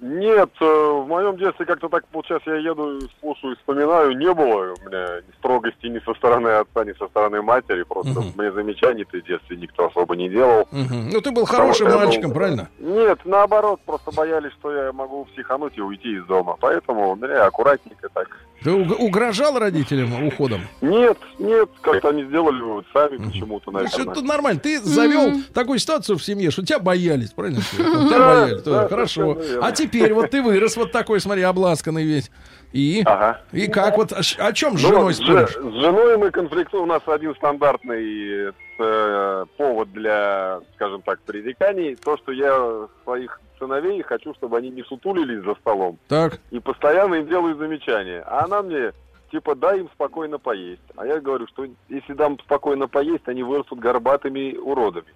Нет, 0.09 0.51
э, 0.61 0.65
в 0.65 1.07
моем 1.07 1.35
детстве 1.35 1.65
как-то 1.65 1.89
так 1.89 2.05
получается, 2.09 2.51
я 2.51 2.57
еду, 2.57 2.99
слушаю, 3.19 3.55
вспоминаю, 3.55 4.15
не 4.15 4.31
было 4.31 4.73
у 4.73 4.87
меня 4.87 5.21
ни 5.27 5.33
строгости 5.39 5.87
ни 5.87 5.97
со 6.05 6.13
стороны 6.13 6.49
отца, 6.49 6.83
ни 6.85 6.93
со 6.93 7.07
стороны 7.07 7.41
матери. 7.41 7.81
Просто 7.81 8.11
Мгм. 8.21 8.33
мне 8.37 8.51
замечаний-то 8.51 9.17
в 9.17 9.23
детстве 9.23 9.57
никто 9.57 9.87
особо 9.87 10.15
не 10.15 10.29
делал. 10.29 10.67
Мгм. 10.71 11.09
Ну 11.11 11.21
ты 11.21 11.31
был 11.31 11.45
хорошим 11.45 11.87
Потому 11.87 12.05
мальчиком, 12.05 12.29
был- 12.29 12.35
правильно? 12.37 12.69
Нет, 12.77 13.19
наоборот, 13.25 13.79
просто 13.83 14.11
боялись, 14.11 14.51
что 14.59 14.71
я 14.71 14.91
могу 14.93 15.25
психануть 15.25 15.75
и 15.75 15.81
уйти 15.81 16.17
из 16.17 16.25
дома. 16.25 16.55
Поэтому 16.59 17.15
меня 17.15 17.45
аккуратненько 17.47 18.07
так. 18.13 18.27
Ты 18.63 18.71
уг- 18.71 18.95
угрожал 18.99 19.59
родителям 19.59 20.25
уходом? 20.27 20.61
Нет, 20.81 21.17
нет, 21.39 21.69
как-то 21.81 22.09
они 22.09 22.23
сделали 22.23 22.61
вот 22.61 22.85
сами 22.93 23.17
почему-то, 23.17 23.71
То 23.71 23.79
есть 23.81 23.93
наверное. 23.97 24.13
это 24.13 24.21
нормально. 24.25 24.59
Ты 24.59 24.79
завел 24.79 25.29
Мгм. 25.29 25.43
такую 25.53 25.77
ситуацию 25.79 26.17
в 26.17 26.23
семье, 26.23 26.51
что 26.51 26.65
тебя 26.65 26.79
боялись, 26.79 27.31
правильно? 27.31 27.59
Тебя 27.71 28.09
Да, 28.19 28.25
боялись. 28.45 28.61
да, 28.63 28.71
да, 28.83 28.87
Хорошо. 28.87 29.37
А 29.61 29.71
теперь 29.71 29.94
вот 30.13 30.29
ты 30.31 30.41
вырос 30.41 30.77
вот 30.77 30.91
такой, 30.91 31.19
смотри, 31.19 31.43
обласканный 31.43 32.03
весь. 32.03 32.31
И? 32.73 33.03
Ага. 33.05 33.41
И 33.51 33.67
как 33.67 33.97
вот, 33.97 34.11
о, 34.11 34.51
чем 34.53 34.77
с 34.77 34.83
Ну, 34.83 34.89
женой 34.89 35.13
с, 35.13 35.17
споришь? 35.17 35.51
с 35.51 35.81
женой 35.81 36.17
мы 36.17 36.31
конфликтуем. 36.31 36.83
У 36.83 36.87
нас 36.87 37.01
один 37.05 37.33
стандартный 37.35 38.53
э, 38.79 39.45
повод 39.57 39.91
для, 39.93 40.59
скажем 40.75 41.01
так, 41.01 41.19
пререканий. 41.21 41.95
То, 41.95 42.17
что 42.17 42.31
я 42.33 42.87
своих 43.03 43.39
сыновей 43.59 44.01
хочу, 44.01 44.33
чтобы 44.33 44.57
они 44.57 44.69
не 44.69 44.83
сутулились 44.83 45.43
за 45.45 45.55
столом. 45.55 45.97
Так, 46.09 46.39
И 46.51 46.59
постоянно 46.59 47.15
им 47.15 47.27
делаю 47.27 47.55
замечания. 47.55 48.21
А 48.27 48.43
она 48.43 48.61
мне, 48.61 48.91
типа, 49.31 49.55
дай 49.55 49.79
им 49.79 49.89
спокойно 49.93 50.37
поесть. 50.37 50.81
А 50.97 51.05
я 51.05 51.21
говорю, 51.21 51.47
что 51.47 51.65
если 51.87 52.13
дам 52.13 52.37
спокойно 52.39 52.89
поесть, 52.89 53.27
они 53.27 53.43
вырастут 53.43 53.79
горбатыми 53.79 54.57
уродами. 54.57 55.07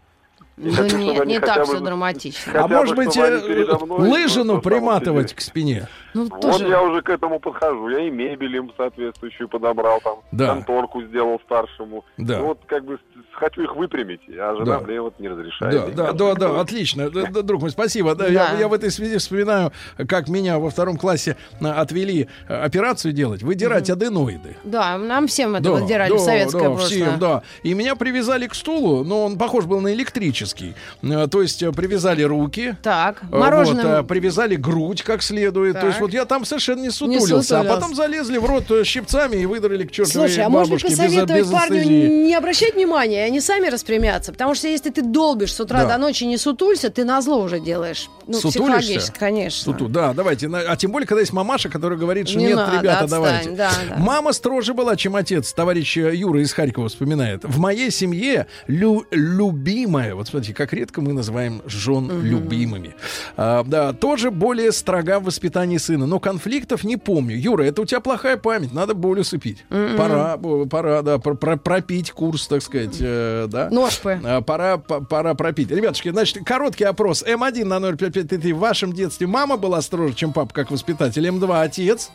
И 0.60 0.68
Ну, 0.68 0.74
хочу, 0.74 0.98
нет, 0.98 1.26
не 1.26 1.40
так 1.40 1.60
бы- 1.60 1.66
все 1.66 1.80
драматично. 1.80 2.64
а 2.64 2.68
бы, 2.68 2.76
может 2.76 2.96
быть, 2.96 3.16
э, 3.16 3.40
мной 3.86 4.10
лыжину 4.10 4.62
приматывать 4.62 5.34
к 5.34 5.40
спине? 5.40 5.88
Ну, 6.14 6.26
Вот 6.30 6.42
тоже... 6.42 6.68
я 6.68 6.82
уже 6.82 7.02
к 7.02 7.10
этому 7.10 7.40
подхожу. 7.40 7.88
Я 7.90 8.00
и 8.08 8.10
мебель 8.10 8.56
им 8.58 8.72
соответствующую 8.76 9.48
подобрал, 9.48 10.02
там, 10.02 10.16
Да. 10.32 10.48
конторку 10.56 11.02
сделал 11.04 11.40
старшему. 11.46 12.04
Да. 12.18 12.40
Ну, 12.40 12.46
вот 12.48 12.60
как 12.66 12.84
бы 12.84 12.98
хочу 13.32 13.62
их 13.62 13.76
выпрямить, 13.76 14.20
а 14.30 14.54
жена 14.56 14.80
Да. 14.80 14.86
мне 14.86 15.00
вот 15.02 15.18
не 15.20 15.30
разрешает. 15.30 15.96
Да, 15.96 16.12
да, 16.12 16.14
да, 16.14 16.34
да, 16.36 16.60
отлично. 16.62 17.10
Да, 17.10 17.28
да, 17.30 17.42
друг 17.42 17.62
мой, 17.62 17.70
спасибо. 17.70 18.16
Да, 18.16 18.28
Я, 18.28 18.50
Да. 18.52 18.58
я 18.60 18.68
в 18.68 18.74
этой 18.74 18.92
связи 18.92 19.18
вспоминаю, 19.18 19.72
как 20.10 20.28
меня 20.28 20.60
во 20.60 20.70
втором 20.72 20.98
классе 20.98 21.38
а, 21.62 21.80
отвели 21.80 22.28
э, 22.50 22.54
операцию 22.54 23.14
делать, 23.14 23.44
выдирать 23.44 23.90
аденоиды. 23.90 24.58
Да, 24.66 24.98
нам 24.98 25.28
всем 25.28 25.56
это 25.56 25.64
Да, 25.66 25.72
выдирали 25.74 26.10
да, 26.10 26.16
в 26.18 26.20
советское 26.20 26.64
да, 26.64 26.70
прошлое. 26.72 26.88
всем, 26.90 27.20
да. 27.20 27.44
И 27.64 27.74
меня 27.74 27.96
привязали 27.96 28.48
к 28.48 28.56
стулу, 28.56 29.04
но 29.06 29.24
он 29.26 29.38
похож 29.38 29.66
был 29.66 29.80
на 29.80 29.94
электрический. 29.94 30.49
Классический. 30.54 30.76
Э, 31.04 31.28
То 31.28 31.42
есть 31.42 31.64
э, 31.64 31.72
привязали 31.72 32.24
руки, 32.24 32.76
Так, 32.82 33.18
э, 33.22 33.26
вот, 33.32 33.40
мороженым. 33.40 33.86
э, 33.88 34.04
привязали 34.04 34.56
грудь 34.56 35.04
как 35.04 35.22
следует. 35.22 35.80
То 35.80 35.88
есть 35.88 35.98
Так. 36.00 36.02
вот 36.02 36.14
я 36.14 36.26
там 36.26 36.46
совершенно 36.46 36.82
не 36.82 36.90
сутулился. 36.90 37.38
а 37.38 37.42
сутулился. 37.44 37.64
потом 37.76 37.96
залезли 37.96 38.38
в 38.38 38.46
рот 38.46 38.66
щипцами 38.86 39.38
и 39.38 39.46
выдрали 39.46 39.86
к 39.86 39.92
чертовой 39.92 40.30
Слушай, 40.30 40.44
а 40.46 40.50
может 40.50 40.72
быть 40.74 40.82
бабушке 40.84 40.90
без, 40.90 40.98
посоветовать 41.14 41.44
без 41.44 41.52
парню 41.52 41.84
не 42.26 42.36
обращать 42.36 42.76
внимания, 42.76 43.24
они 43.26 43.42
сами 43.42 43.68
распрямятся? 43.68 44.32
Потому 44.32 44.56
что 44.56 44.68
если 44.68 44.90
ты 44.90 45.02
долбишь 45.02 45.54
с 45.54 45.60
утра 45.60 45.84
Да. 45.84 45.94
до 45.94 45.98
ночи 45.98 46.24
не 46.26 46.38
сутулься, 46.38 46.90
ты 46.90 47.04
на 47.06 47.22
зло 47.22 47.42
уже 47.42 47.60
делаешь. 47.60 48.10
Ну, 48.28 48.40
Сутулишься? 48.40 49.12
конечно. 49.18 49.64
Суту, 49.74 49.88
да, 49.88 50.14
давайте. 50.14 50.48
А 50.48 50.76
тем 50.76 50.92
более, 50.92 51.08
когда 51.08 51.22
есть 51.22 51.34
мамаша, 51.34 51.70
которая 51.70 51.98
говорит, 51.98 52.28
что 52.30 52.38
Не 52.40 52.48
нет, 52.48 52.56
надо, 52.58 52.78
ребята, 52.78 53.04
отстань, 53.06 53.10
давайте. 53.10 53.50
да, 53.52 53.72
да. 53.90 53.96
Мама 53.98 54.34
строже 54.34 54.74
была, 54.74 54.96
чем 54.96 55.16
отец. 55.16 55.52
Товарищ 55.54 55.98
Юра 55.98 56.42
из 56.42 56.54
Харькова 56.54 56.90
вспоминает. 56.90 57.44
В 57.44 57.58
моей 57.60 57.90
семье 57.92 58.48
лю- 58.68 59.06
любимая, 59.12 60.14
вот 60.16 60.28
смотрите, 60.40 60.54
как 60.54 60.74
редко 60.74 61.02
мы 61.02 61.14
называем 61.14 61.62
жен 61.66 62.10
любимыми. 62.24 62.96
А, 63.38 63.64
да, 63.64 63.94
тоже 63.94 64.32
более 64.32 64.72
строга 64.72 65.20
в 65.20 65.26
воспитании 65.26 65.78
сына. 65.78 66.06
Но 66.08 66.20
конфликтов 66.20 66.84
не 66.84 66.98
помню. 66.98 67.36
Юра, 67.38 67.64
это 67.64 67.82
у 67.82 67.86
тебя 67.86 68.00
плохая 68.00 68.38
память, 68.38 68.74
надо 68.74 68.94
боль 68.94 69.20
усыпить. 69.20 69.66
Пора, 69.98 70.38
бо- 70.38 70.66
пора, 70.66 71.02
да, 71.02 71.18
пр- 71.20 71.36
пр- 71.36 71.58
пропить 71.60 72.12
курс, 72.12 72.48
так 72.48 72.62
сказать, 72.62 72.98
э, 73.00 73.48
да. 73.50 73.70
Ножпы. 73.70 74.20
А, 74.24 74.42
Пора, 74.42 74.78
п- 74.78 75.02
пора 75.02 75.34
пропить. 75.34 75.70
Ребятушки, 75.72 76.10
значит, 76.10 76.44
короткий 76.46 76.86
опрос. 76.86 77.24
М1 77.24 77.66
на 77.66 77.80
05533. 77.80 78.54
В 78.54 78.60
вашем 78.60 78.94
детстве 78.94 79.28
мама 79.28 79.58
была 79.58 79.82
строже, 79.82 80.14
чем 80.14 80.34
папа, 80.34 80.54
как 80.54 80.72
воспитатель. 80.72 81.26
М2 81.28 81.62
отец. 81.62 82.10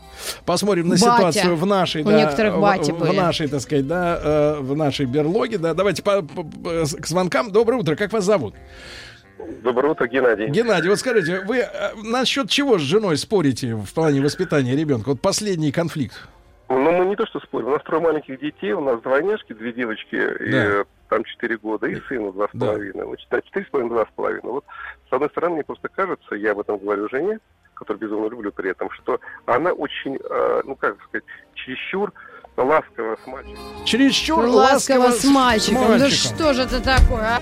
Посмотрим 0.45 0.87
на 0.87 0.95
Батя. 0.95 1.03
ситуацию 1.15 1.55
в 1.55 1.65
нашей, 1.65 2.01
У 2.01 2.05
да, 2.05 2.17
некоторых 2.17 2.55
в- 2.55 2.61
бати 2.61 2.91
в, 2.91 2.97
были. 2.99 3.15
нашей, 3.15 3.47
так 3.47 3.61
сказать, 3.61 3.87
да, 3.87 4.19
э, 4.21 4.59
в 4.61 4.75
нашей 4.75 5.05
берлоге. 5.05 5.57
Да, 5.57 5.73
давайте 5.73 6.01
по- 6.03 6.21
по- 6.21 6.43
по- 6.43 6.85
к 6.85 7.07
звонкам. 7.07 7.51
Доброе 7.51 7.77
утро. 7.79 7.95
Как 8.05 8.13
вас 8.13 8.23
зовут? 8.25 8.53
Доброе 9.63 9.93
утро, 9.93 10.05
Геннадий. 10.05 10.45
Геннадий, 10.49 10.89
вот 10.91 10.99
скажите, 10.99 11.39
вы 11.39 11.57
э, 11.61 11.95
насчет 12.03 12.51
чего 12.51 12.77
с 12.77 12.81
женой 12.83 13.17
спорите 13.17 13.73
в 13.73 13.91
плане 13.95 14.21
воспитания 14.21 14.75
ребенка? 14.75 15.09
Вот 15.09 15.21
последний 15.21 15.71
конфликт. 15.71 16.15
Ну, 16.69 16.91
мы 16.91 17.03
не 17.07 17.15
то 17.15 17.25
что 17.25 17.39
спорим, 17.39 17.69
у 17.69 17.71
нас 17.71 17.81
трое 17.83 18.03
маленьких 18.03 18.39
детей, 18.39 18.73
у 18.73 18.81
нас 18.81 19.01
двойняшки, 19.01 19.53
две 19.53 19.73
девочки, 19.73 20.13
и 20.15 20.51
Да. 20.51 20.57
э, 20.81 20.83
там 21.09 21.23
четыре 21.23 21.57
года, 21.57 21.87
и 21.87 21.99
сыну 22.07 22.31
два 22.31 22.45
с 22.45 22.49
Да. 22.53 22.67
половиной. 22.67 23.05
Вот, 23.05 23.17
да, 23.31 23.41
четыре 23.41 23.65
с 23.65 23.69
половиной, 23.69 23.89
два 23.95 24.05
с 24.05 24.09
половиной. 24.15 24.51
Вот, 24.51 24.65
с 25.09 25.13
одной 25.13 25.29
стороны, 25.31 25.55
мне 25.55 25.63
просто 25.63 25.87
кажется, 25.89 26.35
я 26.35 26.51
об 26.51 26.59
этом 26.59 26.77
говорю 26.77 27.09
жене, 27.09 27.39
которую 27.73 28.01
безумно 28.01 28.27
люблю 28.29 28.51
при 28.51 28.69
этом, 28.69 28.91
что 28.91 29.19
она 29.47 29.71
очень, 29.71 30.17
э, 30.17 30.61
ну, 30.63 30.75
как 30.75 30.95
сказать, 31.09 31.23
чересчур 31.55 32.13
ласково 32.55 33.17
с 33.23 33.25
мальчиком. 33.27 33.57
Чересчур 33.83 34.45
Ласково, 34.45 35.05
ласково 35.05 35.11
с 35.11 35.23
мальчиком. 35.25 35.81
Да 35.81 35.97
мальчиком. 35.97 36.35
что 36.37 36.53
же 36.53 36.61
это 36.61 36.79
такое, 36.83 37.37
а? 37.37 37.41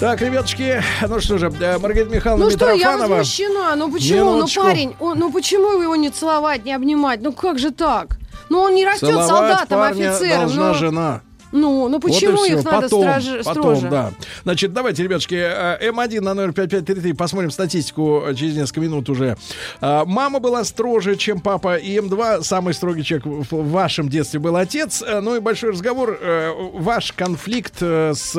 Так, 0.00 0.20
ребятушки, 0.20 0.82
ну 1.08 1.20
что 1.20 1.38
же, 1.38 1.46
э, 1.60 1.78
Маргарита 1.78 2.10
Михайловна 2.14 2.44
Ну 2.46 2.50
что, 2.50 2.70
я 2.72 2.96
возмущена. 2.98 3.76
Ну 3.76 3.90
почему? 3.92 4.18
Ну, 4.24 4.34
Минуточку. 4.36 4.62
парень, 4.64 4.94
он- 5.00 5.18
ну 5.18 5.32
почему 5.32 5.80
его 5.80 5.96
не 5.96 6.10
целовать, 6.10 6.64
не 6.64 6.72
обнимать? 6.74 7.20
Ну 7.22 7.32
как 7.32 7.58
же 7.58 7.70
так? 7.70 8.18
Ну 8.50 8.58
он 8.60 8.74
не 8.74 8.84
растет 8.84 9.08
Целовать 9.10 9.28
солдатом, 9.28 9.80
офицером. 9.82 10.38
должна 10.40 10.68
Ну, 10.68 10.74
жена. 10.74 11.20
Ну, 11.52 11.88
ну 11.88 11.98
Вот 11.98 12.02
почему 12.02 12.36
всё. 12.44 12.58
их 12.58 12.64
надо 12.64 12.80
потом, 12.82 13.02
страж- 13.04 13.44
потом, 13.44 13.62
строже? 13.76 13.88
да. 13.88 14.10
Значит, 14.42 14.72
давайте, 14.72 15.02
ребятушки, 15.02 15.34
э, 15.34 15.90
М1 15.90 16.20
на 16.20 16.34
номер 16.34 16.52
5533, 16.52 17.12
посмотрим 17.12 17.50
статистику 17.50 18.22
э, 18.26 18.34
через 18.34 18.56
несколько 18.56 18.80
минут 18.80 19.08
уже. 19.08 19.36
А, 19.80 20.04
Мама 20.04 20.40
была 20.40 20.64
строже, 20.64 21.16
чем 21.16 21.40
папа, 21.40 21.76
и 21.76 21.96
М2 21.98 22.42
самый 22.42 22.74
строгий 22.74 23.04
человек 23.04 23.26
в 23.50 23.70
вашем 23.70 24.08
детстве 24.08 24.40
был 24.40 24.56
отец. 24.56 25.02
Э, 25.06 25.20
Ну 25.20 25.36
и 25.36 25.40
большой 25.40 25.70
разговор. 25.70 26.18
э, 26.20 26.50
Ваш 26.74 27.12
конфликт 27.12 27.74
э, 27.80 28.12
с 28.14 28.34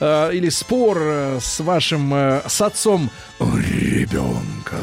э, 0.00 0.30
или 0.34 0.48
спор 0.48 0.98
э, 1.00 1.38
с 1.40 1.60
вашим 1.60 2.12
э, 2.14 2.40
с 2.46 2.60
отцом 2.60 3.10
ребенка. 3.40 4.76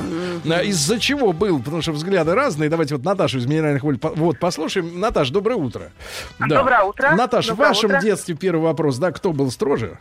Из-за 0.64 1.00
чего 1.00 1.34
был? 1.34 1.60
Потому 1.60 1.82
что 1.82 1.92
взгляды 1.92 2.34
разные. 2.36 2.70
Давайте 2.70 2.96
вот 2.96 3.04
Наташу 3.04 3.40
из 3.40 3.46
Минеральных 3.46 3.84
вод 3.84 4.00
по- 4.00 4.10
вот 4.10 4.40
послушаем. 4.40 5.00
Наташ, 5.00 5.30
доброе 5.30 5.56
утро. 5.56 5.92
Да. 6.40 6.58
Доброе 6.60 6.84
утро. 6.84 7.16
Наташ, 7.16 7.46
в 7.46 7.50
Доброе 7.50 7.65
вашем 7.70 7.90
утро. 7.92 8.02
детстве 8.02 8.36
первый 8.36 8.62
вопрос, 8.64 8.98
да, 8.98 9.12
кто 9.12 9.34
был 9.34 9.52
строже? 9.52 9.98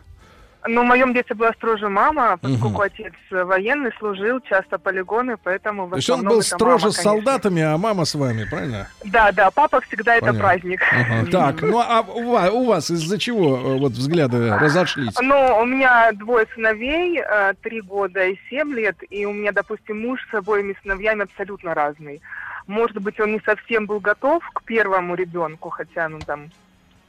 Ну, 0.66 0.80
в 0.82 0.86
моем 0.86 1.12
детстве 1.12 1.36
была 1.36 1.52
строже 1.52 1.90
мама, 1.90 2.38
поскольку 2.40 2.68
Мгм. 2.68 2.80
отец 2.80 3.12
военный, 3.30 3.92
служил, 3.98 4.40
часто 4.48 4.78
полигоны, 4.78 5.36
поэтому... 5.36 5.90
То 5.90 5.96
есть 5.96 6.08
он 6.08 6.22
был 6.22 6.38
это 6.38 6.46
строже 6.46 6.84
мама, 6.86 6.92
с 6.92 6.96
солдатами, 6.96 7.62
а 7.62 7.76
мама 7.76 8.06
с 8.06 8.14
вами, 8.14 8.46
правильно? 8.48 8.88
Да, 9.04 9.30
да, 9.32 9.50
папа 9.50 9.82
всегда 9.82 10.14
это 10.14 10.26
Понятно. 10.26 10.40
праздник. 10.40 10.80
Ага. 10.90 11.26
Так, 11.30 11.60
ну 11.60 11.80
а 11.80 12.00
у 12.00 12.30
вас, 12.32 12.50
у 12.50 12.64
вас 12.64 12.90
из-за 12.90 13.18
чего 13.18 13.58
э, 13.58 13.78
вот 13.78 13.92
взгляды 13.92 14.56
разошлись? 14.56 15.14
Ну, 15.20 15.58
у 15.60 15.66
меня 15.66 16.10
двое 16.12 16.46
сыновей, 16.54 17.20
э, 17.20 17.52
три 17.62 17.82
года 17.82 18.24
и 18.24 18.38
семь 18.48 18.72
лет, 18.72 18.96
и 19.10 19.26
у 19.26 19.34
меня, 19.34 19.52
допустим, 19.52 20.00
муж 20.00 20.20
с 20.30 20.34
обоими 20.34 20.74
сыновьями 20.82 21.24
абсолютно 21.24 21.74
разный. 21.74 22.22
Может 22.66 22.96
быть, 23.02 23.20
он 23.20 23.32
не 23.32 23.40
совсем 23.44 23.84
был 23.84 24.00
готов 24.00 24.42
к 24.54 24.62
первому 24.62 25.14
ребенку, 25.14 25.68
хотя, 25.68 26.08
ну, 26.08 26.20
там, 26.20 26.44
э, 26.44 26.48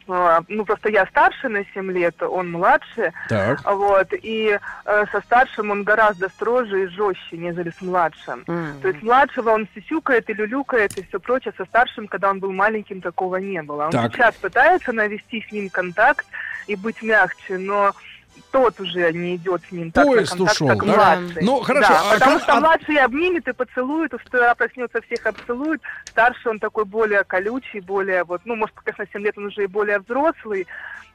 ну, 0.07 0.65
просто 0.65 0.89
я 0.89 1.05
старше 1.07 1.49
на 1.49 1.63
7 1.73 1.91
лет, 1.91 2.21
он 2.21 2.51
младше, 2.51 3.13
Так. 3.29 3.59
вот, 3.65 4.07
и 4.11 4.59
э, 4.85 5.05
со 5.11 5.21
старшим 5.21 5.71
он 5.71 5.83
гораздо 5.83 6.29
строже 6.29 6.83
и 6.83 6.87
жестче, 6.87 7.37
нежели 7.37 7.71
с 7.71 7.81
младшим. 7.81 8.43
М. 8.47 8.79
То 8.81 8.89
есть 8.89 9.01
младшего 9.01 9.49
он 9.51 9.67
сисюкает 9.75 10.29
и 10.29 10.33
люлюкает 10.33 10.97
и 10.97 11.03
все 11.07 11.19
прочее. 11.19 11.53
Со 11.57 11.65
старшим, 11.65 12.07
когда 12.07 12.29
он 12.29 12.39
был 12.39 12.51
маленьким, 12.51 13.01
такого 13.01 13.37
не 13.37 13.61
было. 13.61 13.85
Он 13.85 13.91
Так. 13.91 14.13
сейчас 14.13 14.35
пытается 14.35 14.91
навести 14.93 15.45
с 15.47 15.51
ним 15.51 15.69
контакт 15.69 16.25
и 16.67 16.75
быть 16.75 17.01
мягче, 17.01 17.57
но 17.57 17.93
тот 18.55 18.79
уже 18.79 19.11
не 19.11 19.35
идет 19.35 19.61
с 19.67 19.71
ним 19.73 19.91
так 19.91 20.05
Поезд 20.05 20.29
контакт, 20.31 20.51
ушел, 20.53 20.67
как 20.69 20.77
да? 20.85 20.85
младший. 20.85 21.43
Ну, 21.43 21.59
хорошо, 21.59 21.89
Да, 21.89 21.99
а 21.99 22.13
потому 22.13 22.33
как- 22.35 22.43
что 22.43 22.53
а- 22.53 22.59
младший 22.61 22.97
обнимет 22.99 23.47
и 23.49 23.51
поцелует, 23.51 24.13
вчера 24.17 24.55
проснется, 24.55 25.01
всех 25.01 25.25
обцелует. 25.25 25.81
Старший 26.05 26.51
он 26.51 26.59
такой 26.59 26.85
более 26.85 27.25
колючий, 27.25 27.81
более 27.81 28.23
вот, 28.23 28.41
ну, 28.45 28.55
может, 28.55 28.73
конечно, 28.81 29.05
7 29.11 29.21
лет 29.23 29.37
он 29.37 29.47
уже 29.47 29.65
и 29.65 29.67
более 29.67 29.99
взрослый, 29.99 30.67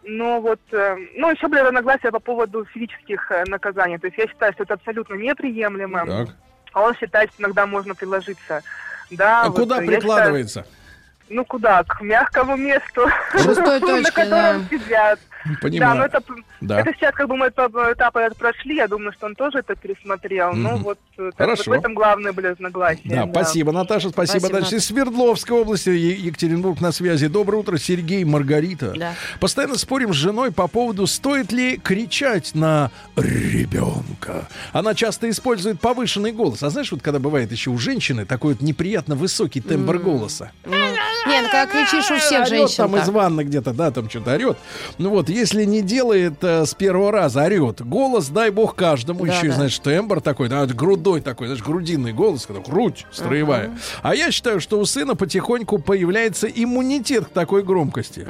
но 0.02 0.38
вот, 0.42 0.60
э, 0.72 0.96
ну, 1.16 1.30
еще 1.30 1.48
были 1.48 1.60
разногласия 1.60 2.10
по 2.10 2.20
поводу 2.20 2.66
физических 2.66 3.30
э, 3.30 3.44
наказаний. 3.46 3.96
То 3.96 4.08
есть 4.08 4.18
я 4.18 4.26
считаю, 4.26 4.52
что 4.52 4.64
это 4.64 4.74
абсолютно 4.74 5.14
неприемлемо. 5.14 6.04
Так. 6.04 6.36
А 6.74 6.82
он 6.82 6.94
считает, 6.96 7.30
что 7.32 7.42
иногда 7.44 7.64
можно 7.66 7.94
приложиться. 7.94 8.62
Да, 9.10 9.44
А 9.44 9.48
вот, 9.48 9.56
куда 9.60 9.76
э, 9.76 9.78
я 9.78 9.84
считаю, 9.86 10.00
прикладывается? 10.00 10.66
ну 11.30 11.44
куда? 11.46 11.84
К 11.84 12.02
мягкому 12.02 12.56
месту, 12.56 13.08
Шестой 13.32 13.54
на 13.80 13.86
точке, 13.86 14.12
котором 14.12 14.30
да. 14.30 14.78
сидят. 14.78 15.20
Да, 15.50 15.56
Понимаю. 15.62 15.98
но 15.98 16.04
это, 16.04 16.22
Да. 16.60 16.80
это 16.80 16.92
сейчас 16.94 17.14
как 17.14 17.28
бы 17.28 17.36
мы 17.36 17.46
этап- 17.48 17.74
этапы 17.92 18.20
этот 18.20 18.36
прошли, 18.38 18.76
я 18.76 18.88
думаю, 18.88 19.12
что 19.12 19.26
он 19.26 19.34
тоже 19.34 19.58
это 19.60 19.74
пересмотрел. 19.74 20.52
Ну 20.52 20.70
Мгм. 20.72 20.82
вот, 20.82 20.98
э, 21.18 21.30
Хорошо. 21.36 21.62
вот 21.66 21.76
в 21.76 21.78
этом 21.78 21.94
главные 21.94 22.32
были 22.32 22.48
разногласия. 22.48 23.00
Да, 23.04 23.26
спасибо, 23.30 23.72
Наташа, 23.72 24.10
спасибо. 24.10 24.38
Спасибо, 24.40 24.60
Дальше 24.60 24.76
из 24.76 24.84
Свердловской 24.86 25.56
области, 25.58 25.88
Е- 25.90 26.14
Екатеринбург 26.26 26.80
на 26.80 26.92
связи. 26.92 27.26
Доброе 27.28 27.58
утро, 27.58 27.78
Сергей, 27.78 28.24
Маргарита. 28.24 28.92
Да. 28.96 29.14
Постоянно 29.40 29.76
спорим 29.76 30.12
с 30.12 30.16
женой 30.16 30.52
по 30.52 30.68
поводу, 30.68 31.06
стоит 31.06 31.52
ли 31.52 31.76
кричать 31.78 32.54
на 32.54 32.90
ребенка. 33.16 34.48
Она 34.72 34.94
часто 34.94 35.28
использует 35.30 35.80
повышенный 35.80 36.32
голос. 36.32 36.62
А 36.62 36.70
знаешь, 36.70 36.92
вот 36.92 37.02
когда 37.02 37.18
бывает 37.18 37.50
еще 37.52 37.70
у 37.70 37.78
женщины 37.78 38.24
такой 38.24 38.54
вот 38.54 38.62
неприятно 38.62 39.14
высокий 39.14 39.60
тембр 39.60 39.98
голоса. 39.98 40.50
Не, 40.66 41.42
ну 41.42 41.48
когда 41.50 41.66
кричишь 41.66 42.10
у 42.10 42.16
всех 42.16 42.40
Орёт 42.42 42.48
женщин 42.48 42.76
там 42.78 42.96
из 42.96 43.04
так. 43.04 43.14
ванны 43.14 43.42
где-то, 43.42 43.72
да, 43.72 43.90
там 43.90 44.08
что-то 44.08 44.34
орет. 44.34 44.58
Ну 44.98 45.10
вот, 45.10 45.28
если 45.30 45.64
не 45.64 45.82
делает 45.82 46.42
э, 46.42 46.64
с 46.66 46.74
первого 46.74 47.12
раза, 47.12 47.42
орет. 47.44 47.80
Голос, 47.84 48.28
дай 48.28 48.50
бог 48.50 48.74
каждому. 48.74 49.26
Да, 49.26 49.32
еще, 49.32 49.48
да. 49.48 49.54
знаешь, 49.54 49.78
тембр 49.78 50.20
такой, 50.20 50.48
да, 50.48 50.66
грудой 50.66 51.20
такой, 51.20 51.46
знаешь, 51.46 51.62
грудинный 51.62 52.12
голос, 52.12 52.46
когда 52.46 52.62
грудь 52.62 53.06
строевая. 53.10 53.76
А 54.02 54.14
я 54.14 54.30
считаю, 54.30 54.60
что 54.60 54.78
у 54.78 54.84
сына 54.84 55.14
потихоньку 55.16 55.78
появляется 55.78 56.46
иммунитет 56.46 57.26
к 57.26 57.28
такой 57.30 57.62
громкости. 57.62 58.26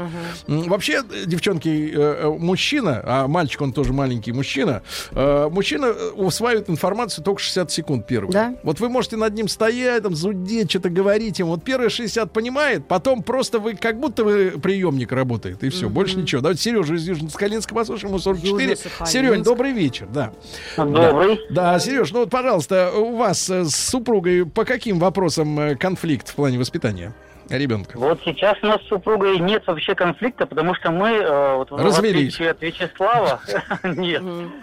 М, 0.47 0.63
Вообще, 0.69 1.03
э, 1.03 1.27
девчонки, 1.27 1.69
э, 1.69 1.93
э, 1.95 2.29
мужчина, 2.39 3.03
а 3.05 3.29
мальчик, 3.29 3.61
он 3.63 3.73
тоже 3.73 3.93
маленький 3.93 4.33
мужчина, 4.33 4.83
э, 5.13 5.49
мужчина 5.51 5.87
э, 5.87 6.11
усваивает 6.11 6.71
информацию 6.71 7.25
только 7.25 7.41
60 7.41 7.71
секунд 7.71 8.07
первых. 8.07 8.33
Да. 8.33 8.55
Вот 8.63 8.81
вы 8.81 8.89
можете 8.89 9.17
над 9.17 9.35
ним 9.35 9.49
стоять, 9.49 10.03
там, 10.03 10.15
зудеть, 10.15 10.71
что-то 10.71 10.91
говорить 10.91 11.39
ему. 11.39 11.51
Вот 11.53 11.65
первые 11.65 11.91
60 11.91 12.33
понимает, 12.33 12.87
потом 12.87 13.23
просто 13.23 13.59
вы, 13.59 13.75
как 13.75 13.99
будто 13.99 14.25
вы 14.25 14.51
приемник 14.63 15.13
работает, 15.13 15.63
и 15.65 15.69
все, 15.71 15.89
больше 15.89 16.17
ничего. 16.17 16.41
Давайте 16.41 16.63
Сережа 16.63 16.90
тоже 16.91 17.03
из 17.03 17.09
Южно-Сахалинска 17.09 17.75
послушаем, 17.75 18.09
ему 18.11 18.19
44. 18.19 18.73
Южно-Сахалинск. 18.73 19.07
Серень, 19.07 19.43
добрый 19.43 19.73
вечер, 19.73 20.07
да. 20.09 20.33
Добрый. 20.77 21.41
Да, 21.51 21.79
Сереж, 21.79 22.13
ну 22.13 22.21
вот, 22.21 22.31
пожалуйста, 22.31 22.91
у 22.93 23.17
вас 23.17 23.49
э, 23.51 23.65
с 23.65 23.75
супругой 23.75 24.45
по 24.47 24.65
каким 24.65 24.99
вопросам 24.99 25.59
э, 25.61 25.77
конфликт 25.77 26.29
в 26.29 26.35
плане 26.35 26.59
воспитания 26.59 27.13
ребенка? 27.49 27.97
Вот 27.99 28.21
сейчас 28.25 28.57
у 28.63 28.67
нас 28.67 28.81
с 28.83 28.89
супругой 28.89 29.39
нет 29.39 29.65
вообще 29.67 29.95
конфликта, 29.95 30.47
потому 30.47 30.75
что 30.75 30.91
мы, 30.91 31.11
э, 31.11 31.55
вот, 31.57 31.71
в- 31.71 31.75
в 31.75 31.81
Развелись. 31.85 32.35
отличие 32.35 32.51
от 32.51 32.63
Вячеслава, 32.63 33.41
нет, 33.85 34.23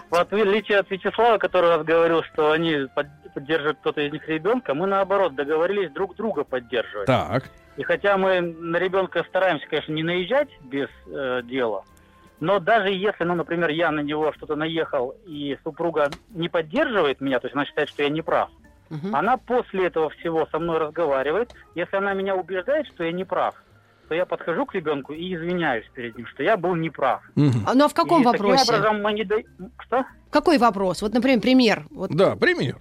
в 0.10 0.16
отличие 0.16 0.80
от 0.80 0.90
Вячеслава, 0.92 1.38
который 1.38 1.70
раз 1.70 1.86
говорил, 1.86 2.24
что 2.24 2.52
они 2.52 2.88
под- 2.96 3.08
поддерживают 3.34 3.78
кто-то 3.80 4.02
из 4.02 4.12
них 4.12 4.28
ребенка, 4.28 4.74
мы 4.74 4.88
наоборот 4.88 5.36
договорились 5.36 5.92
друг 5.92 6.16
друга 6.16 6.44
поддерживать. 6.44 7.08
Так. 7.08 7.44
И 7.78 7.84
хотя 7.84 8.18
мы 8.18 8.42
на 8.42 8.78
ребенка 8.78 9.24
стараемся, 9.30 9.68
конечно, 9.70 9.94
не 9.94 10.02
наезжать 10.04 10.50
без 10.64 10.88
э, 11.14 11.42
дела, 11.44 11.84
но 12.40 12.60
даже 12.60 12.90
если, 12.90 13.24
ну, 13.24 13.36
например, 13.36 13.70
я 13.70 13.92
на 13.92 14.02
него 14.02 14.32
что-то 14.34 14.56
наехал, 14.56 15.16
и 15.26 15.58
супруга 15.64 16.10
не 16.30 16.50
поддерживает 16.50 17.22
меня, 17.22 17.40
то 17.40 17.48
есть 17.48 17.56
она 17.56 17.66
считает, 17.66 17.90
что 17.90 18.04
я 18.04 18.10
не 18.10 18.22
прав, 18.22 18.50
Мгм. 18.90 19.16
она 19.16 19.38
после 19.38 19.88
этого 19.88 20.10
всего 20.12 20.48
со 20.52 20.60
мной 20.60 20.78
разговаривает. 20.78 21.54
Если 21.76 21.96
она 21.98 22.14
меня 22.14 22.36
убеждает, 22.36 22.88
что 22.88 23.04
я 23.04 23.12
не 23.12 23.26
прав, 23.26 23.56
то 24.08 24.16
я 24.16 24.26
подхожу 24.26 24.66
к 24.66 24.74
ребенку 24.76 25.12
и 25.14 25.36
извиняюсь 25.36 25.86
перед 25.94 26.16
ним, 26.18 26.26
что 26.28 26.42
я 26.44 26.56
был 26.56 26.76
неправ. 26.76 27.22
Мгм. 27.36 27.66
А, 27.66 27.74
Ну 27.74 27.86
а 27.86 27.88
в 27.90 27.94
каком 27.94 28.22
и 28.22 28.26
вопросе? 28.26 28.66
Таким 28.66 28.76
образом 28.76 29.02
мы 29.02 29.14
не 29.14 29.24
до- 29.26 29.44
Что? 29.80 30.06
Какой 30.30 30.58
вопрос? 30.58 31.02
Вот, 31.02 31.14
например, 31.14 31.42
пример. 31.42 31.86
Вот 31.92 32.12
Да, 32.12 32.36
пример. 32.38 32.78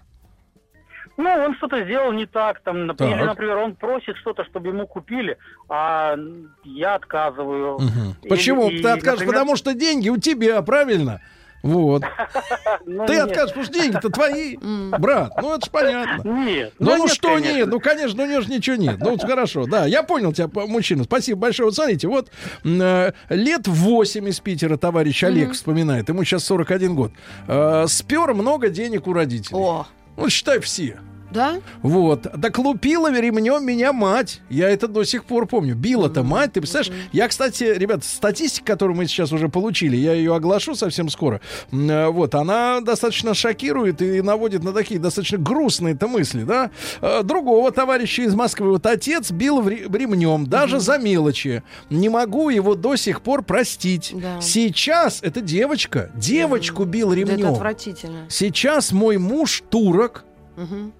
Ну, 1.16 1.30
он 1.30 1.54
что-то 1.56 1.82
сделал 1.84 2.12
не 2.12 2.26
так, 2.26 2.60
там, 2.60 2.94
Так. 2.94 3.08
или, 3.08 3.22
например, 3.22 3.56
он 3.58 3.74
просит 3.74 4.16
что-то, 4.18 4.44
чтобы 4.44 4.68
ему 4.68 4.86
купили, 4.86 5.38
а 5.68 6.16
я 6.64 6.94
отказываю. 6.94 7.78
Или- 8.22 8.28
Почему? 8.28 8.68
и, 8.68 8.80
Ты 8.80 8.88
откажешь, 8.88 9.20
например, 9.20 9.34
потому 9.34 9.56
что 9.56 9.72
деньги 9.74 10.08
у 10.10 10.18
тебя, 10.18 10.60
правильно? 10.62 11.20
Вот. 11.62 12.02
ну, 12.86 13.06
Ты 13.06 13.14
нет. 13.14 13.24
откажешь, 13.24 13.48
потому 13.48 13.64
что 13.64 13.74
деньги-то 13.74 14.10
твои, 14.10 14.56
брат. 14.98 15.32
Ну, 15.40 15.54
это 15.54 15.66
ж 15.66 15.70
понятно. 15.70 16.22
Нет. 16.28 16.74
Ну, 16.78 16.90
ну 16.90 16.96
нет, 16.98 17.10
что 17.10 17.28
конечно. 17.34 17.56
нет? 17.56 17.68
Ну, 17.68 17.80
конечно, 17.80 18.22
у 18.22 18.26
него 18.26 18.40
же 18.42 18.50
ничего 18.50 18.76
нет. 18.76 18.98
Ну, 19.00 19.10
вот 19.10 19.22
хорошо, 19.22 19.66
да, 19.66 19.86
я 19.86 20.02
понял 20.02 20.32
тебя, 20.32 20.48
мужчина. 20.66 21.04
Спасибо 21.04 21.40
большое. 21.40 21.68
Вот 21.68 21.74
смотрите, 21.74 22.06
вот 22.08 22.30
э, 22.64 23.12
лет 23.30 23.66
8 23.66 24.28
из 24.28 24.38
Питера 24.40 24.76
товарищ 24.76 25.24
Олег 25.24 25.52
вспоминает. 25.54 26.08
Ему 26.08 26.22
сейчас 26.24 26.44
41 26.44 26.94
год. 26.94 27.12
Э, 27.48 27.86
спер 27.88 28.34
много 28.34 28.68
денег 28.68 29.06
у 29.08 29.12
родителей. 29.12 29.58
О, 29.58 29.86
Ну, 30.16 30.28
считай, 30.30 30.60
все. 30.60 30.98
Да? 31.36 31.60
Вот. 31.82 32.22
Так 32.42 32.58
лупила 32.58 33.12
ремнем 33.12 33.64
меня 33.64 33.92
мать. 33.92 34.40
Я 34.48 34.68
это 34.70 34.88
до 34.88 35.04
сих 35.04 35.24
пор 35.24 35.46
помню. 35.46 35.74
Била-то 35.76 36.22
мать. 36.22 36.52
Ты 36.54 36.60
представляешь? 36.60 36.92
Я, 37.12 37.28
кстати, 37.28 37.64
ребят, 37.64 38.04
статистика, 38.04 38.72
которую 38.72 38.96
мы 38.96 39.06
сейчас 39.06 39.30
уже 39.32 39.48
получили, 39.48 39.96
я 39.96 40.14
ее 40.14 40.34
оглашу 40.34 40.74
совсем 40.74 41.08
скоро. 41.08 41.40
Э, 41.72 42.06
Вот. 42.08 42.34
Она 42.34 42.80
достаточно 42.80 43.34
шокирует 43.34 44.02
и 44.02 44.20
наводит 44.22 44.64
на 44.64 44.72
такие 44.72 44.98
достаточно 44.98 45.38
грустные-то 45.38 46.08
мысли, 46.08 46.42
да? 46.42 46.70
Э, 47.00 47.22
Другого 47.22 47.70
товарища 47.70 48.22
из 48.22 48.34
Москвы. 48.34 48.70
Вот 48.70 48.86
отец 48.86 49.30
бил 49.30 49.66
ремнем, 49.68 50.46
даже 50.46 50.80
за 50.80 50.98
мелочи. 50.98 51.62
Не 51.90 52.08
могу 52.08 52.48
его 52.50 52.74
до 52.74 52.96
сих 52.96 53.20
пор 53.20 53.42
простить. 53.42 54.12
Да. 54.14 54.40
Сейчас 54.40 55.20
это 55.22 55.40
девочка. 55.40 56.10
Девочку 56.14 56.84
бил 56.84 57.10
Да 57.10 57.16
Это 57.20 57.30
ремнем. 57.32 57.52
отвратительно. 57.52 58.26
Сейчас 58.28 58.92
мой 58.92 59.18
муж 59.18 59.62
турок. 59.68 60.24
Мгм. 60.56 60.92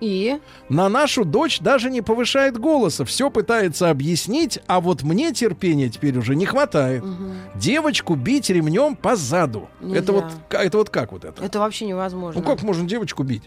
И? 0.00 0.38
На 0.68 0.88
нашу 0.88 1.24
дочь 1.24 1.60
даже 1.60 1.90
не 1.90 2.02
повышает 2.02 2.56
голоса, 2.58 3.04
все 3.04 3.30
пытается 3.30 3.90
объяснить, 3.90 4.58
а 4.66 4.80
вот 4.80 5.02
мне 5.02 5.32
терпения 5.32 5.88
теперь 5.88 6.16
уже 6.16 6.34
не 6.36 6.46
хватает. 6.46 7.02
Мгм. 7.04 7.34
Девочку 7.56 8.14
бить 8.14 8.48
ремнем 8.50 8.94
по 8.96 9.16
заду. 9.16 9.68
Нельзя. 9.80 9.98
Это 10.00 10.12
вот, 10.12 10.24
это 10.50 10.78
вот 10.78 10.90
как 10.90 11.12
вот 11.12 11.24
это? 11.24 11.44
Это 11.44 11.58
вообще 11.58 11.86
невозможно. 11.86 12.40
Ну 12.40 12.46
как 12.46 12.62
можно 12.62 12.86
девочку 12.86 13.22
бить? 13.24 13.42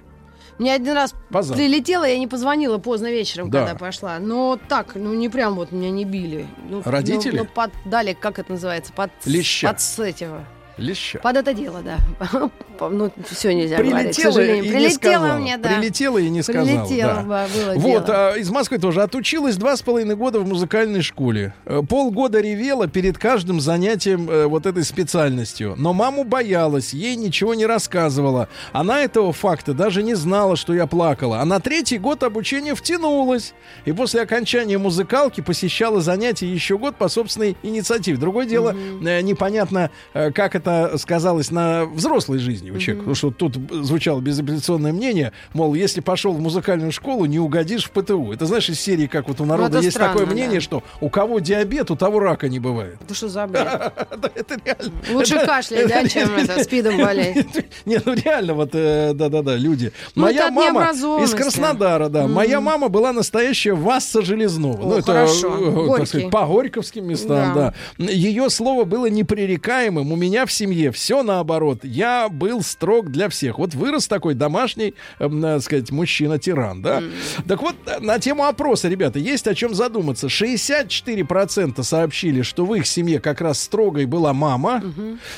Мне 0.59 0.73
один 0.75 0.93
раз 0.93 1.15
По 1.29 1.41
заду. 1.41 1.57
прилетело, 1.57 2.03
я 2.03 2.19
не 2.19 2.27
позвонила 2.27 2.77
поздно 2.77 3.07
вечером, 3.07 3.49
Да. 3.49 3.65
когда 3.65 3.79
пошла. 3.79 4.19
Но 4.19 4.59
так, 4.67 4.93
ну 4.95 5.13
не 5.13 5.27
прям 5.29 5.55
вот 5.55 5.71
меня 5.71 5.89
не 5.89 6.05
били. 6.05 6.45
Ну, 6.69 6.81
Родители? 6.85 7.37
Ну, 7.37 7.43
ну, 7.45 7.49
под, 7.51 7.71
дали, 7.85 8.13
как 8.13 8.37
это 8.37 8.51
называется? 8.51 8.93
Под, 8.93 9.09
Леща. 9.25 9.69
под 9.69 9.81
с 9.81 9.97
этого. 9.99 10.45
Леща. 10.81 11.19
Под 11.19 11.37
это 11.37 11.53
дело, 11.53 11.81
да. 11.81 11.97
Ну, 12.89 13.11
все 13.29 13.53
нельзя 13.53 13.77
говорить, 13.77 13.93
к 13.93 13.99
Прилетела 13.99 14.31
сожалению. 14.31 14.63
и 14.63 14.67
не 14.67 14.73
Прилетела 14.73 15.13
сказала. 15.13 15.37
мне, 15.39 15.57
да. 15.57 15.69
Прилетела 15.69 16.17
и 16.17 16.29
не 16.31 16.41
сказала. 16.41 16.65
Прилетела, 16.87 17.13
да. 17.13 17.47
было 17.53 17.73
Вот, 17.75 18.05
дело. 18.05 18.29
а, 18.31 18.33
из 18.37 18.49
Москвы 18.49 18.79
тоже. 18.79 19.03
Отучилась 19.03 19.55
два 19.57 19.77
с 19.77 19.83
половиной 19.83 20.15
года 20.15 20.39
в 20.39 20.47
музыкальной 20.47 21.03
школе. 21.03 21.53
Э, 21.65 21.81
Полгода 21.87 22.41
ревела 22.41 22.87
перед 22.87 23.19
каждым 23.19 23.61
занятием 23.61 24.27
э, 24.27 24.47
вот 24.47 24.65
этой 24.65 24.83
специальностью. 24.83 25.75
Но 25.77 25.93
маму 25.93 26.23
боялась, 26.23 26.91
ей 26.91 27.15
ничего 27.17 27.53
не 27.53 27.67
рассказывала. 27.67 28.49
Она 28.71 29.01
этого 29.01 29.31
факта 29.31 29.75
даже 29.75 30.01
не 30.01 30.15
знала, 30.15 30.55
что 30.55 30.73
я 30.73 30.87
плакала. 30.87 31.39
А 31.39 31.45
на 31.45 31.59
третий 31.59 31.99
год 31.99 32.23
обучения 32.23 32.73
втянулась. 32.73 33.53
И 33.85 33.91
после 33.91 34.21
окончания 34.21 34.79
музыкалки 34.79 35.41
посещала 35.41 36.01
занятия 36.01 36.51
еще 36.51 36.79
год 36.79 36.95
по 36.95 37.09
собственной 37.09 37.55
инициативе. 37.61 38.17
Другое 38.17 38.47
дело, 38.47 38.73
э, 38.75 39.21
непонятно, 39.21 39.91
э, 40.15 40.31
как 40.31 40.55
это 40.55 40.70
сказалось 40.97 41.51
на 41.51 41.85
взрослой 41.85 42.39
жизни 42.39 42.71
у 42.71 42.77
человека. 42.77 42.99
Потому 42.99 43.15
что 43.15 43.31
тут 43.31 43.55
звучало 43.85 44.19
безапелляционное 44.21 44.93
мнение, 44.93 45.31
мол, 45.53 45.73
если 45.73 46.01
пошел 46.01 46.33
в 46.33 46.39
музыкальную 46.39 46.91
школу, 46.91 47.25
не 47.25 47.39
угодишь 47.39 47.85
в 47.85 47.91
ПТУ. 47.91 48.31
Это 48.31 48.45
знаешь 48.45 48.69
из 48.69 48.79
серии, 48.79 49.07
как 49.07 49.27
вот 49.27 49.41
у 49.41 49.45
народа 49.45 49.69
Ну, 49.69 49.75
это 49.77 49.85
есть 49.85 49.95
странно, 49.97 50.13
такое 50.13 50.27
мнение, 50.27 50.59
да. 50.59 50.61
что 50.61 50.83
у 50.99 51.09
кого 51.09 51.39
диабет, 51.39 51.91
у 51.91 51.95
того 51.95 52.19
рака 52.19 52.49
не 52.49 52.59
бывает. 52.59 52.97
Да 53.07 53.15
что 53.15 53.27
за 53.29 53.47
бред? 53.47 53.65
Это 54.35 54.59
реально. 54.65 54.91
Лучше 55.11 55.35
Это- 55.35 55.45
кашлять, 55.45 55.87
да, 55.87 56.07
чем 56.07 56.35
это, 56.35 56.63
спидом 56.63 56.97
болеть. 56.97 57.47
Не, 57.85 57.99
ну 58.03 58.13
реально, 58.13 58.53
вот, 58.53 58.69
э, 58.73 59.13
да-да-да, 59.13 59.55
люди. 59.55 59.91
Ну, 60.15 60.23
Моя 60.23 60.45
это 60.47 60.53
мама 60.53 60.91
из. 60.91 61.31
Краснодара, 61.33 62.09
да. 62.09 62.27
Моя 62.27 62.59
мама 62.61 62.89
была 62.89 63.11
настоящая 63.13 63.73
Васса 63.73 64.21
Железнова. 64.21 64.81
Ну, 64.81 64.93
это, 64.97 65.05
хорошо. 65.07 65.95
э, 65.95 65.97
так 65.97 66.07
сказать, 66.07 66.29
по 66.29 66.45
горьковским 66.45 67.07
местам, 67.07 67.53
да. 67.53 67.73
Ее 67.97 68.49
слово 68.49 68.83
было 68.83 69.07
непререкаемым. 69.07 70.11
У 70.11 70.15
меня 70.15 70.45
в 70.51 70.53
семье 70.53 70.91
все 70.91 71.23
наоборот. 71.23 71.79
Я 71.83 72.27
был 72.29 72.61
строг 72.61 73.09
для 73.09 73.29
всех. 73.29 73.57
Вот 73.57 73.73
вырос 73.73 74.07
такой 74.07 74.33
домашний, 74.35 74.93
э, 75.19 75.27
надо 75.27 75.61
сказать, 75.61 75.89
мужчина-тиран, 75.91 76.81
да. 76.81 77.01
Так 77.47 77.61
вот, 77.61 77.75
э, 77.85 77.99
на 77.99 78.19
тему 78.19 78.43
опроса, 78.45 78.89
ребята, 78.89 79.17
есть 79.19 79.47
о 79.47 79.55
чем 79.55 79.73
задуматься. 79.73 80.27
64% 80.29 81.83
сообщили, 81.83 82.41
что 82.41 82.65
в 82.65 82.73
их 82.75 82.85
семье 82.87 83.19
как 83.19 83.41
раз 83.41 83.59
строгой 83.61 84.05
была 84.05 84.33
мама, 84.33 84.83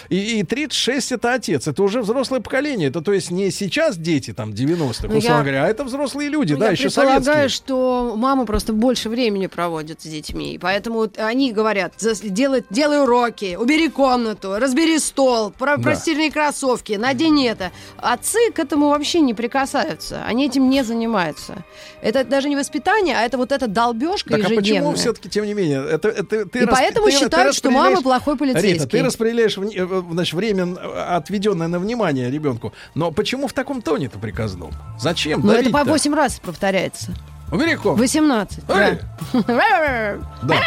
и, 0.09 0.39
и 0.39 0.43
36 0.43 1.11
это 1.13 1.33
отец. 1.33 1.67
Это 1.67 1.83
уже 1.83 2.01
взрослое 2.01 2.39
поколение. 2.39 2.89
Это 2.89 3.01
то 3.01 3.13
есть 3.13 3.31
не 3.31 3.51
сейчас 3.51 3.97
дети, 3.97 4.33
там, 4.33 4.51
90-х, 4.51 5.07
Ну, 5.07 5.17
условно 5.17 5.37
я- 5.37 5.41
говоря, 5.43 5.65
а 5.65 5.67
это 5.67 5.83
взрослые 5.83 6.29
люди, 6.29 6.53
Ну, 6.53 6.59
да, 6.59 6.65
я 6.67 6.71
еще 6.71 6.83
предполагаю, 6.85 7.23
советские. 7.23 7.49
что 7.49 8.15
мамы 8.17 8.45
просто 8.45 8.73
больше 8.73 9.09
времени 9.09 9.47
проводят 9.47 10.01
с 10.01 10.05
детьми. 10.05 10.57
Поэтому 10.61 11.07
они 11.17 11.51
говорят, 11.51 11.93
«За- 11.97 12.13
делай, 12.15 12.63
делай 12.69 13.01
уроки, 13.03 13.55
убери 13.59 13.89
комнату, 13.89 14.55
разбери 14.59 14.99
стол, 15.03 15.51
про, 15.51 15.77
Да. 15.77 15.83
простирни 15.83 16.29
кроссовки, 16.29 16.93
надень 16.93 17.45
это. 17.45 17.71
Отцы 17.97 18.51
к 18.51 18.59
этому 18.59 18.89
вообще 18.89 19.19
не 19.19 19.33
прикасаются. 19.33 20.23
Они 20.25 20.45
этим 20.45 20.69
не 20.69 20.83
занимаются. 20.83 21.63
Это 22.01 22.23
даже 22.23 22.49
не 22.49 22.55
воспитание, 22.55 23.15
а 23.17 23.21
это 23.21 23.37
вот 23.37 23.51
эта 23.51 23.67
долбежка 23.67 24.31
Так 24.31 24.39
а 24.39 24.43
почему 24.43 24.59
ежедневная. 24.61 24.95
все-таки, 24.95 25.29
тем 25.29 25.45
не 25.45 25.53
менее, 25.53 25.83
это, 25.87 26.09
это 26.09 26.45
ты 26.45 26.59
И 26.59 26.65
рас- 26.65 26.77
поэтому 26.79 27.05
ты- 27.07 27.11
ты 27.11 27.17
считают, 27.19 27.55
что 27.55 27.69
распределяешь- 27.69 27.93
мама 27.95 28.01
плохой 28.01 28.37
полицейский. 28.37 28.73
Рита, 28.73 28.87
ты 28.87 29.03
распределяешь 29.03 29.57
э, 29.57 30.03
значит, 30.11 30.33
время, 30.33 30.75
э, 30.75 31.15
отведенное 31.15 31.67
на 31.67 31.79
внимание 31.79 32.29
ребенку. 32.31 32.73
Но 32.95 33.11
почему 33.11 33.47
в 33.47 33.53
таком 33.53 33.81
тоне-то 33.81 34.19
приказном? 34.19 34.71
Зачем? 34.99 35.41
Но 35.41 35.53
это 35.53 35.65
по 35.65 35.71
давить-то? 35.71 35.91
8 35.91 36.13
раз 36.15 36.39
повторяется. 36.39 37.13
Убери 37.53 37.75
комнату. 37.75 38.01
18. 38.01 38.59
Эй! 38.67 38.99
да. 39.47 40.15
Да. 40.43 40.57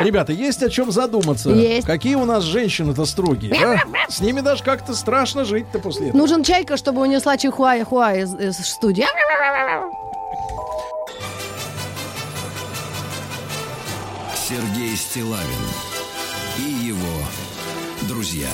Ребята, 0.00 0.32
есть 0.32 0.62
о 0.62 0.68
чем 0.68 0.90
задуматься. 0.90 1.50
Есть. 1.50 1.86
Какие 1.86 2.16
у 2.16 2.24
нас 2.24 2.42
женщины-то 2.42 3.04
строгие, 3.04 3.54
да? 3.58 3.80
С 4.08 4.20
ними 4.20 4.40
даже 4.40 4.62
как-то 4.64 4.94
страшно 4.94 5.44
жить-то 5.44 5.78
после 5.78 6.08
этого. 6.08 6.18
Нужен 6.18 6.42
чайка, 6.42 6.76
чтобы 6.76 7.00
унесла 7.02 7.36
чихуа-хуа 7.36 8.14
из, 8.16 8.34
из 8.34 8.56
студии. 8.66 9.06
Сергей 14.34 14.96
Стилавин 14.96 15.46
и 16.58 16.62
его 16.86 17.22
друзья. 18.02 18.50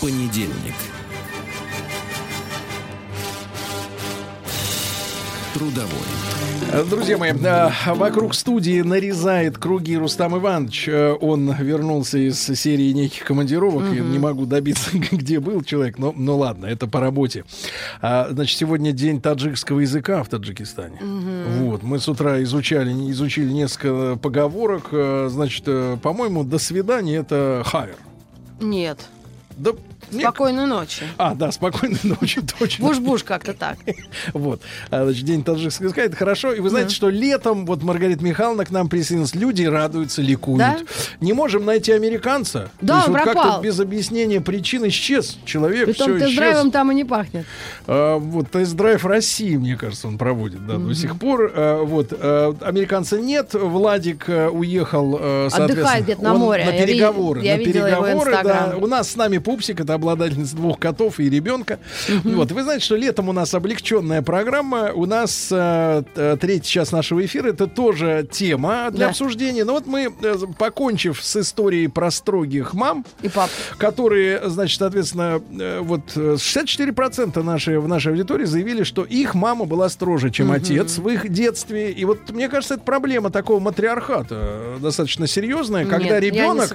Понедельник. 0.00 0.74
Трудовой. 5.58 6.86
Друзья 6.88 7.18
мои, 7.18 7.32
э, 7.32 7.70
вокруг 7.94 8.34
студии 8.34 8.80
нарезает 8.82 9.58
круги 9.58 9.96
Рустам 9.96 10.36
Иванович. 10.36 10.88
Э, 10.88 11.16
Он 11.20 11.52
вернулся 11.52 12.18
из 12.18 12.38
серии 12.40 12.92
неких 12.92 13.24
командировок. 13.24 13.84
Я 13.92 14.02
не 14.02 14.18
могу 14.18 14.46
добиться, 14.46 14.90
где 15.10 15.40
был 15.40 15.62
человек, 15.64 15.98
но, 15.98 16.12
но 16.16 16.36
ладно, 16.36 16.66
это 16.66 16.86
по 16.86 17.00
работе. 17.00 17.44
А, 18.00 18.28
Значит, 18.30 18.56
сегодня 18.58 18.92
день 18.92 19.20
таджикского 19.20 19.80
языка 19.80 20.22
в 20.22 20.28
Таджикистане. 20.28 21.00
Вот, 21.58 21.82
мы 21.82 21.98
с 21.98 22.08
утра 22.08 22.40
изучали, 22.44 22.92
изучили 23.10 23.50
несколько 23.50 24.16
поговорок. 24.16 24.88
Э, 24.92 25.28
Значит, 25.30 25.64
по-моему, 26.02 26.44
до 26.44 26.58
свидания 26.58 27.16
это 27.16 27.62
хайр. 27.66 27.96
Нет. 28.60 29.00
Да, 29.56 29.72
Спокойной 30.10 30.66
ночи. 30.66 31.02
А, 31.16 31.34
да, 31.34 31.52
спокойной 31.52 31.98
ночи, 32.02 32.40
точно. 32.58 32.86
Буш-буш 32.86 33.24
как-то 33.24 33.54
так. 33.54 33.78
Вот. 34.32 34.62
А, 34.90 35.04
Значит, 35.04 35.24
день 35.24 35.42
таджикского 35.44 35.86
языка, 35.86 36.02
это 36.02 36.16
хорошо. 36.16 36.52
И 36.52 36.60
вы 36.60 36.70
знаете, 36.70 36.94
что 36.94 37.08
летом, 37.08 37.66
вот 37.66 37.82
Маргарита 37.82 38.22
Михайловна 38.24 38.64
к 38.64 38.70
нам 38.70 38.88
присоединилась, 38.88 39.34
люди 39.34 39.64
радуются, 39.64 40.22
ликуют. 40.22 40.58
Да? 40.58 40.78
Не 41.20 41.32
можем 41.32 41.64
найти 41.64 41.92
американца. 41.92 42.70
Да, 42.80 42.94
То 42.94 42.98
есть 42.98 43.08
вот 43.08 43.34
как-то 43.34 43.60
без 43.62 43.80
объяснения 43.80 44.40
причин 44.40 44.86
исчез 44.88 45.38
человек, 45.44 45.86
Притом 45.86 46.16
все 46.16 46.26
тест-драйвом 46.26 46.70
там 46.70 46.92
и 46.92 46.94
не 46.94 47.04
пахнет. 47.04 47.46
А, 47.86 48.18
вот 48.18 48.50
тест-драйв 48.50 49.04
России, 49.04 49.56
мне 49.56 49.76
кажется, 49.76 50.08
он 50.08 50.18
проводит, 50.18 50.66
да, 50.66 50.76
до 50.76 50.94
сих 50.94 51.18
пор. 51.18 51.52
А, 51.54 51.82
вот 51.84 52.12
а, 52.12 52.54
американца 52.60 53.18
нет, 53.18 53.54
Владик 53.54 54.28
а, 54.28 54.48
уехал, 54.48 55.16
а, 55.20 55.48
соответственно, 55.50 55.82
Отдыхает 55.82 56.04
где-то 56.04 56.22
на 56.22 56.34
море. 56.34 56.64
на 56.64 56.72
переговоры, 56.72 57.42
я 57.42 57.56
на 57.56 57.64
переговоры, 57.64 58.32
да. 58.42 58.74
У 58.78 58.86
нас 58.86 59.10
с 59.10 59.16
нами 59.16 59.38
пупсик, 59.38 59.80
это 59.80 59.94
обладательница 59.98 60.56
двух 60.56 60.78
котов 60.78 61.20
и 61.20 61.28
ребенка. 61.28 61.78
Вот, 62.24 62.52
вы 62.52 62.62
знаете, 62.62 62.84
что 62.84 62.96
летом 62.96 63.28
у 63.28 63.32
нас 63.32 63.52
облегченная 63.54 64.22
программа, 64.22 64.92
у 64.94 65.04
нас 65.06 65.48
а, 65.52 66.02
т- 66.02 66.36
третий 66.36 66.70
час 66.70 66.92
нашего 66.92 67.24
эфира, 67.24 67.50
это 67.50 67.66
тоже 67.66 68.26
тема 68.30 68.88
для 68.90 69.06
Да. 69.06 69.08
обсуждения. 69.10 69.64
Но 69.64 69.72
вот 69.74 69.86
мы, 69.86 70.12
э, 70.22 70.34
покончив 70.58 71.22
с 71.22 71.36
историей 71.36 71.88
про 71.88 72.10
строгих 72.10 72.74
мам, 72.74 73.04
И 73.22 73.28
пап. 73.28 73.50
которые, 73.78 74.48
значит, 74.48 74.78
соответственно, 74.78 75.40
э, 75.58 75.80
вот 75.80 76.02
э, 76.16 76.36
64% 76.38 77.42
нашей, 77.42 77.78
в 77.78 77.88
нашей 77.88 78.12
аудитории 78.12 78.44
заявили, 78.44 78.82
что 78.82 79.02
их 79.04 79.34
мама 79.34 79.64
была 79.64 79.88
строже, 79.88 80.30
чем 80.30 80.52
отец 80.52 80.98
в 80.98 81.08
их 81.08 81.28
детстве. 81.28 81.90
И 81.92 82.04
вот 82.04 82.30
мне 82.30 82.48
кажется, 82.48 82.74
это 82.74 82.82
проблема 82.84 83.30
такого 83.30 83.60
матриархата 83.60 84.34
э, 84.38 84.76
достаточно 84.80 85.26
серьезная, 85.26 85.84
когда 85.86 86.14
Нет, 86.20 86.22
ребенок. 86.22 86.70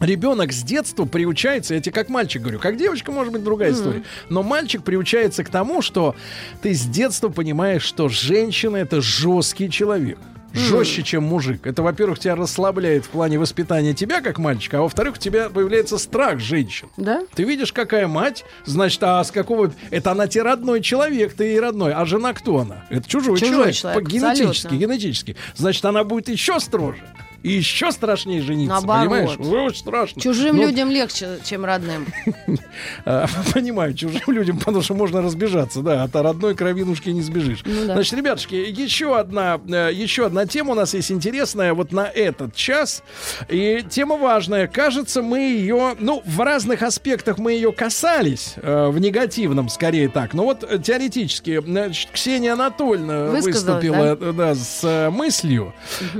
Ребенок 0.00 0.52
с 0.52 0.62
детства 0.62 1.04
приучается, 1.04 1.74
я 1.74 1.80
тебе 1.80 1.92
как 1.92 2.08
мальчик 2.08 2.43
говорю, 2.44 2.60
как 2.60 2.76
девочка, 2.76 3.10
может 3.10 3.32
быть, 3.32 3.42
другая 3.42 3.72
история. 3.72 4.02
Но 4.28 4.42
мальчик 4.42 4.82
приучается 4.84 5.42
к 5.44 5.48
тому, 5.48 5.82
что 5.82 6.14
ты 6.62 6.72
с 6.74 6.82
детства 6.82 7.28
понимаешь, 7.28 7.82
что 7.82 8.08
женщина 8.08 8.76
это 8.76 9.00
жесткий 9.00 9.68
человек. 9.70 10.18
Жестче, 10.52 11.02
чем 11.02 11.24
мужик. 11.24 11.66
Это, 11.66 11.82
во-первых, 11.82 12.20
тебя 12.20 12.36
расслабляет 12.36 13.06
в 13.06 13.08
плане 13.08 13.40
воспитания 13.40 13.92
тебя 13.92 14.20
как 14.20 14.38
мальчика, 14.38 14.78
а 14.78 14.82
во-вторых, 14.82 15.16
у 15.16 15.18
тебя 15.18 15.48
появляется 15.48 15.98
страх 15.98 16.38
женщин. 16.38 16.86
Да? 16.96 17.22
Ты 17.34 17.42
видишь, 17.42 17.72
какая 17.72 18.06
мать, 18.06 18.44
значит, 18.64 19.02
а 19.02 19.24
с 19.24 19.32
какого... 19.32 19.72
Это 19.90 20.12
она 20.12 20.28
тебе 20.28 20.44
родной 20.44 20.80
человек, 20.80 21.34
ты 21.34 21.42
ей 21.46 21.58
родной. 21.58 21.92
А 21.92 22.04
жена 22.06 22.32
кто 22.34 22.58
она? 22.58 22.86
Это 22.88 23.08
чужой, 23.08 23.36
Чужой 23.36 23.52
человек. 23.72 23.74
человек, 23.74 24.04
по- 24.04 24.08
генетически, 24.08 24.66
абсолютно. 24.66 24.76
генетически. 24.76 25.36
Значит, 25.56 25.84
она 25.86 26.04
будет 26.04 26.28
еще 26.28 26.60
строже. 26.60 27.02
И 27.44 27.52
еще 27.52 27.92
страшнее 27.92 28.40
жениться. 28.40 28.74
Наоборот. 28.74 29.36
Понимаешь? 29.36 29.38
Очень 29.38 29.78
страшно. 29.78 30.22
Чужим 30.22 30.56
Ну, 30.56 30.62
людям 30.62 30.90
легче, 30.90 31.38
чем 31.44 31.66
родным. 31.66 32.06
а, 33.04 33.26
Понимаю, 33.52 33.92
чужим 33.92 34.22
людям, 34.28 34.58
потому 34.58 34.80
что 34.80 34.94
можно 34.94 35.20
разбежаться, 35.20 35.80
да, 35.80 36.04
от 36.04 36.16
родной 36.16 36.54
кровинушки 36.54 37.10
не 37.10 37.20
сбежишь. 37.20 37.60
Ну 37.66 37.86
да. 37.86 37.94
Значит, 37.94 38.14
ребятушки, 38.14 38.54
еще 38.54 39.18
одна, 39.18 39.60
э, 39.68 39.90
еще 39.92 40.24
одна 40.24 40.46
тема 40.46 40.72
у 40.72 40.74
нас 40.74 40.94
есть 40.94 41.12
интересная 41.12 41.74
вот 41.74 41.92
на 41.92 42.06
этот 42.06 42.56
час. 42.56 43.02
И 43.50 43.84
тема 43.90 44.16
важная. 44.16 44.66
Кажется, 44.66 45.20
мы 45.20 45.40
ее, 45.40 45.96
ну, 46.00 46.22
в 46.24 46.40
разных 46.40 46.80
аспектах 46.82 47.36
мы 47.36 47.52
ее 47.52 47.72
касались, 47.72 48.54
э, 48.56 48.88
в 48.88 48.98
негативном, 48.98 49.68
скорее 49.68 50.08
так. 50.08 50.32
Но 50.32 50.44
вот 50.44 50.64
э, 50.64 50.78
теоретически, 50.78 51.60
значит, 51.62 52.10
Ксения 52.10 52.54
Анатольевна 52.54 53.26
Высказалась, 53.26 53.84
выступила 53.84 54.18
э, 54.18 54.32
да, 54.32 54.54
с 54.54 54.80
э, 54.82 55.10
мыслью. 55.10 55.74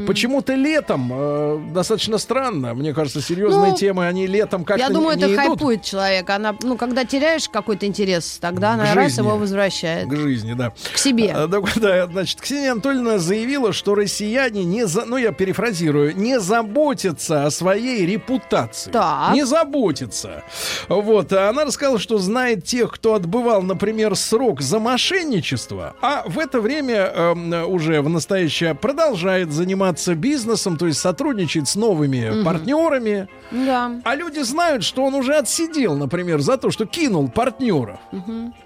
Почему-то 0.06 0.54
летом 0.54 1.13
э, 1.16 1.60
достаточно 1.72 2.18
странно. 2.18 2.74
Мне 2.74 2.92
кажется, 2.92 3.20
серьезные 3.20 3.70
Ну, 3.72 3.76
темы, 3.76 4.06
они 4.06 4.26
летом 4.26 4.64
как-то 4.64 4.82
Я 4.82 4.90
думаю, 4.90 5.16
не 5.16 5.22
это 5.24 5.34
идут. 5.34 5.44
хайпует 5.46 5.82
человека. 5.82 6.36
Она, 6.36 6.54
ну, 6.62 6.76
когда 6.76 7.04
теряешь 7.04 7.48
какой-то 7.48 7.86
интерес, 7.86 8.38
тогда 8.40 8.70
К 8.70 8.74
она 8.74 8.94
раз 8.94 9.10
жизни. 9.12 9.22
его 9.26 9.36
возвращает. 9.36 10.08
К 10.08 10.16
жизни, 10.16 10.54
да. 10.54 10.72
К 10.92 10.98
себе. 10.98 11.32
А, 11.34 11.46
да, 11.46 11.60
да, 11.76 12.06
значит, 12.06 12.40
Ксения 12.40 12.72
Анатольевна 12.72 13.18
заявила, 13.18 13.72
что 13.72 13.94
россияне 13.94 14.64
не 14.64 14.86
за, 14.86 15.04
ну 15.04 15.16
я 15.16 15.32
перефразирую, 15.32 16.16
не 16.16 16.40
заботятся 16.40 17.46
о 17.46 17.50
своей 17.50 18.04
репутации. 18.06 18.90
Так. 18.90 19.34
Не 19.34 19.44
заботятся. 19.46 20.42
Вот. 20.88 21.32
А 21.32 21.48
Она 21.50 21.64
рассказала, 21.64 21.98
что 21.98 22.18
знает 22.18 22.64
тех, 22.64 22.92
кто 22.92 23.14
отбывал, 23.14 23.62
например, 23.62 24.16
срок 24.16 24.60
за 24.60 24.78
мошенничество, 24.78 25.94
а 26.00 26.24
в 26.26 26.38
это 26.38 26.60
время 26.60 26.94
эм, 27.14 27.52
уже 27.70 28.02
в 28.02 28.08
настоящее 28.08 28.74
продолжает 28.74 29.52
заниматься 29.52 30.14
бизнесом, 30.14 30.76
то 30.76 30.86
есть 30.86 31.00
сотрудничает 31.04 31.68
с 31.68 31.76
новыми 31.76 32.42
партнерами. 32.42 33.28
Да. 33.50 34.00
А 34.04 34.14
люди 34.14 34.40
знают, 34.40 34.84
что 34.84 35.04
он 35.04 35.14
уже 35.14 35.34
отсидел, 35.34 35.96
например, 35.96 36.40
за 36.40 36.56
то, 36.56 36.70
что 36.70 36.86
кинул 36.86 37.28
партнеров. 37.28 37.98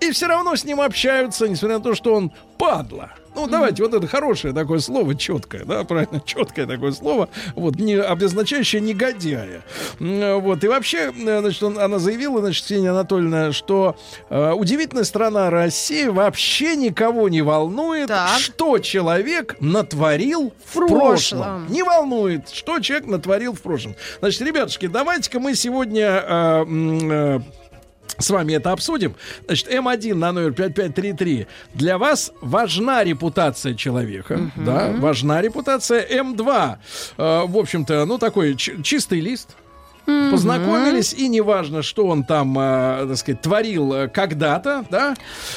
И 0.00 0.12
все 0.12 0.28
равно 0.28 0.54
с 0.54 0.64
ним 0.64 0.80
общаются, 0.80 1.48
несмотря 1.48 1.78
на 1.78 1.84
то, 1.84 1.94
что 1.96 2.14
он 2.14 2.30
падла. 2.56 3.10
Ну, 3.38 3.46
давайте, 3.46 3.84
вот 3.84 3.94
это 3.94 4.06
хорошее 4.08 4.52
такое 4.52 4.80
слово, 4.80 5.14
четкое, 5.14 5.64
да, 5.64 5.84
правильно, 5.84 6.20
четкое 6.26 6.66
такое 6.66 6.90
слово, 6.92 7.28
вот, 7.54 7.76
не 7.76 7.94
обозначающее 7.94 8.80
негодяя. 8.80 9.62
Вот, 10.00 10.64
и 10.64 10.68
вообще, 10.68 11.12
значит, 11.16 11.62
он- 11.62 11.78
она 11.78 11.98
заявила, 11.98 12.40
значит, 12.40 12.64
Ксения 12.64 12.90
Анатольевна, 12.90 13.52
что 13.52 13.96
э, 14.28 14.52
удивительная 14.52 15.04
страна 15.04 15.50
Россия 15.50 16.10
вообще 16.10 16.74
никого 16.76 17.28
не 17.28 17.42
волнует, 17.42 18.08
Так. 18.08 18.38
что 18.40 18.78
человек 18.78 19.56
натворил 19.60 20.52
в 20.64 20.72
прошлом. 20.74 20.98
прошлом. 20.98 21.66
Не 21.68 21.82
волнует, 21.84 22.48
что 22.48 22.80
человек 22.80 23.06
натворил 23.06 23.52
в 23.52 23.60
прошлом. 23.60 23.94
Значит, 24.20 24.42
ребятушки, 24.42 24.86
давайте-ка 24.86 25.38
мы 25.38 25.54
сегодня 25.54 26.22
э, 26.26 26.64
э, 26.68 27.40
с 28.18 28.30
вами 28.30 28.54
это 28.54 28.72
обсудим. 28.72 29.14
Значит, 29.46 29.68
М1 29.68 30.14
на 30.14 30.32
номер 30.32 30.52
5533. 30.52 31.46
Для 31.74 31.98
вас 31.98 32.32
важна 32.40 33.04
репутация 33.04 33.74
человека. 33.74 34.50
Да, 34.56 34.88
важна 34.98 35.40
репутация. 35.42 36.04
М2, 36.06 36.76
э, 37.16 37.44
в 37.46 37.56
общем-то, 37.56 38.04
ну, 38.06 38.18
такой 38.18 38.54
ч- 38.56 38.82
чистый 38.82 39.20
лист. 39.20 39.56
Познакомились, 40.30 41.12
и 41.12 41.28
неважно, 41.28 41.82
что 41.82 42.06
он 42.06 42.24
там, 42.24 42.58
э, 42.58 43.06
так 43.08 43.16
сказать, 43.16 43.40
творил 43.42 43.92
э, 43.92 44.08
когда-то, 44.08 44.84
да. 44.90 45.14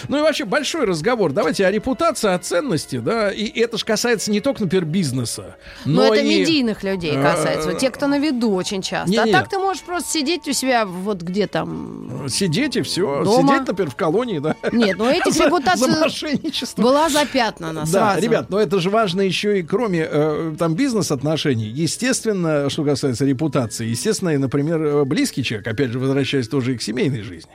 Ну 0.07 0.18
и 0.18 0.22
вообще 0.22 0.45
большой 0.45 0.86
разговор. 0.86 1.32
Давайте 1.32 1.65
о 1.65 1.72
репутации, 1.72 2.34
о 2.34 2.38
ценности, 2.40 2.98
да. 2.99 3.32
И 3.32 3.45
это 3.60 3.78
же 3.78 3.86
касается 3.86 4.32
не 4.32 4.41
только, 4.41 4.64
например, 4.64 4.86
бизнеса, 4.86 5.56
Но, 5.86 6.03
но 6.07 6.14
это 6.14 6.23
и... 6.23 6.40
медийных 6.41 6.84
людей 6.84 7.15
э, 7.15 7.22
касается. 7.22 7.69
Вот 7.69 7.78
те, 7.80 7.90
кто 7.90 8.07
на 8.07 8.19
виду 8.19 8.52
очень 8.53 8.82
часто. 8.82 9.10
Не-не. 9.10 9.32
А 9.32 9.40
так 9.40 9.49
ты 9.49 9.57
можешь 9.57 9.84
просто 9.84 10.10
сидеть 10.11 10.48
у 10.48 10.53
себя 10.53 10.86
вот 10.86 11.22
где 11.22 11.48
там. 11.48 12.26
Сидеть 12.30 12.76
и 12.76 12.82
все. 12.82 13.23
Дома. 13.23 13.53
Сидеть, 13.53 13.68
например, 13.68 13.91
в 13.91 13.95
колонии, 13.95 14.40
да. 14.40 14.56
Нет, 14.72 14.98
ну 14.98 15.06
За- 15.32 15.45
репутаций 15.45 15.91
За 15.91 15.99
мошенничество. 15.99 16.82
была 16.82 17.10
запятнана 17.10 17.82
Да, 17.82 17.86
сразу. 18.14 18.22
ребят, 18.22 18.49
но 18.49 18.60
это 18.60 18.80
же 18.80 18.90
важно 18.90 19.22
еще 19.22 19.60
и 19.60 19.64
кроме 19.64 20.07
э, 20.10 20.56
там 20.60 20.73
бизнес-отношений. 20.76 21.65
Естественно, 21.68 22.69
что 22.69 22.84
касается 22.84 23.26
репутации, 23.26 23.88
естественно, 23.88 24.40
например, 24.41 24.81
э, 24.81 25.05
близкий 25.05 25.43
человек, 25.43 25.68
опять 25.68 25.91
же, 25.91 25.99
возвращаясь 25.99 26.47
тоже 26.47 26.73
и 26.73 26.77
к 26.77 26.81
семейной 26.81 27.22
жизни. 27.22 27.49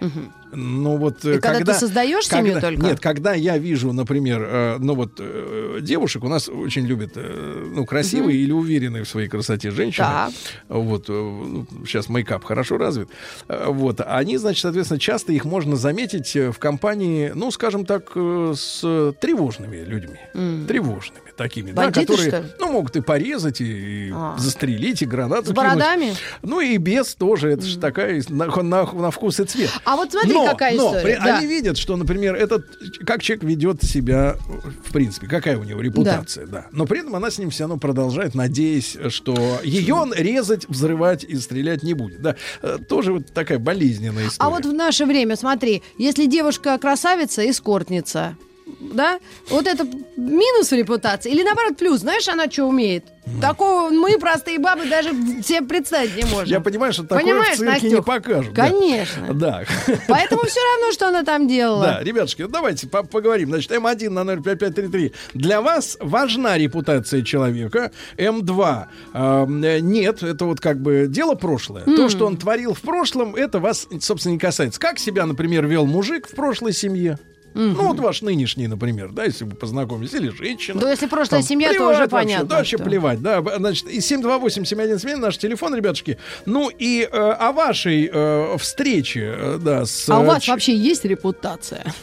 Ну 0.53 0.97
вот 0.97 1.25
э, 1.25 1.37
И 1.37 1.39
когда 1.39 1.73
ты 1.73 1.79
создаешь 1.79 2.27
семью 2.27 2.55
когда- 2.55 2.69
только? 2.69 2.83
Нет, 2.83 3.01
когда 3.01 3.35
я 3.35 3.59
вижу, 3.59 3.93
например, 3.93 4.43
э, 4.49 4.77
ну 4.79 4.95
вот 4.95 5.13
э, 5.19 5.81
девушек 5.83 6.25
у 6.25 6.29
нас 6.29 6.49
очень 6.49 6.87
любят, 6.87 7.13
э, 7.17 7.71
ну 7.75 7.85
красивые 7.85 8.39
или 8.39 8.53
уверенные 8.53 9.05
в 9.05 9.09
своей 9.09 9.29
красоте 9.29 9.71
женщины. 9.71 10.07
Так. 10.07 10.33
Вот 10.69 11.09
ну, 11.09 11.67
сейчас 11.87 12.09
мейкап 12.09 12.45
хорошо 12.45 12.79
развит. 12.79 13.09
Вот 13.49 14.01
они, 14.01 14.39
значит, 14.39 14.63
соответственно, 14.63 15.01
часто 15.01 15.33
их 15.33 15.45
можно 15.45 15.77
заметить 15.77 16.35
в 16.35 16.55
компании, 16.59 17.33
ну, 17.35 17.51
скажем 17.51 17.85
так, 17.85 18.13
с 18.15 18.81
тревожными 19.21 19.77
людьми, 19.85 20.19
тревожными 20.67 21.26
такими, 21.37 21.73
да, 21.73 21.83
Бандиты, 21.85 22.07
которые, 22.07 22.29
что 22.31 22.41
ли? 22.41 22.47
ну, 22.59 22.73
могут 22.73 22.97
и 22.97 23.01
порезать, 23.01 23.61
и, 23.61 24.11
А. 24.15 24.37
застрелить, 24.39 25.03
и 25.03 25.07
гранату 25.07 25.47
С 25.47 25.49
кинуть. 25.51 25.57
бородами? 25.57 26.15
Ну 26.43 26.61
и 26.61 26.77
без 26.79 27.15
тоже, 27.15 27.51
это 27.51 27.65
же 27.65 27.79
такая 27.79 28.23
на, 28.29 28.47
на- 28.47 28.93
на 28.93 29.11
вкус 29.11 29.39
и 29.41 29.45
цвет. 29.45 29.71
А 29.85 29.97
вот 29.97 30.11
смотри, 30.13 30.33
но, 30.33 30.47
какая 30.47 30.75
но 30.77 30.87
история. 30.97 31.03
при- 31.17 31.25
Да. 31.25 31.37
они 31.39 31.47
видят, 31.47 31.77
что, 31.79 31.97
например, 31.97 32.35
этот 32.35 32.67
как 33.07 33.23
человек 33.23 33.45
ведет 33.45 33.83
себя, 33.83 34.37
в 34.85 34.93
принципе, 34.93 35.27
какая 35.27 35.59
у 35.59 35.65
него 35.65 35.81
репутация, 35.81 36.47
да. 36.47 36.67
Но 36.73 36.87
при 36.87 37.01
этом 37.01 37.15
она 37.15 37.31
с 37.31 37.39
ним 37.39 37.51
все 37.51 37.65
равно 37.65 37.77
продолжает, 37.79 38.35
надеясь, 38.35 38.97
что 39.11 39.61
ее 39.63 39.95
он 39.95 40.13
резать, 40.15 40.69
взрывать 40.69 41.25
и 41.25 41.37
стрелять 41.37 41.83
не 41.83 41.95
будет. 41.95 42.23
Да, 42.23 42.37
Э, 42.63 42.79
тоже 42.89 43.13
вот 43.13 43.33
такая 43.33 43.59
болезненная 43.59 44.29
история. 44.29 44.37
А 44.47 44.51
вот 44.51 44.65
в 44.65 44.73
наше 44.73 45.05
время, 45.07 45.37
смотри, 45.37 45.83
если 45.99 46.27
девушка 46.27 46.79
красавица, 46.79 47.49
эскортница. 47.49 48.37
Да? 48.67 49.19
Вот 49.49 49.67
это 49.67 49.85
минус 50.17 50.73
репутации 50.73 51.31
или 51.31 51.43
наоборот 51.43 51.77
плюс? 51.77 52.01
Знаешь, 52.01 52.29
она 52.29 52.51
что 52.51 52.65
умеет? 52.65 53.05
Такого 53.41 53.91
мы, 53.91 54.19
простые 54.19 54.59
бабы, 54.61 54.87
даже 54.87 55.11
себе 55.43 55.63
представить 55.63 56.17
не 56.17 56.25
можем. 56.31 56.47
Я 56.47 56.61
понимаю, 56.61 56.93
что 56.93 57.03
такое 57.03 57.25
Понимаешь, 57.25 57.57
в 57.57 57.59
цирке 57.59 57.89
не 57.89 57.95
Настюх? 57.97 58.05
покажут. 58.05 58.53
да. 58.53 58.69
Конечно. 58.69 59.35
Да. 59.35 59.65
Поэтому 60.09 60.45
все 60.45 60.61
равно, 60.61 60.93
что 60.93 61.09
она 61.09 61.25
там 61.25 61.49
делала. 61.49 61.83
Да, 61.85 62.03
ребятушки, 62.05 62.43
ну 62.43 62.49
давайте 62.49 62.87
по- 62.89 63.03
поговорим. 63.03 63.49
Значит, 63.49 63.73
М1 63.73 64.11
на 64.11 64.25
05533. 64.37 65.13
Для 65.35 65.61
вас 65.61 65.97
важна 66.01 66.57
репутация 66.57 67.23
человека. 67.23 67.91
М2 68.17 68.85
э, 69.15 69.79
нет, 69.81 70.23
это 70.23 70.45
вот 70.45 70.61
как 70.61 70.81
бы 70.81 71.07
дело 71.09 71.35
прошлое. 71.35 71.85
То, 71.85 72.09
что 72.09 72.27
он 72.27 72.37
творил 72.37 72.75
в 72.75 72.81
прошлом, 72.81 73.35
это 73.35 73.59
вас, 73.59 73.89
собственно, 74.01 74.35
не 74.35 74.39
касается. 74.39 74.79
Как 74.79 74.99
себя, 75.01 75.27
например, 75.27 75.67
вел 75.67 75.85
мужик 75.87 76.29
в 76.29 76.35
прошлой 76.35 76.73
семье? 76.73 77.19
Ну, 77.57 77.89
вот 77.89 77.99
ваш 78.01 78.23
нынешний, 78.23 78.67
например, 78.69 79.11
да, 79.13 79.25
если 79.25 79.45
вы 79.45 79.53
познакомились, 79.55 80.13
или 80.15 80.29
женщина. 80.29 80.81
Да, 80.81 80.91
если 80.91 81.07
прошлая 81.07 81.43
семья, 81.43 81.73
то 81.73 81.89
уже 81.89 82.07
понятно, 82.07 82.47
Да, 82.47 82.57
вообще 82.59 82.77
что. 82.77 82.85
плевать, 82.85 83.21
да. 83.23 83.43
Значит, 83.57 83.89
и 83.89 83.99
728-7171 83.99 85.17
наш 85.17 85.39
телефон, 85.39 85.75
ребятушки. 85.75 86.19
Ну, 86.45 86.69
и 86.71 87.03
э, 87.11 87.17
о 87.17 87.53
вашей 87.53 88.11
э, 88.13 88.57
встрече, 88.59 89.35
э, 89.37 89.59
да, 89.61 89.85
с... 89.87 90.09
А 90.09 90.19
у 90.19 90.23
э, 90.23 90.27
вас 90.27 90.43
ч- 90.43 90.51
вообще 90.53 90.77
есть 90.77 91.05
репутация? 91.05 91.85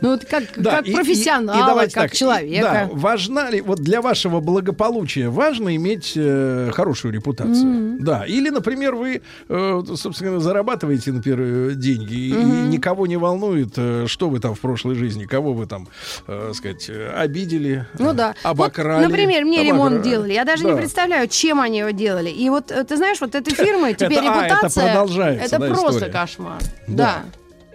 Ну, 0.00 0.10
вот 0.10 0.24
как, 0.24 0.42
Да, 0.56 0.78
как 0.78 0.88
и- 0.88 0.92
профессионала, 0.92 1.82
и 1.82 1.84
как 1.84 1.92
так, 2.10 2.12
человека. 2.16 2.88
Да, 2.92 2.98
важна 2.98 3.48
ли, 3.48 3.60
вот 3.60 3.78
для 3.78 4.02
вашего 4.02 4.40
благополучия 4.40 5.28
важно 5.28 5.76
иметь 5.76 6.14
э, 6.16 6.70
хорошую 6.74 7.14
репутацию? 7.14 7.96
Да. 8.00 8.24
Или, 8.26 8.50
например, 8.50 8.96
вы, 8.96 9.22
э, 9.48 9.82
собственно, 9.96 10.40
зарабатываете, 10.40 11.12
например, 11.12 11.74
деньги, 11.76 12.12
и, 12.14 12.28
и 12.30 12.34
никого 12.34 13.06
не 13.06 13.16
волнует, 13.16 13.72
что 14.08 14.28
вы 14.28 14.40
там 14.40 14.56
в 14.56 14.60
прошлой 14.62 14.94
жизни, 14.94 15.26
кого 15.26 15.52
вы 15.52 15.66
там, 15.66 15.88
э, 16.26 16.52
сказать, 16.54 16.88
э, 16.88 17.12
обидели, 17.12 17.84
Ну 17.98 18.10
э, 18.12 18.14
да. 18.14 18.34
обокрали. 18.42 19.02
Вот, 19.02 19.10
например, 19.10 19.44
мне 19.44 19.62
ремонт 19.62 19.94
обокрали. 19.96 20.10
делали. 20.10 20.32
Я 20.32 20.44
даже 20.44 20.62
Да. 20.62 20.70
не 20.70 20.76
представляю, 20.76 21.28
чем 21.28 21.60
они 21.60 21.80
его 21.80 21.90
делали. 21.90 22.30
И 22.30 22.48
вот 22.48 22.70
э, 22.70 22.84
ты 22.84 22.96
знаешь, 22.96 23.20
вот 23.20 23.34
этой 23.34 23.52
фирмы 23.54 23.92
теперь 23.98 24.18
Это- 24.18 24.32
а, 24.32 24.36
это 24.46 24.54
репутация. 24.54 24.84
продолжается, 24.86 25.44
это 25.46 25.58
да, 25.58 25.66
просто 25.66 25.90
история? 25.90 26.12
кошмар. 26.12 26.58
Да. 26.86 26.96
Да. 26.96 27.22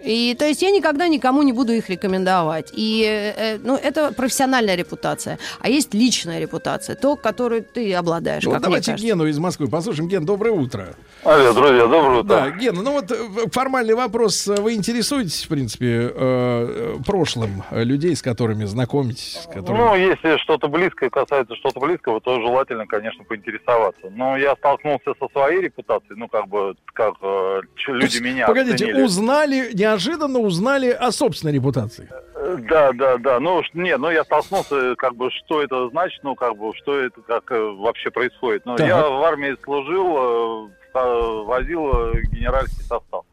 И 0.02 0.34
то 0.38 0.44
есть 0.44 0.62
я 0.62 0.70
никогда 0.70 1.08
никому 1.08 1.42
не 1.42 1.52
буду 1.52 1.72
их 1.72 1.88
рекомендовать. 1.90 2.70
И 2.72 3.02
э, 3.04 3.54
э, 3.54 3.58
ну, 3.62 3.76
это 3.76 4.12
профессиональная 4.12 4.74
репутация. 4.76 5.38
А 5.60 5.68
есть 5.68 5.94
личная 5.94 6.40
репутация, 6.40 6.94
то, 6.96 7.16
которой 7.16 7.62
ты 7.62 7.92
обладаешь. 7.94 8.44
Ну, 8.44 8.50
как 8.52 8.60
мне 8.60 8.80
давайте. 8.80 8.94
Гену 8.94 9.26
из 9.26 9.38
Москвы 9.38 9.68
послушаем. 9.68 10.08
Ген, 10.08 10.24
доброе 10.24 10.52
утро. 10.52 10.94
Алло, 11.24 11.52
друзья, 11.52 11.86
доброе 11.86 12.20
утро. 12.20 12.28
Да, 12.28 12.50
Ген, 12.50 12.76
ну 12.76 12.92
вот 12.92 13.10
э, 13.10 13.16
формальный 13.52 13.94
вопрос. 13.94 14.46
Вы 14.46 14.74
интересуетесь, 14.74 15.44
в 15.44 15.48
принципе, 15.48 16.12
э, 16.14 16.96
прошлым 17.04 17.62
людей, 17.72 18.14
с 18.14 18.22
которыми 18.22 18.64
знакомитесь? 18.64 19.40
с 19.42 19.46
которыми- 19.46 19.78
Ну, 19.78 19.94
если 19.96 20.36
что-то 20.38 20.68
близкое 20.68 21.10
касается 21.10 21.54
что-то 21.56 21.80
близкого, 21.80 22.20
то 22.20 22.40
желательно, 22.40 22.86
конечно, 22.86 23.24
поинтересоваться. 23.24 24.08
Но 24.10 24.36
я 24.36 24.54
столкнулся 24.56 25.14
со 25.20 25.28
своей 25.32 25.60
репутацией, 25.62 26.14
ну, 26.16 26.28
как 26.28 26.48
бы, 26.48 26.74
как 26.94 27.14
э, 27.22 27.60
люди 27.88 28.04
есть, 28.04 28.20
меня 28.20 28.46
Погодите, 28.46 28.84
оценили. 28.86 29.02
узнали, 29.02 29.70
неожиданно 29.92 30.38
узнали 30.38 30.90
о 30.90 31.10
собственной 31.10 31.52
репутации. 31.54 32.08
Э, 32.34 32.56
Да, 32.68 32.92
да, 32.92 33.16
да. 33.18 33.40
Ну, 33.40 33.62
не, 33.74 33.96
ну, 33.96 34.10
я 34.10 34.24
столкнулся, 34.24 34.94
как 34.96 35.14
бы, 35.16 35.30
что 35.30 35.62
это 35.62 35.88
значит, 35.90 36.22
ну, 36.22 36.34
как 36.34 36.56
бы, 36.56 36.72
что 36.76 36.98
это, 36.98 37.20
как 37.22 37.50
э, 37.52 37.58
вообще 37.60 38.10
происходит. 38.10 38.62
Ну, 38.66 38.76
Так. 38.76 38.86
я 38.86 39.08
в 39.08 39.22
армии 39.24 39.56
служил, 39.64 40.68
э, 40.68 40.68
ста- 40.88 41.42
возил 41.44 41.90
э, 41.92 42.22
генеральский 42.32 42.82
состав. 42.84 43.24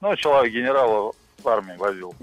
Ну, 0.00 0.14
человек 0.16 0.52
генерала 0.52 1.12
в 1.46 1.48
армии 1.48 1.76
возил. 1.78 2.14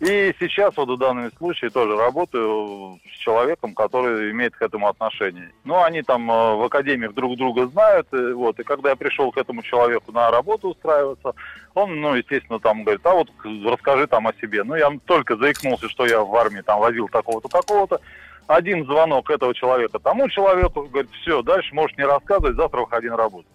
И 0.00 0.34
сейчас 0.40 0.76
вот 0.76 0.88
в 0.88 0.96
данном 0.96 1.30
случае 1.36 1.70
тоже 1.70 1.96
работаю 1.96 2.98
с 3.12 3.18
человеком, 3.18 3.74
который 3.74 4.30
имеет 4.30 4.56
к 4.56 4.62
этому 4.62 4.88
отношение. 4.88 5.52
Ну, 5.64 5.82
они 5.82 6.02
там 6.02 6.30
э, 6.30 6.54
в 6.56 6.62
академиях 6.64 7.12
друг 7.12 7.36
друга 7.36 7.66
знают, 7.66 8.08
э, 8.12 8.32
вот, 8.32 8.58
и 8.58 8.64
когда 8.64 8.90
я 8.90 8.96
пришел 8.96 9.30
к 9.30 9.36
этому 9.36 9.62
человеку 9.62 10.12
на 10.12 10.30
работу 10.30 10.70
устраиваться, 10.70 11.34
он, 11.74 12.00
ну, 12.00 12.14
естественно, 12.14 12.58
там 12.58 12.82
говорит, 12.82 13.04
а 13.04 13.12
вот 13.12 13.28
расскажи 13.64 14.06
там 14.06 14.26
о 14.26 14.32
себе. 14.40 14.64
Ну, 14.64 14.74
я 14.74 14.90
только 15.04 15.36
заикнулся, 15.36 15.88
что 15.88 16.06
я 16.06 16.20
в 16.20 16.34
армии 16.34 16.62
там 16.62 16.80
возил 16.80 17.08
такого-то, 17.08 17.48
такого-то. 17.48 18.00
Один 18.46 18.84
звонок 18.86 19.30
этого 19.30 19.54
человека 19.54 19.98
тому 19.98 20.28
человеку, 20.28 20.88
говорит, 20.90 21.10
все, 21.20 21.42
дальше 21.42 21.74
можешь 21.74 21.96
не 21.96 22.04
рассказывать, 22.04 22.56
завтра 22.56 22.80
выходи 22.80 23.08
на 23.08 23.16
работу. 23.16 23.46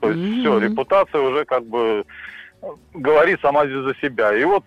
То 0.00 0.10
есть 0.10 0.40
все, 0.40 0.58
репутация 0.58 1.20
уже 1.20 1.44
как 1.44 1.64
бы 1.64 2.04
говорит 2.94 3.40
сама 3.40 3.66
за 3.66 3.94
себя. 4.00 4.34
И 4.36 4.44
вот, 4.44 4.64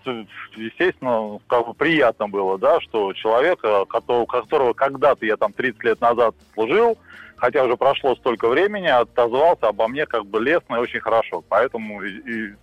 естественно, 0.56 1.40
как 1.48 1.68
бы 1.68 1.74
приятно 1.74 2.28
было, 2.28 2.58
да, 2.58 2.80
что 2.82 3.14
человек, 3.14 3.60
э, 3.64 3.86
которого, 3.88 4.26
которого 4.26 4.74
когда-то 4.74 5.26
я 5.26 5.38
там 5.38 5.54
30 5.54 5.84
лет 5.84 6.02
назад 6.02 6.36
служил, 6.54 6.98
хотя 7.38 7.64
уже 7.64 7.78
прошло 7.78 8.16
столько 8.16 8.50
времени, 8.50 8.88
отозвался 8.88 9.68
обо 9.68 9.88
мне 9.88 10.06
как 10.06 10.26
бы 10.26 10.40
лестно 10.42 10.76
и 10.76 10.80
очень 10.80 11.00
хорошо. 11.00 11.44
Поэтому 11.48 12.02
и, 12.02 12.10
и 12.10 12.54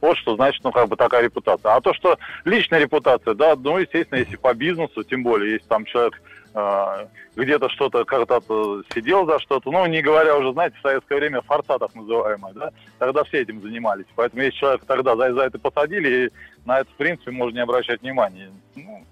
вот 0.00 0.16
что 0.18 0.36
значит, 0.36 0.62
ну, 0.62 0.70
как 0.70 0.88
бы 0.88 0.96
такая 0.96 1.22
репутация. 1.22 1.74
А 1.74 1.80
то, 1.80 1.92
что 1.92 2.18
личная 2.44 2.78
репутация, 2.78 3.34
да, 3.34 3.56
ну, 3.56 3.78
естественно, 3.78 4.18
если 4.18 4.36
по 4.36 4.54
бизнесу, 4.54 5.02
тем 5.02 5.22
более, 5.24 5.54
если 5.54 5.66
там 5.66 5.84
человек 5.84 6.20
где-то 7.36 7.68
что-то 7.68 8.04
когда-то 8.04 8.82
сидел 8.94 9.26
за 9.26 9.38
что-то, 9.38 9.70
ну, 9.70 9.86
не 9.86 10.02
говоря 10.02 10.36
уже, 10.36 10.52
знаете, 10.52 10.76
в 10.78 10.82
советское 10.82 11.16
время 11.16 11.40
форца 11.42 11.78
так 11.78 11.94
называемая, 11.94 12.52
да, 12.54 12.70
тогда 12.98 13.24
все 13.24 13.42
этим 13.42 13.60
занимались. 13.62 14.06
Поэтому 14.14 14.42
если 14.42 14.58
человека 14.58 14.86
тогда 14.86 15.16
за, 15.16 15.32
за 15.32 15.42
это 15.42 15.58
посадили, 15.58 16.30
на 16.64 16.80
это, 16.80 16.90
в 16.90 16.94
принципе, 16.94 17.30
можно 17.30 17.56
не 17.56 17.62
обращать 17.62 18.02
внимания. 18.02 18.50
Ну, 18.74 19.04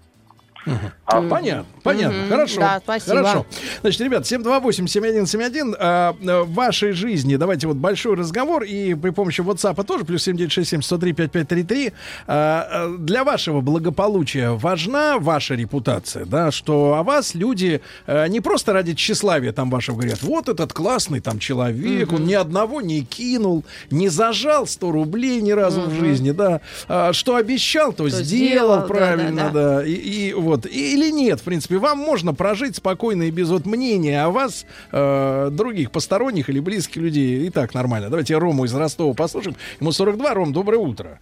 А, 1.05 1.21
понятно, 1.21 1.65
понятно. 1.83 2.17
Мгм. 2.19 2.29
Хорошо. 2.29 2.59
Да, 2.59 2.79
спасибо. 2.83 3.17
Хорошо. 3.17 3.45
Значит, 3.81 4.01
ребят, 4.01 4.25
728-7171. 4.25 5.75
а, 5.79 6.15
а, 6.27 6.43
В 6.43 6.53
вашей 6.53 6.91
жизни 6.91 7.35
давайте 7.37 7.67
вот 7.67 7.77
большой 7.77 8.15
разговор. 8.15 8.63
И 8.63 8.93
при 8.93 9.11
помощи 9.11 9.41
WhatsApp 9.41 9.83
тоже, 9.85 10.05
плюс 10.05 10.23
7967 10.23 10.81
103 10.81 11.13
5533. 11.13 11.93
а, 12.27 12.67
а, 12.69 12.97
Для 12.97 13.23
вашего 13.23 13.61
благополучия 13.61 14.51
важна 14.51 15.17
ваша 15.19 15.55
репутация, 15.55 16.25
да, 16.25 16.51
что 16.51 16.95
о 16.95 17.03
вас 17.03 17.35
люди 17.35 17.81
а, 18.05 18.27
не 18.27 18.41
просто 18.41 18.73
ради 18.73 18.93
тщеславия 18.93 19.51
там 19.53 19.69
вашего 19.69 19.95
говорят, 19.97 20.21
вот 20.23 20.49
этот 20.49 20.73
классный 20.73 21.19
там 21.19 21.39
человек, 21.39 22.11
он 22.11 22.25
ни 22.25 22.33
одного 22.33 22.81
не 22.81 23.03
кинул, 23.03 23.63
не 23.91 24.09
зажал 24.09 24.67
100 24.67 24.91
рублей 24.91 25.41
ни 25.41 25.51
разу 25.51 25.81
в 25.81 25.93
жизни, 25.93 26.31
да, 26.31 26.61
а, 26.87 27.13
что 27.13 27.35
обещал, 27.35 27.91
то, 27.93 28.03
То 28.03 28.09
сделал, 28.09 28.23
сделал, 28.23 28.75
да, 28.77 28.81
правильно, 28.81 29.49
да, 29.53 29.77
да, 29.77 29.85
и, 29.85 29.93
и 29.93 30.33
вот, 30.33 30.56
И- 30.65 30.93
или 30.93 31.09
нет, 31.11 31.39
в 31.41 31.43
принципе, 31.43 31.77
вам 31.77 31.99
можно 31.99 32.33
прожить 32.33 32.75
спокойно 32.75 33.23
и 33.23 33.31
без 33.31 33.49
вот 33.49 33.65
мнения 33.65 34.23
о 34.23 34.29
вас 34.29 34.65
э, 34.91 35.49
других 35.51 35.91
посторонних 35.91 36.49
или 36.49 36.59
близких 36.59 37.01
людей, 37.01 37.45
и 37.45 37.49
так 37.49 37.73
нормально. 37.73 38.09
Давайте 38.09 38.37
Рому 38.37 38.65
из 38.65 38.73
Ростова 38.73 39.13
послушаем. 39.13 39.55
Ему 39.79 39.91
42. 39.91 40.33
Ром, 40.33 40.53
доброе 40.53 40.77
утро. 40.77 41.19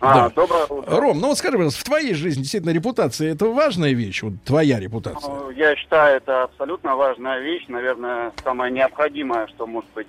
А, 0.00 0.28
Да. 0.28 0.30
доброе 0.34 0.66
утро. 0.66 0.96
Ром, 1.00 1.20
ну 1.20 1.28
вот 1.28 1.38
скажи, 1.38 1.56
пожалуйста, 1.56 1.80
в 1.80 1.84
твоей 1.84 2.14
жизни 2.14 2.42
действительно 2.42 2.72
репутация 2.72 3.32
это 3.32 3.46
важная 3.46 3.92
вещь, 3.92 4.22
вот 4.22 4.34
твоя 4.44 4.78
репутация. 4.78 5.28
Ну, 5.30 5.50
Я 5.50 5.74
считаю, 5.76 6.18
это 6.18 6.44
абсолютно 6.44 6.96
важная 6.96 7.40
вещь, 7.40 7.64
наверное, 7.68 8.32
самая 8.44 8.70
необходимая, 8.70 9.46
что 9.48 9.66
может 9.66 9.90
быть 9.94 10.06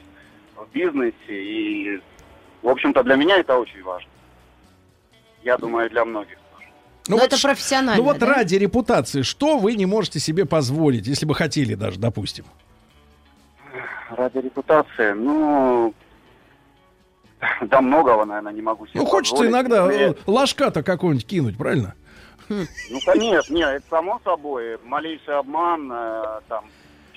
в 0.55 0.65
бизнесе. 0.73 1.13
И, 1.29 1.99
в 2.61 2.67
общем-то, 2.69 3.03
для 3.03 3.15
меня 3.15 3.37
это 3.37 3.57
очень 3.57 3.81
важно. 3.83 4.09
Я 5.43 5.57
думаю, 5.57 5.89
для 5.89 6.03
многих. 6.03 6.37
Ну, 7.07 7.17
вот 7.17 7.25
это 7.33 7.41
профессионально. 7.41 7.95
Ну 8.01 8.03
вот 8.03 8.17
да? 8.19 8.25
ради 8.35 8.55
репутации, 8.55 9.21
что 9.21 9.57
вы 9.57 9.75
не 9.75 9.85
можете 9.85 10.19
себе 10.19 10.45
позволить, 10.45 11.07
если 11.07 11.25
бы 11.25 11.35
хотели 11.35 11.75
даже, 11.75 11.99
допустим? 11.99 12.45
Ради 14.09 14.37
репутации, 14.37 15.11
ну, 15.13 15.93
да 17.61 17.81
многого, 17.81 18.25
наверное, 18.25 18.53
не 18.53 18.61
могу 18.61 18.87
себе 18.87 18.99
Ну 18.99 19.05
хочется 19.05 19.35
позволить. 19.35 19.51
иногда 19.51 19.91
э, 19.93 20.13
ложка-то 20.25 20.81
какого-нибудь 20.83 21.25
кинуть, 21.27 21.57
правильно? 21.57 21.95
Ну, 22.49 22.65
конечно, 23.05 23.53
нет, 23.53 23.67
это 23.69 23.85
само 23.89 24.21
собой. 24.23 24.77
Малейший 24.85 25.35
обман, 25.37 25.91
э, 25.91 26.39
там, 26.47 26.65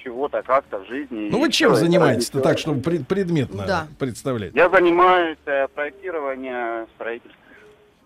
чего-то 0.03 0.43
как-то 0.43 0.79
в 0.81 0.87
жизни. 0.89 1.29
Ну 1.31 1.41
вы 1.41 1.49
и 1.49 1.53
чем 1.53 1.75
занимаетесь-то 1.77 2.41
так, 2.41 2.59
чтобы 2.59 2.81
пред- 2.81 3.07
предметно 3.07 3.65
Да. 3.67 3.87
представлять? 3.99 4.53
Я 4.55 4.69
занимаюсь 4.69 5.39
э, 5.47 5.69
проектированием, 5.69 6.89
строительством. 6.97 7.40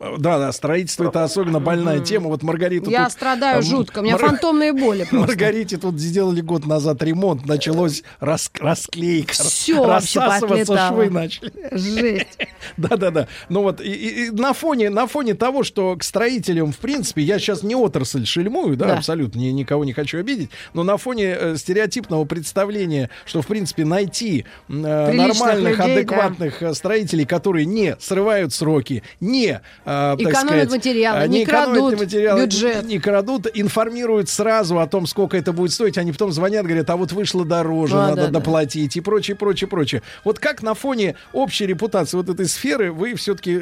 Да, 0.00 0.38
да, 0.38 0.52
строительство 0.52 1.08
это 1.08 1.22
особенно 1.24 1.60
больная 1.60 2.00
тема. 2.00 2.28
Вот 2.28 2.42
Маргарита 2.42 2.90
Я 2.90 3.04
тут- 3.04 3.12
страдаю 3.12 3.60
а, 3.60 3.62
жутко. 3.62 4.00
У 4.00 4.02
меня 4.02 4.14
Мар- 4.18 4.30
фантомные 4.30 4.72
боли 4.72 5.04
просто. 5.10 5.16
Маргарите 5.28 5.76
тут 5.78 5.98
сделали 6.00 6.40
год 6.40 6.66
назад 6.66 7.02
ремонт, 7.02 7.46
началось 7.46 8.02
рас- 8.20 8.50
расклейка, 8.58 9.32
вообще 9.38 9.78
рассасываться 10.20 10.88
швы 10.88 11.10
начали. 11.10 11.52
Жесть. 11.72 12.38
Да-да-да. 12.76 13.28
Ну 13.48 13.62
вот 13.62 13.80
и, 13.80 13.84
и- 13.84 14.26
и 14.26 14.30
на 14.30 14.52
фоне 14.52 14.90
на 14.90 15.06
фоне 15.06 15.34
того, 15.34 15.62
что 15.62 15.96
к 15.96 16.02
строителям, 16.02 16.72
в 16.72 16.78
принципе, 16.78 17.22
я 17.22 17.38
сейчас 17.38 17.62
не 17.62 17.76
отрасль 17.76 18.26
шельмую, 18.26 18.76
да, 18.76 18.86
Да. 18.88 18.98
абсолютно 18.98 19.38
ни- 19.38 19.46
никого 19.52 19.84
не 19.84 19.92
хочу 19.92 20.18
обидеть, 20.18 20.50
но 20.74 20.82
на 20.82 20.96
фоне 20.96 21.36
э, 21.38 21.56
стереотипного 21.56 22.24
представления, 22.24 23.10
что 23.24 23.42
в 23.42 23.46
принципе 23.46 23.84
найти 23.84 24.44
э, 24.68 24.72
Приличных 25.10 25.38
нормальных, 25.38 25.78
людей, 25.78 25.96
адекватных 25.98 26.62
э, 26.62 26.74
строителей, 26.74 27.24
которые 27.24 27.64
не 27.64 27.96
срывают 28.00 28.52
сроки, 28.52 29.02
не 29.20 29.60
а, 29.83 29.83
так 29.84 30.20
Экономят 30.20 30.48
сказать, 30.48 30.70
материалы, 30.70 31.18
а, 31.20 31.26
не 31.26 31.44
экономят 31.44 31.74
крадут 31.78 32.00
материалы, 32.00 32.40
бюджет. 32.42 32.84
не 32.84 32.98
крадут, 32.98 33.46
информируют 33.52 34.28
сразу 34.28 34.78
о 34.78 34.86
том, 34.86 35.06
сколько 35.06 35.36
это 35.36 35.52
будет 35.52 35.72
стоить. 35.72 35.98
Они 35.98 36.12
потом 36.12 36.32
звонят, 36.32 36.64
говорят, 36.64 36.88
а 36.90 36.96
вот 36.96 37.12
вышло 37.12 37.44
дороже, 37.44 37.96
А, 37.96 38.08
надо 38.08 38.16
да, 38.16 38.26
да. 38.26 38.32
доплатить 38.40 38.96
и 38.96 39.00
прочее, 39.00 39.36
прочее, 39.36 39.68
прочее. 39.68 40.02
Вот 40.24 40.38
как 40.38 40.62
на 40.62 40.74
фоне 40.74 41.16
общей 41.32 41.66
репутации 41.66 42.16
вот 42.16 42.28
этой 42.28 42.46
сферы 42.46 42.92
вы 42.92 43.14
все-таки, 43.14 43.60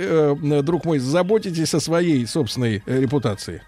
друг 0.63 0.85
мой, 0.85 0.99
заботитесь 0.99 1.75
о 1.75 1.81
своей 1.81 2.27
собственной 2.27 2.83
э, 2.87 3.01
репутации? 3.01 3.63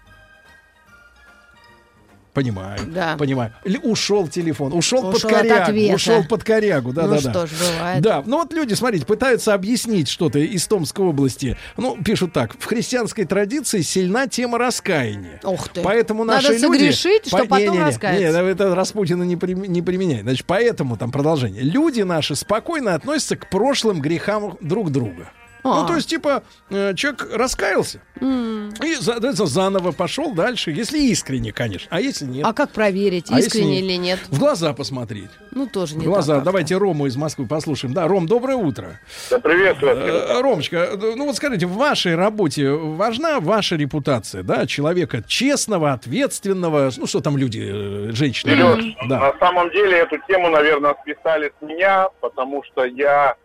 Понимаю, 2.35 2.77
Да. 2.87 3.15
понимаю. 3.17 3.53
Или 3.63 3.77
ушел 3.77 4.27
телефон, 4.27 4.73
ушел, 4.73 5.01
под 5.03 5.15
Ушел 5.15 5.29
от 5.29 5.37
корягу, 5.37 5.93
ушел 5.95 6.23
под 6.25 6.43
корягу, 6.43 6.91
да, 6.91 7.03
Ну 7.03 7.13
да, 7.13 7.19
что 7.19 7.31
да. 7.31 7.47
ж, 7.47 7.49
бывает. 7.51 8.01
Да, 8.03 8.23
ну 8.25 8.37
вот 8.39 8.51
люди, 8.53 8.73
смотрите, 8.73 9.05
пытаются 9.05 9.53
объяснить 9.53 10.09
что-то 10.09 10.39
из 10.39 10.67
Томской 10.67 11.05
области. 11.05 11.55
Ну, 11.77 11.97
пишут 12.03 12.33
так, 12.33 12.55
в 12.59 12.65
христианской 12.65 13.23
традиции 13.23 13.81
сильна 13.81 14.27
тема 14.27 14.57
раскаяния. 14.57 15.39
Ух 15.43 15.69
ты. 15.69 15.81
Поэтому 15.81 16.25
Надо 16.25 16.41
наши 16.49 16.59
люди... 16.61 16.65
согрешить, 16.91 17.27
чтоб 17.27 17.47
потом 17.47 17.57
Не-не-не, 17.59 17.79
раскаяться. 17.85 18.41
Не, 18.43 18.49
это 18.51 18.75
Распутина 18.75 19.23
не, 19.23 19.37
прим- 19.37 19.63
не 19.63 19.81
применяет. 19.81 20.23
Значит, 20.23 20.45
поэтому 20.45 20.97
там 20.97 21.11
продолжение. 21.11 21.63
Люди 21.63 22.01
наши 22.01 22.35
спокойно 22.35 22.95
относятся 22.95 23.37
к 23.37 23.49
прошлым 23.49 24.01
грехам 24.01 24.57
друг 24.59 24.91
друга. 24.91 25.29
А. 25.65 25.81
Ну, 25.81 25.87
то 25.87 25.95
есть, 25.95 26.07
типа, 26.09 26.43
э, 26.69 26.93
человек 26.95 27.27
раскаялся 27.33 27.99
и 28.21 28.95
за- 28.99 29.19
да, 29.19 29.33
заново 29.33 29.91
пошел 29.91 30.33
дальше, 30.33 30.69
если 30.71 30.99
искренне, 30.99 31.51
конечно. 31.51 31.87
А 31.89 31.99
если 31.99 32.25
нет? 32.25 32.45
А 32.45 32.53
как 32.53 32.69
проверить, 32.71 33.25
А 33.31 33.39
искренне 33.39 33.79
или 33.79 33.93
нет? 33.97 34.19
В 34.29 34.37
глаза 34.39 34.73
посмотреть. 34.73 35.29
Ну, 35.51 35.65
тоже 35.67 35.95
В 35.95 35.97
не 35.97 36.05
глаза. 36.05 36.27
так 36.27 36.35
как-то. 36.35 36.45
Давайте 36.45 36.77
Рому 36.77 37.07
из 37.07 37.15
Москвы 37.17 37.47
послушаем. 37.47 37.93
Да, 37.95 38.07
Ром, 38.07 38.27
доброе 38.27 38.57
утро. 38.57 38.99
Да, 39.31 39.39
приветствую. 39.39 39.95
Э, 39.95 40.41
Ромочка, 40.41 40.77
э, 40.77 41.13
ну 41.15 41.25
вот 41.25 41.35
скажите, 41.35 41.65
в 41.65 41.73
вашей 41.73 42.15
работе 42.15 42.69
важна 42.69 43.39
ваша 43.39 43.75
репутация, 43.75 44.43
да, 44.43 44.67
человека 44.67 45.23
честного, 45.27 45.93
ответственного, 45.93 46.91
ну 46.97 47.07
что 47.07 47.21
там 47.21 47.37
люди, 47.37 48.11
женщины? 48.11 48.51
Сереж, 48.51 48.95
Да. 49.09 49.19
на 49.31 49.39
самом 49.39 49.71
деле 49.71 49.97
эту 49.97 50.17
тему, 50.27 50.49
наверное, 50.49 50.95
списали 51.01 51.51
с 51.59 51.65
меня, 51.65 52.09
потому 52.21 52.63
что 52.63 52.85
я 52.85 53.35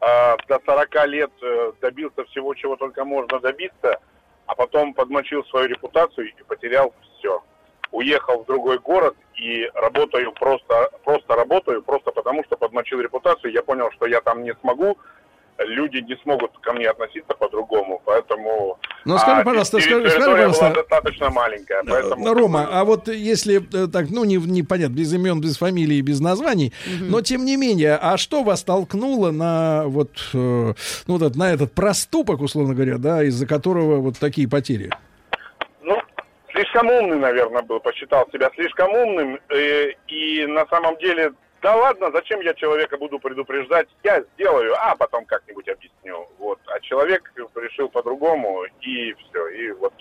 до 0.00 0.60
40 0.64 1.06
лет 1.06 1.30
э, 1.42 1.72
добился 1.80 2.24
всего, 2.24 2.54
чего 2.54 2.76
только 2.76 3.04
можно 3.04 3.38
добиться, 3.38 4.00
а 4.46 4.54
потом 4.54 4.94
подмочил 4.94 5.44
свою 5.44 5.68
репутацию 5.68 6.28
и 6.28 6.42
потерял 6.44 6.94
все. 7.18 7.42
Уехал 7.92 8.42
в 8.42 8.46
другой 8.46 8.78
город 8.78 9.16
и 9.34 9.70
работаю 9.74 10.32
просто, 10.32 10.90
просто 11.04 11.34
работаю, 11.34 11.82
просто 11.82 12.12
потому 12.12 12.44
что 12.44 12.56
подмочил 12.56 13.00
репутацию. 13.00 13.52
Я 13.52 13.62
понял, 13.62 13.90
что 13.92 14.06
я 14.06 14.20
там 14.20 14.42
не 14.42 14.54
смогу, 14.60 14.96
люди 15.64 15.98
не 15.98 16.16
смогут 16.22 16.52
ко 16.60 16.72
мне 16.72 16.88
относиться 16.88 17.34
по-другому, 17.34 18.00
поэтому... 18.04 18.78
Ну, 19.04 19.18
скажи, 19.18 19.40
а, 19.40 19.44
пожалуйста, 19.44 19.80
скажи- 19.80 20.10
скажи, 20.10 20.30
пожалуйста. 20.30 20.64
была 20.64 20.74
достаточно 20.74 21.30
маленькая, 21.30 21.82
поэтому... 21.88 22.34
Рома, 22.34 22.68
а 22.70 22.84
вот 22.84 23.08
если 23.08 23.60
э, 23.72 23.88
так, 23.88 24.10
ну, 24.10 24.24
не, 24.24 24.36
не 24.36 24.62
понятно, 24.62 24.94
без 24.94 25.12
имен, 25.12 25.40
без 25.40 25.58
фамилий, 25.58 26.00
без 26.02 26.20
названий, 26.20 26.72
но 27.00 27.20
тем 27.20 27.44
не 27.44 27.56
менее, 27.56 27.98
а 28.00 28.16
что 28.16 28.42
вас 28.42 28.62
толкнуло 28.62 29.30
на 29.30 29.84
вот, 29.86 30.10
э, 30.32 30.36
ну, 31.06 31.16
вот 31.16 31.36
на 31.36 31.52
этот 31.52 31.72
проступок, 31.72 32.40
условно 32.40 32.74
говоря, 32.74 32.98
да, 32.98 33.22
из-за 33.24 33.46
которого 33.46 33.96
вот 33.96 34.18
такие 34.18 34.48
потери? 34.48 34.90
Ну, 35.82 35.96
слишком 36.52 36.88
умный, 36.88 37.18
наверное, 37.18 37.62
был, 37.62 37.80
посчитал 37.80 38.28
себя 38.32 38.50
слишком 38.54 38.92
умным. 38.92 39.38
э, 39.50 39.92
и 40.08 40.46
на 40.46 40.66
самом 40.66 40.96
деле, 40.98 41.32
да 41.62 41.76
ладно, 41.76 42.10
зачем 42.10 42.40
я 42.40 42.54
человека 42.54 42.96
буду 42.96 43.18
предупреждать? 43.18 43.88
Я 44.02 44.22
сделаю, 44.34 44.74
а 44.78 44.96
потом 44.96 45.26
как-нибудь 45.26 45.68
объясню. 45.68 46.26
Вот. 46.38 46.58
А 46.66 46.80
человек 46.80 47.30
решил 47.54 47.88
по-другому, 47.88 48.64
и 48.80 49.14
все. 49.14 49.48
И 49.48 49.72
вот. 49.72 49.92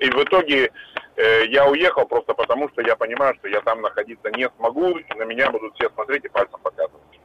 И 0.00 0.10
в 0.10 0.22
итоге 0.22 0.70
э, 1.16 1.46
я 1.46 1.66
уехал 1.66 2.06
просто 2.06 2.34
потому, 2.34 2.68
что 2.68 2.82
я 2.82 2.94
понимаю, 2.94 3.34
что 3.36 3.48
я 3.48 3.60
там 3.62 3.80
находиться 3.80 4.30
не 4.30 4.48
смогу, 4.56 4.98
и 4.98 5.14
на 5.14 5.24
меня 5.24 5.50
будут 5.50 5.74
все 5.74 5.88
смотреть 5.90 6.24
и 6.26 6.28
пальцем 6.28 6.60
показывать. 6.62 7.17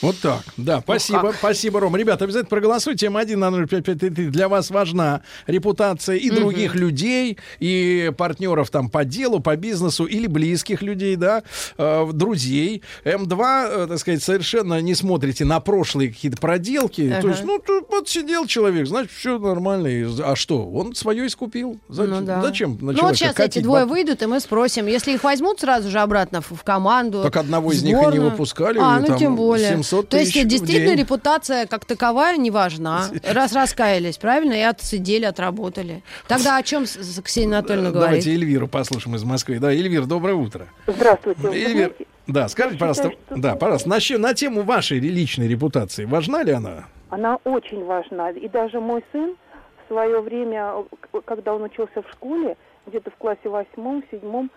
Вот 0.00 0.16
так. 0.20 0.42
Да, 0.56 0.80
спасибо, 0.80 1.34
спасибо, 1.36 1.80
Ром. 1.80 1.96
Ребята, 1.96 2.24
обязательно 2.24 2.48
проголосуйте. 2.48 3.06
М1 3.06 3.36
на 3.36 3.50
0553. 3.50 4.26
Для 4.28 4.48
вас 4.48 4.70
важна 4.70 5.22
репутация 5.46 6.16
и 6.16 6.30
других 6.30 6.74
людей, 6.76 7.36
и 7.58 8.12
партнеров 8.16 8.70
там 8.70 8.90
по 8.90 9.04
делу, 9.04 9.40
по 9.40 9.56
бизнесу, 9.56 10.04
или 10.04 10.28
близких 10.28 10.82
людей, 10.82 11.16
да, 11.16 11.42
э, 11.76 12.08
друзей. 12.12 12.82
М2, 13.04 13.68
э, 13.84 13.86
так 13.88 13.98
сказать, 13.98 14.22
совершенно 14.22 14.80
не 14.80 14.94
смотрите 14.94 15.44
на 15.44 15.58
прошлые 15.58 16.10
какие-то 16.10 16.38
проделки. 16.38 17.10
Ага. 17.10 17.22
То 17.22 17.28
есть, 17.30 17.44
ну, 17.44 17.58
тут 17.58 17.88
вот 17.90 18.08
сидел 18.08 18.46
человек, 18.46 18.86
значит, 18.86 19.10
все 19.10 19.38
нормально. 19.38 19.88
А 20.24 20.36
что? 20.36 20.64
Он 20.70 20.94
свое 20.94 21.26
искупил. 21.26 21.80
Зачем? 21.88 22.10
Ну, 22.20 22.20
да. 22.22 22.42
Зачем 22.42 22.78
на 22.80 22.92
Ну, 22.92 23.02
вот 23.02 23.16
сейчас 23.16 23.38
эти 23.40 23.58
двое 23.60 23.84
баб- 23.84 23.90
выйдут, 23.90 24.22
и 24.22 24.26
мы 24.26 24.38
спросим. 24.38 24.86
Если 24.86 25.12
их 25.12 25.24
возьмут 25.24 25.60
сразу 25.60 25.90
же 25.90 25.98
обратно 25.98 26.40
в, 26.40 26.52
в 26.52 26.62
команду. 26.62 27.22
Так 27.22 27.36
одного 27.36 27.72
из 27.72 27.82
них 27.82 27.96
и 28.00 28.12
не 28.12 28.18
выпускали, 28.20 28.78
А, 28.80 29.00
ну 29.00 29.06
там 29.06 29.18
тем 29.18 29.34
более. 29.34 29.77
700 29.82 30.08
То 30.08 30.18
есть 30.18 30.32
действительно 30.46 30.90
день. 30.90 31.00
репутация 31.00 31.66
как 31.66 31.84
таковая 31.84 32.36
не 32.36 32.50
важна. 32.50 33.06
Раз 33.24 33.52
раскаялись, 33.52 34.18
правильно? 34.18 34.54
И 34.54 34.60
отсидели, 34.60 35.24
отработали. 35.24 36.02
Тогда 36.26 36.56
о 36.56 36.62
чем 36.62 36.84
Ксения 36.84 37.58
Анатольевна 37.58 37.90
говорит? 37.90 38.24
Давайте 38.24 38.32
Эльвиру 38.32 38.68
послушаем 38.68 39.16
из 39.16 39.24
Москвы. 39.24 39.58
Да, 39.58 39.72
Эльвир, 39.72 40.06
доброе 40.06 40.34
утро. 40.34 40.66
Здравствуйте. 40.86 41.48
Эльвир, 41.48 41.94
да, 42.26 42.48
скажите, 42.48 42.78
пожалуйста, 42.78 43.12
да, 43.30 43.56
пожалуйста, 43.56 43.88
на, 43.88 43.98
на 44.18 44.34
тему 44.34 44.62
вашей 44.62 44.98
личной 44.98 45.48
репутации, 45.48 46.04
важна 46.04 46.42
ли 46.42 46.52
она? 46.52 46.84
Она 47.10 47.38
очень 47.44 47.84
важна. 47.84 48.30
И 48.30 48.48
даже 48.48 48.80
мой 48.80 49.02
сын 49.12 49.34
в 49.84 49.88
свое 49.88 50.20
время, 50.20 50.84
когда 51.24 51.54
он 51.54 51.62
учился 51.62 52.02
в 52.02 52.10
школе, 52.12 52.56
где-то 52.86 53.10
в 53.10 53.16
классе 53.16 53.48
восьмом, 53.48 54.04
седьмом, 54.10 54.50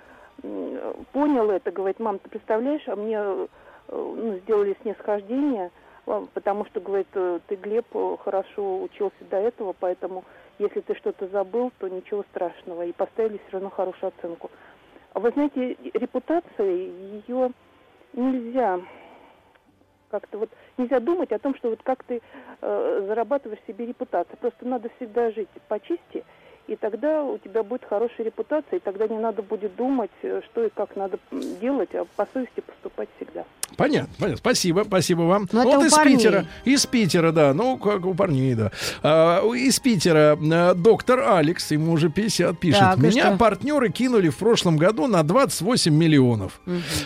понял 1.13 1.49
это, 1.49 1.71
говорит, 1.71 1.99
мам, 1.99 2.19
ты 2.19 2.29
представляешь, 2.29 2.81
а 2.87 2.95
мне 2.95 3.47
ну, 3.91 4.37
сделали 4.39 4.75
снисхождение, 4.81 5.71
а, 6.05 6.25
потому 6.33 6.65
что, 6.65 6.79
говорит, 6.79 7.07
э, 7.13 7.39
ты, 7.47 7.55
Глеб, 7.55 7.85
э, 7.93 8.17
хорошо 8.23 8.81
учился 8.81 9.23
до 9.29 9.37
этого, 9.37 9.75
поэтому 9.77 10.23
если 10.59 10.81
ты 10.81 10.95
что-то 10.95 11.27
забыл, 11.27 11.71
то 11.79 11.87
ничего 11.87 12.23
страшного. 12.31 12.85
И 12.85 12.91
поставили 12.91 13.37
все 13.37 13.53
равно 13.53 13.69
хорошую 13.69 14.13
оценку. 14.17 14.49
А 15.13 15.19
Вы 15.19 15.31
знаете, 15.31 15.77
репутация, 15.93 16.65
ее 16.65 17.51
нельзя 18.13 18.79
как-то 20.09 20.39
вот 20.39 20.49
нельзя 20.77 20.99
думать 20.99 21.31
о 21.31 21.39
том, 21.39 21.55
что 21.55 21.69
вот 21.69 21.81
как 21.83 22.03
ты 22.03 22.21
э, 22.61 23.03
зарабатываешь 23.07 23.61
себе 23.65 23.85
репутацию. 23.85 24.37
Просто 24.37 24.67
надо 24.67 24.89
всегда 24.97 25.31
жить 25.31 25.49
по 25.69 25.79
чести, 25.79 26.25
и 26.67 26.75
тогда 26.75 27.23
у 27.23 27.37
тебя 27.37 27.63
будет 27.63 27.85
хорошая 27.85 28.25
репутация, 28.25 28.77
и 28.77 28.81
тогда 28.81 29.07
не 29.07 29.17
надо 29.17 29.41
будет 29.41 29.75
думать, 29.75 30.11
э, 30.21 30.41
что 30.45 30.65
и 30.65 30.69
как 30.69 30.95
надо 30.95 31.17
делать, 31.31 31.95
а 31.95 32.05
по 32.15 32.27
совести 32.33 32.59
поступать 32.59 33.09
всегда. 33.15 33.45
Понятно, 33.77 34.13
понятно. 34.17 34.37
Спасибо, 34.37 34.83
спасибо 34.85 35.21
вам. 35.23 35.47
Ну, 35.51 35.61
это 35.61 35.77
вот 35.77 35.85
из 35.85 35.93
парней. 35.93 36.17
Питера, 36.17 36.45
из 36.65 36.85
Питера, 36.85 37.31
да, 37.31 37.53
ну, 37.53 37.77
как 37.77 38.05
у 38.05 38.13
парней, 38.13 38.53
да. 38.55 38.71
А, 39.03 39.41
из 39.53 39.79
Питера 39.79 40.37
э, 40.41 40.73
доктор 40.75 41.19
Алекс, 41.19 41.71
ему 41.71 41.93
уже 41.93 42.09
50, 42.09 42.59
пишет. 42.59 42.79
Так, 42.79 42.97
Меня 42.97 43.29
что? 43.29 43.37
партнеры 43.37 43.89
кинули 43.89 44.29
в 44.29 44.37
прошлом 44.37 44.77
году 44.77 45.07
на 45.07 45.23
28 45.23 45.93
миллионов. 45.93 46.61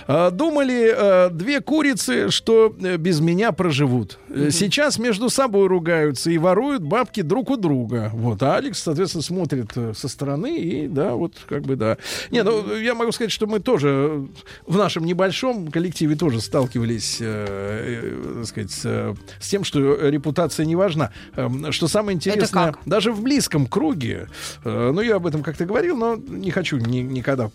А, 0.08 0.32
Думали, 0.32 0.94
э, 0.96 1.30
две 1.32 1.62
курицы, 1.62 2.30
что 2.30 2.74
э, 2.82 2.98
без 2.98 3.20
меня 3.20 3.52
проживут. 3.52 4.20
Э, 4.30 4.50
Сейчас 4.52 4.98
между 5.00 5.30
собой 5.30 5.68
ругаются 5.68 6.32
и 6.32 6.38
воруют 6.38 6.84
бабки 6.84 7.22
друг 7.22 7.50
у 7.52 7.58
друга. 7.58 8.10
Вот. 8.14 8.42
А 8.44 8.56
Алекс, 8.58 8.82
соответственно, 8.82 9.24
смотрит 9.24 9.72
со 9.96 10.08
стороны 10.08 10.58
и, 10.58 10.88
да, 10.88 11.14
вот 11.14 11.34
как 11.48 11.64
бы, 11.64 11.76
да. 11.76 11.98
Не, 12.32 12.44
ну, 12.44 12.76
я 12.76 12.96
могу 12.96 13.12
сказать, 13.12 13.32
что 13.32 13.48
мы 13.48 13.60
тоже 13.60 14.28
в 14.66 14.78
нашем 14.78 15.06
небольшом 15.06 15.72
коллективе 15.72 16.16
тоже 16.16 16.42
сталкивались, 16.60 17.18
э, 17.20 18.06
э, 18.40 18.44
сказать, 18.46 18.72
с, 18.72 18.82
э, 18.86 19.14
с 19.42 19.50
тем, 19.50 19.66
что 19.66 20.10
репутация 20.10 20.66
не 20.66 20.78
важна. 20.78 21.12
Эм, 21.36 21.70
Что 21.74 21.90
самое 21.90 22.16
интересное, 22.16 22.74
даже 22.86 23.12
в 23.12 23.22
близком 23.22 23.66
круге, 23.68 24.28
э, 24.64 24.92
ну, 24.94 25.02
я 25.02 25.16
об 25.18 25.28
этом 25.28 25.44
как-то 25.44 25.66
говорил, 25.66 25.98
но 25.98 26.16
не 26.16 26.52
хочу 26.52 26.78
ни- 26.78 27.00
никогда 27.02 27.50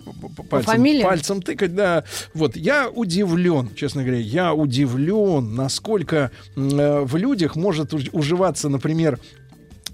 пальцем, 0.50 0.72
фамилиям? 0.74 1.08
пальцем 1.08 1.40
тыкать, 1.40 1.74
да. 1.74 2.04
Вот, 2.34 2.56
я 2.56 2.90
удивлен, 2.90 3.70
честно 3.74 4.02
говоря, 4.02 4.20
я 4.20 4.52
удивлен, 4.52 5.54
насколько 5.54 6.30
э, 6.56 7.00
в 7.00 7.16
людях 7.16 7.56
может 7.56 7.94
уж- 7.94 8.10
уживаться, 8.12 8.68
например, 8.68 9.18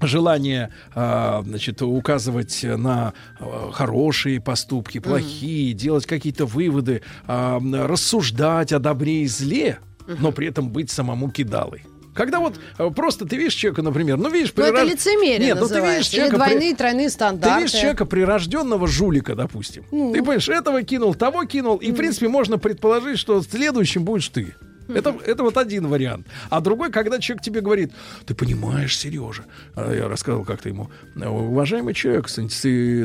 желание, 0.01 0.71
а, 0.95 1.43
значит, 1.47 1.83
указывать 1.83 2.61
на 2.63 3.13
а, 3.41 3.71
хорошие 3.73 4.41
поступки, 4.41 4.99
плохие, 4.99 5.73
делать 5.73 6.07
какие-то 6.07 6.47
выводы, 6.47 7.03
а, 7.27 7.61
рассуждать 7.61 8.73
о 8.73 8.79
добре 8.79 9.23
и 9.23 9.27
зле, 9.27 9.79
но 10.21 10.33
при 10.33 10.49
этом 10.49 10.69
быть 10.71 10.91
самому 10.91 11.31
кидалой. 11.31 11.85
Когда 12.15 12.41
вот 12.41 12.59
просто 12.95 13.27
ты 13.27 13.37
видишь 13.37 13.53
человека, 13.53 13.83
например, 13.83 14.17
ну 14.17 14.31
видишь, 14.31 14.53
Ну, 14.57 14.63
это 14.65 14.81
прирож- 14.83 14.91
лицемерие 14.91 15.49
Нет, 15.49 15.59
ну 15.61 15.69
ты 15.69 15.81
видишь 15.81 16.09
Или 16.09 16.17
человека, 16.17 16.39
при- 16.39 16.45
двойные, 16.49 16.75
тройные 16.75 17.07
ты 17.09 17.13
стандарты. 17.13 17.59
видишь 17.65 17.79
человека 17.79 18.07
прирожденного 18.07 18.87
жулика, 18.87 19.35
допустим. 19.35 19.85
Ну. 19.93 20.13
Ты 20.15 20.21
понимаешь, 20.21 20.49
этого 20.49 20.83
кинул, 20.83 21.15
того 21.15 21.45
кинул, 21.45 21.77
и, 21.77 21.93
в 21.93 21.95
принципе, 21.97 22.29
можно 22.29 22.57
предположить, 22.57 23.19
что 23.19 23.43
следующим 23.43 24.05
будешь 24.05 24.29
ты. 24.29 24.55
Это, 24.89 25.17
это 25.25 25.43
вот 25.43 25.57
один 25.57 25.87
вариант. 25.89 26.27
А 26.51 26.61
другой, 26.61 26.91
когда 26.91 27.19
человек 27.19 27.43
тебе 27.43 27.61
говорит, 27.61 27.93
ты 28.27 28.35
понимаешь, 28.35 28.97
Сережа, 28.97 29.45
а 29.75 29.93
я 29.93 30.09
рассказывал 30.09 30.45
как-то 30.45 30.69
ему, 30.69 30.91
уважаемый 31.15 31.95
человек, 31.95 32.29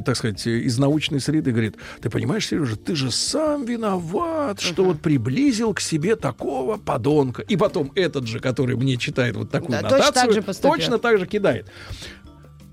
так 0.06 0.16
сказать, 0.16 0.46
из 0.48 0.78
научной 0.78 1.20
среды, 1.20 1.52
говорит, 1.52 1.76
ты 2.02 2.10
понимаешь, 2.10 2.48
Сережа, 2.48 2.76
ты 2.76 2.96
же 2.96 3.12
сам 3.12 3.66
виноват, 3.66 4.60
что 4.60 4.84
вот 4.84 5.02
приблизил 5.02 5.74
к 5.74 5.80
себе 5.80 6.16
такого 6.16 6.78
подонка. 6.78 7.42
И 7.44 7.56
потом 7.58 7.92
этот 7.96 8.28
же, 8.28 8.40
который 8.40 8.76
мне 8.76 8.98
читает 8.98 9.36
вот 9.36 9.50
такую 9.52 9.72
Да, 9.72 9.82
точно 9.82 9.98
нотацию, 9.98 10.14
так 10.26 10.34
же 10.34 10.42
поступил. 10.42 10.76
точно 10.76 10.98
так 11.00 11.20
же 11.20 11.26
кидает. 11.26 11.68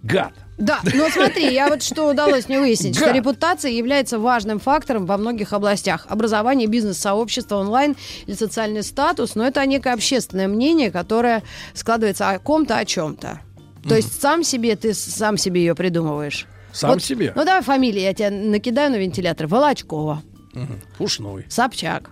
Гад. 0.08 0.32
Да, 0.58 0.80
но 0.82 1.08
смотри, 1.08 1.52
я 1.52 1.68
вот 1.68 1.84
что 1.84 2.10
удалось 2.10 2.48
мне 2.48 2.58
выяснить, 2.58 2.96
что 2.96 3.12
репутация 3.12 3.70
является 3.70 4.18
важным 4.18 4.58
фактором 4.58 5.06
во 5.06 5.16
многих 5.16 5.52
областях. 5.52 6.06
Образование, 6.08 6.66
бизнес, 6.66 6.98
сообщество, 6.98 7.56
онлайн 7.56 7.94
или 8.26 8.34
социальный 8.34 8.82
статус, 8.82 9.36
но 9.36 9.46
это 9.46 9.64
некое 9.66 9.94
общественное 9.94 10.48
мнение, 10.48 10.90
которое 10.90 11.44
складывается 11.74 12.30
о 12.30 12.38
ком-то, 12.40 12.76
о 12.76 12.84
чем-то. 12.84 13.40
То 13.88 13.94
есть 13.94 14.20
сам 14.20 14.42
себе, 14.42 14.74
ты 14.74 14.94
сам 14.94 15.36
себе 15.36 15.60
ее 15.60 15.76
придумываешь. 15.76 16.46
Сам 16.72 16.90
Вот, 16.94 17.02
себе. 17.04 17.32
Ну 17.36 17.44
давай 17.44 17.62
фамилии, 17.62 18.00
я 18.00 18.12
тебя 18.12 18.30
накидаю 18.30 18.90
на 18.90 18.96
вентилятор. 18.96 19.46
Волочкова, 19.46 20.22
Мгм. 20.54 20.80
Ушной. 20.98 21.46
Собчак. 21.48 22.10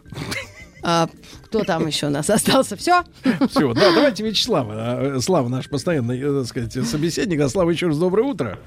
Кто 1.46 1.62
там 1.62 1.86
еще 1.86 2.06
у 2.08 2.10
нас 2.10 2.28
остался? 2.28 2.76
Все? 2.76 3.04
Все, 3.48 3.72
да, 3.72 3.92
давайте 3.94 4.24
Вячеслава. 4.24 4.74
А, 4.76 5.20
Слава 5.20 5.48
наш 5.48 5.68
постоянный, 5.68 6.20
э, 6.20 6.40
так 6.40 6.46
сказать, 6.48 6.88
собеседник. 6.88 7.40
А 7.40 7.48
Слава, 7.48 7.70
еще 7.70 7.86
раз 7.86 7.98
доброе 7.98 8.22
утро. 8.22 8.58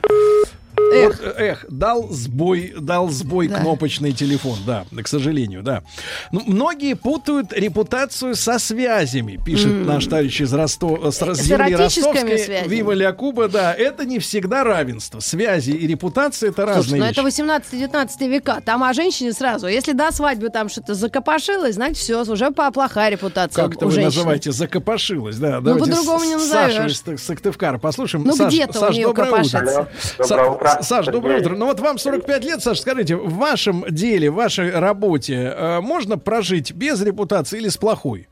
Эх. 0.94 1.20
Вот, 1.20 1.26
э, 1.38 1.44
эх, 1.52 1.66
дал 1.70 2.10
сбой, 2.10 2.74
дал 2.80 3.10
сбой 3.10 3.48
Да. 3.48 3.60
кнопочный 3.60 4.12
телефон, 4.12 4.58
да, 4.66 4.86
к 5.04 5.08
сожалению, 5.08 5.62
да. 5.64 5.84
Ну, 6.32 6.42
многие 6.46 6.96
путают 6.96 7.54
репутацию 7.54 8.36
со 8.36 8.60
связями, 8.60 9.40
пишет 9.44 9.68
М. 9.68 9.86
наш 9.86 10.06
товарищ 10.06 10.42
из 10.42 10.54
Ростова, 10.54 11.12
с, 11.12 11.18
С 11.18 11.36
с 11.36 11.42
земли 11.44 11.76
Ростовской. 11.76 12.68
Вива 12.68 12.92
Ля-Куба, 12.94 13.48
да, 13.48 13.74
это 13.74 14.06
не 14.06 14.20
всегда 14.20 14.64
равенство. 14.64 15.20
Связи 15.20 15.72
и 15.72 15.88
репутация 15.88 16.50
это 16.50 16.64
Слушай, 16.64 16.76
разные 16.76 17.00
ну 17.02 17.08
вещи. 17.08 17.20
это 17.20 17.22
18-19 17.24 18.28
века. 18.28 18.62
Там 18.66 18.84
о 18.84 18.94
женщине 18.94 19.34
сразу. 19.34 19.68
Если 19.68 19.94
до 19.94 20.12
свадьбы 20.12 20.50
там 20.50 20.70
что-то 20.70 20.94
закопошилось, 20.96 21.76
значит, 21.76 21.98
все, 21.98 22.22
уже 22.22 22.52
по- 22.52 22.72
плохая 22.72 23.10
репутация 23.10 23.64
Как-то 23.66 23.86
у 23.86 23.90
вы 23.90 23.96
женщины. 23.96 24.16
называете, 24.18 24.52
закопошилась, 24.52 25.38
да. 25.38 25.60
Ну, 25.62 25.78
по-другому 25.78 26.24
не 26.26 26.36
назовешь. 26.36 26.92
из 26.92 27.02
Сы- 27.04 27.18
Сыктывкара 27.18 27.78
послушаем. 27.78 28.24
Ну, 28.26 28.36
Саш, 28.36 28.54
где-то 28.54 28.78
у 28.78 28.82
Саш, 28.82 28.96
нее 28.96 29.08
доброе 29.08 29.26
копошится. 29.30 29.58
утро. 29.60 29.72
Алло, 29.72 29.88
Са- 30.02 30.28
доброе 30.30 30.50
утро, 30.52 30.79
Саш, 30.82 31.08
доброе 31.08 31.40
утро. 31.40 31.56
Ну 31.56 31.66
вот 31.66 31.80
вам 31.80 31.98
45 31.98 32.44
лет, 32.46 32.62
Саш, 32.62 32.80
скажите, 32.80 33.16
в 33.16 33.38
вашем 33.38 33.84
деле, 33.90 34.30
в 34.30 34.36
вашей 34.36 34.72
работе 34.72 35.54
э, 35.56 35.80
можно 35.82 36.18
прожить 36.18 36.74
без 36.74 37.02
репутации 37.02 37.58
или 37.58 37.68
с 37.68 37.78
плохой? 37.78 38.28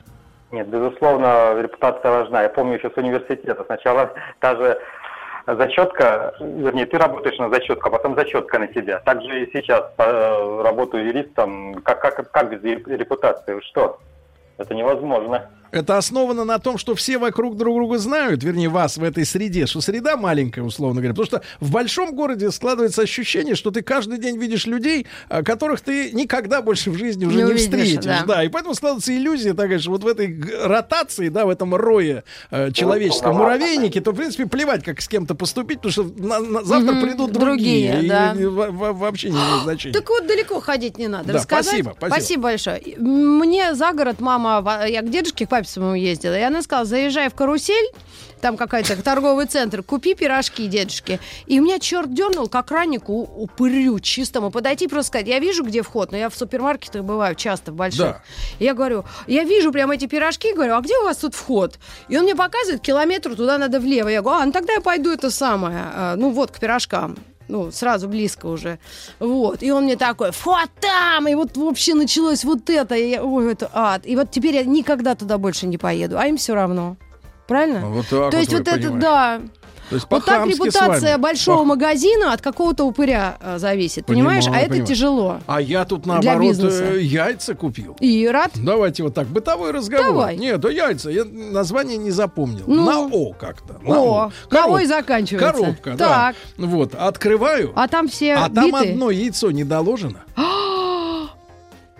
Нет, 0.52 0.68
безусловно, 0.68 1.60
репутация 1.61 2.10
важна. 2.10 2.44
Я 2.44 2.49
помню 2.49 2.78
еще 2.78 2.90
с 2.90 2.98
университета. 2.98 3.64
Сначала 3.65 4.11
та 4.40 4.56
же 4.56 4.80
зачетка, 5.45 6.34
вернее, 6.40 6.86
ты 6.86 6.98
работаешь 6.98 7.38
на 7.38 7.49
зачетку, 7.49 7.88
а 7.88 7.91
потом 7.91 8.15
зачетка 8.15 8.60
на 8.60 8.68
тебя. 8.68 8.99
Так 8.99 9.22
же 9.22 9.44
и 9.44 9.52
сейчас 9.52 9.84
э, 9.98 10.61
работаю 10.64 11.06
юристом. 11.06 11.76
Как, 11.84 12.02
как, 12.02 12.32
как 12.32 12.49
без 12.49 12.64
репутации? 12.86 13.60
Что? 13.61 13.99
Это 14.57 14.74
невозможно. 14.74 15.49
Это 15.72 15.98
основано 15.98 16.44
на 16.45 16.60
том, 16.60 16.77
что 16.77 16.95
все 16.95 17.18
вокруг 17.18 17.57
друг 17.57 17.76
друга 17.76 17.98
знают, 17.98 18.44
вернее, 18.44 18.69
вас 18.69 18.98
в 18.98 19.03
этой 19.03 19.26
среде, 19.26 19.65
что 19.65 19.81
среда 19.81 20.18
маленькая, 20.18 20.61
условно 20.61 21.02
говоря. 21.02 21.14
Потому 21.14 21.26
что 21.26 21.41
в 21.60 21.72
большом 21.72 22.14
городе 22.15 22.52
складывается 22.52 23.02
ощущение, 23.02 23.56
что 23.56 23.72
ты 23.72 23.81
каждый 23.81 24.18
день 24.18 24.38
видишь 24.38 24.65
людей, 24.65 25.07
а, 25.30 25.44
которых 25.44 25.81
ты 25.81 26.11
никогда 26.11 26.61
больше 26.61 26.91
в 26.91 26.98
жизни 26.98 27.26
уже 27.26 27.38
Не 27.38 27.44
не, 27.44 27.49
увидишь, 27.52 27.65
встретишь. 27.65 28.03
да. 28.06 28.23
Да. 28.26 28.44
и 28.44 28.49
поэтому 28.49 28.73
складывается 28.76 29.15
иллюзия 29.15 29.53
такая, 29.53 29.80
что 29.80 29.91
вот 29.91 30.03
в 30.03 30.07
этой 30.07 30.39
ротации, 30.64 31.30
да, 31.30 31.45
в 31.45 31.49
этом 31.49 31.76
рое 31.76 32.23
э, 32.52 32.72
человеческом 32.72 33.34
Ну, 33.34 33.39
муравейнике, 33.39 34.02
то, 34.02 34.11
в 34.11 34.15
принципе, 34.15 34.45
плевать, 34.45 34.84
как 34.84 35.02
с 35.02 35.07
кем-то 35.07 35.35
поступить, 35.35 35.81
потому 35.81 35.91
что 35.91 36.03
на- 36.18 36.39
на- 36.39 36.64
завтра 36.64 36.94
Мгм, 36.94 37.02
придут 37.02 37.31
другие, 37.31 37.91
другие. 37.94 38.06
и- 38.06 38.10
да. 38.10 38.34
и 38.34 38.45
во- 38.45 38.72
во- 38.72 38.94
вообще 38.94 39.30
не 39.30 39.35
имеет 39.38 39.64
значения. 39.64 39.94
Так 39.94 40.07
вот, 40.10 40.26
далеко 40.27 40.60
ходить 40.60 40.98
не 40.98 41.07
надо. 41.07 41.27
Да, 41.27 41.34
Рассказать? 41.34 41.65
спасибо, 41.68 41.95
спасибо. 41.98 42.41
большое. 42.44 42.81
Мне 42.98 43.73
за 43.76 43.91
город 43.94 44.19
мама, 44.19 44.61
в- 44.61 44.88
я 44.88 45.02
к 45.02 45.10
дедушке, 45.10 45.45
папе 45.63 45.99
ездила, 45.99 46.38
и 46.38 46.41
она 46.41 46.61
сказала, 46.61 46.85
заезжай 46.85 47.29
в 47.29 47.35
карусель, 47.35 47.91
там 48.41 48.57
какой-то 48.57 49.01
торговый 49.01 49.45
центр, 49.45 49.81
купи 49.81 50.13
пирожки 50.13 50.67
дедушке. 50.67 51.19
И 51.47 51.59
у 51.59 51.63
меня 51.63 51.79
черт 51.79 52.13
дернул, 52.13 52.47
как 52.47 52.71
раннику 52.71 53.13
упырю 53.13 53.99
чистому, 53.99 54.51
подойти 54.51 54.85
и 54.85 54.88
просто 54.88 55.07
сказать, 55.07 55.27
я 55.27 55.39
вижу, 55.39 55.63
где 55.63 55.81
вход, 55.81 56.11
но 56.11 56.17
я 56.17 56.29
в 56.29 56.35
супермаркетах 56.35 57.03
бываю 57.03 57.35
часто, 57.35 57.71
в 57.71 57.75
больших. 57.75 57.99
Да. 57.99 58.21
И 58.59 58.65
Я 58.65 58.73
говорю, 58.73 59.05
я 59.27 59.43
вижу 59.43 59.71
прям 59.71 59.91
эти 59.91 60.05
пирожки, 60.05 60.53
говорю, 60.53 60.75
а 60.75 60.81
где 60.81 60.97
у 60.97 61.03
вас 61.03 61.17
тут 61.17 61.34
вход? 61.34 61.79
И 62.09 62.17
он 62.17 62.23
мне 62.23 62.35
показывает, 62.35 62.81
километр 62.81 63.35
туда 63.35 63.57
надо 63.57 63.79
влево. 63.79 64.09
Я 64.09 64.21
говорю, 64.21 64.41
а, 64.41 64.45
ну 64.45 64.51
тогда 64.51 64.73
я 64.73 64.81
пойду 64.81 65.11
это 65.11 65.31
самое, 65.31 65.85
а, 65.93 66.15
ну 66.15 66.29
вот, 66.31 66.51
к 66.51 66.59
пирожкам. 66.59 67.17
Ну, 67.48 67.72
сразу 67.72 68.07
близко 68.07 68.48
уже. 68.48 68.80
Вот. 69.19 69.64
И 69.64 69.72
он 69.72 69.86
мне 69.86 69.95
такой, 69.95 70.32
вход 70.32 70.69
там! 70.80 71.28
И 71.28 71.36
вот 71.36 71.56
вообще 71.56 71.94
началось 71.94 72.44
вот 72.44 72.69
это. 72.69 72.95
И 72.95 73.11
я, 73.11 73.24
ой, 73.24 73.52
это 73.52 73.69
ад. 73.74 74.02
И 74.06 74.15
вот 74.15 74.32
теперь 74.32 74.56
я 74.56 74.64
никогда 74.64 75.15
туда 75.15 75.38
больше 75.38 75.68
не 75.68 75.78
поеду. 75.78 76.18
А 76.18 76.28
им 76.28 76.38
все 76.38 76.53
равно. 76.56 76.98
Правильно? 77.48 77.88
Вот 77.88 78.07
так 78.07 78.10
То 78.10 78.24
вот 78.26 78.34
есть 78.36 78.52
вот 78.52 78.61
это, 78.68 78.72
понимаете. 78.72 78.99
да. 78.99 79.41
Есть 79.91 80.07
Вот 80.09 80.26
так 80.26 80.45
репутация 80.45 81.18
большого 81.18 81.59
По- 81.59 81.64
магазина 81.65 82.34
от 82.34 82.41
какого-то 82.41 82.84
упыря 82.85 83.38
э, 83.39 83.57
зависит. 83.57 84.05
Понимаешь? 84.05 84.45
Понимаю, 84.45 84.61
а 84.61 84.65
это 84.65 84.69
понимаю. 84.72 84.88
тяжело. 84.88 85.39
А 85.47 85.61
я 85.61 85.85
тут, 85.85 86.05
наоборот, 86.05 86.55
э, 86.59 86.99
яйца 87.01 87.55
купил. 87.55 87.95
И 87.99 88.27
рад? 88.27 88.51
Давайте 88.55 89.03
вот 89.03 89.14
так, 89.14 89.27
бытовой 89.27 89.72
разговор. 89.72 90.07
Давай. 90.07 90.38
Нет, 90.38 90.59
да 90.59 90.69
яйца, 90.69 91.09
я 91.09 91.23
название 91.26 91.97
не 91.97 92.11
запомнил. 92.11 92.64
Ну. 92.68 92.85
на 92.85 92.99
О 93.07 93.34
как-то. 93.34 93.80
На 93.81 93.99
О, 93.99 94.31
на 94.51 94.65
О 94.65 94.80
и 94.80 94.85
заканчивается. 94.85 95.51
Коробка, 95.61 95.91
Так. 95.97 96.35
да. 96.57 96.65
Вот, 96.65 96.93
открываю, 96.95 97.72
А 97.76 97.88
там 97.88 98.07
все 98.07 98.34
а 98.35 98.49
там 98.49 98.65
биты? 98.65 98.91
одно 98.91 99.09
яйцо 99.11 99.51
не 99.51 99.64
доложено. 99.64 100.23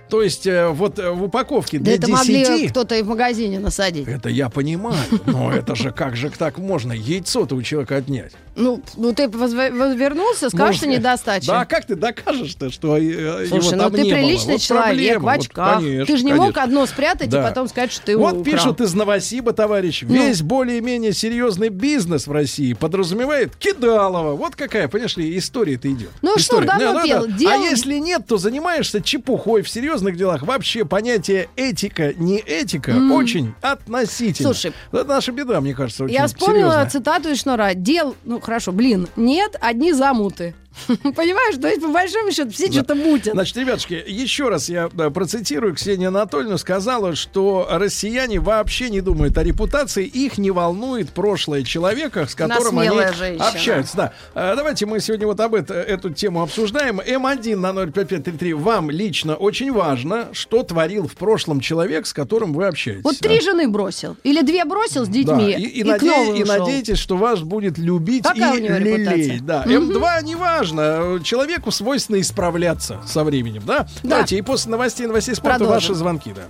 То 0.10 0.22
есть 0.22 0.48
э, 0.48 0.70
вот 0.70 1.00
э, 1.00 1.12
в 1.12 1.24
упаковке 1.24 1.80
Да 1.80 1.86
для 1.86 1.96
это 1.96 2.08
10... 2.08 2.18
могли 2.18 2.68
кто-то 2.70 2.96
и 2.96 3.02
в 3.02 3.08
магазине 3.08 3.60
насадить. 3.60 4.08
Это 4.08 4.30
я 4.30 4.50
понимаю, 4.50 4.98
но 5.26 5.52
это 5.52 5.76
же 5.76 5.92
как 5.92 6.16
же 6.16 6.30
так 6.30 6.58
можно 6.58 6.94
яйцо-то 6.94 7.56
у 7.56 7.62
человека 7.62 7.98
отнять? 7.98 8.34
Ну, 8.56 8.82
ну 8.96 9.14
ты 9.14 9.30
возвернулся, 9.30 10.50
скажешь, 10.50 10.78
что 10.78 10.88
недостача. 10.88 11.48
Да, 11.48 11.62
а 11.62 11.66
как 11.66 11.86
ты 11.86 11.96
докажешь-то, 11.96 12.72
что 12.72 12.98
э, 12.98 13.02
его 13.02 13.62
Слушай, 13.62 13.78
ну 13.78 13.90
ты 13.92 14.04
приличный 14.04 14.58
человек 14.58 15.22
в 15.22 15.28
очках. 15.28 15.80
ты 15.80 16.18
же 16.18 16.24
не 16.24 16.34
мог 16.34 16.58
одно 16.58 16.86
спрятать 16.86 17.30
Да. 17.30 17.42
и 17.42 17.44
потом 17.44 17.68
сказать, 17.68 17.92
что 17.92 18.06
ты 18.08 18.18
Вот 18.18 18.44
пишут 18.44 18.82
из 18.82 18.94
Новосиба, 18.94 19.54
товарищ. 19.54 20.04
Ну. 20.04 20.14
Весь 20.14 20.42
более-менее 20.42 21.14
серьезный 21.14 21.70
бизнес 21.70 22.28
в 22.28 22.32
России 22.32 22.74
подразумевает 22.74 23.56
кидалово. 23.56 24.36
Вот 24.36 24.56
какая, 24.56 24.88
понимаешь 24.88 25.18
ли, 25.18 25.38
история-то 25.38 25.92
идет. 25.92 26.10
Ну 26.22 26.38
что, 26.38 26.62
История. 26.62 26.68
давно 26.68 27.02
Не, 27.04 27.10
пел. 27.10 27.22
надо. 27.22 27.34
Дел- 27.34 27.50
А 27.52 27.56
если 27.58 28.00
нет, 28.00 28.26
то 28.28 28.38
занимаешься 28.38 29.02
чепухой 29.02 29.62
в 29.62 29.70
серьезных 29.98 30.18
делах. 30.18 30.44
Вообще 30.44 30.86
понятие 30.86 31.50
этика, 31.56 32.14
не 32.14 32.38
этика 32.40 32.92
М. 32.92 33.12
очень 33.12 33.54
относительно. 33.62 34.54
Слушай, 34.54 34.74
это 34.92 35.04
наша 35.06 35.32
беда, 35.32 35.60
мне 35.62 35.74
кажется, 35.74 36.04
очень 36.06 36.14
Я 36.16 36.28
вспомнила 36.28 36.72
серьезная. 36.72 36.90
цитату 36.90 37.30
из 37.30 37.42
Шнура. 37.42 37.74
Дел, 37.74 38.16
ну 38.24 38.40
хорошо, 38.40 38.72
блин, 38.72 39.08
нет, 39.16 39.56
одни 39.60 39.94
замуты. 39.94 40.56
Понимаешь, 40.88 41.56
то 41.60 41.68
есть 41.68 41.82
по 41.82 41.88
большому 41.90 42.32
счету 42.32 42.52
все 42.52 42.68
Да. 42.68 42.74
что-то 42.74 42.96
мутят. 42.96 43.34
Значит, 43.34 43.58
ребятушки, 43.58 44.04
еще 44.08 44.50
раз 44.50 44.70
я 44.70 44.90
да, 44.94 45.10
процитирую. 45.10 45.74
Ксения 45.76 46.08
Анатольевна 46.10 46.58
сказала, 46.58 47.16
что 47.16 47.68
россияне 47.70 48.40
вообще 48.40 48.90
не 48.90 49.02
думают 49.02 49.38
о 49.38 49.44
репутации, 49.44 50.06
их 50.06 50.38
не 50.38 50.52
волнует 50.52 51.10
прошлое 51.12 51.64
человека, 51.64 52.28
с 52.28 52.36
которым 52.36 52.80
они 52.80 52.90
женщина. 53.18 53.48
общаются. 53.50 53.98
Да. 53.98 54.14
А, 54.34 54.56
Давайте 54.56 54.86
мы 54.86 55.00
сегодня 55.00 55.28
вот 55.28 55.40
об 55.40 55.56
это, 55.56 55.74
эту 55.74 56.10
тему 56.12 56.42
обсуждаем. 56.42 57.00
М1 57.00 57.56
на 57.56 57.74
05533. 57.74 58.54
Вам 58.54 58.90
лично 58.92 59.36
очень 59.36 59.72
важно, 59.72 60.30
что 60.34 60.64
творил 60.64 61.08
в 61.08 61.16
прошлом 61.16 61.60
человек, 61.60 62.06
с 62.08 62.14
которым 62.14 62.54
вы 62.54 62.66
общаетесь. 62.68 63.04
Вот 63.04 63.18
да? 63.22 63.30
три 63.30 63.42
жены 63.42 63.68
бросил. 63.68 64.18
Или 64.24 64.42
две 64.42 64.66
бросил 64.66 65.06
с 65.06 65.08
Да, 65.08 65.14
детьми. 65.14 65.52
и, 65.54 65.80
и 65.80 65.84
к 65.84 65.88
наде- 65.88 66.38
и 66.40 66.44
надеетесь, 66.44 66.98
что 66.98 67.18
вас 67.18 67.42
будет 67.42 67.78
любить 67.78 68.24
Какая 68.24 68.56
и 68.58 68.62
у 68.62 68.64
него 68.64 68.78
репутация? 68.78 69.16
лелеять. 69.16 69.46
Да. 69.46 69.64
Мгм. 69.66 69.92
М2 69.92 70.24
неважно. 70.72 71.24
Человеку 71.24 71.72
свойственно 71.72 72.20
исправляться 72.22 73.00
со 73.06 73.24
временем. 73.24 73.64
Да? 73.66 73.88
Давайте, 74.04 74.38
и 74.38 74.42
после 74.42 74.72
новостей 74.72 75.08
новостей 75.08 75.36
спорта 75.36 75.60
Продолжим. 75.60 75.90
ваши 75.90 75.94
звонки. 75.94 76.34
Да. 76.34 76.44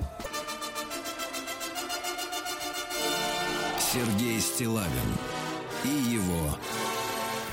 Сергей 3.94 4.40
Стилавин 4.40 4.88
и 5.84 5.88
его 6.14 6.58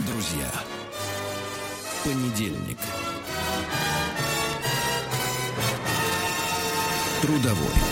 друзья. 0.01 0.51
Понедельник. 2.05 2.79
Трудовой. 7.23 7.84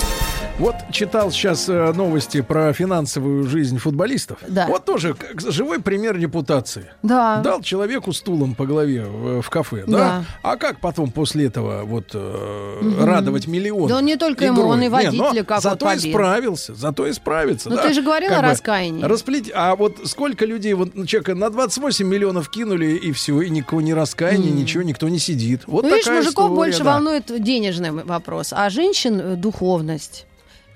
Вот 0.58 0.76
читал 0.92 1.30
сейчас 1.30 1.68
э, 1.68 1.92
новости 1.94 2.42
про 2.42 2.72
финансовую 2.74 3.48
жизнь 3.48 3.78
футболистов. 3.78 4.38
Да. 4.46 4.66
Вот 4.68 4.84
тоже 4.84 5.14
как 5.14 5.40
живой 5.40 5.80
пример 5.80 6.16
репутации. 6.18 6.90
Да. 7.02 7.38
Дал 7.38 7.62
человеку 7.62 8.12
стулом 8.12 8.54
по 8.54 8.66
голове 8.66 9.04
в, 9.04 9.40
в 9.40 9.50
кафе, 9.50 9.84
да? 9.86 9.98
Да. 9.98 10.24
А 10.42 10.56
как 10.56 10.78
потом 10.80 11.10
после 11.10 11.46
этого 11.46 11.84
вот 11.84 12.10
э, 12.14 12.78
Мгм. 12.82 13.04
радовать 13.04 13.46
миллион? 13.46 13.88
Да 13.88 13.96
он 13.98 14.04
не 14.04 14.16
только 14.16 14.44
ему, 14.44 14.62
он 14.62 14.82
и 14.82 14.88
водителя 14.88 15.42
как 15.42 15.62
Зато 15.62 15.86
побил. 15.86 16.10
исправился, 16.10 16.74
зато 16.74 17.10
исправится. 17.10 17.70
Ну, 17.70 17.76
да. 17.76 17.82
ты 17.88 17.94
же 17.94 18.02
говорил 18.02 18.28
Как 18.28 18.38
о 18.40 18.42
раскаянии. 18.42 19.02
Расплет... 19.02 19.50
А 19.54 19.74
вот 19.74 20.00
сколько 20.04 20.44
людей, 20.44 20.74
вот 20.74 20.94
ну, 20.94 21.06
человека 21.06 21.34
на 21.34 21.48
28 21.50 22.06
миллионов 22.06 22.50
кинули, 22.50 22.92
и 22.92 23.10
все, 23.12 23.40
и 23.40 23.48
никакого 23.50 23.80
не 23.80 23.94
раскаяния, 23.94 24.50
М. 24.50 24.56
ничего, 24.56 24.82
никто 24.82 25.08
не 25.08 25.18
сидит. 25.18 25.62
Вот 25.66 25.82
ну, 25.84 25.88
видишь, 25.88 26.04
такая 26.04 26.18
мужиков 26.20 26.44
история, 26.44 26.54
больше 26.56 26.84
да. 26.84 26.92
волнует 26.92 27.42
денежный 27.42 27.90
вопрос, 27.90 28.52
а 28.52 28.68
женщин 28.70 29.18
э, 29.20 29.36
духовность 29.36 30.26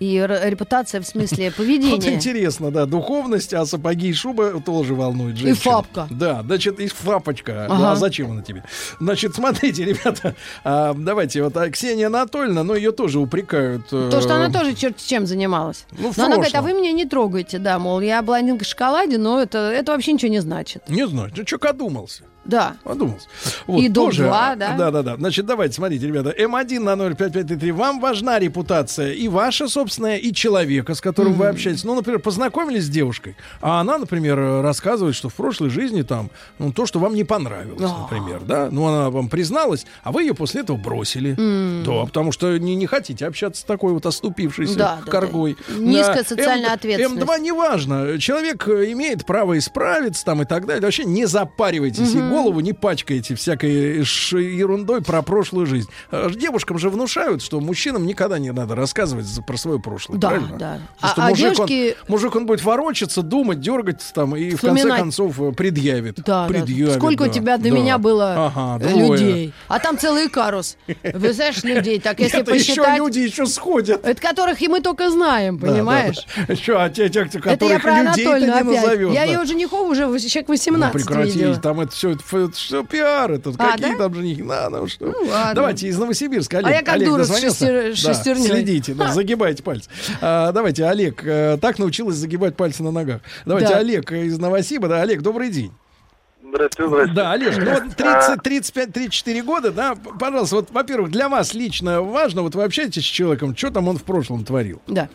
и 0.00 0.16
репутация 0.44 1.00
в 1.00 1.06
смысле 1.06 1.46
Вот 1.50 1.56
поведения. 1.56 2.14
интересно, 2.14 2.70
да, 2.70 2.86
духовность, 2.86 3.54
а 3.54 3.64
сапоги 3.66 4.08
и 4.08 4.12
шуба 4.12 4.60
тоже 4.60 4.94
волнует 4.94 5.36
И 5.36 5.40
женщин. 5.40 5.62
фапка. 5.62 6.06
Да, 6.10 6.42
значит, 6.42 6.78
и 6.80 6.88
фапочка. 6.88 7.66
Ага. 7.66 7.92
А 7.92 7.96
зачем 7.96 8.30
она 8.32 8.42
тебе? 8.42 8.64
Значит, 9.00 9.34
смотрите, 9.34 9.84
ребята, 9.86 10.34
а, 10.64 10.94
давайте, 10.94 11.42
вот 11.42 11.56
а, 11.56 11.70
Ксения 11.70 12.06
Анатольевна, 12.06 12.62
ну, 12.64 12.74
ее 12.74 12.92
тоже 12.92 13.18
упрекают. 13.18 13.86
э, 13.92 14.08
То, 14.10 14.20
что 14.20 14.34
она 14.36 14.50
тоже 14.50 14.74
черт 14.74 14.96
чем 14.98 15.26
занималась. 15.26 15.84
Ну, 15.92 16.12
но 16.16 16.24
она 16.26 16.36
говорит, 16.36 16.54
а 16.54 16.62
вы 16.62 16.72
меня 16.72 16.92
не 16.92 17.04
трогаете, 17.04 17.58
да, 17.58 17.78
мол, 17.78 18.00
я 18.00 18.22
блондинка 18.22 18.64
в 18.64 18.68
шоколаде, 18.68 19.18
но 19.18 19.40
это, 19.40 19.58
это 19.58 19.92
вообще 19.92 20.12
ничего 20.12 20.30
не 20.30 20.40
значит. 20.40 20.88
Не 20.88 21.06
знаю, 21.06 21.30
ну, 21.36 21.42
что 21.46 21.56
одумался? 21.68 22.24
Да. 22.46 22.76
Подумался. 22.84 23.26
И 23.68 23.88
дом 23.88 24.06
тоже, 24.06 24.24
два, 24.24 24.52
а, 24.52 24.56
да? 24.56 24.74
Да, 24.76 24.90
да, 24.90 25.02
да. 25.02 25.16
Значит, 25.16 25.46
давайте, 25.46 25.74
смотрите, 25.74 26.06
ребята. 26.06 26.30
М1 26.30 26.78
на 26.80 26.96
05533. 26.96 27.72
Вам 27.72 28.00
важна 28.00 28.38
репутация 28.38 29.12
и 29.12 29.28
ваша 29.28 29.68
собственная, 29.68 30.16
и 30.16 30.32
человека, 30.32 30.94
с 30.94 31.00
которым 31.00 31.34
вы 31.34 31.46
общаетесь. 31.46 31.84
Ну, 31.84 31.94
например, 31.94 32.20
познакомились 32.20 32.84
с 32.84 32.88
девушкой, 32.88 33.36
а 33.60 33.80
она, 33.80 33.98
например, 33.98 34.36
рассказывает, 34.62 35.14
что 35.14 35.28
в 35.28 35.34
прошлой 35.34 35.70
жизни 35.70 36.02
там, 36.02 36.30
ну, 36.58 36.72
то, 36.72 36.86
что 36.86 36.98
вам 36.98 37.14
не 37.14 37.24
понравилось, 37.24 37.80
например, 38.00 38.40
да? 38.46 38.68
Ну, 38.70 38.86
она 38.86 39.10
вам 39.10 39.28
призналась, 39.28 39.86
а 40.02 40.12
вы 40.12 40.22
ее 40.22 40.34
после 40.34 40.60
этого 40.62 40.76
бросили. 40.76 41.34
М. 41.38 41.84
Да, 41.84 42.04
потому 42.06 42.32
что 42.32 42.56
не, 42.58 42.74
не 42.76 42.86
хотите 42.86 43.26
общаться 43.26 43.62
с 43.62 43.64
такой 43.64 43.92
вот 43.92 44.06
оступившейся 44.06 44.76
Да, 44.78 44.98
коргой. 45.06 45.56
да. 45.68 45.74
Низкая 45.76 46.22
Да. 46.22 46.28
социальная 46.28 46.68
М- 46.68 46.74
ответственность. 46.74 47.26
М2 47.26 47.40
неважно. 47.40 48.18
Человек 48.20 48.68
имеет 48.68 49.24
право 49.26 49.58
исправиться 49.58 50.24
там 50.24 50.42
и 50.42 50.44
так 50.44 50.66
далее. 50.66 50.82
Вообще 50.82 51.04
не 51.04 51.26
запаривайтесь 51.26 52.14
и 52.14 52.18
Мгм. 52.18 52.30
Голову 52.42 52.60
не 52.60 52.72
пачкайте 52.72 53.34
всякой 53.34 54.04
ерундой 54.32 55.02
про 55.02 55.22
прошлую 55.22 55.66
жизнь. 55.66 55.88
Э, 56.10 56.28
Девушкам 56.34 56.78
же 56.78 56.90
внушают, 56.90 57.42
что 57.42 57.60
мужчинам 57.60 58.06
никогда 58.06 58.38
не 58.38 58.52
надо 58.52 58.74
рассказывать 58.74 59.26
про 59.46 59.56
свое 59.56 59.78
прошлое. 59.80 60.18
Да, 60.18 60.28
правильно? 60.30 60.56
да. 60.58 60.78
Потому 61.00 61.14
А- 61.16 61.26
а 61.26 61.30
мужик, 61.30 61.54
девушки- 61.54 61.96
он, 62.02 62.04
мужик, 62.08 62.36
он 62.36 62.46
будет 62.46 62.62
ворочаться, 62.64 63.22
думать, 63.22 63.60
дергать 63.60 64.02
там 64.14 64.36
и 64.36 64.50
в 64.50 64.60
конце 64.60 64.76
Вспоминать. 64.76 64.98
концов 65.00 65.40
э, 65.40 65.52
предъявит. 65.52 66.16
Да, 66.16 66.42
да. 66.42 66.48
предъявит, 66.48 66.94
Сколько 66.94 67.22
у 67.22 67.26
да, 67.26 67.32
тебя 67.32 67.56
до 67.58 67.64
да. 67.64 67.70
меня 67.70 67.98
было 67.98 68.46
Ага, 68.54 68.84
э, 68.84 68.88
двое. 68.88 69.08
людей. 69.20 69.52
А 69.68 69.78
там 69.78 69.98
целый 69.98 70.28
карус. 70.28 70.76
Вы 71.14 71.32
знаешь, 71.32 71.62
людей, 71.64 72.00
так 72.00 72.20
если 72.20 72.38
Нет, 72.38 72.48
еще 72.48 72.58
посчитать... 72.74 72.98
люди 72.98 73.18
еще 73.20 73.46
сходят. 73.46 74.04
Это 74.06 74.20
которых 74.20 74.60
и 74.62 74.68
мы 74.68 74.80
только 74.80 75.10
знаем, 75.10 75.58
Да, 75.58 75.66
да, 75.68 75.72
понимаешь? 75.72 76.26
да. 76.48 76.56
Что, 76.56 76.82
а 76.84 76.90
те, 76.90 77.08
те, 77.08 77.20
Это 77.20 77.40
которых 77.40 77.84
людей 77.84 78.24
ты 78.26 78.40
не 78.40 78.46
опять. 78.50 78.64
назовешь. 78.64 79.14
Я 79.14 79.20
да. 79.20 79.32
ее 79.32 79.38
уже 79.90 80.06
в- 80.06 80.18
человек 80.18 80.48
18 80.48 80.94
Ну, 80.94 81.00
прекрати, 81.00 81.32
видела. 81.32 81.56
там 81.56 81.80
это 81.80 81.92
все, 81.92 82.10
это, 82.10 82.22
все 82.26 82.84
пиар, 82.84 83.32
это 83.32 83.50
А, 83.58 83.72
какие 83.72 83.92
да? 83.92 83.98
там 83.98 84.14
женихи, 84.14 84.42
на, 84.42 84.68
ну 84.68 84.86
что. 84.88 85.06
Ну, 85.06 85.28
ладно. 85.30 85.54
Давайте 85.54 85.88
из 85.88 85.98
Новосибирска, 85.98 86.58
Олег. 86.58 86.70
А 86.70 86.74
я 86.74 86.82
как 86.82 86.94
Олег 86.96 87.08
дура 87.08 87.22
шестер- 87.24 87.90
Да, 87.90 87.94
шестерней. 87.96 88.46
Следите, 88.46 88.94
да, 88.94 89.12
загибайте 89.12 89.62
пальцы. 89.62 89.88
А, 90.20 90.52
давайте, 90.52 90.84
Олег, 90.84 91.22
э, 91.24 91.58
так 91.60 91.78
научилась 91.78 92.16
загибать 92.16 92.56
пальцы 92.56 92.82
на 92.82 92.90
ногах. 92.90 93.20
Давайте, 93.44 93.70
Да. 93.70 93.78
Олег 93.78 94.10
из 94.12 94.38
Новосиба, 94.38 94.88
да, 94.88 95.02
Олег, 95.02 95.22
добрый 95.22 95.50
день. 95.50 95.72
Здравствуйте, 96.48 96.88
здравствуйте. 96.88 97.12
Да, 97.14 97.32
Олег, 97.32 97.56
ну 97.58 97.70
вот 97.70 97.82
А, 98.00 98.22
30, 98.36 98.42
35, 98.42 98.92
34 98.92 99.42
года, 99.42 99.70
да, 99.72 99.94
пожалуйста, 99.94 100.56
вот, 100.56 100.68
во-первых, 100.70 101.10
для 101.10 101.28
вас 101.28 101.54
лично 101.54 102.02
важно, 102.02 102.42
вот 102.42 102.54
вы 102.54 102.64
общаетесь 102.64 103.02
с 103.02 103.06
человеком, 103.06 103.56
что 103.56 103.70
там 103.70 103.88
он 103.88 103.98
в 103.98 104.04
прошлом 104.04 104.44
творил? 104.44 104.80
Да. 104.86 105.08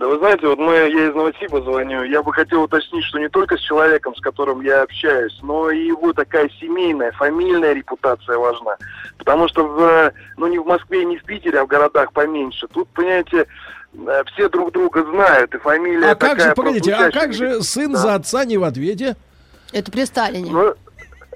Да 0.00 0.06
вы 0.06 0.16
знаете, 0.16 0.46
вот 0.46 0.58
мы, 0.58 0.72
я 0.72 1.10
из 1.10 1.14
Новосиба 1.14 1.60
звоню, 1.60 2.04
я 2.04 2.22
бы 2.22 2.32
хотел 2.32 2.62
уточнить, 2.62 3.04
что 3.04 3.18
не 3.18 3.28
только 3.28 3.58
с 3.58 3.60
человеком, 3.60 4.16
с 4.16 4.20
которым 4.22 4.62
я 4.62 4.80
общаюсь, 4.80 5.38
но 5.42 5.70
и 5.70 5.88
его 5.88 6.14
такая 6.14 6.48
семейная, 6.58 7.12
фамильная 7.12 7.74
репутация 7.74 8.38
важна. 8.38 8.78
Потому 9.18 9.46
что, 9.48 9.66
в, 9.66 10.12
ну 10.38 10.46
не 10.46 10.58
в 10.58 10.64
Москве, 10.64 11.04
не 11.04 11.18
в 11.18 11.24
Питере, 11.24 11.60
а 11.60 11.64
в 11.64 11.66
городах 11.66 12.14
поменьше. 12.14 12.66
Тут, 12.68 12.88
понимаете, 12.94 13.46
э, 13.92 14.22
все 14.32 14.48
друг 14.48 14.72
друга 14.72 15.04
знают, 15.04 15.54
и 15.54 15.58
фамилия 15.58 16.12
А 16.12 16.14
как 16.14 16.30
такая 16.30 16.48
же, 16.48 16.54
погодите, 16.54 16.94
а 16.94 17.10
как 17.10 17.34
же 17.34 17.62
сын 17.62 17.94
за 17.94 18.14
отца 18.14 18.46
не 18.46 18.56
в 18.56 18.64
ответе? 18.64 19.16
Это 19.70 19.92
при 19.92 20.06
Сталине. 20.06 20.50
Ну, 20.50 20.74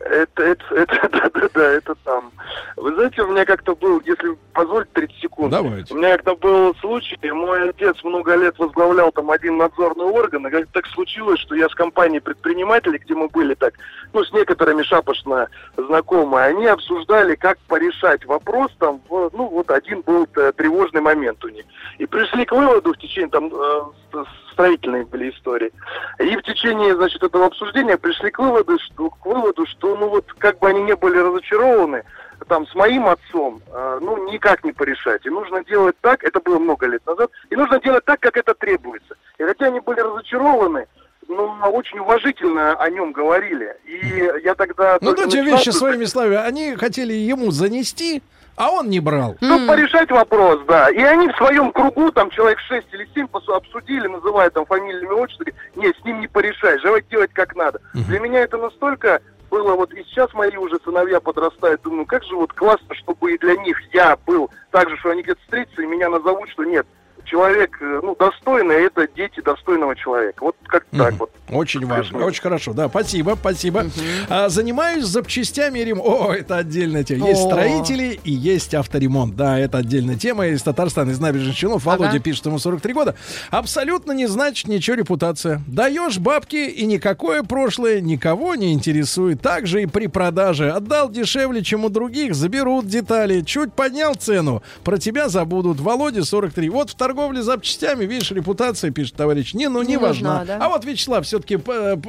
это, 0.05 0.43
это, 0.43 0.65
это, 0.75 1.09
да, 1.11 1.31
да, 1.35 1.49
да, 1.55 1.65
это 1.73 1.95
там. 2.05 2.31
Вы 2.77 2.95
знаете, 2.95 3.23
у 3.23 3.29
меня 3.33 3.45
как-то 3.45 3.75
был, 3.75 4.01
если 4.05 4.37
позволить 4.53 4.93
30 4.93 5.17
секунд. 5.21 5.51
Давайте. 5.51 5.93
У 5.95 5.97
меня 5.97 6.13
как-то 6.17 6.37
был 6.37 6.75
случай, 6.77 7.19
мой 7.31 7.71
отец 7.71 8.03
много 8.05 8.35
лет 8.37 8.59
возглавлял 8.59 9.11
там 9.13 9.31
один 9.31 9.57
надзорный 9.57 10.05
орган, 10.05 10.47
и 10.47 10.51
как 10.51 10.67
так 10.69 10.87
случилось, 10.89 11.41
что 11.41 11.55
я 11.55 11.69
с 11.69 11.75
компанией 11.75 12.21
предпринимателей, 12.21 12.99
где 12.99 13.15
мы 13.15 13.29
были 13.29 13.55
так, 13.55 13.75
ну, 14.13 14.23
с 14.25 14.33
некоторыми 14.33 14.83
шапошно 14.83 15.49
знакомы, 15.77 16.41
они 16.41 16.67
обсуждали, 16.67 17.35
как 17.35 17.59
порешать 17.69 18.25
вопрос 18.27 18.71
там, 18.79 19.01
в- 19.09 19.31
ну, 19.33 19.49
вот 19.49 19.71
один 19.71 20.03
был 20.03 20.27
э, 20.37 20.53
тревожный 20.57 21.01
момент 21.01 21.45
у 21.45 21.49
них. 21.49 21.65
И 21.99 22.07
пришли 22.07 22.45
к 22.45 22.53
выводу 22.53 22.93
в 22.93 22.99
течение 22.99 23.31
там 23.31 23.47
э, 23.53 23.83
с- 24.13 24.44
строительные 24.55 25.05
были 25.05 25.31
истории. 25.31 25.71
И 26.19 26.37
в 26.37 26.43
течение, 26.43 26.95
значит, 26.97 27.23
этого 27.23 27.47
обсуждения 27.47 27.99
пришли 27.99 28.31
к 28.31 28.39
выводу, 28.39 28.79
что, 28.79 29.11
к 29.11 29.27
выводу, 29.27 29.67
что, 29.67 29.97
ну 29.97 30.09
вот, 30.09 30.33
как 30.39 30.59
бы 30.59 30.69
они 30.69 30.83
не 30.83 30.97
были 30.97 31.19
разочарованы, 31.19 32.05
там, 32.49 32.67
с 32.67 32.75
моим 32.75 33.07
отцом, 33.07 33.63
э, 33.73 33.99
ну, 34.03 34.31
никак 34.31 34.65
не 34.65 34.73
порешать. 34.73 35.25
И 35.27 35.31
нужно 35.31 35.65
делать 35.65 35.97
так, 36.01 36.25
это 36.25 36.41
было 36.41 36.59
много 36.59 36.87
лет 36.87 37.05
назад, 37.07 37.31
и 37.51 37.57
нужно 37.57 37.81
делать 37.81 38.05
так, 38.05 38.21
как 38.21 38.37
это 38.37 38.55
требуется. 38.55 39.15
И 39.39 39.43
хотя 39.43 39.67
они 39.67 39.81
были 39.81 40.01
разочарованы, 40.01 40.87
ну, 41.29 41.57
очень 41.73 41.99
уважительно 41.99 42.75
о 42.75 42.91
нем 42.91 43.13
говорили. 43.13 43.77
И 43.85 44.31
я 44.45 44.55
тогда... 44.55 44.99
Ну, 45.01 45.15
дайте 45.15 45.39
начинал 45.39 45.59
вещи 45.59 45.71
своими 45.71 46.05
словами. 46.05 46.37
Они 46.37 46.77
хотели 46.77 47.13
ему 47.15 47.51
занести, 47.51 48.23
а 48.57 48.71
он 48.71 48.89
не 48.89 49.01
брал. 49.01 49.37
Ну, 49.41 49.67
порешать 49.67 50.11
вопрос, 50.11 50.61
да. 50.67 50.91
И 50.91 51.03
они 51.03 51.29
в 51.29 51.37
своем 51.37 51.73
кругу, 51.73 52.11
там 52.13 52.31
человек 52.31 52.59
6 52.61 52.87
или 52.93 53.09
7 53.15 53.27
обсудили, 53.49 54.07
называя 54.07 54.51
там 54.51 54.67
фамилиями 54.67 55.07
говорят, 55.07 55.31
нет, 55.77 55.97
с 56.01 56.05
ним 56.05 56.21
не 56.21 56.29
порешаешь, 56.29 56.83
давай 56.83 57.03
делать 57.11 57.33
как 57.33 57.55
надо. 57.57 57.81
Для 57.95 58.21
меня 58.21 58.41
это 58.41 58.57
настолько 58.57 59.21
было, 59.51 59.75
вот 59.75 59.93
и 59.93 60.03
сейчас 60.05 60.33
мои 60.35 60.57
уже 60.57 60.79
сыновья 60.85 61.21
подрастают, 61.21 61.83
думаю, 61.83 62.07
как 62.07 62.25
же 62.25 62.35
вот 62.35 62.53
классно, 62.53 62.95
чтобы 62.95 63.35
и 63.35 63.39
для 63.39 63.57
них 63.57 63.79
я 63.93 64.17
был 64.27 64.51
так 64.71 64.91
же, 64.91 64.97
что 64.97 65.11
они 65.11 65.23
где-то 65.23 65.41
встретятся 65.43 65.83
и 65.83 65.87
меня 65.87 66.09
назовут, 66.09 66.49
что 66.51 66.65
нет, 66.65 66.87
человек, 67.25 67.77
э, 67.81 68.01
ну, 68.03 68.17
достойный, 68.17 68.87
это 68.87 69.09
дети 69.15 69.41
достойного 69.41 69.97
человека. 69.97 70.45
Вот 70.45 70.57
как 70.67 70.85
так 70.91 71.15
вот. 71.15 71.31
Очень 71.51 71.87
важно, 71.87 72.25
очень 72.25 72.43
хорошо. 72.43 72.73
Да, 72.73 72.89
спасибо, 72.89 73.37
спасибо. 73.39 73.87
А, 74.29 74.49
занимаюсь 74.49 75.05
запчастями 75.05 75.81
рем... 75.81 76.01
О, 76.01 76.33
это 76.33 76.57
отдельная 76.57 77.05
тема. 77.05 77.29
Есть 77.29 77.43
О. 77.43 77.51
строители 77.51 78.19
и 78.25 78.33
есть 78.33 78.75
авторемонт. 78.75 79.37
Да, 79.37 79.59
это 79.59 79.79
отдельная 79.79 80.17
тема. 80.17 80.47
Из 80.47 80.63
Татарстана, 80.63 81.11
из 81.11 81.21
набережных 81.21 81.55
Челнов. 81.55 81.87
Ага. 81.87 81.99
Володя 81.99 82.19
пишет, 82.19 82.47
ему 82.47 82.59
43 82.59 82.93
года. 82.95 83.15
Абсолютно 83.51 84.13
не 84.13 84.27
значит 84.27 84.69
ничего 84.69 84.97
репутация. 84.97 85.61
Даешь 85.67 86.19
бабки, 86.19 86.57
и 86.57 86.87
никакое 86.87 87.43
прошлое 87.43 88.01
никого 88.01 88.55
не 88.55 88.73
интересует. 88.73 89.43
Так 89.43 89.67
же 89.67 89.83
и 89.83 89.87
при 89.87 90.07
продаже. 90.07 90.71
Отдал 90.71 91.11
дешевле, 91.11 91.63
чем 91.63 91.85
у 91.85 91.91
других, 91.91 92.35
заберут 92.35 92.87
детали. 92.87 93.43
Чуть 93.43 93.75
поднял 93.75 94.15
цену, 94.15 94.63
про 94.83 94.99
тебя 94.99 95.29
забудут. 95.29 95.81
Володя 95.81 96.25
43. 96.25 96.71
Вот 96.71 96.91
в 96.91 96.95
торговле 97.15 97.43
запчастями, 97.43 98.05
видишь, 98.05 98.31
репутация, 98.33 98.91
пишет 98.91 99.15
товарищ. 99.15 99.55
Не, 99.55 99.69
ну 99.69 99.83
не, 99.83 99.91
Не 99.91 99.97
важна. 99.99 100.39
нужна, 100.41 100.59
да? 100.59 100.65
А 100.67 100.69
вот 100.69 100.85
Вячеслав 100.85 101.25
все-таки 101.25 101.59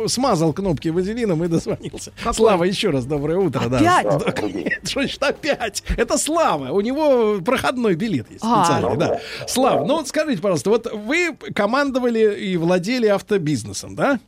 смазал 0.07 0.51
кнопки 0.53 0.89
вазелином 0.89 1.43
и 1.43 1.47
дозвонился. 1.47 2.11
Какой? 2.17 2.33
Слава, 2.33 2.63
еще 2.63 2.89
раз 2.89 3.05
доброе 3.05 3.37
утро. 3.37 3.67
да. 3.69 3.77
Опять? 3.77 4.35
Да, 4.35 4.47
нет, 4.47 4.79
что 4.87 5.01
значит 5.01 5.23
опять? 5.23 5.83
Это 5.97 6.17
Слава. 6.17 6.71
У 6.71 6.81
него 6.81 7.39
проходной 7.41 7.95
билет 7.95 8.29
есть 8.31 8.43
А. 8.43 8.65
специальный, 8.65 8.97
да. 8.97 9.19
Слава, 9.47 9.85
ну 9.85 9.97
вот 9.97 10.07
скажите, 10.07 10.41
пожалуйста, 10.41 10.69
вот 10.71 10.91
вы 10.91 11.37
командовали 11.53 12.35
и 12.39 12.57
владели 12.57 13.05
автобизнесом, 13.07 13.95
да? 13.95 14.19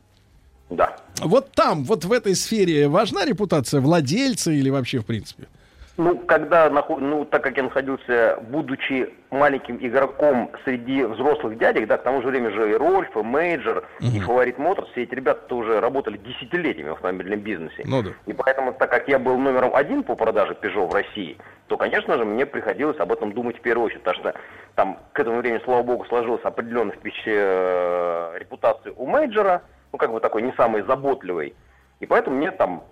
Да. 0.70 0.96
Вот 1.20 1.50
там, 1.52 1.82
вот 1.84 2.04
в 2.04 2.12
этой 2.12 2.36
сфере 2.36 2.88
важна 2.88 3.24
репутация 3.24 3.80
владельца 3.80 4.52
или 4.52 4.70
вообще 4.70 4.98
в 5.00 5.06
принципе? 5.06 5.48
Ну, 5.98 6.16
когда, 6.16 6.70
ну, 6.70 7.24
так 7.24 7.42
как 7.42 7.56
я 7.56 7.64
находился, 7.64 8.38
будучи 8.42 9.12
маленьким 9.30 9.78
игроком 9.80 10.48
среди 10.64 11.02
взрослых 11.02 11.58
дядек, 11.58 11.88
да, 11.88 11.98
к 11.98 12.04
тому 12.04 12.22
же 12.22 12.28
время 12.28 12.52
же 12.52 12.70
и 12.70 12.74
Рольф, 12.74 13.16
и 13.16 13.20
Major, 13.20 13.84
и 13.98 14.20
Favorit 14.20 14.58
Motors, 14.58 14.88
все 14.90 15.02
эти 15.02 15.14
ребята 15.16 15.52
уже 15.52 15.80
работали 15.80 16.16
десятилетиями 16.16 16.90
в 16.90 16.92
автомобильном 16.92 17.40
бизнесе. 17.40 17.82
Ну 17.84 18.04
да. 18.04 18.10
И 18.26 18.32
поэтому, 18.32 18.72
так 18.74 18.88
как 18.90 19.08
я 19.08 19.18
был 19.18 19.36
номером 19.38 19.74
один 19.74 20.04
по 20.04 20.14
продаже 20.14 20.56
Peugeot 20.62 20.88
в 20.88 20.94
России, 20.94 21.36
то, 21.66 21.76
конечно 21.76 22.16
же, 22.16 22.24
мне 22.24 22.46
приходилось 22.46 23.00
об 23.00 23.10
этом 23.10 23.32
думать 23.32 23.58
в 23.58 23.60
первую 23.60 23.86
очередь, 23.86 24.02
потому 24.04 24.22
что 24.22 24.34
там 24.76 25.00
к 25.12 25.18
этому 25.18 25.38
времени, 25.38 25.60
слава 25.64 25.82
богу, 25.82 26.04
сложилась 26.04 26.44
определенная 26.44 26.94
э, 27.26 28.38
репутация 28.38 28.92
у 28.92 29.04
Мейджора, 29.04 29.62
ну, 29.90 29.98
как 29.98 30.12
бы 30.12 30.20
такой 30.20 30.42
не 30.42 30.52
самый 30.52 30.82
заботливый. 30.82 31.56
И 31.98 32.06
поэтому 32.06 32.36
мне 32.36 32.52
там... 32.52 32.84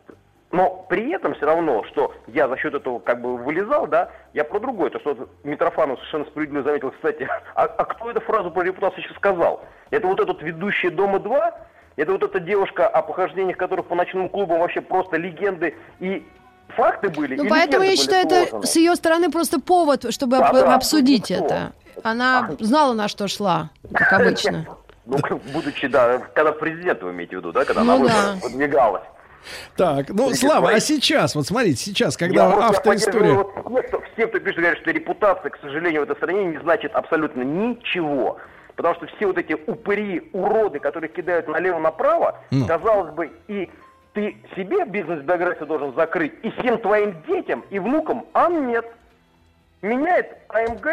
Но 0.52 0.86
при 0.88 1.10
этом 1.10 1.34
все 1.34 1.46
равно, 1.46 1.82
что 1.84 2.14
я 2.28 2.48
за 2.48 2.56
счет 2.56 2.72
этого 2.74 3.00
как 3.00 3.20
бы 3.20 3.36
вылезал, 3.36 3.86
да, 3.86 4.10
я 4.32 4.44
про 4.44 4.60
другое. 4.60 4.90
То, 4.90 5.00
что 5.00 5.28
Митрофанов 5.42 5.98
совершенно 5.98 6.24
справедливо 6.26 6.62
заметил, 6.62 6.92
кстати, 6.92 7.28
а, 7.54 7.64
а 7.64 7.84
кто 7.84 8.10
эту 8.10 8.20
фразу 8.20 8.50
про 8.50 8.62
репутацию 8.62 9.02
еще 9.02 9.14
сказал? 9.14 9.64
Это 9.90 10.06
вот 10.06 10.20
этот 10.20 10.40
ведущий 10.42 10.90
«Дома-2», 10.90 11.54
это 11.96 12.12
вот 12.12 12.22
эта 12.22 12.38
девушка, 12.40 12.86
о 12.86 13.02
похождениях 13.02 13.56
которых 13.56 13.86
по 13.86 13.94
ночным 13.94 14.28
клубам 14.28 14.60
вообще 14.60 14.82
просто 14.82 15.16
легенды 15.16 15.74
и 15.98 16.24
факты 16.68 17.08
были. 17.08 17.36
Ну, 17.36 17.48
поэтому 17.48 17.84
я 17.84 17.96
считаю, 17.96 18.26
это 18.28 18.62
с 18.64 18.76
ее 18.76 18.94
стороны 18.94 19.30
просто 19.30 19.60
повод, 19.60 20.12
чтобы 20.12 20.36
Да, 20.38 20.48
об- 20.48 20.54
да, 20.54 20.74
обсудить 20.74 21.30
ну, 21.30 21.44
это. 21.44 21.72
Она 22.04 22.50
знала, 22.60 22.92
на 22.92 23.08
что 23.08 23.26
шла, 23.28 23.70
как 23.92 24.12
обычно. 24.20 24.64
Ну, 25.06 25.18
будучи, 25.52 25.88
да, 25.88 26.18
когда 26.18 26.52
президент 26.52 27.02
вы 27.02 27.10
имеете 27.12 27.36
в 27.36 27.40
виду, 27.40 27.52
да, 27.52 27.64
когда 27.64 27.82
Ну 27.82 27.94
она 27.96 28.04
да. 28.08 28.34
выдвигалась. 28.42 29.04
Так, 29.76 30.08
ну, 30.10 30.30
Слава, 30.34 30.70
а 30.70 30.80
сейчас, 30.80 31.34
вот 31.34 31.46
смотрите, 31.46 31.76
сейчас, 31.76 32.20
Я 32.20 32.26
когда 32.26 32.50
просто 32.50 32.66
автоистория... 32.78 33.20
поддерживаю 33.34 33.62
вот 33.64 33.86
кто- 33.86 34.02
все, 34.14 34.26
кто 34.26 34.38
пишет, 34.40 34.58
говорят, 34.60 34.78
что 34.78 34.90
репутация, 34.90 35.50
к 35.50 35.58
сожалению, 35.60 36.00
в 36.02 36.04
этой 36.04 36.16
стране 36.16 36.44
не 36.46 36.58
значит 36.58 36.94
абсолютно 36.94 37.42
ничего. 37.42 38.38
Потому 38.74 38.94
что 38.96 39.06
все 39.06 39.26
вот 39.26 39.38
эти 39.38 39.54
упыри, 39.54 40.28
уроды, 40.32 40.78
которые 40.80 41.08
кидают 41.10 41.48
налево-направо, 41.48 42.40
Ну. 42.50 42.66
казалось 42.66 43.14
бы, 43.14 43.30
и 43.48 43.70
ты 44.12 44.36
себе 44.54 44.84
бизнес-биографию 44.84 45.66
должен 45.66 45.94
закрыть, 45.94 46.32
и 46.42 46.50
всем 46.50 46.78
твоим 46.78 47.16
детям 47.26 47.64
и 47.70 47.78
внукам, 47.78 48.26
а 48.34 48.48
нет. 48.48 48.84
Меняет 49.82 50.36
АМГ 50.48 50.86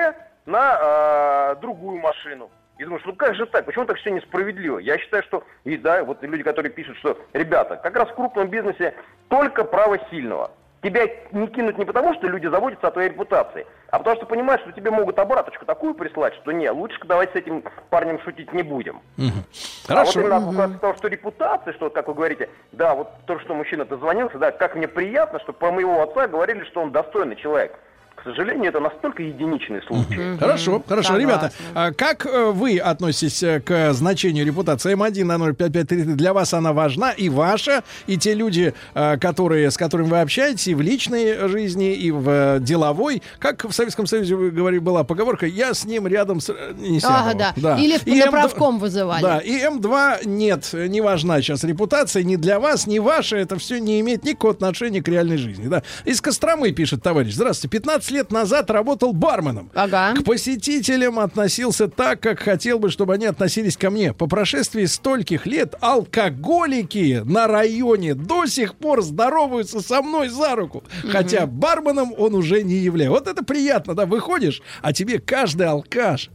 на 0.45 1.51
э, 1.53 1.55
другую 1.61 1.99
машину. 1.99 2.49
И 2.77 2.83
думаешь, 2.83 3.03
ну 3.05 3.13
как 3.13 3.35
же 3.35 3.45
так? 3.45 3.65
Почему 3.65 3.85
так 3.85 3.97
все 3.97 4.11
несправедливо? 4.11 4.79
Я 4.79 4.97
считаю, 4.97 5.23
что 5.23 5.43
и 5.63 5.77
да, 5.77 6.03
вот 6.03 6.23
люди, 6.23 6.43
которые 6.43 6.71
пишут, 6.71 6.97
что 6.97 7.17
ребята, 7.33 7.75
как 7.75 7.95
раз 7.95 8.09
в 8.09 8.15
крупном 8.15 8.49
бизнесе 8.49 8.95
только 9.29 9.63
право 9.63 9.99
сильного. 10.09 10.51
Тебя 10.81 11.05
не 11.31 11.47
кинут 11.47 11.77
не 11.77 11.85
потому, 11.85 12.13
что 12.15 12.27
люди 12.27 12.47
заботятся 12.47 12.87
о 12.87 12.91
твоей 12.91 13.09
репутации, 13.09 13.65
а 13.89 13.99
потому 13.99 14.17
что 14.17 14.25
понимают, 14.25 14.61
что 14.63 14.73
тебе 14.73 14.91
могут 14.91 15.17
обраточку 15.17 15.65
такую 15.65 15.93
прислать, 15.93 16.33
что 16.35 16.51
не, 16.51 16.69
лучше 16.69 16.99
давайте 17.05 17.33
с 17.33 17.35
этим 17.37 17.63
парнем 17.89 18.19
шутить 18.19 18.51
не 18.51 18.63
будем. 18.63 18.99
Мгм. 19.15 19.45
А 19.87 19.93
вот 19.93 20.13
Хорошо. 20.13 20.19
именно 20.19 20.65
от 20.65 20.81
того, 20.81 20.93
что 20.95 21.07
репутация, 21.07 21.71
что, 21.73 21.89
как 21.89 22.09
вы 22.09 22.15
говорите, 22.15 22.49
да, 22.73 22.95
вот 22.95 23.07
то, 23.27 23.39
что 23.39 23.53
мужчина 23.53 23.85
дозвонился, 23.85 24.37
да, 24.37 24.51
как 24.51 24.75
мне 24.75 24.89
приятно, 24.89 25.39
что 25.39 25.53
про 25.53 25.71
моего 25.71 26.01
отца 26.01 26.27
говорили, 26.27 26.65
что 26.65 26.81
он 26.81 26.91
достойный 26.91 27.37
человек. 27.37 27.79
К 28.23 28.29
сожалению, 28.29 28.69
это 28.69 28.79
настолько 28.79 29.21
единичный 29.21 29.81
случай. 29.85 30.37
Хорошо, 30.39 30.81
хорошо. 30.87 31.17
Ребята, 31.17 31.51
а 31.73 31.91
как 31.91 32.25
э, 32.25 32.51
вы 32.51 32.77
относитесь 32.79 33.43
э, 33.43 33.59
к 33.59 33.91
значению 33.91 34.45
репутации 34.45 34.95
М1 34.95 35.25
на 35.25 35.37
05533? 35.53 36.13
Для 36.15 36.31
вас 36.33 36.53
она 36.53 36.71
важна 36.71 37.11
и 37.11 37.27
ваша, 37.27 37.83
и 38.07 38.17
те 38.17 38.33
люди, 38.33 38.73
э, 38.93 39.17
которые, 39.17 39.69
с 39.71 39.75
которыми 39.77 40.07
вы 40.07 40.21
общаетесь 40.21 40.67
и 40.69 40.73
в 40.73 40.79
личной 40.79 41.49
жизни, 41.49 41.93
и 41.93 42.11
в 42.11 42.59
деловой. 42.61 43.21
Как 43.39 43.65
в 43.65 43.73
Советском 43.73 44.07
Союзе, 44.07 44.35
вы 44.35 44.51
говорили, 44.51 44.79
была 44.79 45.03
поговорка, 45.03 45.45
я 45.45 45.73
с 45.73 45.83
ним 45.83 46.07
рядом 46.07 46.39
с... 46.39 46.47
Не 46.77 47.01
сяду». 47.01 47.13
Ага, 47.13 47.53
да. 47.57 47.77
Или 47.77 47.97
в- 47.97 48.07
И 48.07 48.17
на 48.17 48.27
М2 48.27 48.31
правком 48.31 48.79
вызывали. 48.79 49.21
Да, 49.21 49.39
и 49.39 49.51
М2 49.65 50.25
нет, 50.25 50.69
не 50.73 51.01
важна 51.01 51.41
сейчас 51.41 51.65
репутация, 51.65 52.23
ни 52.23 52.37
для 52.37 52.61
вас, 52.61 52.87
ни 52.87 52.99
ваша, 52.99 53.35
это 53.35 53.57
все 53.59 53.79
не 53.81 53.99
имеет 53.99 54.23
никакого 54.23 54.53
отношения 54.53 55.03
к 55.03 55.09
реальной 55.09 55.35
жизни. 55.35 55.67
Да. 55.67 55.83
Из 56.05 56.21
Костромы 56.21 56.71
пишет 56.71 57.03
товарищ, 57.03 57.33
здравствуйте, 57.33 57.77
15 57.77 58.12
лет 58.13 58.31
назад 58.31 58.71
работал 58.71 59.11
барменом. 59.11 59.69
Ага. 59.73 60.13
К 60.15 60.23
посетителям 60.23 61.19
относился 61.19 61.87
так, 61.87 62.21
как 62.21 62.39
хотел 62.39 62.79
бы, 62.79 62.89
чтобы 62.89 63.13
они 63.13 63.25
относились 63.25 63.75
ко 63.75 63.89
мне. 63.89 64.13
По 64.13 64.27
прошествии 64.27 64.85
стольких 64.85 65.45
лет 65.45 65.75
алкоголики 65.81 67.21
на 67.25 67.47
районе 67.47 68.15
до 68.15 68.45
сих 68.45 68.75
пор 68.75 69.01
здороваются 69.01 69.81
со 69.81 70.01
мной 70.01 70.29
за 70.29 70.55
руку. 70.55 70.83
Хотя 71.09 71.45
барменом 71.45 72.13
он 72.17 72.35
уже 72.35 72.63
не 72.63 72.75
является. 72.75 73.11
Вот 73.11 73.27
это 73.27 73.43
приятно, 73.43 73.95
да, 73.95 74.05
выходишь, 74.05 74.61
а 74.81 74.93
тебе 74.93 75.19
каждый 75.19 75.67
алкаш 75.67 76.29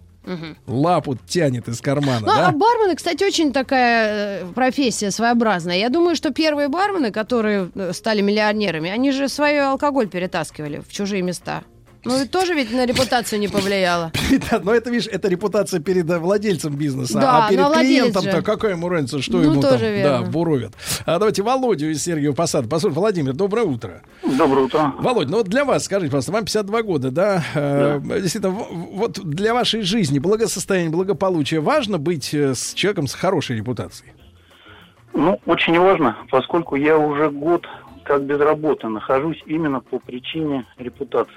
лапу 0.67 1.17
тянет 1.27 1.69
из 1.69 1.81
кармана, 1.81 2.21
Ну, 2.21 2.27
да? 2.27 2.49
а 2.49 2.53
бармены, 2.53 2.95
кстати, 2.97 3.25
очень 3.25 3.53
такая 3.53 4.43
э, 4.43 4.47
профессия 4.55 5.11
своеобразная. 5.11 5.79
Я 5.79 5.89
думаю, 5.89 6.17
что 6.17 6.31
первые 6.31 6.69
бармены, 6.69 7.11
которые 7.11 7.71
э, 7.75 7.93
стали 7.93 8.21
миллионерами, 8.21 8.91
они 8.91 9.11
же 9.13 9.29
свой 9.29 9.59
алкоголь 9.61 10.09
перетаскивали 10.09 10.83
в 10.87 10.93
чужие 10.93 11.23
места. 11.23 11.63
Ну, 12.09 12.23
и 12.23 12.27
тоже 12.27 12.55
ведь 12.55 12.73
на 12.73 12.87
репутацию 12.87 13.39
не 13.41 13.49
повлияло. 13.49 14.11
Да, 14.51 14.61
Но 14.63 14.73
это, 14.75 14.91
видишь, 14.91 15.07
это 15.11 15.29
репутация 15.29 15.81
перед 15.81 16.09
э, 16.11 16.19
владельцем 16.19 16.75
бизнеса. 16.75 17.15
Да, 17.21 17.47
а 17.47 17.49
перед 17.51 17.67
клиентом-то 17.73 18.43
какая 18.43 18.73
ему 18.73 18.89
разница, 18.89 19.21
что 19.23 19.39
Ну, 19.39 19.45
ему 19.53 19.61
тоже 19.63 19.79
там 19.85 19.93
верно. 19.93 20.19
да, 20.19 20.23
буровят. 20.23 20.73
А 21.07 21.19
давайте 21.19 21.43
Володю 21.43 21.91
из 21.91 22.03
Сергиева 22.03 22.35
Посада. 22.35 22.69
Послушай, 22.69 22.95
Владимир, 22.95 23.33
доброе 23.33 23.65
утро. 23.67 24.03
Доброе 24.25 24.67
утро. 24.67 24.95
Володь, 24.99 25.29
ну 25.29 25.39
вот 25.39 25.49
для 25.49 25.65
вас, 25.65 25.85
скажите, 25.85 26.11
просто 26.11 26.33
вам 26.33 26.45
52 26.45 26.83
года, 26.83 27.11
да? 27.11 27.43
Э, 27.55 28.01
Действительно, 28.03 28.51
в- 28.53 28.97
вот 28.97 29.19
для 29.25 29.55
вашей 29.55 29.83
жизни, 29.83 30.19
благосостояния, 30.19 30.91
благополучия 30.91 31.61
важно 31.61 31.99
быть 31.99 32.33
э, 32.35 32.55
с 32.55 32.75
человеком 32.75 33.07
с 33.07 33.15
хорошей 33.15 33.57
репутацией? 33.57 34.13
Ну, 35.15 35.41
очень 35.47 35.79
важно, 35.79 36.17
поскольку 36.31 36.77
я 36.77 36.97
уже 36.99 37.31
год 37.31 37.67
как 38.05 38.23
без 38.23 38.39
работы 38.39 38.89
нахожусь 38.89 39.43
именно 39.47 39.81
по 39.81 39.99
причине 39.99 40.65
репутации. 40.79 41.35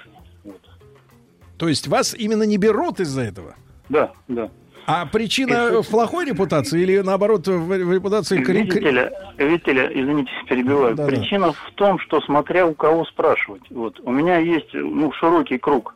То 1.62 1.68
есть 1.68 1.86
вас 1.86 2.12
именно 2.12 2.42
не 2.42 2.56
берут 2.56 2.98
из-за 2.98 3.20
этого? 3.20 3.54
Да, 3.88 4.10
да. 4.26 4.50
А 4.84 5.06
причина 5.06 5.80
в 5.80 5.88
плохой 5.88 6.24
репутации 6.24 6.82
или 6.82 6.98
наоборот 6.98 7.46
в 7.46 7.72
репутации... 7.72 8.38
Видите 8.38 8.80
ли, 8.80 9.10
видите 9.38 9.72
ли, 9.72 9.88
извините, 9.94 10.32
перебиваю. 10.48 10.96
Да-да. 10.96 11.08
Причина 11.08 11.52
в 11.52 11.70
том, 11.76 12.00
что 12.00 12.20
смотря 12.22 12.66
у 12.66 12.74
кого 12.74 13.04
спрашивать. 13.04 13.62
Вот 13.70 14.00
у 14.00 14.10
меня 14.10 14.38
есть 14.38 14.70
ну, 14.72 15.12
широкий 15.12 15.56
круг 15.56 15.94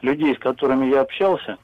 людей, 0.00 0.34
с 0.34 0.38
которыми 0.38 0.86
я 0.86 1.02
общался, 1.02 1.58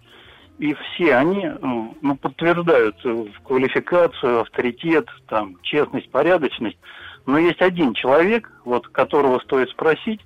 и 0.58 0.74
все 0.74 1.14
они 1.14 1.46
э, 1.46 1.56
ну, 1.62 2.16
подтверждают 2.16 2.96
э, 3.04 3.24
квалификацию, 3.44 4.42
авторитет, 4.42 5.08
там, 5.26 5.56
честность, 5.62 6.10
порядочность. 6.10 6.76
Но 7.24 7.38
есть 7.38 7.62
один 7.62 7.94
человек, 7.94 8.52
вот, 8.66 8.88
которого 8.88 9.38
стоит 9.38 9.70
спросить, 9.70 10.20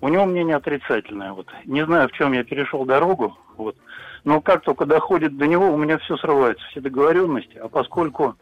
у 0.00 0.08
него 0.08 0.26
мнение 0.26 0.56
отрицательное. 0.56 1.32
Вот. 1.32 1.48
Не 1.64 1.84
знаю, 1.84 2.08
в 2.08 2.12
чем 2.12 2.32
я 2.32 2.44
перешел 2.44 2.84
дорогу, 2.84 3.36
вот. 3.56 3.76
но 4.24 4.40
как 4.40 4.62
только 4.62 4.86
доходит 4.86 5.36
до 5.36 5.46
него, 5.46 5.72
у 5.72 5.76
меня 5.76 5.98
все 5.98 6.16
срывается, 6.16 6.64
все 6.70 6.80
договоренности. 6.80 7.56
А 7.58 7.68
поскольку 7.68 8.36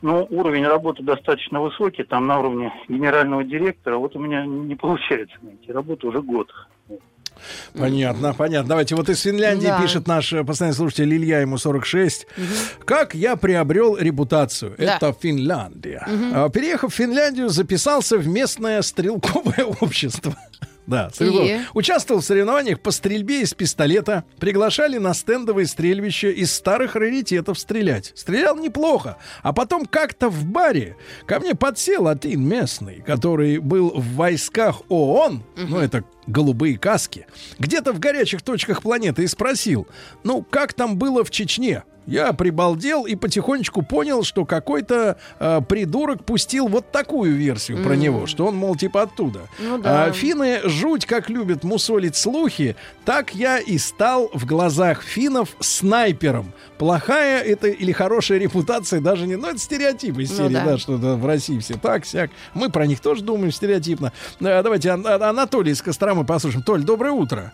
ну, 0.00 0.26
уровень 0.30 0.66
работы 0.66 1.02
достаточно 1.02 1.60
высокий, 1.60 2.04
там 2.04 2.26
на 2.26 2.38
уровне 2.38 2.72
генерального 2.88 3.42
директора, 3.44 3.96
вот 3.96 4.14
у 4.14 4.18
меня 4.20 4.46
не 4.46 4.76
получается 4.76 5.36
найти 5.42 5.72
работу 5.72 6.08
уже 6.08 6.22
год. 6.22 6.52
Понятно, 7.76 8.34
понятно. 8.34 8.68
Давайте 8.68 8.96
вот 8.96 9.08
из 9.08 9.20
Финляндии 9.20 9.66
Да. 9.66 9.80
пишет 9.80 10.06
наш 10.06 10.32
э, 10.32 10.44
постоянный 10.44 10.74
слушатель 10.74 11.14
Илья, 11.14 11.40
ему 11.40 11.58
46. 11.58 12.26
Как 12.84 13.14
я 13.14 13.36
приобрел 13.36 13.96
репутацию? 13.96 14.74
Да. 14.78 14.96
Это 14.96 15.12
Финляндия. 15.12 16.06
А, 16.34 16.48
Переехав 16.48 16.92
в 16.92 16.96
Финляндию, 16.96 17.48
записался 17.48 18.18
в 18.18 18.26
местное 18.26 18.82
стрелковое 18.82 19.64
общество. 19.80 20.34
Да. 20.88 21.10
И? 21.20 21.60
Участвовал 21.74 22.22
в 22.22 22.24
соревнованиях 22.24 22.80
по 22.80 22.90
стрельбе 22.90 23.42
из 23.42 23.52
пистолета. 23.52 24.24
Приглашали 24.40 24.96
на 24.96 25.12
стендовые 25.12 25.66
стрельбища 25.66 26.28
из 26.28 26.50
старых 26.50 26.96
раритетов 26.96 27.58
стрелять. 27.58 28.12
Стрелял 28.14 28.56
неплохо. 28.56 29.18
А 29.42 29.52
потом 29.52 29.84
как-то 29.84 30.30
в 30.30 30.46
баре 30.46 30.96
ко 31.26 31.40
мне 31.40 31.54
подсел 31.54 32.08
один 32.08 32.42
местный, 32.48 33.02
который 33.06 33.58
был 33.58 33.90
в 33.90 34.14
войсках 34.14 34.80
ООН. 34.88 35.42
Ну, 35.56 35.78
это 35.78 36.04
голубые 36.26 36.78
каски. 36.78 37.26
Где-то 37.58 37.92
в 37.92 37.98
горячих 37.98 38.40
точках 38.40 38.80
планеты 38.80 39.24
и 39.24 39.26
спросил, 39.26 39.86
ну, 40.24 40.42
как 40.42 40.72
там 40.72 40.96
было 40.96 41.22
в 41.22 41.30
Чечне? 41.30 41.82
Я 42.08 42.32
прибалдел 42.32 43.04
и 43.04 43.14
потихонечку 43.16 43.82
понял, 43.82 44.22
что 44.24 44.46
какой-то 44.46 45.18
э, 45.38 45.60
придурок 45.68 46.24
пустил 46.24 46.66
вот 46.66 46.90
такую 46.90 47.34
версию 47.36 47.82
про 47.82 47.90
Мгм. 47.92 48.00
него, 48.00 48.26
что 48.26 48.46
он, 48.46 48.56
мол, 48.56 48.74
типа 48.76 49.02
оттуда. 49.02 49.40
Ну 49.58 49.76
да. 49.76 50.04
А, 50.06 50.12
финны 50.12 50.60
жуть 50.64 51.04
как 51.04 51.28
любят 51.28 51.64
мусолить 51.64 52.16
слухи, 52.16 52.76
так 53.04 53.34
я 53.34 53.58
и 53.58 53.76
стал 53.76 54.30
в 54.32 54.46
глазах 54.46 55.02
финнов 55.02 55.50
снайпером. 55.60 56.52
Плохая 56.78 57.42
это 57.42 57.68
или 57.68 57.92
хорошая 57.92 58.38
репутация, 58.38 59.00
даже 59.00 59.26
не... 59.26 59.36
Ну, 59.36 59.46
это 59.48 59.58
стереотипы 59.58 60.22
из 60.22 60.30
Ну 60.30 60.36
серии, 60.48 60.54
да. 60.54 60.64
да. 60.64 60.78
что 60.78 60.92
в 60.96 61.26
России 61.26 61.58
все 61.58 61.74
так, 61.74 62.06
сяк. 62.06 62.30
Мы 62.54 62.70
про 62.70 62.86
них 62.86 63.00
тоже 63.00 63.22
думаем 63.22 63.52
стереотипно. 63.52 64.12
Э, 64.40 64.62
давайте 64.62 64.90
Ан- 64.90 65.06
Ан- 65.06 65.22
Анатолий 65.22 65.72
из 65.72 65.82
Костромы 65.82 66.24
послушаем. 66.24 66.62
Толь, 66.62 66.84
доброе 66.84 67.12
утро. 67.12 67.52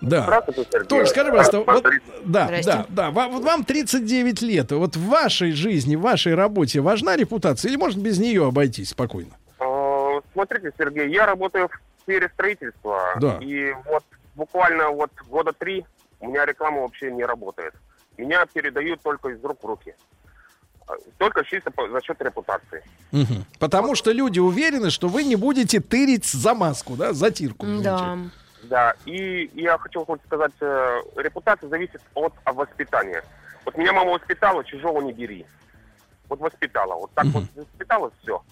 Да. 0.00 0.42
Толь, 0.88 1.06
скажи, 1.06 1.30
пожалуйста, 1.30 1.60
вот, 1.60 1.84
да, 2.24 2.50
да, 2.64 2.86
да, 2.88 3.10
ва- 3.10 3.28
вот 3.28 3.42
вам 3.42 3.64
39 3.64 4.42
лет. 4.42 4.72
Вот 4.72 4.94
в 4.96 5.06
вашей 5.08 5.52
жизни, 5.52 5.96
в 5.96 6.02
вашей 6.02 6.34
работе 6.34 6.80
важна 6.80 7.16
репутация 7.16 7.70
или 7.70 7.76
можно 7.76 8.00
без 8.00 8.18
нее 8.18 8.46
обойтись 8.46 8.90
спокойно? 8.90 9.30
Э, 9.58 10.20
Смотрите, 10.32 10.70
Сергей, 10.78 11.10
я 11.10 11.24
работаю 11.26 11.68
в 11.68 12.02
сфере 12.02 12.28
строительства. 12.34 13.00
Да. 13.20 13.38
И 13.40 13.72
вот 13.86 14.04
буквально 14.34 14.90
вот 14.90 15.10
года 15.28 15.52
три 15.52 15.84
у 16.20 16.28
меня 16.28 16.44
реклама 16.44 16.82
вообще 16.82 17.10
не 17.10 17.24
работает. 17.24 17.72
Меня 18.18 18.44
передают 18.52 19.00
только 19.02 19.30
из 19.30 19.42
рук 19.42 19.58
в 19.62 19.66
руки. 19.66 19.94
Только 21.18 21.44
чисто 21.44 21.72
за 21.90 22.00
счет 22.02 22.20
репутации. 22.22 22.82
Мгм. 23.10 23.44
Потому 23.58 23.94
что 23.94 24.12
люди 24.12 24.38
уверены, 24.38 24.90
что 24.90 25.08
вы 25.08 25.24
не 25.24 25.34
будете 25.36 25.80
тырить 25.80 26.24
за 26.26 26.54
маску, 26.54 26.94
да, 26.96 27.12
затирку. 27.12 27.66
Да. 27.82 28.18
Да, 28.64 28.94
и 29.04 29.50
я 29.54 29.78
хочу 29.78 30.04
хоть 30.04 30.20
сказать, 30.26 30.52
э, 30.60 31.00
репутация 31.16 31.68
зависит 31.68 32.00
от 32.14 32.32
а, 32.44 32.52
воспитания. 32.52 33.22
Вот 33.64 33.76
меня 33.76 33.92
мама 33.92 34.12
воспитала, 34.12 34.64
чужого 34.64 35.00
не 35.02 35.12
бери. 35.12 35.46
Вот 36.28 36.40
воспитала. 36.40 36.94
Вот 36.94 37.10
так 37.14 37.26
вот 37.26 37.44
воспитала, 37.54 38.10
все. 38.22 38.42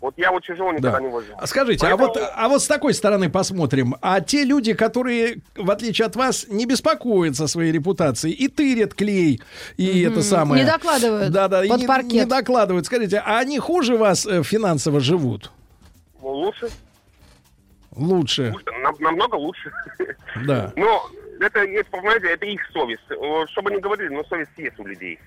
Вот 0.00 0.14
я 0.16 0.32
вот 0.32 0.42
чужого 0.42 0.70
никогда 0.72 0.92
Да. 0.98 1.00
не 1.00 1.08
возьму. 1.08 1.36
А 1.38 1.46
Скажите, 1.46 1.86
а 1.86 1.96
вот, 1.96 2.16
а 2.16 2.48
вот 2.48 2.60
с 2.60 2.66
такой 2.66 2.92
стороны 2.92 3.30
посмотрим. 3.30 3.94
А 4.02 4.20
те 4.20 4.42
люди, 4.42 4.72
которые, 4.74 5.36
в 5.54 5.70
отличие 5.70 6.06
от 6.06 6.16
вас, 6.16 6.46
не 6.48 6.66
беспокоятся 6.66 7.46
своей 7.46 7.70
репутации 7.70 8.32
и 8.32 8.48
тырят 8.48 8.94
клей, 8.94 9.40
и 9.76 10.04
Мгм. 10.06 10.12
это 10.12 10.22
самое... 10.24 10.64
Не 10.64 10.68
докладывают 10.68 11.30
Да, 11.30 11.46
да, 11.46 11.64
и 11.64 11.68
под 11.68 11.80
не, 11.80 11.86
паркет. 11.86 12.12
не 12.12 12.24
докладывают. 12.24 12.86
Скажите, 12.86 13.22
а 13.24 13.38
они 13.38 13.60
хуже 13.60 13.96
вас 13.96 14.26
э, 14.26 14.42
финансово 14.42 14.98
живут? 14.98 15.52
Ну, 16.20 16.30
лучше, 16.30 16.68
Лучше, 17.96 18.50
лучше, 18.52 18.64
нам- 18.82 18.96
намного 19.00 19.36
лучше. 19.36 19.70
да. 20.46 20.72
Но 20.76 21.02
это, 21.42 21.64
есть, 21.64 21.88
понимаете, 21.90 22.28
это 22.28 22.46
их 22.46 22.60
совесть. 22.72 23.02
Что 23.06 23.62
бы 23.62 23.70
ни 23.70 23.80
говорили, 23.80 24.08
но 24.08 24.24
совесть 24.24 24.50
есть 24.56 24.78
у 24.78 24.84
людей. 24.86 25.18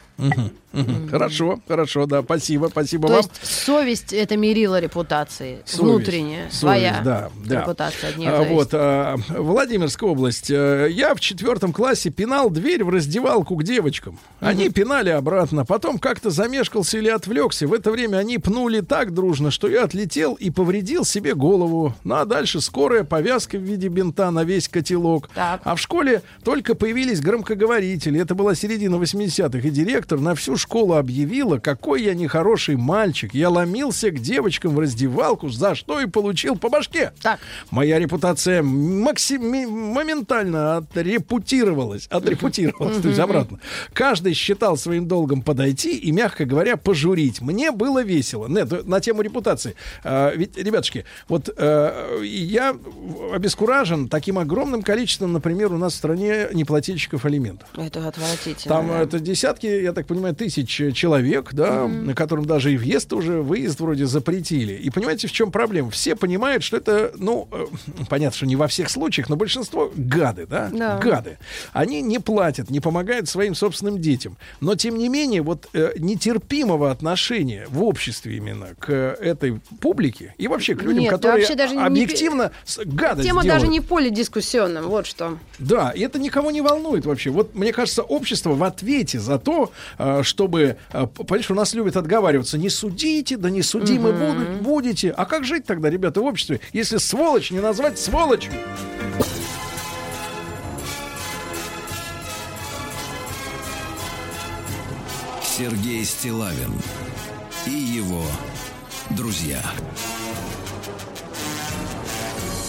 Хорошо, 1.09 1.59
хорошо, 1.67 2.05
да, 2.05 2.21
спасибо, 2.21 2.67
спасибо 2.67 3.07
То 3.07 3.13
вам. 3.13 3.21
есть 3.23 3.45
совесть 3.45 4.13
это 4.13 4.35
мерило 4.37 4.79
репутации. 4.79 5.59
Совесть, 5.65 5.79
Внутренняя, 5.79 6.41
совесть, 6.49 6.59
своя 6.59 7.01
да, 7.03 7.29
да. 7.45 7.61
репутация 7.61 8.09
от 8.09 8.15
А, 8.19 8.43
вот, 8.43 8.69
а, 8.73 9.15
Владимирская 9.29 10.09
область. 10.09 10.51
Э, 10.51 10.87
Я 10.91 11.15
в 11.15 11.19
четвертом 11.19 11.71
классе 11.71 12.09
пинал 12.09 12.49
дверь 12.49 12.83
в 12.83 12.89
раздевалку 12.89 13.55
к 13.55 13.63
девочкам. 13.63 14.19
Они 14.39 14.69
пинали 14.69 15.09
обратно. 15.09 15.65
Потом 15.65 15.97
как-то 15.97 16.29
замешкался 16.29 16.97
или 16.97 17.09
отвлекся. 17.09 17.67
В 17.67 17.73
это 17.73 17.91
время 17.91 18.17
они 18.17 18.37
пнули 18.37 18.81
так 18.81 19.13
дружно, 19.13 19.51
что 19.51 19.67
я 19.69 19.83
отлетел 19.83 20.33
и 20.33 20.49
повредил 20.49 21.05
себе 21.05 21.33
голову. 21.35 21.93
Ну 22.03 22.15
а 22.15 22.25
дальше 22.25 22.59
скорая 22.61 23.03
повязка 23.03 23.57
в 23.57 23.61
виде 23.61 23.87
бинта 23.87 24.29
на 24.31 24.43
весь 24.43 24.67
котелок. 24.67 25.29
А 25.35 25.75
в 25.75 25.79
школе 25.79 26.04
только 26.43 26.75
появились 26.75 27.21
громкоговорители. 27.21 28.19
Это 28.19 28.35
была 28.35 28.55
середина 28.55 28.95
80-х. 28.95 29.67
И 29.67 29.69
директор 29.71 30.19
на 30.19 30.35
всю 30.35 30.57
школу 30.57 30.95
объявила, 30.95 31.57
какой 31.57 32.03
я 32.03 32.13
нехороший 32.13 32.75
мальчик. 32.75 33.33
Я 33.33 33.49
ломился 33.49 34.11
к 34.11 34.19
девочкам 34.19 34.75
в 34.75 34.79
раздевалку, 34.79 35.49
за 35.49 35.75
что 35.75 35.99
и 35.99 36.07
получил 36.07 36.57
по 36.57 36.69
башке. 36.69 37.11
Так. 37.21 37.39
Моя 37.71 37.99
репутация 37.99 38.61
максим... 38.63 39.41
моментально 39.49 40.77
отрепутировалась. 40.77 42.07
Отрепутировалась, 42.07 43.01
то 43.01 43.07
есть 43.07 43.19
обратно. 43.19 43.59
Каждый 43.93 44.33
считал 44.33 44.77
своим 44.77 45.07
долгом 45.07 45.41
подойти 45.41 45.97
и, 45.97 46.11
мягко 46.11 46.45
говоря, 46.45 46.77
пожурить. 46.77 47.41
Мне 47.41 47.71
было 47.71 48.03
весело. 48.03 48.47
Нет, 48.47 48.85
на 48.87 48.99
тему 48.99 49.21
репутации. 49.21 49.75
А, 50.03 50.33
ведь, 50.35 50.57
ребятушки, 50.57 51.05
вот 51.27 51.49
э, 51.55 52.21
я 52.23 52.75
обескуражен 53.33 54.07
таким 54.07 54.39
огромным 54.39 54.81
количеством, 54.81 55.33
например, 55.33 55.73
у 55.73 55.77
нас 55.77 55.94
в 55.95 55.97
стране 55.97 56.47
неплательщиков 56.53 57.25
алиментов. 57.25 57.67
Это 57.77 58.07
отвратительно. 58.07 58.75
Там 58.75 58.87
да. 58.89 59.01
это 59.01 59.19
десятки, 59.19 59.65
я 59.65 59.93
так 59.93 60.05
понимаю, 60.07 60.35
тысяч 60.35 60.69
человек, 60.95 61.53
да, 61.53 61.89
которым 62.15 62.45
даже 62.45 62.73
и 62.73 62.77
въезд 62.77 63.11
уже, 63.13 63.41
выезд 63.41 63.79
вроде 63.79 64.05
запретили. 64.05 64.73
И 64.73 64.89
понимаете, 64.89 65.27
в 65.27 65.31
чем 65.31 65.51
проблема? 65.51 65.89
Все 65.91 66.15
понимают, 66.15 66.63
что 66.63 66.77
это, 66.77 67.11
ну, 67.17 67.47
э, 67.51 67.65
понятно, 68.09 68.35
что 68.37 68.45
не 68.45 68.55
во 68.55 68.67
всех 68.67 68.89
случаях, 68.89 69.29
но 69.29 69.35
большинство 69.35 69.91
гады, 69.95 70.45
да? 70.45 70.69
Да. 70.71 70.97
Гады. 70.97 71.37
Они 71.73 72.01
не 72.01 72.19
платят, 72.19 72.69
не 72.69 72.79
помогают 72.79 73.29
своим 73.29 73.55
собственным 73.55 73.99
детям. 73.99 74.37
Но, 74.59 74.75
тем 74.75 74.97
не 74.97 75.09
менее, 75.09 75.41
вот 75.41 75.67
э, 75.73 75.93
нетерпимого 75.97 76.91
отношения 76.91 77.65
в 77.69 77.83
обществе 77.83 78.37
именно 78.37 78.67
к 78.79 78.89
э, 78.89 79.15
этой 79.21 79.61
публике 79.79 80.33
и 80.37 80.47
вообще 80.47 80.75
к 80.75 80.81
людям, 80.83 80.99
Нет, 81.03 81.11
да 81.11 81.17
которые 81.17 81.39
вообще 81.41 81.55
даже 81.55 81.75
не- 81.75 81.81
объективно 81.81 82.51
с- 82.63 82.83
гадость 82.83 83.27
Тема 83.27 83.43
делают. 83.43 83.61
даже 83.61 83.71
не 83.71 83.79
в 83.79 83.85
поле 83.85 84.09
дискуссионном, 84.09 84.85
вот 84.87 85.05
что. 85.05 85.37
Да, 85.59 85.84
и 85.91 86.01
это 86.01 86.19
никого 86.19 86.51
не 86.51 86.61
волнует 86.61 87.05
вообще. 87.05 87.29
Вот 87.29 87.55
мне 87.55 87.73
кажется, 87.73 88.03
общество 88.03 88.53
в 88.53 88.63
ответе 88.63 89.19
за 89.19 89.39
то, 89.39 89.71
э, 89.97 90.21
чтобы, 90.23 90.77
э, 90.91 91.07
понимаешь, 91.07 91.51
у 91.51 91.55
нас 91.55 91.73
любят 91.73 91.97
отговариваться, 91.97 92.57
не 92.57 92.69
судите, 92.69 93.37
да 93.37 93.49
не 93.49 93.61
судимы 93.61 94.13
будут, 94.13 94.61
будете. 94.61 95.11
А 95.11 95.25
как 95.25 95.43
жить 95.43 95.65
тогда, 95.65 95.89
ребята, 95.89 96.21
в 96.21 96.25
обществе, 96.25 96.59
если 96.73 96.97
сволочь 96.97 97.51
не 97.51 97.59
назвать 97.59 97.99
сволочью? 97.99 98.53
Сергей 105.57 106.03
Стилавин 106.03 106.73
и 107.65 107.71
его 107.71 108.23
друзья. 109.11 109.61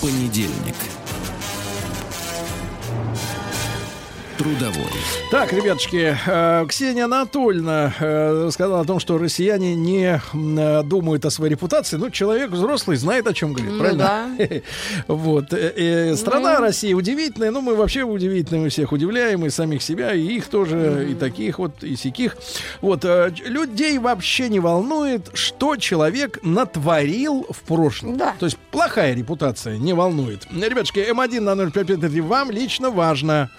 Понедельник. 0.00 0.76
Thank 2.96 3.40
you. 3.40 3.45
Трудовой. 4.38 4.84
Так, 5.30 5.52
ребятушки, 5.54 6.14
э, 6.26 6.66
Ксения 6.68 7.06
Анатольевна 7.06 7.94
э, 7.98 8.50
сказала 8.52 8.80
о 8.80 8.84
том, 8.84 9.00
что 9.00 9.16
россияне 9.16 9.74
не 9.74 10.20
думают 10.84 11.24
о 11.24 11.30
своей 11.30 11.52
репутации. 11.52 11.96
Ну, 11.96 12.10
человек 12.10 12.50
взрослый 12.50 12.98
знает, 12.98 13.26
о 13.26 13.32
чем 13.32 13.54
говорит, 13.54 13.72
Ну 13.72 13.78
правильно? 13.78 14.28
Вот. 15.08 15.52
э, 15.52 16.14
Страна 16.16 16.56
Ну. 16.56 16.60
Россия 16.60 16.94
удивительная. 16.94 17.50
Ну, 17.50 17.62
мы 17.62 17.74
вообще 17.76 18.02
удивительные, 18.02 18.64
мы 18.64 18.68
всех 18.68 18.92
удивляем, 18.92 19.46
и 19.46 19.50
самих 19.50 19.82
себя, 19.82 20.12
и 20.12 20.20
их 20.20 20.48
тоже, 20.48 21.08
и 21.10 21.14
таких 21.14 21.58
вот, 21.58 21.82
и 21.82 21.96
сяких. 21.96 22.36
Вот. 22.82 23.04
Людей 23.44 23.98
вообще 23.98 24.50
не 24.50 24.60
волнует, 24.60 25.30
что 25.32 25.76
человек 25.76 26.40
натворил 26.42 27.46
в 27.48 27.60
прошлом. 27.62 28.18
Да. 28.18 28.34
То 28.38 28.44
есть 28.46 28.58
плохая 28.70 29.14
репутация 29.14 29.78
не 29.78 29.94
волнует. 29.94 30.46
Ребятушки, 30.52 30.98
М1 30.98 31.40
на 31.40 31.70
055 31.70 32.20
вам 32.20 32.50
лично 32.50 32.90
важно. 32.90 33.50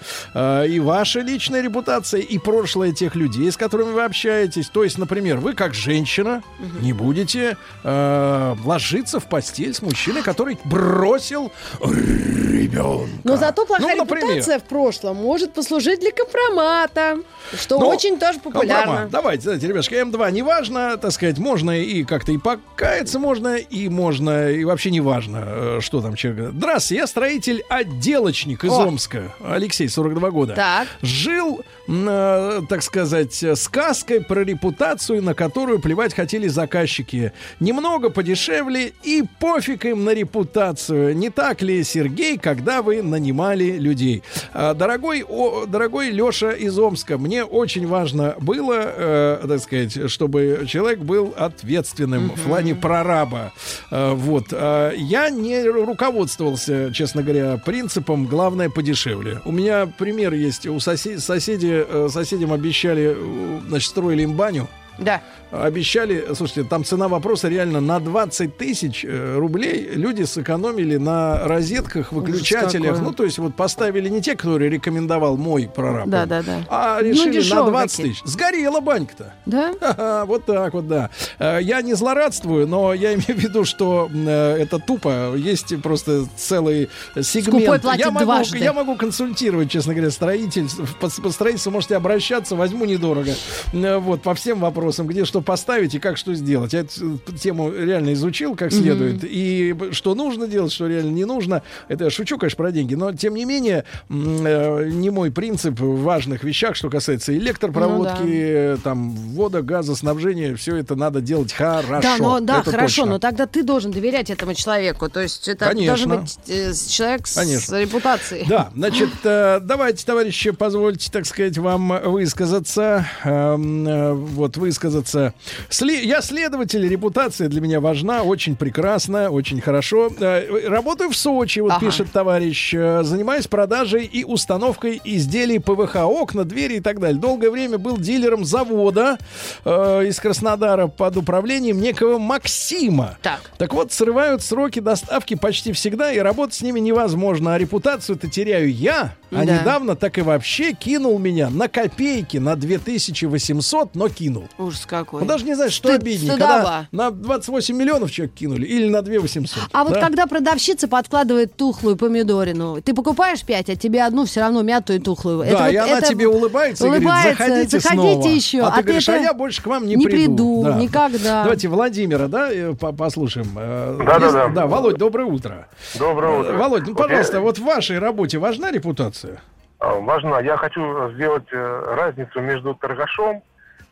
И 0.67 0.79
ваша 0.79 1.21
личная 1.21 1.61
репутация, 1.61 2.21
и 2.21 2.37
прошлое 2.37 2.91
тех 2.91 3.15
людей, 3.15 3.51
с 3.51 3.57
которыми 3.57 3.91
вы 3.91 4.03
общаетесь. 4.03 4.69
То 4.69 4.83
есть, 4.83 4.97
например, 4.97 5.37
вы 5.37 5.53
как 5.53 5.73
женщина 5.73 6.43
не 6.81 6.93
будете 6.93 7.57
э, 7.83 8.55
ложиться 8.65 9.19
в 9.19 9.25
постель 9.25 9.73
с 9.73 9.81
мужчиной, 9.81 10.21
который 10.21 10.57
бросил 10.65 11.51
ребенка. 11.81 13.09
Но 13.23 13.37
зато 13.37 13.65
плохая 13.65 13.95
Ну, 13.95 14.03
например. 14.03 14.23
репутация 14.29 14.59
в 14.59 14.63
прошлом 14.63 15.17
может 15.17 15.53
послужить 15.53 15.99
для 15.99 16.11
компромата, 16.11 17.17
что 17.57 17.79
Ну, 17.79 17.87
очень 17.87 18.19
тоже 18.19 18.39
популярно. 18.39 18.75
Компромат. 18.85 19.09
Давайте, 19.09 19.43
давайте, 19.45 19.67
ребятушки, 19.67 19.95
М2 19.95 20.31
неважно, 20.31 20.97
так 20.97 21.11
сказать, 21.11 21.37
можно 21.37 21.71
и 21.79 22.03
как-то 22.03 22.31
и 22.31 22.37
покаяться 22.37 23.19
можно, 23.19 23.55
и 23.57 23.89
можно, 23.89 24.51
и 24.51 24.63
вообще 24.63 24.91
не 24.91 25.01
важно, 25.01 25.43
э, 25.45 25.79
что 25.81 26.01
там 26.01 26.15
человек. 26.15 26.51
Здравствуйте, 26.53 27.01
я 27.01 27.07
строитель, 27.07 27.63
отделочник 27.69 28.63
из 28.63 28.71
О. 28.71 28.87
Омска. 28.87 29.33
Алексей, 29.43 29.87
42 29.87 30.31
года. 30.31 30.53
Так. 30.57 30.87
Жил, 31.03 31.63
э, 31.87 32.61
так 32.69 32.83
сказать, 32.83 33.41
э, 33.43 33.55
сказкой 33.55 34.21
про 34.21 34.43
репутацию, 34.43 35.21
на 35.23 35.33
которую 35.33 35.79
плевать 35.79 36.13
хотели 36.13 36.47
заказчики. 36.47 37.31
Немного 37.59 38.09
подешевле 38.09 38.93
и 39.03 39.23
пофиг 39.39 39.85
им 39.85 40.03
на 40.03 40.11
репутацию. 40.13 41.15
Не 41.15 41.29
так 41.29 41.61
ли, 41.61 41.83
Сергей, 41.83 42.37
когда 42.37 42.81
вы 42.81 43.01
нанимали 43.01 43.77
людей? 43.77 44.23
А, 44.53 44.73
Дорогой, 44.73 45.23
о, 45.27 45.65
дорогой 45.65 46.09
Леша 46.11 46.51
из 46.51 46.77
Омска, 46.77 47.17
мне 47.17 47.43
очень 47.43 47.87
важно 47.87 48.35
было, 48.39 48.75
э, 48.79 49.45
так 49.47 49.59
сказать, 49.61 50.09
чтобы 50.11 50.65
человек 50.67 50.99
был 50.99 51.33
ответственным 51.37 52.31
в 52.35 52.41
плане 52.41 52.75
прораба. 52.75 53.53
Э, 53.91 54.13
вот. 54.13 54.45
А, 54.51 54.91
Я 54.95 55.29
не 55.29 55.63
руководствовался, 55.63 56.91
честно 56.93 57.23
говоря, 57.23 57.57
принципом 57.57 58.25
«главное 58.25 58.69
подешевле». 58.69 59.41
У 59.45 59.51
меня 59.51 59.87
пример 59.97 60.33
есть. 60.33 60.65
У 60.67 60.75
сосе- 60.77 61.19
соседи 61.19 61.67
э, 61.67 61.76
соседям 62.09 62.53
обещали, 62.53 63.15
э, 63.15 63.59
значит, 63.67 63.89
строили 63.89 64.23
им 64.23 64.33
баню. 64.33 64.67
Да. 64.97 65.21
Обещали, 65.51 66.25
слушайте, 66.35 66.63
там 66.65 66.83
цена 66.83 67.07
вопроса 67.07 67.47
реально 67.47 67.79
на 67.79 67.99
20 67.99 68.57
тысяч 68.57 69.05
э, 69.07 69.35
рублей 69.37 69.91
люди 69.93 70.23
сэкономили 70.23 70.97
на 70.97 71.47
розетках, 71.47 72.11
выключателях. 72.11 72.99
Ну, 73.01 73.13
то 73.13 73.23
есть 73.23 73.37
вот 73.37 73.55
поставили 73.55 74.09
не 74.09 74.21
те, 74.21 74.35
которые 74.35 74.69
рекомендовал 74.69 75.37
мой 75.37 75.69
прораб, 75.73 76.07
Да, 76.09 76.25
да, 76.25 76.41
да. 76.41 76.65
а 76.69 76.99
Ну, 77.01 77.07
решили 77.09 77.27
на 77.27 77.33
дешевые 77.33 77.69
20 77.71 77.97
какие-то. 77.97 78.19
тысяч. 78.21 78.31
Сгорела 78.33 78.79
банька-то. 78.81 79.33
Да? 79.45 79.73
Ха-ха, 79.79 80.25
вот 80.25 80.45
так 80.45 80.73
вот, 80.73 80.87
да. 80.87 81.09
Э, 81.39 81.59
Я 81.61 81.81
не 81.81 81.93
злорадствую, 81.93 82.67
но 82.67 82.93
я 82.93 83.13
имею 83.13 83.23
в 83.35 83.39
виду, 83.39 83.63
что 83.63 84.09
э, 84.13 84.57
это 84.59 84.79
тупо. 84.79 85.33
Есть 85.35 85.81
просто 85.81 86.25
целый 86.35 86.89
сегмент. 87.21 87.83
Я, 87.97 88.11
могу, 88.11 88.25
дважды. 88.25 88.57
я 88.57 88.73
могу 88.73 88.95
консультировать, 88.97 89.71
честно 89.71 89.93
говоря, 89.93 90.11
строитель. 90.11 90.67
По, 90.99 91.09
по 91.09 91.29
строительству 91.31 91.71
можете 91.71 91.95
обращаться, 91.95 92.55
возьму 92.55 92.83
недорого. 92.85 93.31
Вот, 93.71 94.21
по 94.21 94.35
всем 94.35 94.59
вопросам, 94.59 95.07
где 95.07 95.23
что 95.25 95.36
поставить 95.41 95.95
и 95.95 95.99
как 95.99 96.17
что 96.17 96.33
сделать. 96.33 96.73
Я 96.73 96.81
эту 96.81 97.19
тему 97.39 97.71
реально 97.71 98.13
изучил 98.13 98.55
как 98.55 98.71
следует. 98.71 99.23
И 99.23 99.73
б- 99.73 99.93
что 99.93 100.15
нужно 100.15 100.47
делать, 100.47 100.71
что 100.71 100.87
реально 100.87 101.11
не 101.11 101.25
нужно. 101.25 101.63
Это 101.87 102.05
я 102.05 102.09
шучу, 102.09 102.37
конечно, 102.37 102.57
про 102.57 102.71
деньги. 102.71 102.95
Но, 102.95 103.13
тем 103.13 103.35
не 103.35 103.45
менее, 103.45 103.83
э, 104.09 104.89
не 104.89 105.09
мой 105.09 105.31
принцип 105.31 105.79
в 105.79 106.01
важных 106.01 106.43
вещах, 106.43 106.75
что 106.75 106.89
касается 106.89 107.35
электропроводки, 107.35 108.21
Ну 108.23 108.29
э, 108.29 108.77
там, 108.83 109.11
вода, 109.11 109.61
газоснабжения, 109.61 110.55
все 110.55 110.75
это 110.77 110.95
надо 110.95 111.21
делать 111.21 111.53
хорошо. 111.53 112.01
Да, 112.01 112.17
но, 112.19 112.39
да, 112.39 112.59
Это 112.61 112.71
хорошо, 112.71 113.01
точно. 113.03 113.11
но 113.13 113.19
тогда 113.19 113.45
ты 113.45 113.63
должен 113.63 113.91
доверять 113.91 114.29
этому 114.29 114.53
человеку. 114.53 115.09
То 115.09 115.21
есть 115.21 115.47
это 115.47 115.65
Конечно. 115.67 115.87
должен 116.07 116.21
быть 116.21 116.37
э, 116.47 116.71
человек 116.89 117.27
с 117.27 117.35
Конечно. 117.35 117.79
репутацией. 117.81 118.45
Да, 118.47 118.69
значит, 118.75 119.09
э, 119.23 119.59
давайте, 119.61 120.05
товарищи, 120.05 120.51
позвольте, 120.51 121.11
так 121.11 121.25
сказать, 121.25 121.57
вам 121.57 121.93
высказаться. 122.05 123.05
Эм, 123.23 123.87
э, 123.87 124.13
вот, 124.13 124.57
высказаться. 124.57 125.26
Сли- 125.69 126.03
Я 126.05 126.21
следователь, 126.21 126.87
репутация 126.87 127.47
для 127.49 127.61
меня 127.61 127.79
важна, 127.79 128.23
очень 128.23 128.55
прекрасно, 128.55 129.29
очень 129.29 129.61
хорошо. 129.61 130.09
Э, 130.19 130.67
Работаю 130.67 131.09
в 131.09 131.15
Сочи, 131.17 131.59
вот 131.59 131.71
Ага. 131.73 131.85
пишет 131.85 132.11
товарищ. 132.11 132.73
Э, 132.73 133.03
Занимаюсь 133.03 133.47
продажей 133.47 134.05
и 134.05 134.23
установкой 134.23 135.01
изделий 135.03 135.59
ПВХ, 135.59 135.95
окна, 136.05 136.43
двери 136.43 136.75
и 136.75 136.79
так 136.79 136.99
далее. 136.99 137.19
Долгое 137.19 137.49
время 137.51 137.77
был 137.77 137.97
дилером 137.97 138.45
завода 138.45 139.17
э, 139.65 140.05
из 140.07 140.19
Краснодара 140.19 140.87
под 140.87 141.17
управлением 141.17 141.79
некого 141.81 142.17
Максима. 142.17 143.17
Так. 143.21 143.41
Так 143.57 143.73
вот, 143.73 143.91
срывают 143.91 144.41
сроки 144.43 144.79
доставки 144.79 145.35
почти 145.35 145.71
всегда, 145.73 146.11
и 146.11 146.19
работать 146.19 146.55
с 146.55 146.61
ними 146.61 146.79
невозможно. 146.79 147.55
А 147.55 147.57
репутацию-то 147.57 148.29
теряю 148.29 148.71
я. 148.71 149.13
А 149.31 149.43
Да. 149.43 149.59
недавно 149.59 149.95
так 149.95 150.17
и 150.17 150.21
вообще 150.21 150.71
кинул 150.73 151.19
меня 151.19 151.49
на 151.49 151.67
копейки, 151.67 152.37
на 152.37 152.55
2800, 152.55 153.95
но 153.95 154.07
кинул. 154.09 154.47
Ужас 154.57 154.85
какой. 154.85 155.16
Он 155.21 155.27
даже 155.27 155.45
не 155.45 155.55
знает, 155.55 155.71
что 155.71 155.89
Стыд- 155.89 155.95
обиднее, 155.95 156.31
стыдоба. 156.33 156.47
когда 156.47 156.87
на 156.91 157.11
28 157.11 157.75
миллионов 157.75 158.11
человек 158.11 158.33
кинули 158.35 158.65
или 158.65 158.87
на 158.89 159.01
2800. 159.01 159.63
А 159.71 159.83
вот 159.83 159.93
да? 159.93 160.01
когда 160.01 160.25
продавщица 160.27 160.87
подкладывает 160.87 161.55
тухлую 161.55 161.95
помидорину, 161.97 162.81
ты 162.81 162.93
покупаешь 162.93 163.43
пять, 163.43 163.69
а 163.69 163.75
тебе 163.75 164.03
одну 164.03 164.25
все 164.25 164.41
равно 164.41 164.61
мятую 164.61 164.99
и 164.99 165.01
тухлую. 165.01 165.39
Да, 165.39 165.45
Это 165.45 165.63
вот- 165.63 165.71
и 165.71 165.75
она 165.77 165.97
это 165.99 166.07
тебе 166.07 166.27
улыбается, 166.27 166.85
и 166.85 166.89
улыбается, 166.89 167.45
говорит, 167.45 167.69
заходите, 167.71 167.79
заходите 167.79 168.13
снова. 168.21 168.35
еще. 168.35 168.61
А, 168.61 168.71
ты 168.71 168.77
ты 168.77 168.83
говоришь, 168.83 169.09
это 169.09 169.17
а 169.17 169.21
я 169.21 169.33
больше 169.33 169.61
к 169.61 169.67
вам 169.67 169.87
не, 169.87 169.95
не 169.95 170.05
приду. 170.05 170.17
приду, 170.17 170.63
Да. 170.65 170.73
никогда. 170.75 171.41
Давайте 171.43 171.67
Владимира, 171.67 172.27
да, 172.27 172.51
э, 172.51 172.73
по- 172.73 172.91
послушаем. 172.91 173.47
Э, 173.57 173.99
Да-да-да. 174.05 174.47
Да, 174.49 174.67
Володь, 174.67 174.97
доброе 174.97 175.25
утро. 175.25 175.67
Доброе 175.97 176.39
утро. 176.39 176.51
Э, 176.53 176.57
Володь, 176.57 176.83
ну, 176.87 176.93
Вот 176.93 176.99
я- 177.01 177.07
пожалуйста, 177.07 177.41
вот 177.41 177.57
в 177.59 177.63
вашей 177.63 177.99
работе 177.99 178.37
важна 178.37 178.71
репутация? 178.71 179.41
А, 179.79 179.93
Важно. 179.99 180.39
Я 180.39 180.57
хочу 180.57 181.11
сделать 181.13 181.43
разницу 181.51 182.41
между 182.41 182.73
торгашом 182.73 183.43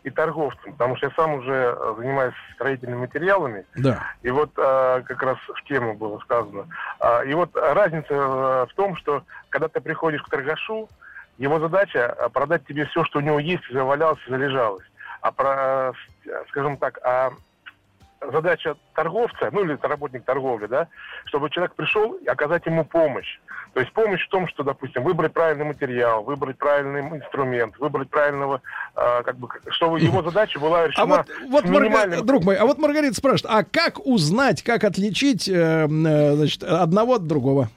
и 0.06 0.12
торговцем, 0.12 0.74
потому 0.74 0.96
что 0.98 1.08
я 1.08 1.14
сам 1.16 1.34
уже 1.34 1.76
э, 1.76 1.96
занимаюсь 1.98 2.36
строительными 2.54 3.00
материалами, 3.00 3.66
Да. 3.76 4.04
и 4.22 4.30
вот 4.30 4.52
э, 4.56 5.02
как 5.04 5.24
раз 5.24 5.38
в 5.48 5.64
тему 5.64 5.96
было 5.96 6.20
сказано. 6.20 6.68
А, 7.00 7.24
И 7.24 7.34
вот 7.34 7.50
разница 7.56 8.14
э, 8.14 8.66
в 8.70 8.74
том, 8.76 8.96
что 8.98 9.24
когда 9.50 9.68
ты 9.68 9.82
приходишь 9.82 10.22
к 10.22 10.30
торгашу, 10.30 10.88
его 11.40 11.60
задача 11.60 12.16
продать 12.34 12.66
тебе 12.68 12.86
все, 12.86 13.04
что 13.04 13.18
у 13.18 13.22
него 13.22 13.40
есть, 13.40 13.64
завалялось, 13.72 14.20
залежалось. 14.28 14.86
А 15.22 15.32
про, 15.32 15.94
скажем 16.50 16.78
так, 16.78 17.00
а 17.04 17.32
задача 18.32 18.76
торговца, 18.94 19.50
ну 19.52 19.64
или 19.64 19.78
работник 19.82 20.24
торговли, 20.26 20.68
да, 20.68 20.88
чтобы 21.26 21.50
человек 21.50 21.76
пришел 21.76 22.14
и 22.14 22.26
оказать 22.28 22.66
ему 22.66 22.86
помощь. 22.86 23.40
То 23.74 23.82
есть 23.82 23.92
помощь 23.92 24.26
в 24.26 24.30
том, 24.30 24.48
что, 24.48 24.64
допустим, 24.64 25.04
выбрать 25.04 25.34
правильный 25.34 25.66
материал, 25.66 26.24
выбрать 26.24 26.58
правильный 26.58 27.02
инструмент, 27.02 27.78
выбрать 27.78 28.10
правильного, 28.10 28.62
э, 28.96 29.24
как 29.24 29.38
бы, 29.38 29.50
чтобы 29.70 30.00
его 30.00 30.24
задача 30.24 30.60
была 30.60 30.88
решена 30.88 31.04
А 31.04 31.18
вот, 31.18 31.28
вот 31.50 31.66
с 31.66 31.70
Марга- 31.70 31.84
минимальным... 31.84 32.26
друг 32.26 32.44
мой, 32.46 32.56
а 32.56 32.66
вот 32.66 32.78
Маргарита 32.78 33.16
спрашивает, 33.16 33.54
а 33.54 33.64
как 33.64 34.06
узнать, 34.06 34.64
как 34.64 34.84
отличить 34.86 35.50
э, 35.50 35.54
э, 35.88 36.36
значит, 36.36 36.64
одного 36.64 37.16
от 37.16 37.28
другого? 37.28 37.70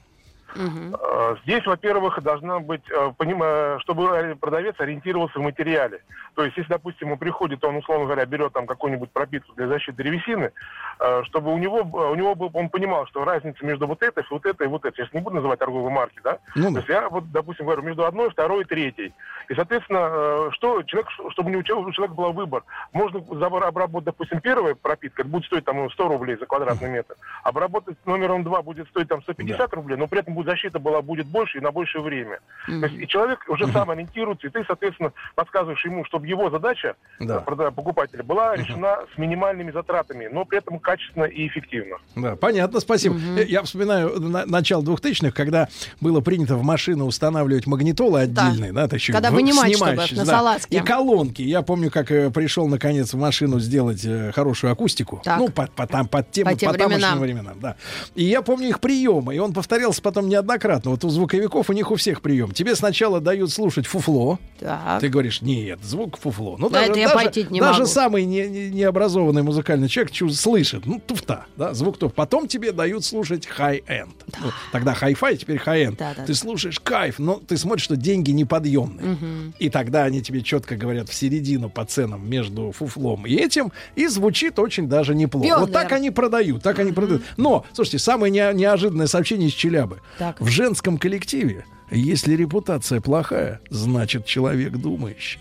Э, 0.55 1.35
Здесь, 1.43 1.65
во-первых, 1.65 2.21
должна 2.23 2.59
быть, 2.59 2.81
э, 2.89 3.77
чтобы 3.81 4.35
продавец 4.39 4.75
ориентировался 4.79 5.39
в 5.39 5.43
материале. 5.43 6.01
То 6.39 6.45
есть, 6.45 6.55
если, 6.55 6.69
допустим, 6.69 7.11
он 7.11 7.17
приходит, 7.17 7.61
он, 7.65 7.75
условно 7.75 8.05
говоря, 8.05 8.25
берет 8.25 8.53
там 8.53 8.65
какую-нибудь 8.65 9.11
пропитку 9.11 9.53
для 9.55 9.67
защиты 9.67 9.97
древесины, 9.97 10.53
э, 10.97 11.23
чтобы 11.25 11.53
у 11.53 11.57
него, 11.57 11.79
у 11.81 12.15
него 12.15 12.33
был, 12.33 12.49
он 12.53 12.69
понимал, 12.69 13.05
что 13.07 13.25
разница 13.25 13.65
между 13.65 13.87
вот 13.87 14.01
этой, 14.01 14.23
вот 14.29 14.45
этой 14.45 14.67
и 14.67 14.69
вот 14.69 14.85
этой. 14.85 14.99
Я 14.99 15.03
сейчас 15.03 15.13
не 15.15 15.19
буду 15.19 15.35
называть 15.35 15.59
торговые 15.59 15.91
марки, 15.91 16.21
да? 16.23 16.37
Ну 16.55 16.71
То 16.71 16.77
есть 16.77 16.87
я, 16.87 17.09
вот, 17.09 17.29
допустим, 17.33 17.65
говорю, 17.65 17.81
между 17.81 18.05
одной, 18.05 18.29
второй 18.29 18.61
и 18.61 18.65
третьей. 18.65 19.13
И, 19.49 19.53
соответственно, 19.53 20.09
э, 20.11 20.49
что 20.53 20.81
человек, 20.83 21.09
чтобы 21.31 21.53
у 21.53 21.61
человека 21.61 22.13
был 22.13 22.31
выбор. 22.31 22.63
Можно 22.93 23.19
обработать, 23.67 24.05
допустим, 24.05 24.39
первая 24.39 24.75
пропитка, 24.75 25.25
будет 25.25 25.43
стоить 25.43 25.65
там 25.65 25.91
100 25.91 26.07
рублей 26.07 26.37
за 26.37 26.45
квадратный 26.45 26.89
метр. 26.89 27.15
Обработать 27.43 27.97
номером 28.05 28.45
два 28.45 28.61
будет 28.61 28.87
стоить 28.87 29.09
там 29.09 29.21
150 29.23 29.73
рублей, 29.73 29.97
но 29.97 30.07
при 30.07 30.19
этом 30.19 30.35
будет 30.35 30.45
защита 30.45 30.79
была 30.79 31.01
будет 31.01 31.27
больше 31.27 31.57
и 31.57 31.61
на 31.61 31.73
большее 31.73 32.01
время. 32.01 32.39
То 32.65 32.85
есть 32.85 32.95
и 32.95 33.07
человек 33.09 33.43
уже 33.49 33.67
сам 33.67 33.89
ориентируется, 33.89 34.47
и 34.47 34.49
ты, 34.49 34.63
соответственно, 34.63 35.11
подсказываешь 35.35 35.83
ему, 35.83 36.05
чтобы 36.05 36.28
его 36.29 36.49
задача 36.49 36.95
Да. 37.19 37.37
э, 37.37 37.41
прода- 37.45 37.71
покупателя 37.71 38.23
была 38.23 38.55
решена 38.55 38.99
с 39.13 39.17
минимальными 39.17 39.71
затратами, 39.71 40.29
но 40.31 40.45
при 40.45 40.59
этом 40.59 40.79
качественно 40.79 41.25
и 41.25 41.47
эффективно. 41.47 41.97
Да, 42.15 42.35
понятно, 42.35 42.79
спасибо. 42.79 43.17
Я, 43.37 43.43
я 43.43 43.63
вспоминаю 43.63 44.19
на- 44.19 44.45
начало 44.45 44.81
2000-х, 44.83 45.31
когда 45.31 45.67
было 46.01 46.21
принято 46.21 46.55
в 46.55 46.63
машины 46.63 47.03
устанавливать 47.03 47.67
магнитолы 47.67 48.21
отдельные, 48.21 48.71
да, 48.73 48.85
это 48.85 48.95
еще 48.95 49.13
Когда 49.13 49.31
в- 49.31 49.33
вынимать, 49.33 49.75
чтобы 49.75 49.91
на 49.95 50.07
да, 50.15 50.25
салазке. 50.25 50.77
И 50.77 50.79
колонки. 50.81 51.41
Я 51.41 51.61
помню, 51.61 51.91
как 51.91 52.11
э, 52.11 52.29
пришел 52.31 52.67
наконец 52.67 53.13
в 53.13 53.17
машину 53.17 53.59
сделать 53.59 54.03
э, 54.05 54.31
хорошую 54.33 54.71
акустику. 54.71 55.21
Так. 55.23 55.39
Ну, 55.39 55.49
по, 55.49 55.67
по, 55.67 55.87
там, 55.87 56.07
под 56.07 56.31
тем, 56.31 56.45
По 56.45 56.55
тем 56.55 56.73
тамошним 56.73 57.19
временам. 57.19 57.19
временам, 57.19 57.59
да. 57.59 57.75
И 58.15 58.23
я 58.23 58.41
помню 58.41 58.69
их 58.69 58.79
приемы, 58.79 59.35
и 59.35 59.39
он 59.39 59.53
повторялся 59.53 60.01
потом 60.01 60.29
неоднократно. 60.29 60.91
Вот 60.91 61.03
у 61.03 61.09
звуковиков 61.09 61.69
у 61.69 61.73
них 61.73 61.91
у 61.91 61.95
всех 61.95 62.21
прием. 62.21 62.51
Тебе 62.51 62.75
сначала 62.75 63.19
дают 63.19 63.51
слушать 63.51 63.85
фуфло. 63.87 64.39
Так. 64.59 64.99
Ты 65.01 65.09
говоришь, 65.09 65.41
нет, 65.41 65.79
звук 65.83 66.08
фуфло. 66.17 66.57
Ну, 66.57 66.69
Да, 66.69 66.83
это 66.85 66.99
я 66.99 67.09
пойти 67.09 67.45
не 67.49 67.59
даже 67.59 67.79
могу. 67.81 67.91
самый 67.91 68.25
не- 68.25 68.47
не- 68.47 68.69
необразованный 68.69 69.43
музыкальный 69.43 69.87
человек 69.87 70.11
чу- 70.11 70.29
слышит, 70.29 70.85
ну, 70.85 71.01
туфта, 71.05 71.45
да, 71.57 71.73
звук 71.73 71.97
туф. 71.97 72.13
Потом 72.13 72.47
тебе 72.47 72.71
дают 72.71 73.03
слушать 73.05 73.47
high-end. 73.57 74.09
Ну, 74.41 74.51
тогда 74.71 74.93
хай-фай, 74.93 75.37
теперь 75.37 75.57
high-end. 75.57 75.97
Да, 75.97 76.13
да, 76.15 76.25
ты 76.25 76.33
слушаешь 76.33 76.79
кайф, 76.79 77.19
но 77.19 77.35
ты 77.35 77.57
смотришь, 77.57 77.83
что 77.85 77.95
деньги 77.95 78.31
неподъемные. 78.31 79.05
Мгм. 79.13 79.53
И 79.59 79.69
тогда 79.69 80.03
они 80.03 80.21
тебе 80.21 80.41
четко 80.41 80.75
говорят 80.75 81.09
в 81.09 81.13
середину 81.13 81.69
по 81.69 81.85
ценам 81.85 82.27
между 82.29 82.71
фуфлом 82.71 83.25
и 83.25 83.33
этим, 83.35 83.71
и 83.95 84.07
звучит 84.07 84.59
очень 84.59 84.87
даже 84.87 85.15
неплохо. 85.15 85.47
Вот 85.47 85.55
Пионер. 85.71 85.73
так 85.73 85.91
они 85.91 86.11
продают, 86.11 86.63
так 86.63 86.79
они 86.79 86.91
продают. 86.91 87.23
Но, 87.37 87.65
слушайте, 87.73 87.99
самое 87.99 88.31
не- 88.31 88.53
неожиданное 88.53 89.07
сообщение 89.07 89.49
из 89.49 89.53
Челябы. 89.53 89.99
Так. 90.17 90.39
В 90.39 90.47
женском 90.47 90.97
коллективе, 90.97 91.65
если 91.91 92.35
репутация 92.35 93.01
плохая, 93.01 93.61
значит 93.69 94.25
человек 94.25 94.73
думающий. 94.73 95.39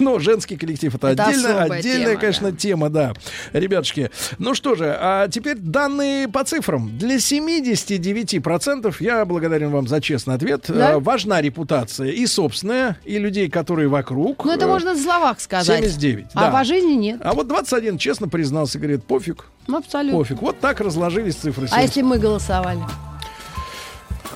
Ну, 0.01 0.19
женский 0.19 0.56
коллектив 0.56 0.94
это, 0.94 1.09
Это 1.09 1.24
отдельно, 1.27 1.48
особая 1.48 1.78
отдельная, 1.78 2.06
тема, 2.09 2.20
конечно, 2.20 2.52
тема, 2.52 2.89
да. 2.90 3.12
Ребятушки, 3.52 4.10
ну 4.39 4.55
что 4.55 4.74
же, 4.74 4.94
а 4.98 5.28
теперь 5.28 5.56
данные 5.56 6.28
по 6.28 6.44
цифрам. 6.44 6.97
Для 6.98 7.16
79% 7.16 8.94
я 9.01 9.24
благодарен 9.24 9.70
вам 9.70 9.89
за 9.89 10.01
честный 10.01 10.35
ответ. 10.35 10.64
Да? 10.69 10.93
Э, 10.93 10.98
Важна 10.98 11.40
репутация 11.40 12.10
и 12.10 12.27
собственная, 12.27 12.98
и 13.05 13.19
людей, 13.19 13.48
которые 13.48 13.89
вокруг. 13.89 14.44
Ну, 14.44 14.52
это 14.52 14.64
Э, 14.66 14.69
можно 14.69 14.93
в 14.94 14.98
словах 14.98 15.40
сказать. 15.40 15.66
79, 15.78 16.27
А 16.35 16.40
да. 16.47 16.51
по 16.51 16.64
жизни 16.64 16.93
нет. 16.93 17.20
А 17.24 17.32
вот 17.32 17.48
21 17.48 17.98
честно 17.98 18.28
признался, 18.28 18.78
говорит, 18.78 19.05
пофиг, 19.05 19.47
Ну, 19.66 19.78
абсолютно. 19.78 20.19
пофиг. 20.19 20.43
Вот 20.43 20.60
так 20.60 20.81
разложились 20.81 21.35
цифры. 21.36 21.66
А 21.70 21.82
если 21.82 22.02
мы 22.02 22.19
голосовали? 22.19 22.81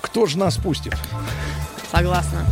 Кто 0.01 0.27
же 0.27 0.39
нас 0.39 0.57
пустит? 0.57 0.95
Согласна. 1.93 2.45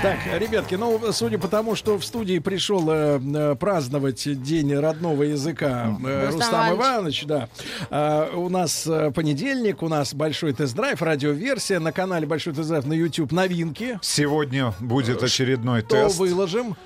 Так, 0.00 0.18
ребятки, 0.38 0.76
ну, 0.76 1.00
судя 1.12 1.38
по 1.38 1.48
тому, 1.48 1.74
что 1.74 1.98
в 1.98 2.04
студии 2.04 2.38
пришел 2.38 2.88
э, 2.88 3.18
э, 3.20 3.56
праздновать 3.56 4.40
День 4.42 4.74
родного 4.76 5.24
языка 5.24 5.98
э, 6.04 6.26
Рустам 6.26 6.38
Рустам 6.38 6.76
Иванович. 6.76 7.24
Иванович, 7.24 7.24
да, 7.26 7.48
э, 7.90 8.36
у 8.36 8.48
нас 8.48 8.86
э, 8.86 9.10
понедельник, 9.10 9.82
у 9.82 9.88
нас 9.88 10.14
большой 10.14 10.52
тест-драйв, 10.52 11.02
радиоверсия, 11.02 11.80
на 11.80 11.90
канале 11.90 12.28
Большой 12.28 12.52
тест-драйв 12.54 12.86
на 12.86 12.92
YouTube 12.92 13.32
новинки. 13.32 13.98
Сегодня 14.00 14.72
будет 14.78 15.20
очередной 15.20 15.82
То 15.82 16.04
тест. 16.04 16.16
выложим. 16.18 16.76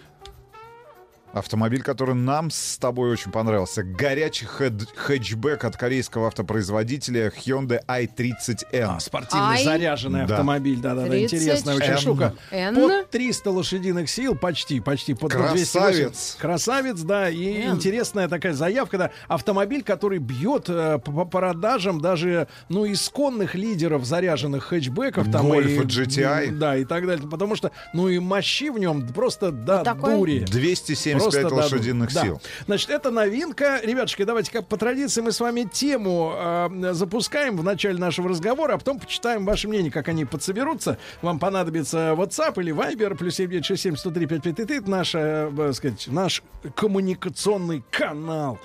Автомобиль, 1.32 1.82
который 1.82 2.14
нам 2.14 2.50
с 2.50 2.76
тобой 2.78 3.10
очень 3.10 3.30
понравился. 3.32 3.82
Горячий 3.82 4.44
хэд- 4.46 4.86
хэтчбэк 4.94 5.64
от 5.64 5.76
корейского 5.76 6.26
автопроизводителя 6.26 7.30
Hyundai 7.30 7.80
i30N. 7.88 9.00
Спортивно 9.00 9.50
Ай. 9.50 9.64
заряженный 9.64 10.26
Да. 10.26 10.34
автомобиль, 10.34 10.78
да, 10.78 10.94
да, 10.94 11.02
да, 11.04 11.08
30 11.08 11.34
интересная 11.40 11.76
очень 11.76 11.96
штука. 11.96 12.34
Н. 12.50 12.74
Под 12.74 13.10
300 13.10 13.50
лошадиных 13.50 14.10
сил, 14.10 14.34
почти, 14.34 14.80
почти 14.80 15.14
под 15.14 15.32
Красавец. 15.32 15.72
280. 15.72 16.36
Красавец, 16.40 17.00
да, 17.00 17.30
и 17.30 17.62
Н. 17.62 17.76
интересная 17.76 18.28
такая 18.28 18.52
заявка, 18.52 18.98
да, 18.98 19.10
автомобиль, 19.28 19.82
который 19.82 20.18
бьет 20.18 20.66
э, 20.68 20.98
по, 20.98 21.12
по 21.12 21.24
продажам 21.24 22.00
даже, 22.00 22.46
ну, 22.68 22.90
исконных 22.90 23.54
лидеров 23.54 24.04
заряженных 24.04 24.64
хэтчбеков, 24.64 25.30
там 25.30 25.48
Гольфа 25.48 25.82
и, 25.82 25.86
GTI. 25.86 26.50
да, 26.58 26.76
и 26.76 26.84
так 26.84 27.06
далее, 27.06 27.26
потому 27.26 27.56
что, 27.56 27.70
ну, 27.94 28.08
и 28.08 28.18
мощи 28.18 28.68
в 28.68 28.78
нем 28.78 29.06
просто 29.08 29.50
до 29.50 29.82
такой? 29.82 30.14
дури. 30.16 30.38
275 30.40 31.21
Просто 31.22 31.42
дадут. 31.42 31.58
лошадиных 31.58 32.12
Да. 32.12 32.22
сил. 32.22 32.40
Значит, 32.66 32.90
это 32.90 33.10
новинка. 33.10 33.80
Ребятушки, 33.82 34.24
давайте 34.24 34.50
как 34.52 34.66
по 34.66 34.76
традиции 34.76 35.20
мы 35.20 35.32
с 35.32 35.40
вами 35.40 35.68
тему 35.72 36.34
э, 36.36 36.92
запускаем 36.92 37.56
в 37.56 37.64
начале 37.64 37.98
нашего 37.98 38.28
разговора, 38.28 38.74
а 38.74 38.78
потом 38.78 38.98
почитаем 38.98 39.44
ваше 39.44 39.68
мнение, 39.68 39.90
как 39.90 40.08
они 40.08 40.24
подсоберутся. 40.24 40.98
Вам 41.22 41.38
понадобится 41.38 42.14
WhatsApp 42.16 42.60
или 42.60 42.72
Viber, 42.72 43.16
плюс 43.16 43.34
7967 43.36 43.96
103 43.96 44.26
5533. 44.26 44.78
Это 44.78 44.90
наш, 44.90 45.14
э, 45.14 45.50
э, 45.56 45.72
сказать, 45.72 46.06
наш 46.08 46.42
коммуникационный 46.74 47.82
канал. 47.90 48.58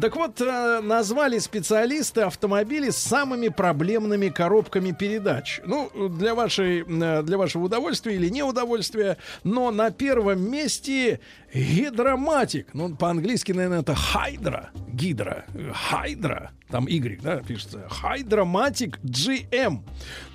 Так 0.00 0.16
вот, 0.16 0.40
э, 0.40 0.80
назвали 0.82 1.38
специалисты 1.38 2.22
автомобили 2.22 2.90
с 2.90 2.96
самыми 2.96 3.48
проблемными 3.48 4.28
коробками 4.28 4.92
передач. 4.92 5.60
Ну, 5.66 5.90
для, 6.08 6.34
вашей, 6.34 6.80
э, 6.86 7.22
для 7.22 7.38
вашего 7.38 7.64
удовольствия 7.64 8.14
или 8.16 8.28
неудовольствия. 8.28 9.16
Но 9.44 9.70
на 9.70 9.90
первом 9.90 10.50
месте 10.50 11.20
гидроматик. 12.02 12.74
Ну, 12.74 12.94
по-английски, 12.94 13.52
наверное, 13.52 13.80
это 13.80 13.94
хайдра. 13.94 14.70
Гидра. 14.88 15.44
Хайдра. 15.72 16.50
Там 16.68 16.86
Y, 16.86 17.20
да, 17.22 17.36
пишется. 17.36 17.86
Хайдроматик 17.88 18.98
GM. 19.00 19.80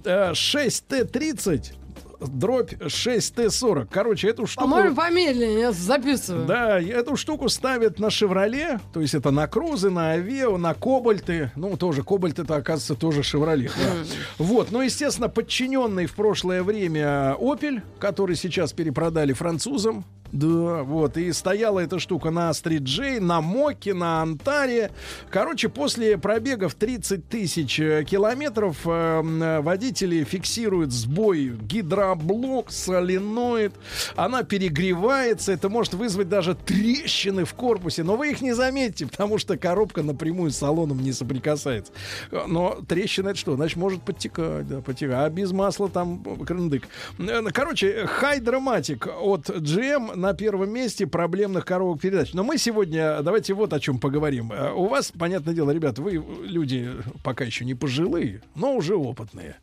Э, 0.05 0.31
6T30 0.31 1.73
дробь 2.19 2.73
6Т40. 2.73 3.87
Короче, 3.91 4.29
эту 4.29 4.47
штуку... 4.47 4.67
По-моему, 4.67 4.95
помедленнее, 4.95 5.59
я 5.59 5.71
записываю. 5.71 6.45
Да, 6.45 6.79
эту 6.81 7.15
штуку 7.15 7.47
ставят 7.47 7.99
на 7.99 8.09
«Шевроле», 8.09 8.79
то 8.91 9.01
есть 9.01 9.13
это 9.13 9.29
на 9.29 9.47
«Крузы», 9.47 9.91
на 9.91 10.13
«Авео», 10.13 10.57
на 10.57 10.73
«Кобальты». 10.73 11.51
Ну, 11.55 11.77
тоже 11.77 12.01
«Кобальт»— 12.01 12.39
это, 12.39 12.55
оказывается, 12.55 12.95
тоже 12.95 13.21
«Шевроле». 13.21 13.69
да. 13.69 13.93
Вот, 14.39 14.71
ну, 14.71 14.81
естественно, 14.81 15.29
подчиненный 15.29 16.07
в 16.07 16.15
прошлое 16.15 16.63
время 16.63 17.35
«Опель», 17.39 17.83
который 17.99 18.35
сейчас 18.35 18.73
перепродали 18.73 19.33
французам, 19.33 20.03
да, 20.31 20.83
вот, 20.83 21.17
и 21.17 21.31
стояла 21.31 21.79
эта 21.79 21.99
штука 21.99 22.31
на 22.31 22.49
Астриджей, 22.49 23.19
на 23.19 23.41
Моке, 23.41 23.93
на 23.93 24.21
Антаре. 24.21 24.91
Короче, 25.29 25.69
после 25.69 26.17
пробегов 26.17 26.75
30 26.75 27.27
тысяч 27.27 27.79
э, 27.79 28.03
километров 28.03 28.77
э, 28.85 28.89
м, 28.89 29.63
водители 29.63 30.23
фиксируют 30.23 30.91
сбой 30.91 31.49
гидроблок, 31.49 32.71
соленоид. 32.71 33.73
Она 34.15 34.43
перегревается, 34.43 35.51
это 35.51 35.69
может 35.69 35.93
вызвать 35.93 36.29
даже 36.29 36.55
трещины 36.55 37.45
в 37.45 37.53
корпусе, 37.53 38.03
но 38.03 38.15
вы 38.15 38.31
их 38.31 38.41
не 38.41 38.53
заметите, 38.53 39.07
потому 39.07 39.37
что 39.37 39.57
коробка 39.57 40.03
напрямую 40.03 40.51
с 40.51 40.57
салоном 40.57 40.99
не 41.01 41.13
соприкасается. 41.13 41.91
Э, 42.31 42.45
Но 42.47 42.79
трещина 42.87 43.29
это 43.29 43.39
что? 43.39 43.55
Значит, 43.55 43.77
может 43.77 44.01
подтекать, 44.01 44.67
да, 44.67 44.81
подтекать. 44.81 45.15
А 45.17 45.29
без 45.29 45.51
масла 45.51 45.89
там 45.89 46.21
э, 46.25 46.45
крындык. 46.45 46.87
Э, 47.19 47.41
Короче, 47.53 48.05
хайдроматик 48.07 49.07
от 49.07 49.49
GM 49.49 50.15
на 50.17 50.33
первом 50.33 50.71
месте 50.71 51.05
проблемных 51.07 51.63
коробок 51.65 52.01
передач. 52.01 52.33
Но 52.33 52.43
мы 52.43 52.57
сегодня, 52.57 53.21
давайте 53.21 53.53
вот 53.53 53.71
о 53.73 53.79
чем 53.79 53.99
поговорим. 53.99 54.51
Э, 54.51 54.71
У 54.73 54.87
вас, 54.87 55.11
понятное 55.17 55.53
дело, 55.53 55.71
ребят, 55.71 55.99
вы 55.99 56.23
люди 56.43 56.89
пока 57.23 57.43
еще 57.45 57.63
не 57.65 57.75
пожилые, 57.75 58.41
но 58.55 58.75
уже 58.75 58.95
опытные. 58.95 59.55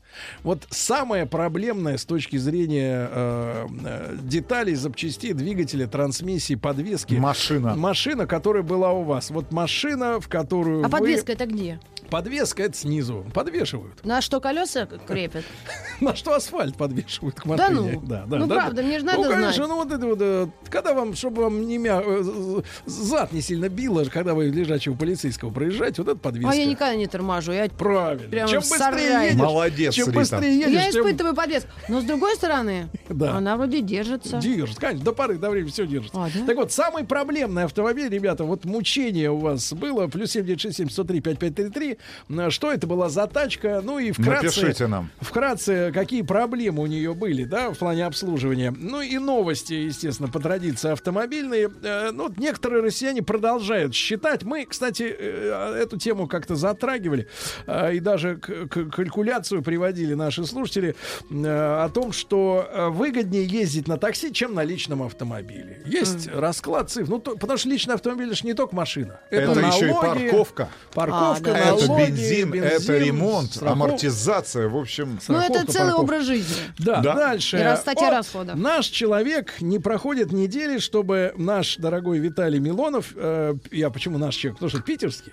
Вот 0.43 0.63
самое 0.71 1.27
проблемное 1.27 1.97
с 1.99 2.05
точки 2.05 2.37
зрения 2.37 3.09
э, 3.11 3.67
э, 3.85 4.17
деталей, 4.23 4.77
запчастей, 4.77 5.33
двигателя, 5.33 5.87
трансмиссии, 5.89 6.55
подвески. 6.55 7.15
Машина. 7.15 7.75
Машина, 7.75 8.27
которая 8.27 8.63
была 8.63 8.93
у 8.93 9.03
вас. 9.03 9.31
Вот 9.31 9.51
машина, 9.53 10.21
в 10.21 10.29
которую 10.29 10.85
А 10.85 10.89
вы- 10.89 10.99
подвеска 10.99 11.33
это 11.33 11.47
где? 11.47 11.81
Подвеска 12.15 12.63
это 12.63 12.77
снизу. 12.77 13.27
Подвешивают. 13.35 14.05
На 14.05 14.21
что 14.21 14.39
колеса 14.41 14.87
крепят? 14.87 15.45
На 16.01 16.15
что 16.15 16.33
асфальт 16.35 16.77
подвешивают 16.77 17.35
к 17.41 17.45
Да 17.45 17.69
машине. 17.71 17.99
ну. 18.01 18.07
да, 18.07 18.25
да, 18.25 18.37
Ну, 18.39 18.47
да, 18.47 18.55
правда, 18.55 18.77
да. 18.77 18.83
мне 18.85 19.01
же 19.01 19.05
Ну, 19.05 19.11
надо 19.17 19.29
конечно, 19.35 19.53
знать. 19.67 19.69
ну 19.69 19.77
вот 19.77 19.93
это 19.93 20.07
вот, 20.07 20.19
э, 20.21 20.47
когда 20.71 20.95
вам, 20.95 21.15
чтобы 21.17 21.43
вам 21.43 21.67
не 21.67 21.77
мя... 21.79 22.01
э, 22.05 22.63
зад 22.87 23.33
не 23.33 23.41
сильно 23.41 23.69
било, 23.69 24.05
когда 24.05 24.35
вы 24.35 24.45
лежачего 24.47 24.95
полицейского 24.95 25.51
проезжаете, 25.51 26.03
вот 26.03 26.11
это 26.13 26.21
подвеска. 26.21 26.51
А 26.53 26.55
я 26.55 26.67
никогда 26.67 26.95
не 26.95 27.09
торможу. 27.09 27.51
Я 27.51 27.69
Правильно. 27.69 28.29
прямо 28.31 28.49
Чем 28.49 28.61
быстрее 28.61 29.25
едешь, 29.27 29.37
Молодец, 29.41 29.95
чем 29.95 30.07
Рита. 30.07 30.19
быстрее 30.21 30.57
едешь, 30.57 30.71
Я 30.73 30.93
тем 30.93 31.01
испытываю 31.03 31.35
подвеску. 31.35 31.69
Но 31.89 32.01
с 32.01 32.05
другой 32.05 32.37
стороны, 32.37 32.89
Да. 33.09 33.33
она 33.37 33.57
вроде 33.57 33.81
держится. 33.81 34.39
Держит, 34.39 34.79
конечно, 34.79 35.05
до 35.05 35.13
поры 35.13 35.37
до 35.39 35.51
времени 35.51 35.71
все 35.73 35.85
держится. 35.85 36.17
А, 36.17 36.29
да? 36.33 36.47
Так 36.47 36.57
вот, 36.57 36.71
самый 36.71 37.03
проблемный 37.05 37.65
автомобиль, 37.65 38.09
ребята, 38.09 38.45
вот 38.45 38.65
мучение 38.65 39.33
у 39.33 39.39
вас 39.39 39.73
было, 39.73 40.07
плюс 40.07 40.31
7967 40.31 40.91
103 40.91 41.21
5533. 41.21 41.99
М, 42.29 42.51
Что 42.51 42.73
это 42.73 42.87
была 42.87 43.09
за 43.09 43.27
тачка? 43.27 43.81
Ну 43.83 43.99
и 43.99 44.13
вкратце... 44.13 44.47
Напишите 44.61 44.87
нам. 44.87 45.11
Вкратце, 45.21 45.91
какие 45.93 46.23
проблемы 46.23 46.83
у 46.83 46.87
нее 46.87 47.15
были, 47.15 47.45
да, 47.45 47.71
в 47.71 47.79
плане 47.79 48.07
обслуживания. 48.07 48.73
Ну 48.77 49.01
и 49.01 49.19
новости, 49.19 49.73
естественно, 49.75 50.29
по 50.29 50.41
традиции 50.41 50.91
автомобильные. 50.91 51.71
Э, 51.83 52.11
ну, 52.13 52.25
вот 52.29 52.39
некоторые 52.39 52.83
россияне 52.83 53.23
продолжают 53.23 53.95
считать. 53.95 54.43
Мы, 54.43 54.65
кстати, 54.67 55.15
э, 55.19 55.79
эту 55.83 55.99
тему 55.99 56.27
как-то 56.29 56.55
затрагивали 56.57 57.29
э, 57.67 57.95
и 57.97 58.01
даже 58.01 58.37
калькуляцию 58.37 59.63
приводили 59.63 60.15
наши 60.15 60.45
слушатели 60.45 60.95
э, 61.31 61.35
о 61.85 61.89
том, 61.89 62.13
что 62.13 62.69
э, 62.71 62.89
выгоднее 62.89 63.45
ездить 63.45 63.89
на 63.89 63.97
такси, 63.97 64.33
чем 64.33 64.55
на 64.55 64.63
личном 64.65 65.03
автомобиле. 65.03 65.83
Есть 65.87 66.29
расклад 66.33 66.91
цифр. 66.91 67.11
Ну, 67.11 67.19
то- 67.19 67.37
потому 67.37 67.59
что 67.59 67.69
личный 67.69 67.95
автомобиль 67.95 68.27
это 68.29 68.37
ж 68.37 68.45
не 68.45 68.55
только 68.55 68.75
машина. 68.75 69.21
Это 69.31 69.53
еще 69.61 69.89
и 69.89 69.93
налоги, 69.93 70.29
парковка. 70.29 70.69
Парковка, 70.95 71.51
А, 71.51 71.71
да. 71.71 71.84
Это 71.85 71.93
налоги, 71.93 72.11
бензин, 72.11 72.55
это 72.55 72.75
бензин, 72.79 72.95
ремонт, 72.97 73.55
страховка. 73.55 73.73
амортизация, 73.85 74.69
в 74.69 74.77
общем. 74.77 75.19
Ну, 75.29 75.39
это 75.39 75.67
целый 75.71 75.93
парковка. 75.93 76.01
образ 76.01 76.25
жизни. 76.27 76.57
Да, 76.79 77.01
Да. 77.01 77.15
дальше. 77.15 77.59
И 77.59 77.63
расстатья 77.63 78.11
расходов. 78.11 78.57
Наш 78.57 78.87
человек 78.87 79.61
не 79.61 79.79
проходит 79.79 80.33
недели, 80.33 80.79
чтобы 80.79 81.33
наш 81.37 81.77
дорогой 81.77 82.19
Виталий 82.19 82.59
Милонов, 82.59 83.13
э, 83.17 83.55
я 83.71 83.91
почему 83.91 84.19
наш 84.19 84.35
человек, 84.37 84.59
потому 84.59 84.71
что 84.71 84.81
питерский. 84.83 85.33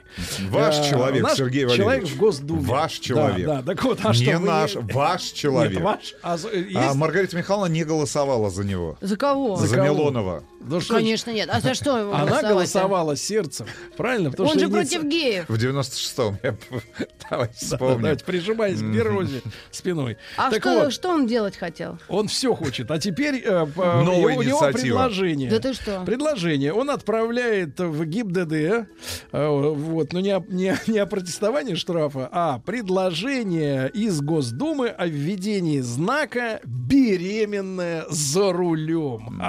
Ваш 0.50 0.80
э, 0.80 0.90
человек, 0.90 1.24
наш 1.24 1.38
Сергей 1.38 1.62
человек 1.64 1.86
Валерьевич. 1.86 2.14
в 2.14 2.18
Госдуме. 2.18 2.62
Ваш 2.62 3.00
Да, 3.00 3.04
человек. 3.06 3.48
Да, 3.48 3.62
так 3.64 3.84
вот, 3.84 4.00
а 4.04 4.10
не 4.10 4.14
что 4.14 4.38
вы 4.40 4.48
наш, 4.48 4.76
не- 4.76 4.82
ваш 4.94 5.22
человек. 5.24 5.74
Нет, 5.74 5.82
ваш. 5.82 6.14
А, 6.22 6.38
за- 6.38 6.50
есть- 6.52 6.76
А 6.76 6.94
Маргарита 6.94 7.38
Михайловна 7.38 7.72
не 7.72 7.84
голосовала 7.84 8.50
за 8.50 8.64
него. 8.64 8.98
За 9.02 9.16
кого? 9.18 9.56
За, 9.58 9.76
кого? 9.76 9.86
Милонова. 9.88 10.44
Да 10.62 10.80
что 10.80 10.94
ж, 10.94 10.98
Конечно, 10.98 11.32
нет. 11.32 11.50
А 11.52 11.60
за 11.60 11.74
что 11.74 11.98
его 11.98 12.14
Она 12.14 12.42
голосовала 12.44 13.16
сердцем, 13.16 13.66
правильно? 13.98 14.30
Потому 14.30 14.50
Он 14.50 14.56
что 14.58 14.60
же 14.60 14.66
инициа- 14.68 14.72
против 15.00 15.04
геев. 15.04 15.46
В 15.48 15.58
96-м. 15.58 16.38
Давайте 17.30 17.54
Да, 17.62 17.66
вспомним. 17.78 18.02
давайте, 18.02 18.26
прижимаясь 18.26 18.80
к 18.80 18.84
берозе 18.84 19.42
спиной. 19.72 20.18
А 20.38 20.50
Так 20.50 20.62
что, 20.62 20.80
вот, 20.86 20.94
что 20.94 21.10
он 21.10 21.28
делать 21.28 21.56
хотел? 21.58 21.98
он 22.10 22.28
все 22.28 22.54
хочет. 22.56 22.90
А 22.92 23.00
теперь 23.00 23.42
э, 23.46 23.66
по- 23.68 24.02
Новая 24.04 24.38
у 24.38 24.42
него 24.42 24.60
предложение. 24.72 25.50
Да 25.50 25.60
ты 25.60 25.74
что? 25.74 26.04
Предложение. 26.06 26.74
Он 26.74 26.90
отправляет 26.90 27.80
в 27.80 28.06
ГИБДД, 28.06 28.54
э, 28.54 28.86
вот, 29.32 30.14
но 30.14 30.20
не 30.20 30.32
о, 30.32 30.44
не, 30.48 30.76
не 30.88 31.00
о 31.00 31.06
протестовании 31.06 31.76
штрафа, 31.76 32.28
а 32.32 32.60
предложение 32.60 33.90
из 33.94 34.22
Госдумы 34.22 34.90
о 34.90 35.08
введении 35.08 35.80
знака 35.80 36.60
«беременная 36.66 38.06
за 38.10 38.52
рулем». 38.52 39.42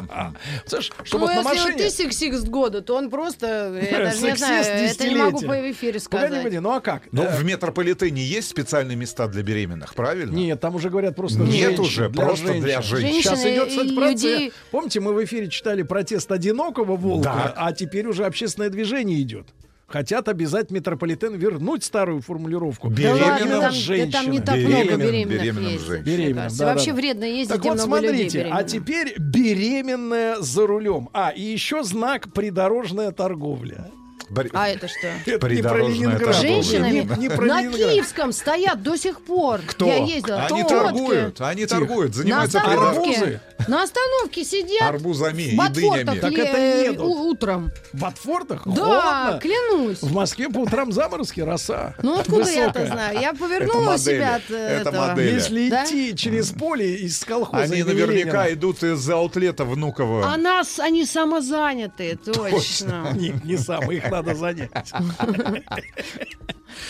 Слышь, 0.67 0.91
что 1.05 1.19
ну, 1.19 1.27
вот 1.27 1.35
на 1.35 1.43
машине... 1.43 1.77
ты 1.79 1.91
сексист 1.91 2.47
года, 2.49 2.83
то 2.83 2.97
он 2.97 3.11
просто, 3.11 3.81
я 3.91 3.99
даже 4.05 4.23
не 4.23 4.37
знаю, 4.37 4.65
это 4.65 5.09
не 5.09 5.15
могу 5.17 5.41
по 5.41 5.71
эфире 5.71 6.01
Погоди, 6.01 6.01
сказать. 6.01 6.37
погоди, 6.43 6.59
ну 6.59 6.73
а 6.73 6.81
как? 6.83 7.05
Но 7.13 7.25
Э, 7.25 7.37
в 7.37 7.45
метрополитене 7.45 8.23
есть 8.23 8.49
специальные 8.49 8.97
места 8.97 9.27
для 9.29 9.43
беременных, 9.43 9.95
правильно? 9.95 10.35
Нет, 10.35 10.61
там 10.61 10.75
уже 10.75 10.91
говорят 10.91 11.17
просто 11.17 11.39
Нет 11.41 11.77
женщин, 11.77 11.81
уже, 11.83 12.11
просто 12.11 12.61
для 12.61 12.83
женщин. 12.83 13.23
Сейчас 13.23 13.41
Женщины 13.43 13.55
идет, 13.57 13.67
и 13.69 13.71
кстати, 13.71 13.95
процесс. 13.95 14.23
людей- 14.25 14.53
Помните, 14.71 15.01
мы 15.01 15.15
в 15.15 15.25
эфире 15.25 15.49
читали 15.49 15.83
протест 15.83 16.31
одинокого 16.33 16.97
волка, 16.97 17.23
Да. 17.25 17.55
а 17.57 17.73
теперь 17.73 18.07
уже 18.07 18.25
общественное 18.27 18.69
движение 18.71 19.21
идет. 19.23 19.47
хотят 19.89 20.27
обязать 20.29 20.71
метрополитен 20.71 21.35
вернуть 21.35 21.85
старую 21.85 22.23
формулировку. 22.23 22.89
Беременным 22.89 23.19
Да 23.19 23.27
ладно, 23.27 23.47
там- 23.51 23.61
да 23.61 23.71
женщинам. 23.73 24.11
там 24.13 24.31
не 24.31 24.41
так 24.41 24.57
Беременным, 24.57 24.85
много 24.87 24.97
беременных 24.97 25.29
беременным 25.43 25.71
женщинам. 25.71 26.03
мне 26.03 26.17
Беременным, 26.17 26.49
да, 26.49 26.57
да, 26.65 26.73
Вообще 26.73 26.91
да. 26.93 26.97
вредно 26.97 27.25
ездить, 27.25 27.49
Так 27.49 27.61
где 27.61 27.69
вот, 27.69 27.77
много 27.87 28.01
людей 28.01 28.31
смотрите, 28.31 28.49
а 28.51 28.65
теперь 28.65 29.15
беременная 29.19 30.37
за 30.41 30.67
рулем. 30.67 31.11
А, 31.13 31.29
и 31.31 31.43
еще 31.43 31.83
знак 31.85 32.33
придорожная 32.33 33.11
торговля. 33.13 33.91
Бори- 34.33 34.51
А 34.55 34.69
это 34.69 34.89
что? 34.89 35.09
Это 35.31 35.49
не 35.49 35.63
про 35.63 35.77
Ленинград. 35.79 36.37
Женщинами 36.37 37.07
Не, 37.17 37.17
не 37.23 37.29
про 37.29 37.45
на 37.45 37.61
Ленинград. 37.61 37.91
Киевском 37.93 38.33
стоят 38.33 38.83
до 38.83 38.97
сих 38.97 39.21
пор. 39.21 39.61
Кто? 39.67 39.87
Я 39.87 39.97
ездила. 40.05 40.47
Они 40.47 40.65
торгуют, 40.65 41.41
они 41.41 41.67
торгуют, 41.67 42.11
На 42.17 42.23
занимаются 42.23 42.59
остановке, 42.61 43.17
арбузы. 43.17 43.41
на 43.69 43.83
остановке 43.83 44.45
сидят 44.45 44.83
арбузами 44.89 45.43
и 45.43 45.57
дынями. 45.71 46.19
Так 46.19 46.33
это 46.33 46.59
едут. 46.59 47.01
у- 47.07 47.29
утром. 47.33 47.71
В 47.93 48.01
Батфордах? 48.01 48.63
Да, 48.67 48.73
Холодно. 48.85 49.41
клянусь. 49.43 50.03
В 50.03 50.13
Москве 50.13 50.49
по 50.49 50.59
утрам 50.59 50.93
заморозки, 50.93 51.41
роса. 51.41 51.95
Ну 52.03 52.19
откуда 52.19 52.51
я 52.51 52.67
это 52.69 52.87
знаю? 52.87 53.21
Я 53.21 53.31
Это 53.31 53.39
повернула 53.39 53.81
модели. 53.93 54.17
себя 54.17 54.35
от 54.37 54.51
Это 54.51 54.55
этого. 54.91 55.07
модели. 55.09 55.35
Если 55.35 55.69
Да? 55.71 55.85
идти 55.85 56.17
через 56.17 56.51
поле 56.51 56.95
из 56.97 57.23
колхоза 57.25 57.63
Они 57.65 57.83
наверняка 57.83 58.45
Ленина. 58.47 58.55
идут 58.55 58.83
из 58.83 59.09
аутлета 59.11 59.65
Внуково. 59.65 60.33
А 60.33 60.37
нас, 60.37 60.79
они 60.79 61.05
самозанятые, 61.05 62.17
точно. 62.17 63.13
Не, 63.15 63.35
не 63.45 63.57
самые, 63.57 63.99
их 63.99 64.11
надо 64.23 64.39
занять. 64.39 64.71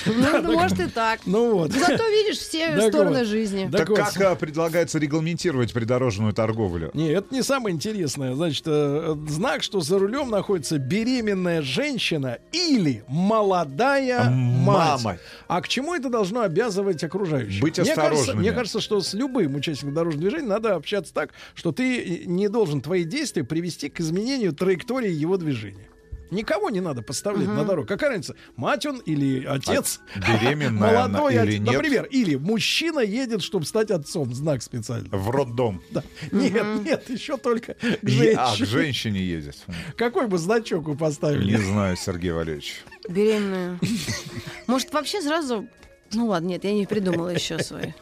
Ну, 0.07 0.53
может 0.53 0.81
и 0.81 0.87
так. 0.87 1.21
Ну 1.27 1.55
вот. 1.55 1.73
Зато 1.73 2.09
видишь 2.09 2.39
все 2.39 2.89
стороны 2.89 3.25
жизни. 3.25 3.69
Да. 3.71 3.79
Так 3.79 3.89
как 3.95 4.21
а, 4.21 4.35
предлагается 4.35 4.99
регламентировать 4.99 5.73
придорожную 5.73 6.33
торговлю? 6.33 6.91
Не, 6.95 7.09
это 7.11 7.35
не 7.35 7.43
самое 7.43 7.75
интересное. 7.75 8.35
Значит, 8.35 8.65
э, 8.67 9.17
знак, 9.29 9.63
что 9.63 9.81
за 9.81 9.99
рулем 9.99 10.31
находится 10.31 10.79
беременная 10.79 11.63
женщина 11.63 12.39
или 12.53 13.05
молодая. 13.09 14.31
Мама. 14.31 15.19
А 15.49 15.61
к 15.61 15.69
чему 15.69 15.95
это 15.95 16.09
должно 16.09 16.43
обязывать 16.43 17.03
окружающих? 17.05 17.63
Быть 17.63 17.79
осторожными. 17.79 18.41
мне 18.41 18.53
кажется, 18.53 18.81
что 18.81 19.01
с 19.01 19.15
любым 19.15 19.55
участником 19.55 19.95
дорожного 19.95 20.23
движения 20.23 20.49
надо 20.49 20.75
общаться 20.75 21.13
так, 21.13 21.31
что 21.55 21.73
ты 21.73 22.25
не 22.27 22.49
должен 22.49 22.81
твои 22.81 23.05
действия 23.05 23.45
привести 23.45 23.89
к 23.89 24.01
изменению 24.01 24.53
траектории 24.53 25.11
его 25.11 25.37
движения. 25.37 25.89
Никого 26.33 26.71
не 26.71 26.81
надо 26.81 27.03
поставлять 27.03 27.47
на 27.49 27.65
дорогу. 27.65 27.87
Какая 27.87 28.11
разница, 28.11 28.35
мать 28.57 28.87
он 28.87 28.99
или 28.99 29.45
отец? 29.45 30.01
А 30.15 30.19
беременная 30.43 31.05
она 31.05 31.19
Молодой 31.21 31.35
или 31.35 31.41
отец. 31.41 31.61
нет? 31.61 31.73
Например, 31.73 32.05
или 32.07 32.35
мужчина 32.37 33.01
едет, 33.01 33.43
чтобы 33.43 33.67
стать 33.67 33.91
отцом. 33.91 34.33
Знак 34.35 34.63
специально. 34.63 35.09
В 35.11 35.31
роддом. 35.31 35.81
Да. 35.93 36.03
Нет, 36.33 36.65
нет, 36.85 37.11
еще 37.11 37.37
только 37.37 37.75
к 37.75 37.85
И- 37.85 38.33
а, 38.33 38.53
к 38.53 38.57
женщине. 38.57 38.67
женщине 38.67 39.21
едет. 39.21 39.57
Какой 39.97 40.27
бы 40.27 40.39
значок 40.39 40.87
вы 40.89 40.97
поставили? 40.97 41.53
Не 41.53 41.59
знаю, 41.59 41.97
Сергей 41.97 42.33
Валерьевич. 42.33 42.83
Беременную. 43.09 43.79
Может, 44.67 44.93
вообще 44.93 45.21
сразу... 45.21 45.69
Ну 46.15 46.27
ладно, 46.27 46.49
нет, 46.49 46.65
я 46.65 46.73
не 46.73 46.87
придумала 46.87 47.29
еще 47.29 47.59
свой 47.59 47.95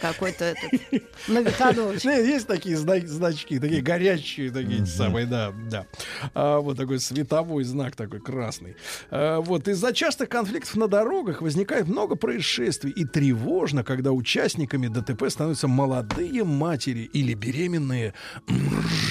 какой-то 0.00 0.44
этот 0.46 1.02
многоходовочек. 1.28 2.04
Есть 2.04 2.46
такие 2.46 2.76
зна- 2.76 3.06
значки, 3.06 3.58
такие 3.58 3.82
горячие, 3.82 4.50
такие 4.50 4.86
самые, 4.86 5.26
да, 5.26 5.52
да. 5.70 5.86
А, 6.34 6.60
вот 6.60 6.76
такой 6.76 7.00
световой 7.00 7.64
знак 7.64 7.96
такой 7.96 8.20
красный. 8.20 8.76
А, 9.10 9.40
вот 9.40 9.68
из-за 9.68 9.92
частых 9.92 10.28
конфликтов 10.28 10.76
на 10.76 10.88
дорогах 10.88 11.42
возникает 11.42 11.86
много 11.88 12.16
происшествий 12.16 12.92
и 12.92 13.04
тревожно, 13.04 13.84
когда 13.84 14.12
участниками 14.12 14.88
ДТП 14.88 15.28
становятся 15.28 15.68
молодые 15.68 16.44
матери 16.44 17.10
или 17.12 17.34
беременные 17.34 18.14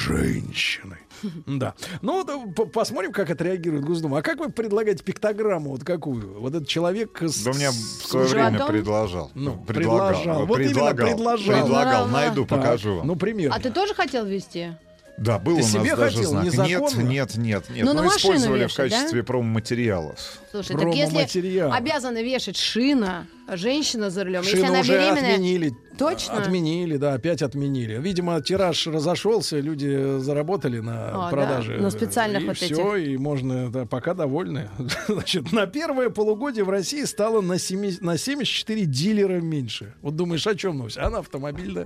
женщины. 0.06 0.98
Да. 1.46 1.74
Ну, 2.02 2.24
вот, 2.24 2.30
э, 2.30 2.54
по- 2.54 2.66
посмотрим, 2.66 3.12
как 3.12 3.30
отреагирует 3.30 3.84
Госдума. 3.84 4.20
А 4.20 4.22
как 4.22 4.40
вы 4.40 4.50
предлагаете 4.50 5.04
пиктограмму 5.04 5.72
вот 5.72 5.84
какую? 5.84 6.40
Вот 6.40 6.54
этот 6.56 6.68
человек 6.68 7.22
с... 7.22 7.44
Да 7.44 7.52
мне 7.54 7.70
в 7.70 7.74
свое 7.74 8.28
время 8.28 8.52
животом? 8.52 8.68
предложал. 8.68 9.32
Ну, 9.36 9.58
предлагал. 9.68 10.46
Вот 10.46 10.60
именно 10.60 10.70
предлагал. 10.74 11.08
предложал. 11.08 11.64
Предлагал. 11.64 12.06
Да, 12.06 12.12
Найду, 12.12 12.46
покажу 12.46 12.96
вам. 12.98 13.08
Ну, 13.08 13.16
пример. 13.16 13.52
А 13.56 13.60
ты 13.60 13.70
тоже 13.72 13.94
хотел 13.94 14.26
вести? 14.26 14.76
Да, 15.18 15.38
был 15.38 15.58
Ты 15.58 15.62
у 15.62 15.66
нас 15.66 15.72
себе 15.74 15.96
даже 15.98 16.16
хотел? 16.16 16.30
знак. 16.32 16.44
Нет, 16.46 16.54
Незаконно? 16.54 17.02
нет, 17.02 17.36
нет, 17.36 17.70
нет. 17.70 17.86
На 17.86 17.94
Ну, 17.94 18.04
машину 18.04 18.18
использовали 18.18 18.60
в 18.60 18.64
вешать, 18.64 18.90
да? 18.90 18.98
качестве 18.98 19.24
промо-материалов. 19.24 20.18
Слушай, 20.52 20.78
так 20.78 20.94
если 20.96 21.60
обязаны 21.60 22.24
вешать 22.24 22.56
шина, 22.56 23.28
женщина 23.58 24.10
за 24.10 24.24
рулем, 24.24 24.42
если 24.42 24.58
Шину 24.58 24.70
она 24.70 24.80
уже 24.82 24.94
беременная... 24.94 25.34
отменили. 25.34 25.74
Точно? 25.98 26.38
Отменили, 26.38 26.96
да, 26.96 27.14
опять 27.14 27.42
отменили. 27.42 28.00
Видимо, 28.00 28.40
тираж 28.42 28.88
разошелся, 28.88 29.60
люди 29.60 30.18
заработали 30.20 30.80
на 30.80 31.28
А, 31.28 31.30
продаже. 31.30 31.76
да, 31.76 31.84
на 31.84 31.90
специальных 31.92 32.44
и 32.44 32.46
вот 32.48 32.56
все, 32.58 32.96
и 32.96 33.18
можно, 33.18 33.70
да, 33.70 33.86
пока 33.86 34.14
довольны. 34.14 34.70
Значит, 35.10 35.52
на 35.52 35.68
первое 35.68 36.10
полугодие 36.10 36.64
в 36.64 36.70
России 36.70 37.04
стало 37.04 37.42
на, 37.42 37.60
семи- 37.60 37.98
на 38.00 38.18
74 38.18 38.86
дилера 38.86 39.42
меньше. 39.42 39.94
Вот 40.02 40.16
думаешь, 40.16 40.48
о 40.48 40.56
чем 40.56 40.78
новость? 40.78 40.98
А 40.98 41.10
на 41.10 41.18
автомобиль, 41.20 41.74
да? 41.74 41.86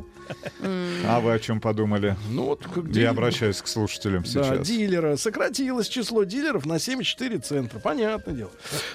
А 1.07 1.19
вы 1.19 1.33
о 1.33 1.39
чем 1.39 1.59
подумали? 1.59 2.15
Ну, 2.29 2.45
вот 2.45 2.67
как 2.71 2.85
Я 2.89 3.09
обращаюсь 3.09 3.61
к 3.63 3.67
слушателям 3.67 4.21
Да, 4.23 4.29
сейчас. 4.29 4.67
дилера. 4.67 5.15
Сократилось 5.15 5.87
число 5.87 6.23
дилеров 6.23 6.67
на 6.67 6.77
74 6.77 7.39
центра. 7.39 7.79
Понятное 7.79 8.35
дело. 8.35 8.51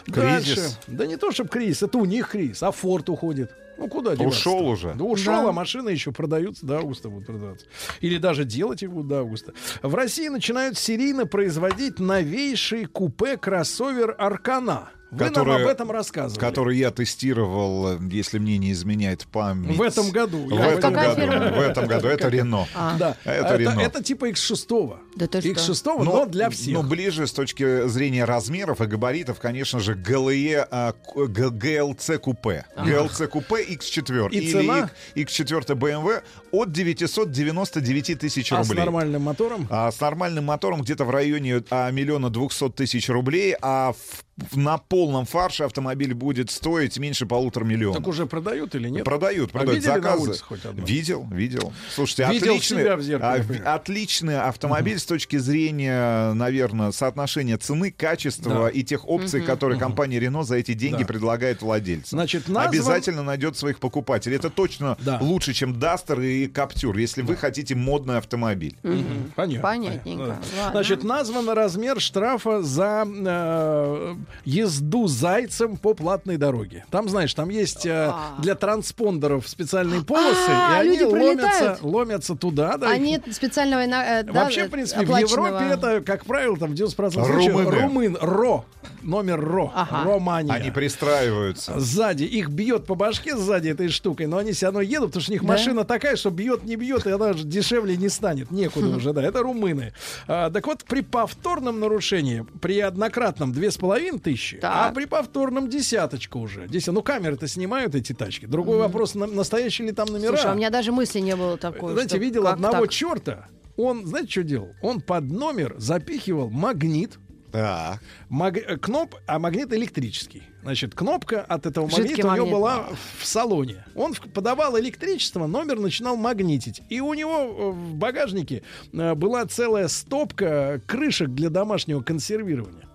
Кризис. 0.06 0.14
Дальше. 0.56 0.60
Да 0.86 1.06
не 1.06 1.16
то, 1.16 1.32
чтобы 1.32 1.50
кризис, 1.50 1.82
это 1.82 1.98
у 1.98 2.04
них 2.04 2.28
кризис, 2.28 2.57
а 2.62 2.70
Форд 2.72 3.08
уходит. 3.08 3.52
Ну 3.76 3.86
куда 3.88 4.16
деваться? 4.16 4.38
Ушел 4.40 4.66
уже. 4.66 4.94
Да 4.94 5.04
ушел, 5.04 5.42
Да. 5.44 5.48
а 5.50 5.52
машины 5.52 5.90
еще 5.90 6.10
продаются 6.10 6.66
до 6.66 6.78
августа 6.78 7.08
будут 7.08 7.26
продаваться. 7.26 7.66
Или 8.00 8.18
даже 8.18 8.44
делать 8.44 8.82
их 8.82 8.90
будут 8.90 9.08
до 9.08 9.20
августа. 9.20 9.52
В 9.82 9.94
России 9.94 10.28
начинают 10.28 10.76
серийно 10.76 11.26
производить 11.26 12.00
новейший 12.00 12.86
купе 12.86 13.36
кроссовер 13.36 14.16
Аркана. 14.18 14.90
Вы 15.10 15.24
нам 15.24 15.28
Который- 15.34 15.62
об 15.62 15.68
этом 15.68 15.90
рассказывали. 15.90 16.38
Который 16.38 16.76
я 16.76 16.90
тестировал, 16.90 17.98
если 18.10 18.38
мне 18.38 18.58
не 18.58 18.72
изменяет 18.72 19.26
память. 19.28 19.76
В 19.76 19.80
этом 19.82 20.10
году. 20.10 20.46
В 20.48 20.60
этом 20.60 20.92
году. 20.92 21.20
В 21.22 21.60
этом 21.60 21.86
году. 21.86 22.08
Это 22.08 22.28
Рено. 22.28 22.66
А. 22.74 22.96
Да. 22.98 23.16
Это 23.24 23.56
Рено. 23.56 23.80
это 23.80 24.02
типа 24.02 24.28
X6. 24.30 24.96
Да 25.16 25.26
ты 25.26 25.40
что? 25.40 25.48
X6, 25.72 26.04
но, 26.04 26.26
для 26.26 26.50
всех. 26.50 26.74
Но 26.74 26.82
ближе 26.82 27.26
с 27.26 27.32
точки 27.32 27.88
зрения 27.88 28.24
размеров 28.24 28.80
и 28.82 28.86
габаритов, 28.86 29.40
конечно 29.40 29.80
же, 29.80 29.94
GLE, 29.94 30.66
а, 30.70 30.92
GLC 31.16 32.18
купе. 32.18 32.66
GLC 32.76 33.26
купе 33.28 33.64
X4 33.64 34.28
И 34.30 34.38
или 34.38 34.52
цена? 34.52 34.90
X4 35.14 35.74
BMW 35.74 36.22
от 36.52 36.70
999 36.70 38.18
тысяч 38.18 38.52
а 38.52 38.62
с 38.62 38.68
рублей. 38.68 38.84
нормальным 38.84 39.22
мотором? 39.22 39.66
А 39.70 39.90
с 39.90 40.00
нормальным 40.00 40.44
мотором 40.44 40.82
где-то 40.82 41.04
в 41.04 41.10
районе 41.10 41.62
а, 41.70 41.90
миллиона 41.90 42.30
двухсот 42.30 42.74
тысяч 42.76 43.08
рублей, 43.08 43.54
а 43.60 43.92
в- 43.92 44.24
на 44.54 44.78
полном 44.78 45.24
фарше 45.24 45.64
автомобиль 45.64 46.14
будет 46.14 46.50
стоить 46.50 46.98
меньше 46.98 47.26
полутора 47.26 47.64
миллионов. 47.64 47.98
Так 47.98 48.06
уже 48.08 48.26
продают 48.26 48.74
или 48.74 48.88
нет? 48.88 49.04
Продают, 49.04 49.50
А 49.50 49.58
продают 49.58 49.84
на 49.84 49.94
заказы. 49.94 50.34
Видел, 50.74 51.26
видел. 51.30 51.72
Слушайте, 51.94 52.26
Видел 52.30 52.52
отличный, 52.52 52.82
себя 52.82 52.96
в 52.96 53.02
зеркале, 53.02 53.62
а, 53.64 53.74
отличный 53.74 54.40
автомобиль 54.40 54.98
с 54.98 55.04
точки 55.04 55.36
зрения, 55.38 56.32
наверное, 56.34 56.92
соотношения 56.92 57.58
цены, 57.58 57.90
качества 57.90 58.64
Да. 58.64 58.68
и 58.68 58.82
тех 58.82 59.08
опций, 59.08 59.40
которые 59.42 59.78
компания 59.78 60.18
Renault 60.18 60.44
за 60.44 60.56
эти 60.56 60.74
деньги 60.74 61.00
Да. 61.02 61.06
предлагает 61.06 61.62
владельцам. 61.62 62.18
Значит, 62.18 62.48
назван- 62.48 62.68
Обязательно 62.68 63.22
найдет 63.22 63.56
своих 63.56 63.78
покупателей. 63.80 64.36
Это 64.36 64.50
точно 64.50 64.96
Да. 65.00 65.18
лучше, 65.20 65.52
чем 65.52 65.72
Duster 65.74 66.24
и 66.24 66.46
Captur, 66.46 66.98
если 66.98 67.22
вы 67.22 67.36
хотите 67.36 67.74
модный 67.74 68.18
автомобиль. 68.18 68.76
Мгм. 68.82 69.32
Понятно. 69.34 69.62
Понятненько. 69.62 70.22
понятно. 70.22 70.44
Ладно. 70.58 70.70
Значит, 70.72 71.04
назван 71.04 71.48
размер 71.50 72.00
штрафа 72.00 72.62
за 72.62 73.04
э, 73.06 74.16
езду 74.44 75.06
зайцем 75.06 75.76
по 75.76 75.94
платной 75.94 76.36
дороге. 76.36 76.84
Там, 76.90 77.08
знаешь, 77.08 77.32
там 77.34 77.48
есть 77.48 77.86
э, 77.86 77.90
а. 78.12 78.36
для 78.40 78.54
транспондеров 78.54 79.48
специальные 79.48 80.02
полосы, 80.02 80.38
а, 80.48 80.82
и 80.82 80.88
они 80.88 80.98
люди 80.98 81.02
ломятся, 81.12 81.78
ломятся 81.82 82.34
туда. 82.34 82.76
Да, 82.76 82.90
Они 82.90 83.16
их- 83.16 83.34
специального 83.34 83.84
ина- 83.84 84.22
э, 84.22 84.32
Вообще, 84.32 84.64
в 84.64 84.66
э, 84.66 84.70
принципе, 84.70 85.04
в. 85.04 85.16
Европе 85.18 85.64
это, 85.70 86.00
как 86.00 86.24
правило, 86.24 86.56
там 86.56 86.72
90% 86.72 87.26
Румыны. 87.26 87.70
румын, 87.70 88.18
ро, 88.20 88.64
номер 89.02 89.40
ро, 89.40 89.72
Ага. 89.74 90.04
Романия. 90.04 90.52
Они 90.54 90.70
пристраиваются. 90.70 91.78
Сзади, 91.78 92.24
их 92.24 92.48
бьет 92.48 92.86
по 92.86 92.94
башке 92.94 93.36
сзади 93.36 93.68
этой 93.68 93.88
штукой, 93.88 94.26
но 94.26 94.38
они 94.38 94.52
все 94.52 94.66
равно 94.66 94.80
едут, 94.80 95.08
потому 95.10 95.22
что 95.22 95.32
у 95.32 95.34
них 95.34 95.42
Да? 95.42 95.48
машина 95.48 95.84
такая, 95.84 96.16
что 96.16 96.30
бьет, 96.30 96.64
не 96.64 96.76
бьет, 96.76 97.06
и 97.06 97.10
она 97.10 97.32
же 97.32 97.44
дешевле 97.44 97.96
не 97.96 98.08
станет. 98.08 98.50
Некуда 98.50 98.96
уже, 98.96 99.12
да, 99.12 99.22
это 99.22 99.42
румыны. 99.42 99.92
А, 100.26 100.50
так 100.50 100.66
вот, 100.66 100.84
при 100.84 101.00
повторном 101.02 101.80
нарушении, 101.80 102.44
при 102.60 102.80
однократном 102.80 103.52
2,5 103.52 104.17
тысячи, 104.18 104.58
так. 104.58 104.90
а 104.90 104.92
при 104.92 105.04
повторном 105.06 105.68
десяточка 105.68 106.36
уже. 106.36 106.66
Десят... 106.68 106.94
Ну, 106.94 107.02
камеры-то 107.02 107.48
снимают 107.48 107.94
эти 107.94 108.12
тачки. 108.12 108.46
Другой 108.46 108.76
mm-hmm. 108.76 108.82
вопрос, 108.82 109.14
на... 109.14 109.26
настоящие 109.26 109.88
ли 109.88 109.92
там 109.92 110.08
номера. 110.08 110.36
Слушай, 110.36 110.50
а 110.50 110.54
у 110.54 110.56
меня 110.56 110.70
даже 110.70 110.92
мысли 110.92 111.20
не 111.20 111.36
было 111.36 111.56
такой. 111.56 111.90
Э, 111.90 111.94
знаете, 111.94 112.16
что... 112.16 112.18
видел 112.18 112.42
как 112.44 112.54
одного 112.54 112.82
так? 112.82 112.90
черта. 112.90 113.48
Он, 113.76 114.06
знаете, 114.06 114.30
что 114.30 114.42
делал? 114.42 114.70
Он 114.82 115.00
под 115.00 115.24
номер 115.24 115.74
запихивал 115.78 116.50
магнит. 116.50 117.18
Так. 117.52 118.00
Маг... 118.28 118.56
Э, 118.56 118.76
кноп, 118.76 119.14
а 119.26 119.38
магнит 119.38 119.72
электрический. 119.72 120.42
Значит, 120.62 120.94
кнопка 120.94 121.40
от 121.40 121.64
этого 121.64 121.84
магнита 121.84 122.08
Жидкий 122.08 122.22
у 122.24 122.34
него 122.34 122.46
магнит. 122.46 122.52
была 122.52 122.88
в 123.18 123.24
салоне. 123.24 123.84
Он 123.94 124.14
подавал 124.14 124.78
электричество, 124.78 125.46
номер 125.46 125.78
начинал 125.78 126.16
магнитить. 126.16 126.82
И 126.88 127.00
у 127.00 127.14
него 127.14 127.36
э, 127.36 127.70
в 127.70 127.94
багажнике 127.94 128.62
была 128.92 129.46
целая 129.46 129.88
стопка 129.88 130.82
крышек 130.86 131.28
для 131.30 131.48
домашнего 131.48 132.02
консервирования. 132.02 132.87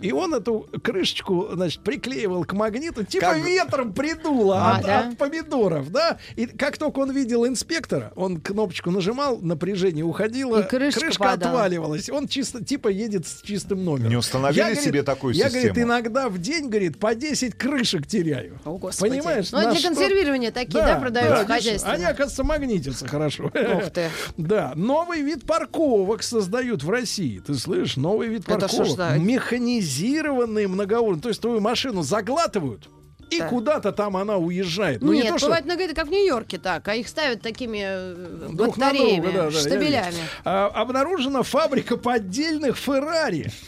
И 0.00 0.12
он 0.12 0.32
эту 0.34 0.68
крышечку, 0.82 1.48
значит, 1.52 1.80
приклеивал 1.82 2.44
к 2.44 2.52
магниту, 2.52 3.04
типа 3.04 3.26
Как- 3.32 3.44
ветром 3.44 3.92
придуло 3.92 4.56
А, 4.58 4.76
от, 4.76 4.82
да? 4.86 4.98
от 5.00 5.18
помидоров, 5.18 5.90
да? 5.90 6.18
И 6.36 6.46
как 6.46 6.78
только 6.78 7.00
он 7.00 7.10
видел 7.12 7.46
инспектора, 7.46 8.12
он 8.14 8.40
кнопочку 8.40 8.90
нажимал, 8.90 9.38
напряжение 9.38 10.04
уходило, 10.04 10.60
И 10.62 10.68
крышка 10.68 11.10
падала. 11.18 11.52
отваливалась. 11.52 12.08
Он 12.10 12.28
чисто, 12.28 12.64
типа, 12.64 12.88
едет 12.88 13.26
с 13.26 13.42
чистым 13.42 13.84
номером. 13.84 14.10
Не 14.10 14.16
установили 14.16 14.58
Я, 14.58 14.64
говорит, 14.66 14.84
себе 14.84 15.02
такую 15.02 15.34
я, 15.34 15.46
систему? 15.46 15.64
говорит, 15.64 15.84
иногда 15.84 16.28
в 16.28 16.38
день, 16.38 16.68
говорит, 16.68 16.98
по 16.98 17.14
10 17.14 17.54
крышек 17.56 18.06
теряю. 18.06 18.60
О, 18.64 18.76
Господи. 18.78 19.10
Понимаешь? 19.10 19.50
Ну, 19.50 19.60
для 19.60 19.74
что- 19.74 19.88
консервирования 19.88 20.52
такие, 20.52 20.84
да, 20.84 20.96
продаются 21.00 21.42
видишь, 21.42 21.54
хозяйственные? 21.56 21.94
Они, 21.96 22.04
оказывается, 22.04 22.44
магнитятся 22.44 23.08
хорошо. 23.08 23.44
Ух 23.46 23.90
ты. 23.92 24.10
Да, 24.36 24.72
новый 24.76 25.22
вид 25.22 25.44
парковок 25.44 26.22
создают 26.22 26.82
в 26.84 26.90
России. 26.90 27.40
Ты 27.44 27.54
слышишь, 27.54 27.96
новый 27.96 28.28
вид 28.28 28.42
Это 28.48 28.68
что 28.68 28.78
парковок. 28.78 29.18
Механизированные 29.56 30.68
многоуровневые. 30.68 31.22
То 31.22 31.28
есть 31.28 31.40
твою 31.40 31.60
машину 31.60 32.02
заглатывают, 32.02 32.88
и 33.30 33.38
Так. 33.38 33.50
куда-то 33.50 33.92
там 33.92 34.16
она 34.16 34.36
уезжает. 34.36 35.02
Ну, 35.02 35.12
не 35.12 35.22
Нет, 35.22 35.28
то, 35.28 35.38
что 35.38 35.46
бывает, 35.48 35.64
ну, 35.66 35.94
как 35.94 36.06
в 36.06 36.10
Нью-Йорке 36.10 36.58
так, 36.58 36.86
а 36.88 36.94
их 36.94 37.08
ставят 37.08 37.42
такими 37.42 37.82
э, 37.82 38.48
друг 38.52 38.76
батареями, 38.76 39.22
друга, 39.22 39.38
да, 39.38 39.50
да, 39.50 39.50
штабелями. 39.50 40.14
А, 40.44 40.68
обнаружена 40.68 41.42
фабрика 41.42 41.96
поддельных 41.96 42.76
Феррари. 42.76 43.50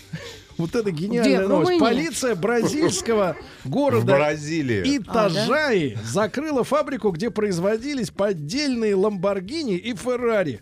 Вот 0.59 0.74
это 0.74 0.90
гениальная 0.90 1.39
Где? 1.39 1.47
Новость. 1.47 1.78
Полиция 1.78 2.35
бразильского 2.35 3.36
В 3.68 3.70
города 3.70 4.14
Бразилии. 4.16 4.96
Итажаи 4.98 5.98
закрыла 6.02 6.64
фабрику, 6.64 7.10
где 7.10 7.30
производились 7.30 8.10
поддельные 8.10 8.94
Ламборгини 8.94 9.76
и 9.76 9.94
Феррари. 9.94 10.60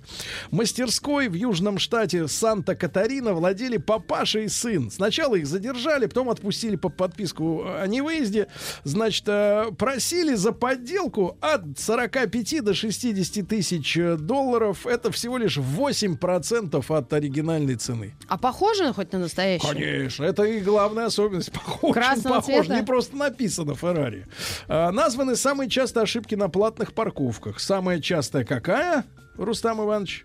Мастерской 0.50 1.28
в 1.28 1.34
южном 1.34 1.78
штате 1.78 2.26
Санта-Катарина 2.26 3.32
владели 3.32 3.76
папаша 3.76 4.40
и 4.40 4.48
сын. 4.48 4.90
Сначала 4.90 5.36
их 5.36 5.46
задержали, 5.46 6.06
потом 6.06 6.30
отпустили 6.30 6.74
по 6.76 6.88
подписку 6.88 7.64
о 7.64 7.86
невыезде. 7.86 8.48
Значит, 8.82 9.24
э, 9.28 9.66
просили 9.78 10.34
за 10.34 10.50
подделку 10.52 11.36
от 11.40 11.78
45 11.78 12.60
до 12.64 12.74
60 12.74 13.46
тысяч 13.46 13.96
э, 13.96 14.16
долларов. 14.16 14.86
Это 14.86 15.12
всего 15.12 15.38
лишь 15.38 15.58
8% 15.58 16.84
от 16.96 17.12
оригинальной 17.12 17.76
цены. 17.76 18.14
А 18.26 18.36
похоже 18.36 18.92
хоть 18.92 19.12
на 19.12 19.20
настоящее? 19.20 19.72
Конечно, 19.72 20.24
это 20.24 20.42
и 20.42 20.60
главная 20.60 21.06
особенность. 21.06 21.52
Похож, 21.66 21.94
Красного 21.94 22.36
похож. 22.36 22.66
цвета? 22.66 22.74
Не 22.80 22.84
просто 22.96 23.14
написано 23.14 23.74
Феррари. 23.74 24.24
А, 24.68 24.90
названы 24.90 25.36
самые 25.36 25.68
частые 25.68 26.04
ошибки 26.04 26.34
на 26.34 26.48
платных 26.48 26.94
парковках. 26.94 27.60
Самая 27.60 28.00
частая 28.00 28.42
какая? 28.42 29.04
Рустам 29.36 29.82
Иванович, 29.84 30.24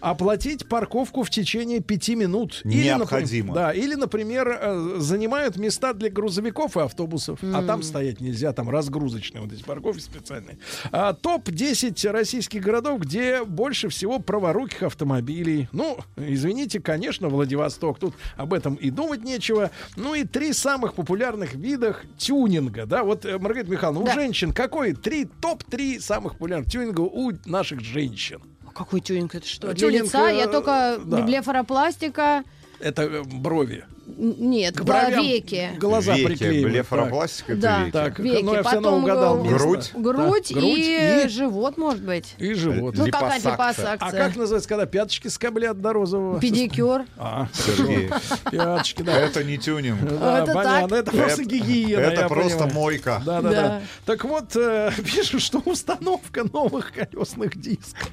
оплатить 0.00 0.68
парковку 0.68 1.22
в 1.22 1.30
течение 1.30 1.80
пяти 1.80 2.14
минут. 2.14 2.60
Необходимо. 2.64 3.48
например, 3.48 3.54
да, 3.54 3.72
или, 3.72 3.94
например, 3.94 4.58
э, 4.60 4.94
занимают 4.98 5.56
места 5.56 5.92
для 5.94 6.10
грузовиков 6.10 6.76
и 6.76 6.80
автобусов, 6.80 7.38
а 7.42 7.62
там 7.62 7.82
стоять 7.82 8.20
нельзя, 8.20 8.52
там 8.52 8.68
разгрузочные 8.70 9.42
вот 9.42 9.52
эти 9.52 9.62
парковки 9.62 10.00
специальные. 10.00 10.58
А, 10.90 11.12
Топ-10 11.12 12.10
российских 12.10 12.62
городов, 12.62 13.00
где 13.00 13.44
больше 13.44 13.88
всего 13.88 14.18
праворуких 14.18 14.82
автомобилей. 14.82 15.68
Ну, 15.72 15.98
извините, 16.16 16.80
конечно, 16.80 17.28
Владивосток, 17.28 17.98
тут 17.98 18.14
об 18.36 18.52
этом 18.54 18.74
и 18.74 18.90
думать 18.90 19.22
нечего. 19.24 19.70
Ну 19.96 20.14
и 20.14 20.24
три 20.24 20.52
самых 20.52 20.94
популярных 20.94 21.54
видах 21.54 22.04
тюнинга, 22.18 22.86
да, 22.86 23.04
вот, 23.04 23.24
э, 23.24 23.38
Маргарита 23.38 23.70
Михайловна, 23.70 24.06
Да. 24.06 24.12
у 24.12 24.14
женщин 24.14 24.52
какой 24.52 24.92
три, 24.94 25.24
топ-3 25.40 26.00
самых 26.00 26.32
популярных 26.34 26.70
тюнинга 26.70 27.00
у 27.00 27.32
наших 27.46 27.80
женщин? 27.80 28.40
Какой 28.74 29.00
тюнинг? 29.00 29.34
Это 29.34 29.46
что? 29.46 29.66
Для 29.68 29.74
Тюнинг, 29.88 30.04
лица? 30.04 30.30
э, 30.30 30.36
Я 30.38 30.46
только 30.48 30.98
да. 31.04 31.22
блефаропластика. 31.22 32.44
Это 32.80 33.02
э, 33.02 33.22
брови. 33.22 33.84
Нет, 34.04 34.76
К 34.76 34.82
бровям 34.82 35.22
веки. 35.24 35.70
глаза 35.78 36.14
Веки, 36.14 36.26
приклеивают. 36.26 36.72
блефаропластика, 36.72 37.54
Да. 37.54 37.80
веки. 37.80 37.92
Так, 37.92 38.18
Веки, 38.18 38.42
ну 38.42 38.54
я 38.54 38.62
все 38.62 38.72
равно 38.72 38.88
потом 38.90 39.02
угадал. 39.04 39.38
э, 39.38 39.42
место. 39.44 39.58
Грудь. 39.58 39.90
Грудь, 39.94 40.46
Да, 40.50 40.60
грудь 40.60 40.78
и, 40.78 41.22
и- 41.24 41.28
живот, 41.28 41.78
может 41.78 42.02
быть. 42.02 42.34
И 42.38 42.52
живот. 42.54 42.94
Ну, 42.96 43.04
какая 43.06 43.38
Липосакция. 43.38 43.52
липосакция? 43.52 44.08
А 44.08 44.10
как 44.26 44.36
называется, 44.36 44.68
когда 44.68 44.86
пяточки 44.86 45.28
скоблят 45.28 45.80
до 45.80 45.92
розового? 45.92 46.40
Педикюр. 46.40 47.02
А, 47.16 47.46
Сергей, 47.52 48.10
пяточки, 48.50 49.02
да. 49.02 49.18
это 49.20 49.44
не 49.44 49.56
тюнинг. 49.56 50.00
Да, 50.18 50.42
Это 50.42 50.52
понятно, 50.52 50.88
так. 50.88 50.98
это 50.98 51.10
просто 51.16 51.42
Это- 51.42 51.50
гигиена. 51.50 52.00
Это 52.00 52.28
просто 52.28 52.66
мойка. 52.66 53.22
Да, 53.24 53.40
да, 53.40 53.50
Да. 53.50 53.82
Так 54.04 54.24
вот, 54.24 54.56
э, 54.56 54.90
пишут, 55.04 55.42
что 55.42 55.58
установка 55.64 56.42
новых 56.52 56.92
колесных 56.92 57.56
дисков. 57.56 58.10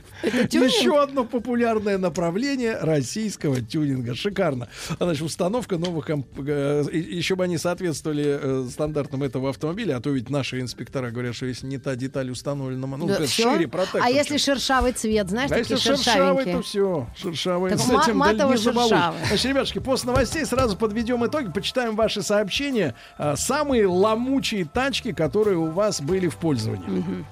тюнинг? 0.49 0.71
Еще 0.71 1.01
одно 1.01 1.23
популярное 1.25 1.97
направление 1.97 2.77
российского 2.77 3.59
тюнинга. 3.59 4.13
Шикарно. 4.13 4.67
Значит, 4.99 5.23
установка 5.23 5.78
новых... 5.79 6.05
комп- 6.05 6.27
э, 6.47 6.83
Еще 6.91 7.35
бы 7.35 7.43
они 7.45 7.57
соответствовали 7.57 8.39
э, 8.41 8.67
стандартам 8.69 9.23
этого 9.23 9.49
автомобиля, 9.49 9.97
а 9.97 10.01
то 10.01 10.09
ведь 10.09 10.29
наши 10.29 10.59
инспектора 10.61 11.11
говорят, 11.11 11.35
что 11.35 11.45
если 11.45 11.65
не 11.67 11.77
та 11.77 11.95
деталь 11.95 12.29
установлена, 12.29 12.87
ну, 12.87 13.07
Да, 13.07 13.25
шире 13.27 13.67
протектор. 13.67 14.01
А 14.03 14.09
если 14.09 14.37
шершавый 14.37 14.91
цвет, 14.91 15.29
знаешь, 15.29 15.51
а 15.51 15.57
если 15.57 15.75
такие 15.75 15.95
шершавый, 15.95 16.43
шершавенькие? 16.43 16.55
то 16.55 16.61
все. 16.61 17.07
Шершавый. 17.15 17.71
Так 17.71 17.79
С 17.79 17.89
этим 17.89 18.17
матово 18.17 18.57
шершавый. 18.57 19.19
Значит, 19.27 19.45
ребятушки, 19.45 19.79
после 19.79 20.07
новостей 20.11 20.45
сразу 20.45 20.77
подведем 20.77 21.25
итоги, 21.25 21.51
почитаем 21.51 21.95
ваши 21.95 22.21
сообщения. 22.21 22.95
А, 23.17 23.35
Самые 23.35 23.87
ломучие 23.87 24.65
тачки, 24.65 25.11
которые 25.13 25.57
у 25.57 25.71
вас 25.71 26.01
были 26.01 26.27
в 26.27 26.37
пользовании. 26.37 27.25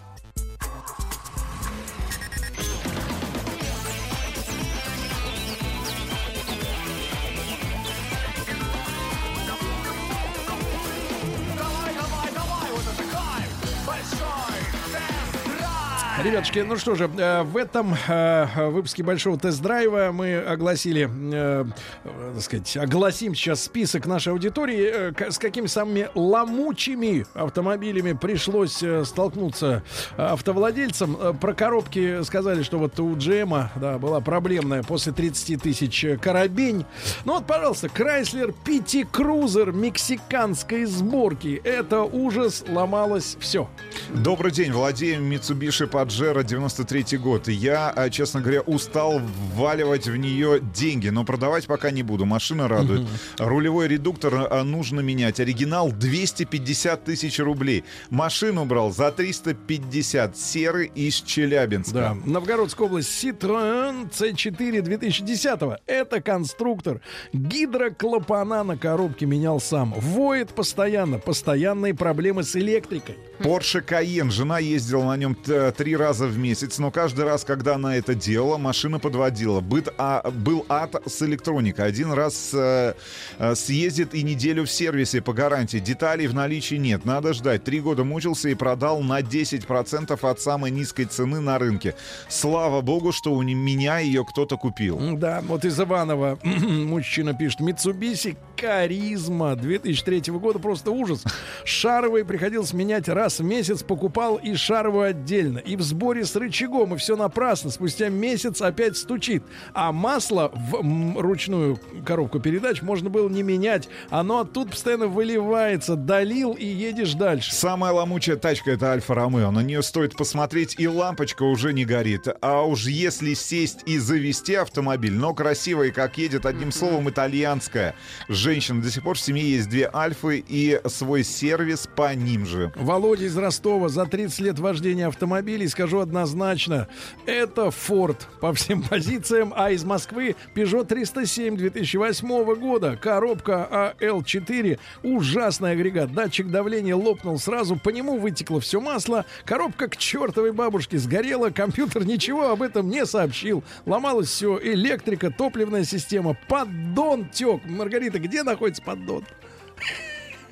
Ребятушки, 16.27 16.59
ну 16.59 16.75
что 16.75 16.93
же, 16.95 17.09
э, 17.17 17.43
в 17.43 17.55
этом 17.55 17.95
э, 18.05 18.69
выпуске 18.69 19.01
большого 19.01 19.39
тест-драйва 19.39 20.11
мы 20.11 20.35
огласили, 20.35 21.09
э, 21.33 21.63
так 22.03 22.41
сказать, 22.41 22.75
огласим 22.75 23.33
сейчас 23.33 23.63
список 23.63 24.05
нашей 24.07 24.33
аудитории, 24.33 25.13
с 25.31 25.37
какими 25.37 25.67
самыми 25.67 26.09
ломучими 26.15 27.25
автомобилями 27.33 28.11
пришлось 28.11 28.83
столкнуться 29.05 29.83
автовладельцам. 30.17 31.37
Про 31.39 31.53
коробки 31.53 32.21
сказали, 32.23 32.61
что 32.61 32.77
вот 32.77 32.99
у 32.99 33.15
GM 33.15 33.69
да, 33.77 33.97
была 33.97 34.19
проблемная 34.19 34.83
после 34.83 35.13
30 35.13 35.61
тысяч 35.61 36.05
коробень. 36.21 36.85
Ну 37.23 37.35
вот, 37.35 37.45
пожалуйста, 37.45 37.87
PT 37.87 39.07
Cruiser 39.13 39.71
мексиканской 39.71 40.83
сборки. 40.83 41.61
Это 41.63 42.01
ужас, 42.01 42.65
ломалось 42.67 43.37
все. 43.39 43.69
Добрый 44.09 44.51
день, 44.51 44.73
владеем 44.73 45.31
Mitsubishi 45.31 45.89
Pajero 45.89 46.16
93 46.17 47.17
год. 47.17 47.47
И 47.47 47.53
Я, 47.53 47.89
а, 47.89 48.09
честно 48.09 48.41
говоря, 48.41 48.61
устал 48.61 49.21
вваливать 49.53 50.07
в 50.07 50.15
нее 50.15 50.59
деньги, 50.59 51.09
но 51.09 51.23
продавать 51.23 51.65
пока 51.67 51.91
не 51.91 52.03
буду. 52.03 52.25
Машина 52.25 52.67
радует. 52.67 53.07
Рулевой 53.37 53.87
редуктор 53.87 54.47
а, 54.49 54.63
нужно 54.63 55.01
менять. 55.01 55.39
Оригинал 55.39 55.91
250 55.91 57.03
тысяч 57.03 57.39
рублей. 57.39 57.83
Машину 58.09 58.65
брал 58.65 58.91
за 58.91 59.11
350. 59.11 60.37
Серый 60.37 60.91
из 60.95 61.15
Челябинска. 61.21 61.93
Да. 61.93 62.17
Новгородская 62.25 62.87
область 62.87 63.23
Citroën 63.23 64.09
C4 64.11 64.81
2010 64.81 65.59
Это 65.85 66.21
конструктор. 66.21 67.01
Гидроклапана 67.33 68.63
на 68.63 68.77
коробке 68.77 69.25
менял 69.25 69.59
сам. 69.59 69.93
Воет 69.93 70.49
постоянно. 70.49 71.19
Постоянные 71.19 71.93
проблемы 71.93 72.43
с 72.43 72.55
электрикой. 72.55 73.17
Porsche 73.39 73.83
Cayenne. 73.85 74.31
Жена 74.31 74.59
ездила 74.59 75.03
на 75.05 75.17
нем 75.17 75.35
т- 75.35 75.71
три 75.71 75.95
раза 75.95 76.06
в 76.13 76.37
месяц, 76.37 76.79
но 76.79 76.91
каждый 76.91 77.25
раз, 77.25 77.43
когда 77.43 77.75
она 77.75 77.97
это 77.97 78.15
делала, 78.15 78.57
машина 78.57 78.99
подводила. 78.99 79.61
Быт, 79.61 79.93
а, 79.97 80.29
был 80.31 80.65
ад 80.69 80.95
с 81.05 81.21
электроникой. 81.21 81.85
Один 81.85 82.11
раз 82.11 82.51
э, 82.53 82.93
э, 83.37 83.55
съездит 83.55 84.13
и 84.13 84.23
неделю 84.23 84.65
в 84.65 84.71
сервисе 84.71 85.21
по 85.21 85.33
гарантии. 85.33 85.77
Деталей 85.77 86.27
в 86.27 86.33
наличии 86.33 86.75
нет. 86.75 87.05
Надо 87.05 87.33
ждать. 87.33 87.63
Три 87.63 87.79
года 87.79 88.03
мучился 88.03 88.49
и 88.49 88.55
продал 88.55 89.01
на 89.01 89.21
10% 89.21 90.29
от 90.29 90.39
самой 90.39 90.71
низкой 90.71 91.05
цены 91.05 91.39
на 91.39 91.59
рынке. 91.59 91.95
Слава 92.29 92.81
богу, 92.81 93.11
что 93.11 93.33
у 93.33 93.41
меня 93.41 93.99
ее 93.99 94.25
кто-то 94.25 94.57
купил. 94.57 94.99
Да, 95.17 95.41
вот 95.45 95.65
из 95.65 95.79
Иванова 95.79 96.39
мужчина 96.43 97.33
пишет. 97.33 97.61
Mitsubishi 97.61 98.37
Каризма 98.55 99.55
2003 99.55 100.33
года 100.33 100.59
просто 100.59 100.91
ужас. 100.91 101.23
Шаровые 101.63 102.25
приходилось 102.25 102.73
менять 102.73 103.07
раз 103.07 103.39
в 103.39 103.43
месяц, 103.43 103.83
покупал 103.83 104.37
и 104.37 104.55
шаровую 104.55 105.09
отдельно. 105.09 105.59
И 105.59 105.75
в 105.75 105.81
сборе 105.97 106.25
с 106.25 106.35
рычагом, 106.35 106.93
и 106.93 106.97
все 106.97 107.15
напрасно. 107.15 107.71
Спустя 107.71 108.09
месяц 108.09 108.61
опять 108.61 108.97
стучит. 108.97 109.41
А 109.73 109.91
масло 109.91 110.51
в 110.53 111.19
ручную 111.19 111.79
коробку 112.05 112.39
передач 112.39 112.83
можно 112.83 113.09
было 113.09 113.27
не 113.27 113.41
менять. 113.41 113.89
Оно 114.11 114.41
оттуда 114.41 114.71
постоянно 114.71 115.07
выливается. 115.07 115.95
Долил 115.95 116.53
и 116.53 116.65
едешь 116.65 117.15
дальше. 117.15 117.51
Самая 117.51 117.93
ломучая 117.93 118.35
тачка 118.37 118.71
это 118.71 118.91
Альфа 118.91 119.15
Ромео. 119.15 119.49
На 119.49 119.61
нее 119.61 119.81
стоит 119.81 120.15
посмотреть, 120.15 120.75
и 120.77 120.87
лампочка 120.87 121.41
уже 121.41 121.73
не 121.73 121.83
горит. 121.83 122.27
А 122.41 122.61
уж 122.61 122.85
если 122.85 123.33
сесть 123.33 123.79
и 123.87 123.97
завести 123.97 124.53
автомобиль, 124.53 125.13
но 125.13 125.33
красивая, 125.33 125.89
как 125.89 126.19
едет, 126.19 126.45
одним 126.45 126.71
словом, 126.71 127.09
итальянская. 127.09 127.95
женщина. 128.29 128.83
До 128.83 128.91
сих 128.91 129.01
пор 129.01 129.17
в 129.17 129.19
семье 129.19 129.49
есть 129.49 129.67
две 129.69 129.89
Альфы 129.91 130.45
и 130.47 130.79
свой 130.85 131.23
сервис 131.23 131.89
по 131.95 132.13
ним 132.13 132.45
же. 132.45 132.71
Володя 132.75 133.25
из 133.25 133.35
Ростова 133.35 133.89
за 133.89 134.05
30 134.05 134.39
лет 134.41 134.59
вождения 134.59 135.07
автомобилей, 135.07 135.67
скажу 135.67 135.86
однозначно, 135.95 136.87
это 137.25 137.67
Ford 137.67 138.17
по 138.39 138.53
всем 138.53 138.83
позициям, 138.83 139.53
а 139.55 139.71
из 139.71 139.83
Москвы 139.83 140.35
Peugeot 140.55 140.85
307 140.85 141.57
2008 141.57 142.55
года, 142.55 142.97
коробка 142.97 143.95
AL4, 143.99 144.79
ужасный 145.03 145.71
агрегат, 145.71 146.13
датчик 146.13 146.49
давления 146.49 146.95
лопнул 146.95 147.39
сразу, 147.39 147.75
по 147.77 147.89
нему 147.89 148.17
вытекло 148.17 148.59
все 148.59 148.81
масло, 148.81 149.25
коробка 149.45 149.87
к 149.87 149.97
чертовой 149.97 150.51
бабушке 150.51 150.97
сгорела, 150.97 151.49
компьютер 151.49 152.05
ничего 152.05 152.49
об 152.49 152.61
этом 152.61 152.89
не 152.89 153.05
сообщил, 153.05 153.63
ломалось 153.85 154.29
все, 154.29 154.59
электрика, 154.61 155.31
топливная 155.31 155.83
система, 155.83 156.37
поддон 156.47 157.29
тек. 157.29 157.61
Маргарита, 157.65 158.19
где 158.19 158.43
находится 158.43 158.81
поддон? 158.81 159.23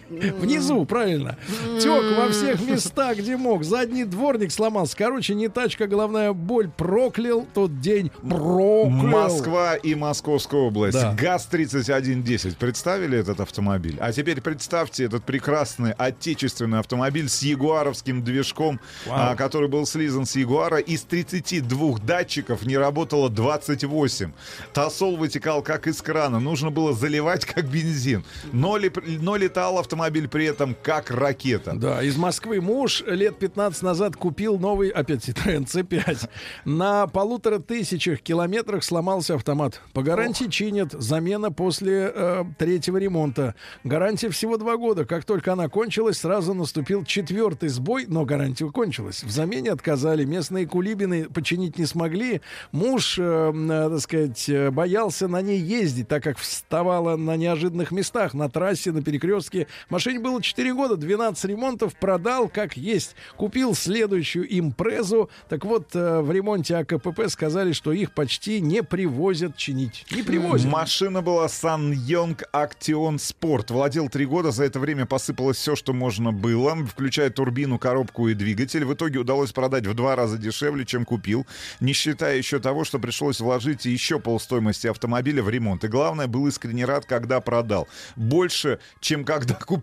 Внизу, 0.10 0.86
правильно. 0.86 1.38
Тек 1.82 2.03
во 2.18 2.30
всех 2.30 2.61
местах, 2.61 3.18
где 3.18 3.38
мог. 3.38 3.64
Задний 3.64 4.03
дворник 4.06 4.52
сломался. 4.52 4.95
Короче, 4.95 5.34
не 5.36 5.48
тачка, 5.48 5.88
головная 5.88 6.32
боль. 6.34 6.69
Проклял 6.69 7.45
тот 7.53 7.80
день. 7.82 8.11
Проклял. 8.22 8.90
Москва 8.90 9.76
и 9.76 9.95
Московская 9.95 10.61
область. 10.61 10.99
Да. 10.99 11.14
ГАЗ-3110. 11.14 12.57
Представили 12.57 13.18
этот 13.18 13.40
автомобиль? 13.40 13.98
А 13.99 14.11
теперь 14.11 14.41
представьте 14.41 15.06
этот 15.06 15.23
прекрасный 15.23 15.94
отечественный 15.94 16.80
автомобиль 16.80 17.27
с 17.30 17.41
ягуаровским 17.41 18.23
движком, 18.23 18.80
Вау. 19.07 19.32
а, 19.32 19.36
который 19.36 19.69
был 19.69 19.86
слизан 19.86 20.26
с 20.26 20.36
Ягуара. 20.36 20.77
Из 20.77 21.02
32 21.02 21.98
датчиков 21.99 22.64
не 22.65 22.77
работало 22.77 23.30
28. 23.30 24.32
Тосол 24.73 25.18
вытекал 25.18 25.61
как 25.64 25.88
из 25.88 26.02
крана. 26.02 26.40
Нужно 26.40 26.69
было 26.69 26.94
заливать 26.94 27.45
как 27.45 27.65
бензин. 27.68 28.23
Но, 28.52 28.77
ли- 28.77 28.91
но 29.19 29.36
летал 29.36 29.80
автомобиль 29.80 29.94
при 29.95 30.45
этом 30.45 30.76
как 30.81 31.11
ракета. 31.11 31.73
Да, 31.76 32.03
из 32.03 32.17
Москвы 32.17 32.61
муж 32.61 33.03
лет 33.07 33.38
15 33.39 33.81
назад 33.84 34.15
купил 34.15 34.57
новый, 34.59 34.89
опять 34.89 35.27
Citroёn 35.27 35.65
C5. 35.65 36.30
На 36.65 37.07
полутора 37.07 37.59
тысячах 37.59 38.22
километрах 38.22 38.84
сломался 38.84 39.35
автомат. 39.35 39.81
По 39.93 40.03
гарантии 40.03 40.45
чинят. 40.45 40.91
Замена 40.91 41.51
после 41.51 42.11
э, 42.13 42.43
третьего 42.57 42.97
ремонта. 42.97 43.55
Гарантия 43.84 44.30
всего 44.30 44.57
два 44.57 44.77
года. 44.77 45.05
Как 45.05 45.26
только 45.26 45.53
она 45.53 45.69
кончилась, 45.69 46.17
сразу 46.17 46.53
наступил 46.53 47.03
четвертый 47.03 47.69
сбой, 47.69 48.05
но 48.07 48.26
гарантия 48.26 48.69
кончилась. 48.72 49.23
В 49.23 49.31
замене 49.31 49.72
отказали. 49.72 50.26
Местные 50.26 50.67
кулибины 50.67 51.30
починить 51.30 51.77
не 51.77 51.85
смогли. 51.85 52.41
Муж, 52.72 53.17
э, 53.19 53.51
э, 53.53 53.89
так 53.91 53.99
сказать, 53.99 54.49
э, 54.49 54.72
боялся 54.72 55.27
на 55.27 55.41
ней 55.41 55.59
ездить, 55.59 56.07
так 56.07 56.23
как 56.23 56.38
вставала 56.38 57.15
на 57.15 57.35
неожиданных 57.35 57.91
местах, 57.91 58.34
на 58.34 58.49
трассе, 58.49 58.91
на 58.91 59.01
перекрестке. 59.01 59.67
Машине 59.89 60.19
было 60.19 60.41
4 60.41 60.73
года, 60.73 60.97
12 60.97 61.45
ремонтов, 61.45 61.95
продал 61.95 62.49
как 62.49 62.75
есть. 62.75 63.15
Купил 63.37 63.75
следующую 63.75 64.45
импрезу. 64.59 65.29
Так 65.47 65.65
вот, 65.65 65.95
э, 65.95 66.21
в 66.21 66.31
ремонте 66.31 66.77
АКПП 66.77 67.27
сказали, 67.27 67.71
что 67.71 67.91
их 67.91 68.11
почти 68.11 68.61
не 68.61 68.81
привозят 68.81 69.57
чинить. 69.57 70.05
Не 70.11 70.23
привозят. 70.23 70.71
Машина 70.71 71.21
была 71.21 71.47
Сан 71.49 71.91
Йонг 71.91 72.43
Актион 72.51 73.19
Спорт. 73.19 73.69
Владел 73.69 74.09
три 74.09 74.25
года, 74.25 74.51
за 74.51 74.63
это 74.63 74.79
время 74.79 75.05
посыпалось 75.05 75.57
все, 75.57 75.75
что 75.75 75.93
можно 75.93 76.31
было, 76.31 76.75
включая 76.85 77.29
турбину, 77.29 77.77
коробку 77.77 78.27
и 78.27 78.33
двигатель. 78.33 78.85
В 78.85 78.93
итоге 78.93 79.19
удалось 79.19 79.51
продать 79.51 79.85
в 79.85 79.93
два 79.93 80.15
раза 80.15 80.37
дешевле, 80.37 80.85
чем 80.85 81.05
купил, 81.05 81.45
не 81.79 81.93
считая 81.93 82.37
еще 82.37 82.59
того, 82.59 82.85
что 82.85 82.97
пришлось 82.97 83.39
вложить 83.39 83.85
еще 83.85 84.19
полстоимости 84.19 84.87
автомобиля 84.87 85.43
в 85.43 85.49
ремонт. 85.49 85.83
И 85.83 85.87
главное, 85.87 86.27
был 86.27 86.47
искренне 86.47 86.85
рад, 86.85 87.05
когда 87.05 87.39
продал. 87.39 87.87
Больше, 88.15 88.79
чем 88.99 89.23
когда 89.23 89.53
купил. 89.53 89.74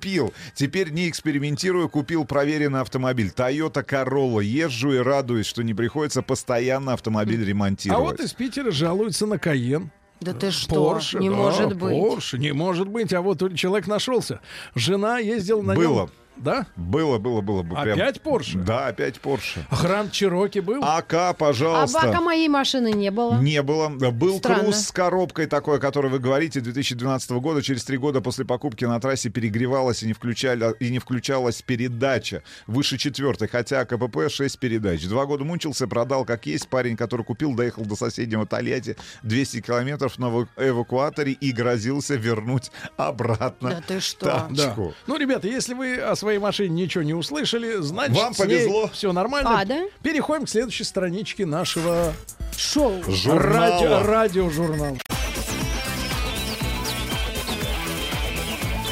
Теперь 0.55 0.91
не 0.91 1.09
экспериментирую, 1.09 1.89
купил 1.89 2.25
проверенный 2.25 2.81
автомобиль. 2.81 3.33
Toyota 3.35 3.85
Corolla. 3.87 4.43
Езжу 4.43 4.93
и 4.93 4.99
радуюсь, 4.99 5.47
что 5.47 5.63
не 5.63 5.75
приходится 5.75 6.23
постоянно 6.23 6.93
автомобиль 6.93 7.43
А 7.43 7.47
ремонтировать. 7.47 8.19
вот 8.19 8.21
из 8.21 8.33
Питера 8.33 8.71
жалуются 8.71 9.27
на 9.27 9.39
Каен. 9.39 9.91
Да 10.21 10.33
ты 10.33 10.51
что? 10.53 10.75
Порше, 10.75 11.19
не 11.19 11.29
да, 11.31 11.35
может 11.37 11.77
быть. 11.77 11.91
Порше, 11.91 12.39
не 12.39 12.53
может 12.53 12.89
быть. 12.89 13.13
А 13.13 13.21
вот 13.23 13.43
человек 13.57 13.87
нашелся. 13.89 14.41
Жена 14.75 15.19
ездила 15.19 15.63
на 15.63 15.75
Было. 15.75 16.01
нем. 16.03 16.11
Да? 16.37 16.67
Было, 16.77 17.19
было, 17.19 17.41
было. 17.41 17.63
бы 17.63 17.75
прям- 17.77 17.95
Опять 17.99 18.21
Порше? 18.21 18.59
Да, 18.59 18.89
опять 18.89 19.21
Порше. 19.21 19.65
Гранд 19.71 20.11
Чироки 20.13 20.59
был? 20.59 20.83
АК, 20.83 21.13
А 21.15 21.33
пожалуйста. 21.35 22.01
бака 22.07 22.21
моей 22.21 22.49
машины 22.49 22.93
не 22.93 23.11
было. 23.11 23.39
Не 23.41 23.63
было. 23.63 23.89
Был 23.89 24.39
Странно. 24.39 24.63
круз 24.65 24.77
с 24.87 24.91
коробкой 24.93 25.47
такой, 25.47 25.77
о 25.77 25.81
которой 25.81 26.09
вы 26.11 26.19
говорите, 26.19 26.61
2012 26.61 27.31
года. 27.41 27.63
Через 27.63 27.85
три 27.85 27.97
года 27.97 28.21
после 28.21 28.45
покупки 28.45 28.85
на 28.85 28.99
трассе 28.99 29.29
перегревалась 29.31 30.03
и 30.03 30.07
не, 30.07 30.15
включали, 30.15 30.75
и 30.81 30.91
не 30.91 30.99
включалась 30.99 31.63
передача 31.63 32.43
выше 32.67 32.99
четвертой, 32.99 33.47
хотя 33.49 33.85
КПП 33.85 34.29
6 34.29 34.59
передач. 34.59 35.05
Два 35.07 35.27
года 35.27 35.45
мучился, 35.45 35.87
продал 35.87 36.25
как 36.25 36.47
есть. 36.47 36.67
Парень, 36.69 36.97
который 36.97 37.25
купил, 37.25 37.55
доехал 37.55 37.85
до 37.85 37.95
соседнего 37.95 38.47
Тольятти 38.47 38.97
200 39.23 39.61
километров 39.61 40.19
на 40.19 40.27
эваку- 40.27 40.49
эвакуаторе 40.57 41.33
и 41.33 41.53
грозился 41.53 42.15
вернуть 42.17 42.71
обратно 42.97 43.71
Да 43.71 43.81
ты 43.87 44.01
что? 44.01 44.27
Да. 44.27 44.49
тачку. 44.67 44.95
Ну, 45.07 45.17
ребята, 45.17 45.47
если 45.49 45.75
вы 45.75 45.97
своей 46.23 46.39
машине 46.39 46.83
ничего 46.85 47.03
не 47.03 47.15
услышали, 47.15 47.79
значит, 47.81 48.17
Вам 48.17 48.33
повезло. 48.33 48.89
Все 48.93 49.13
нормально. 49.13 49.61
А, 49.61 49.65
да? 49.65 49.83
Переходим 50.05 50.47
к 50.47 50.49
следующей 50.49 50.85
страничке 50.85 51.45
нашего 51.45 52.13
Шоу. 52.57 53.03
Журнала. 53.09 53.73
радио, 53.81 54.03
радиожурнала. 54.05 54.99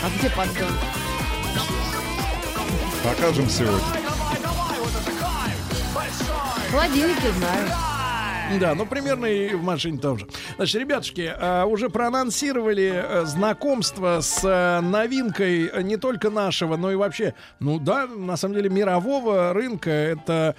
А 0.02 0.18
где 0.18 0.28
поддон? 0.30 0.72
Покажем 3.04 3.48
сегодня. 3.48 3.78
В 6.66 6.72
холодильнике 6.72 7.32
знаю. 7.38 7.89
Да, 8.58 8.74
ну 8.74 8.84
примерно 8.86 9.26
и 9.26 9.54
в 9.54 9.62
машине 9.62 9.98
тоже. 9.98 10.26
Значит, 10.56 10.80
ребятушки, 10.80 11.32
а, 11.36 11.64
уже 11.66 11.88
проанонсировали 11.88 12.90
э, 12.94 13.24
знакомство 13.26 14.20
с 14.20 14.40
э, 14.42 14.80
новинкой 14.80 15.66
э, 15.66 15.82
не 15.82 15.96
только 15.96 16.30
нашего, 16.30 16.76
но 16.76 16.90
и 16.90 16.96
вообще, 16.96 17.34
ну 17.60 17.78
да, 17.78 18.06
на 18.06 18.36
самом 18.36 18.56
деле 18.56 18.68
мирового 18.70 19.52
рынка. 19.52 19.90
Это 19.90 20.56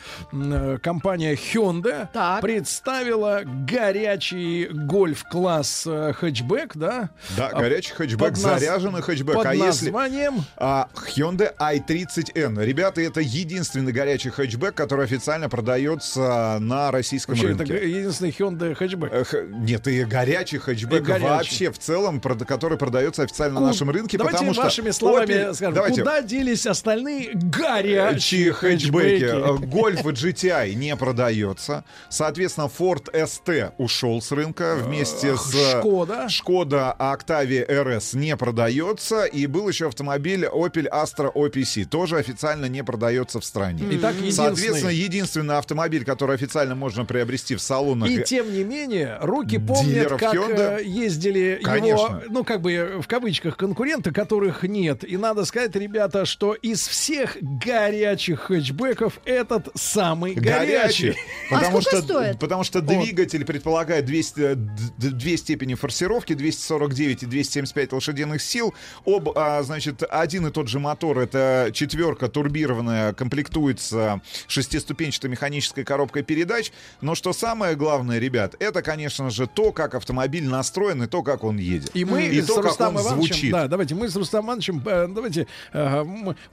компания 0.81 1.33
Hyundai 1.33 2.07
Так. 2.13 2.41
представила 2.41 3.41
горячий 3.45 4.67
гольф-класс 4.71 5.87
хэтчбэк, 6.19 6.71
да? 6.75 7.09
Да, 7.37 7.49
А, 7.51 7.59
горячий 7.59 7.93
хэтчбэк, 7.93 8.19
под 8.33 8.43
нас- 8.43 8.59
заряженный 8.59 9.01
хэтчбэк. 9.01 9.35
Под 9.35 9.45
а 9.45 9.53
если 9.53 9.85
названием... 9.85 10.43
А, 10.57 10.87
Hyundai 11.15 11.53
i30N. 11.57 12.63
Ребята, 12.63 13.01
это 13.01 13.19
единственный 13.19 13.91
горячий 13.91 14.29
хэтчбэк, 14.29 14.73
который 14.75 15.05
официально 15.05 15.49
продается 15.49 16.57
на 16.59 16.91
российском 16.91 17.35
Вообще, 17.35 17.51
это 17.53 17.59
рынке. 17.65 17.80
Единственный 17.83 18.31
Hyundai 18.31 18.73
хэтчбэк. 18.75 19.49
Нет, 19.49 19.87
и 19.87 20.03
горячий 20.03 20.57
хэтчбэк 20.57 21.01
И 21.01 21.03
горячий. 21.03 21.25
вообще 21.25 21.71
в 21.71 21.79
целом, 21.79 22.19
который 22.21 22.77
продается 22.77 23.23
официально 23.23 23.59
на 23.59 23.67
нашем 23.67 23.89
рынке, 23.89 24.17
Давайте 24.17 24.37
потому 24.37 24.53
что... 24.53 24.63
вашими 24.63 24.91
словами 24.91 25.31
Opel- 25.31 25.53
скажем, 25.53 25.73
Давайте. 25.75 26.01
куда 26.01 26.21
делись 26.21 26.65
остальные 26.67 27.31
горячие 27.33 28.01
Горячие 28.01 28.51
хэтчбеки. 28.53 29.25
хэтчбеки? 29.25 29.63
Э, 29.63 29.65
Гольф 29.67 30.05
GTI 30.05 30.73
не 30.75 30.95
продается. 30.95 31.83
Соответственно, 32.09 32.69
Ford 32.77 33.11
ST 33.13 33.71
ушел 33.77 34.21
с 34.21 34.31
рынка 34.31 34.75
вместе 34.75 35.35
с... 35.37 35.53
Э, 35.55 35.79
Шкода. 35.79 36.29
Шкода 36.29 36.95
Octavia 36.99 37.67
RS 37.67 38.17
не 38.17 38.35
продается. 38.37 39.25
И 39.25 39.45
был 39.47 39.67
еще 39.67 39.87
автомобиль 39.87 40.45
Opel 40.45 40.87
Astra 40.91 41.31
OPC. 41.33 41.85
Тоже 41.85 42.17
официально 42.17 42.65
не 42.65 42.83
продается 42.83 43.39
в 43.39 43.45
стране. 43.45 43.83
Итак, 43.91 44.15
Соответственно, 44.29 44.89
единственный. 44.89 44.95
единственный 44.95 45.57
автомобиль, 45.57 46.05
который 46.05 46.35
официально 46.35 46.75
можно 46.75 47.05
приобрести 47.05 47.55
в 47.55 47.61
салонах... 47.71 48.09
И 48.09 48.23
тем 48.23 48.53
не 48.53 48.63
менее, 48.63 49.17
руки 49.21 49.57
помнят, 49.57 50.09
как 50.09 50.33
Hyundai? 50.35 50.79
э, 50.79 50.83
ездили 50.83 51.59
его, 51.61 51.63
Конечно. 51.63 52.21
ну, 52.29 52.43
как 52.43 52.61
бы, 52.61 52.73
э, 52.73 53.01
в 53.01 53.07
кавычках, 53.07 53.55
конкуренты, 53.55 54.11
которых 54.11 54.63
нет. 54.63 55.03
И 55.09 55.15
надо 55.17 55.45
сказать, 55.45 55.75
ребята, 55.75 56.25
что 56.25 56.53
из 56.53 56.85
всех 56.87 57.37
горячих 57.41 58.41
хэтчбеков 58.41 59.19
этот 59.25 59.69
самый 59.75 60.33
горячий. 60.33 61.15
Потому 61.49 61.77
А 61.77 61.81
сколько 61.81 61.97
что, 61.97 62.01
стоит? 62.01 62.39
Потому 62.39 62.63
что 62.63 62.81
двигатель 62.81 63.45
предполагает 63.45 64.05
200, 64.05 64.39
э, 64.41 64.55
д- 64.55 64.71
д- 64.97 65.09
две 65.11 65.37
степени 65.37 65.75
форсировки, 65.75 66.33
249 66.33 67.23
и 67.23 67.25
275 67.25 67.93
лошадиных 67.93 68.41
сил. 68.41 68.73
Об, 69.05 69.29
а, 69.35 69.63
значит, 69.63 70.03
один 70.09 70.47
и 70.47 70.51
тот 70.51 70.67
же 70.67 70.79
мотор, 70.79 71.19
это 71.19 71.69
четверка 71.73 72.27
турбированная, 72.27 73.13
комплектуется 73.13 74.21
шестиступенчатой 74.47 75.29
механической 75.29 75.83
коробкой 75.83 76.23
передач. 76.23 76.71
Но 77.01 77.15
что 77.15 77.31
самое 77.33 77.60
главное, 77.75 78.19
ребят, 78.19 78.55
это, 78.59 78.81
конечно 78.81 79.29
же, 79.29 79.47
то, 79.47 79.71
как 79.71 79.95
автомобиль 79.95 80.47
настроен, 80.47 81.03
и 81.03 81.07
то, 81.07 81.23
как 81.23 81.43
он 81.43 81.57
едет. 81.57 81.91
И 81.93 82.05
мы 82.05 82.23
и 82.25 82.41
с 82.41 82.47
то, 82.47 82.55
как 82.55 82.65
Рустамом 82.65 82.97
он 82.97 83.01
Ивановичем, 83.01 83.33
звучит. 83.33 83.51
да, 83.51 83.67
давайте, 83.67 83.95
мы 83.95 84.09
с 84.09 84.15
Рустамом 84.15 84.45
Ивановичем, 84.47 84.81
э, 84.85 85.07
давайте, 85.07 85.47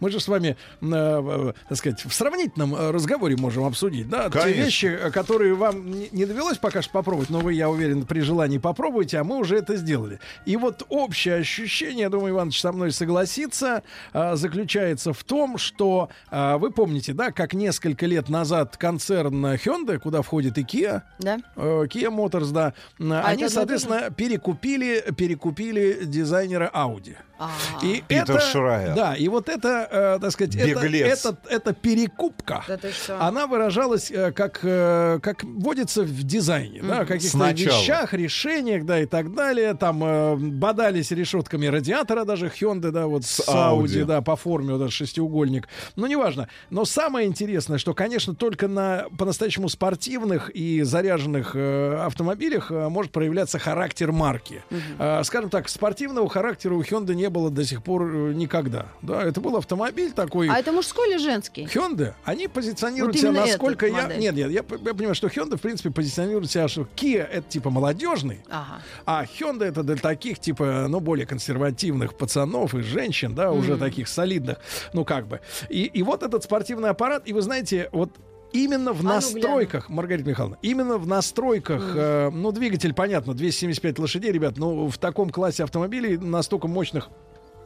мы, 0.01 0.11
же 0.11 0.21
с 0.21 0.29
вами, 0.29 0.57
э, 0.81 0.87
э, 0.91 1.53
так 1.69 1.79
сказать, 1.79 2.05
в 2.05 2.13
сравнительном 2.13 2.75
разговоре 2.91 3.37
можем 3.37 3.65
обсудить, 3.65 4.09
да, 4.09 4.31
те 4.31 4.39
Конечно. 4.39 4.63
вещи, 4.63 4.87
э, 4.87 5.11
которые 5.11 5.55
вам 5.55 5.91
не, 5.91 6.27
довелось 6.27 6.59
пока 6.59 6.83
что 6.83 6.93
попробовать, 6.93 7.31
но 7.31 7.41
вы, 7.41 7.55
я 7.55 7.69
уверен, 7.69 8.05
при 8.07 8.21
желании 8.21 8.59
попробуйте, 8.59 9.19
а 9.19 9.25
мы 9.25 9.37
уже 9.39 9.57
это 9.57 9.77
сделали. 9.77 10.21
И 10.47 10.57
вот 10.57 10.85
общее 10.89 11.37
ощущение, 11.37 12.03
я 12.03 12.09
думаю, 12.11 12.35
Иванович 12.35 12.61
со 12.61 12.73
мной 12.73 12.93
согласится, 12.93 13.83
заключается 14.13 15.13
в 15.13 15.25
том, 15.25 15.59
что 15.59 16.09
вы 16.31 16.71
помните, 16.71 17.13
да, 17.13 17.33
как 17.33 17.55
несколько 17.55 18.07
лет 18.07 18.29
назад 18.29 18.77
концерн 18.77 19.45
Hyundai, 19.47 19.99
куда 19.99 20.23
входит 20.23 20.59
и 20.59 20.63
Kia, 20.63 20.88
Да? 21.19 21.39
э, 21.57 21.85
Kia 21.87 22.09
Motors, 22.11 22.53
да, 22.53 22.75
А 23.01 23.29
они, 23.29 23.45
это 23.45 23.53
соответственно, 23.55 24.11
перекупили, 24.11 25.05
перекупили 25.17 26.01
дизайнера 26.05 26.71
Audi. 26.75 27.17
А. 27.41 27.51
И 27.85 28.03
Питер 28.09 28.35
это, 28.37 28.41
Шрайер. 28.41 28.95
Да, 28.97 29.15
и 29.15 29.29
вот 29.29 29.49
это, 29.49 29.89
э, 29.89 30.19
так 30.21 30.33
сказать, 30.33 30.57
это, 30.57 30.67
Беглец. 30.83 31.25
это, 31.25 31.39
это 31.49 31.73
перекупка. 31.73 32.65
Да? 32.67 32.79
Она 33.21 33.47
выражалась 33.47 34.11
э, 34.11 34.33
как, 34.33 34.59
э, 34.65 35.21
как 35.23 35.45
водится 35.45 36.03
в 36.03 36.23
дизайне, 36.25 36.83
да, 36.83 36.97
Мгм. 36.97 37.07
каких-то 37.07 37.37
Сначала. 37.37 37.81
вещах, 37.81 38.13
решениях, 38.13 38.85
да, 38.85 38.99
и 39.01 39.07
так 39.07 39.33
далее. 39.35 39.75
Там 39.75 40.03
э, 40.03 40.35
бодались 40.37 41.13
решетками 41.13 41.67
радиатора 41.67 42.25
даже 42.25 42.47
Hyundai, 42.49 42.91
да, 42.91 43.07
вот 43.07 43.25
с, 43.25 43.39
Audi, 43.49 43.85
Audi. 43.85 44.05
да, 44.05 44.21
по 44.21 44.35
форме 44.35 44.73
вот 44.73 44.81
этот 44.83 44.93
шестиугольник. 44.93 45.69
Ну, 45.95 46.07
неважно. 46.07 46.49
Но 46.71 46.85
самое 46.85 47.29
интересное, 47.29 47.79
что, 47.79 47.95
конечно, 47.95 48.35
только 48.35 48.67
на 48.67 49.05
по-настоящему 49.17 49.69
спортивных 49.69 50.51
и 50.57 50.78
заряженных 50.83 51.53
э, 51.55 51.97
автомобилях 52.05 52.71
э, 52.71 52.89
может 52.89 53.13
проявляться 53.13 53.59
характер 53.59 54.13
марки. 54.13 54.63
Э, 54.99 55.23
скажем 55.25 55.51
так, 55.51 55.69
спортивного 55.69 56.29
характера 56.29 56.75
у 56.75 56.83
Hyundai 56.83 57.15
не 57.15 57.29
было 57.31 57.51
до 57.51 57.65
сих 57.65 57.83
пор 57.83 58.03
э, 58.03 58.33
никогда. 58.35 58.87
Да, 59.03 59.23
это 59.23 59.41
был 59.41 59.57
автомобиль 59.57 60.13
такой. 60.13 60.49
А 60.49 60.59
это 60.59 60.73
мужской 60.73 61.11
или 61.11 61.19
женский? 61.19 61.65
Hyundai, 61.65 62.15
они 62.25 62.49
позиционируют 62.49 63.15
Вот 63.17 63.21
себя, 63.21 63.33
насколько 63.33 63.87
я... 63.87 64.03
модель. 64.03 64.19
Нет, 64.19 64.35
нет, 64.35 64.51
я, 64.51 64.59
я 64.59 64.63
понимаю, 64.95 65.15
что 65.15 65.29
Hyundai, 65.29 65.57
в 65.57 65.61
принципе, 65.61 65.91
позиционирует 65.91 66.51
себя, 66.51 66.69
что 66.69 66.87
Kia— 66.97 67.23
это 67.33 67.49
типа 67.49 67.71
молодежный, 67.71 68.41
Ага. 68.51 68.81
а 69.07 69.25
Hyundai— 69.25 69.65
это 69.69 69.83
для 69.83 69.97
таких, 69.97 70.39
типа, 70.39 70.87
ну, 70.89 71.01
более 71.01 71.27
консервативных 71.27 72.17
пацанов 72.17 72.75
и 72.75 72.81
женщин, 72.83 73.35
да, 73.35 73.53
уже 73.53 73.73
Мгм. 73.73 73.81
таких 73.81 74.09
солидных, 74.09 74.59
ну, 74.93 75.05
как 75.05 75.27
бы. 75.27 75.41
И, 75.69 75.85
и 75.85 76.03
вот 76.03 76.23
этот 76.23 76.45
спортивный 76.45 76.91
аппарат, 76.91 77.23
и 77.27 77.33
вы 77.33 77.43
знаете, 77.43 77.89
вот 77.93 78.11
Именно 78.53 78.93
в 78.93 79.01
А 79.01 79.03
ну, 79.03 79.09
настройках, 79.11 79.89
Маргарита 79.89 80.29
Михайловна, 80.29 80.59
именно 80.63 80.99
в 80.99 81.07
настройках, 81.07 81.93
э, 81.95 82.31
ну, 82.33 82.51
двигатель, 82.53 82.95
понятно, 82.95 83.35
275 83.35 83.99
лошадей, 83.99 84.33
ребят, 84.33 84.57
но 84.57 84.89
в 84.89 84.99
таком 84.99 85.31
классе 85.31 85.65
автомобилей 85.65 86.17
настолько 86.17 86.67
мощных 86.67 87.11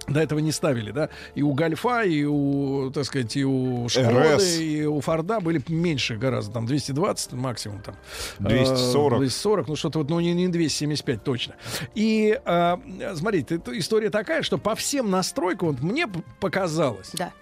до 0.08 0.20
этого 0.20 0.40
не 0.40 0.50
ставили, 0.50 0.90
да, 0.90 1.10
и 1.34 1.42
у 1.42 1.52
Гольфа, 1.52 2.02
и 2.02 2.24
у, 2.24 2.90
так 2.90 3.04
сказать, 3.04 3.36
и 3.36 3.44
у 3.44 3.88
Шкоды, 3.88 4.64
и 4.64 4.84
у 4.84 5.00
Форда 5.00 5.40
были 5.40 5.62
меньше 5.68 6.16
гораздо, 6.16 6.54
там 6.54 6.66
220 6.66 7.32
максимум 7.34 7.82
там. 7.82 7.96
240. 8.40 9.12
Э, 9.12 9.18
240, 9.18 9.68
ну 9.68 9.76
что-то 9.76 10.00
вот, 10.00 10.10
ну 10.10 10.18
не, 10.20 10.34
не 10.34 10.48
275 10.48 11.22
точно. 11.22 11.54
И 11.94 12.38
э, 12.44 12.76
смотрите, 13.14 13.60
история 13.74 14.10
такая, 14.10 14.42
что 14.42 14.58
по 14.58 14.74
всем 14.74 15.10
настройкам, 15.10 15.68
вот 15.68 15.80
мне 15.80 16.08
показалось, 16.40 17.10
Да. 17.12 17.32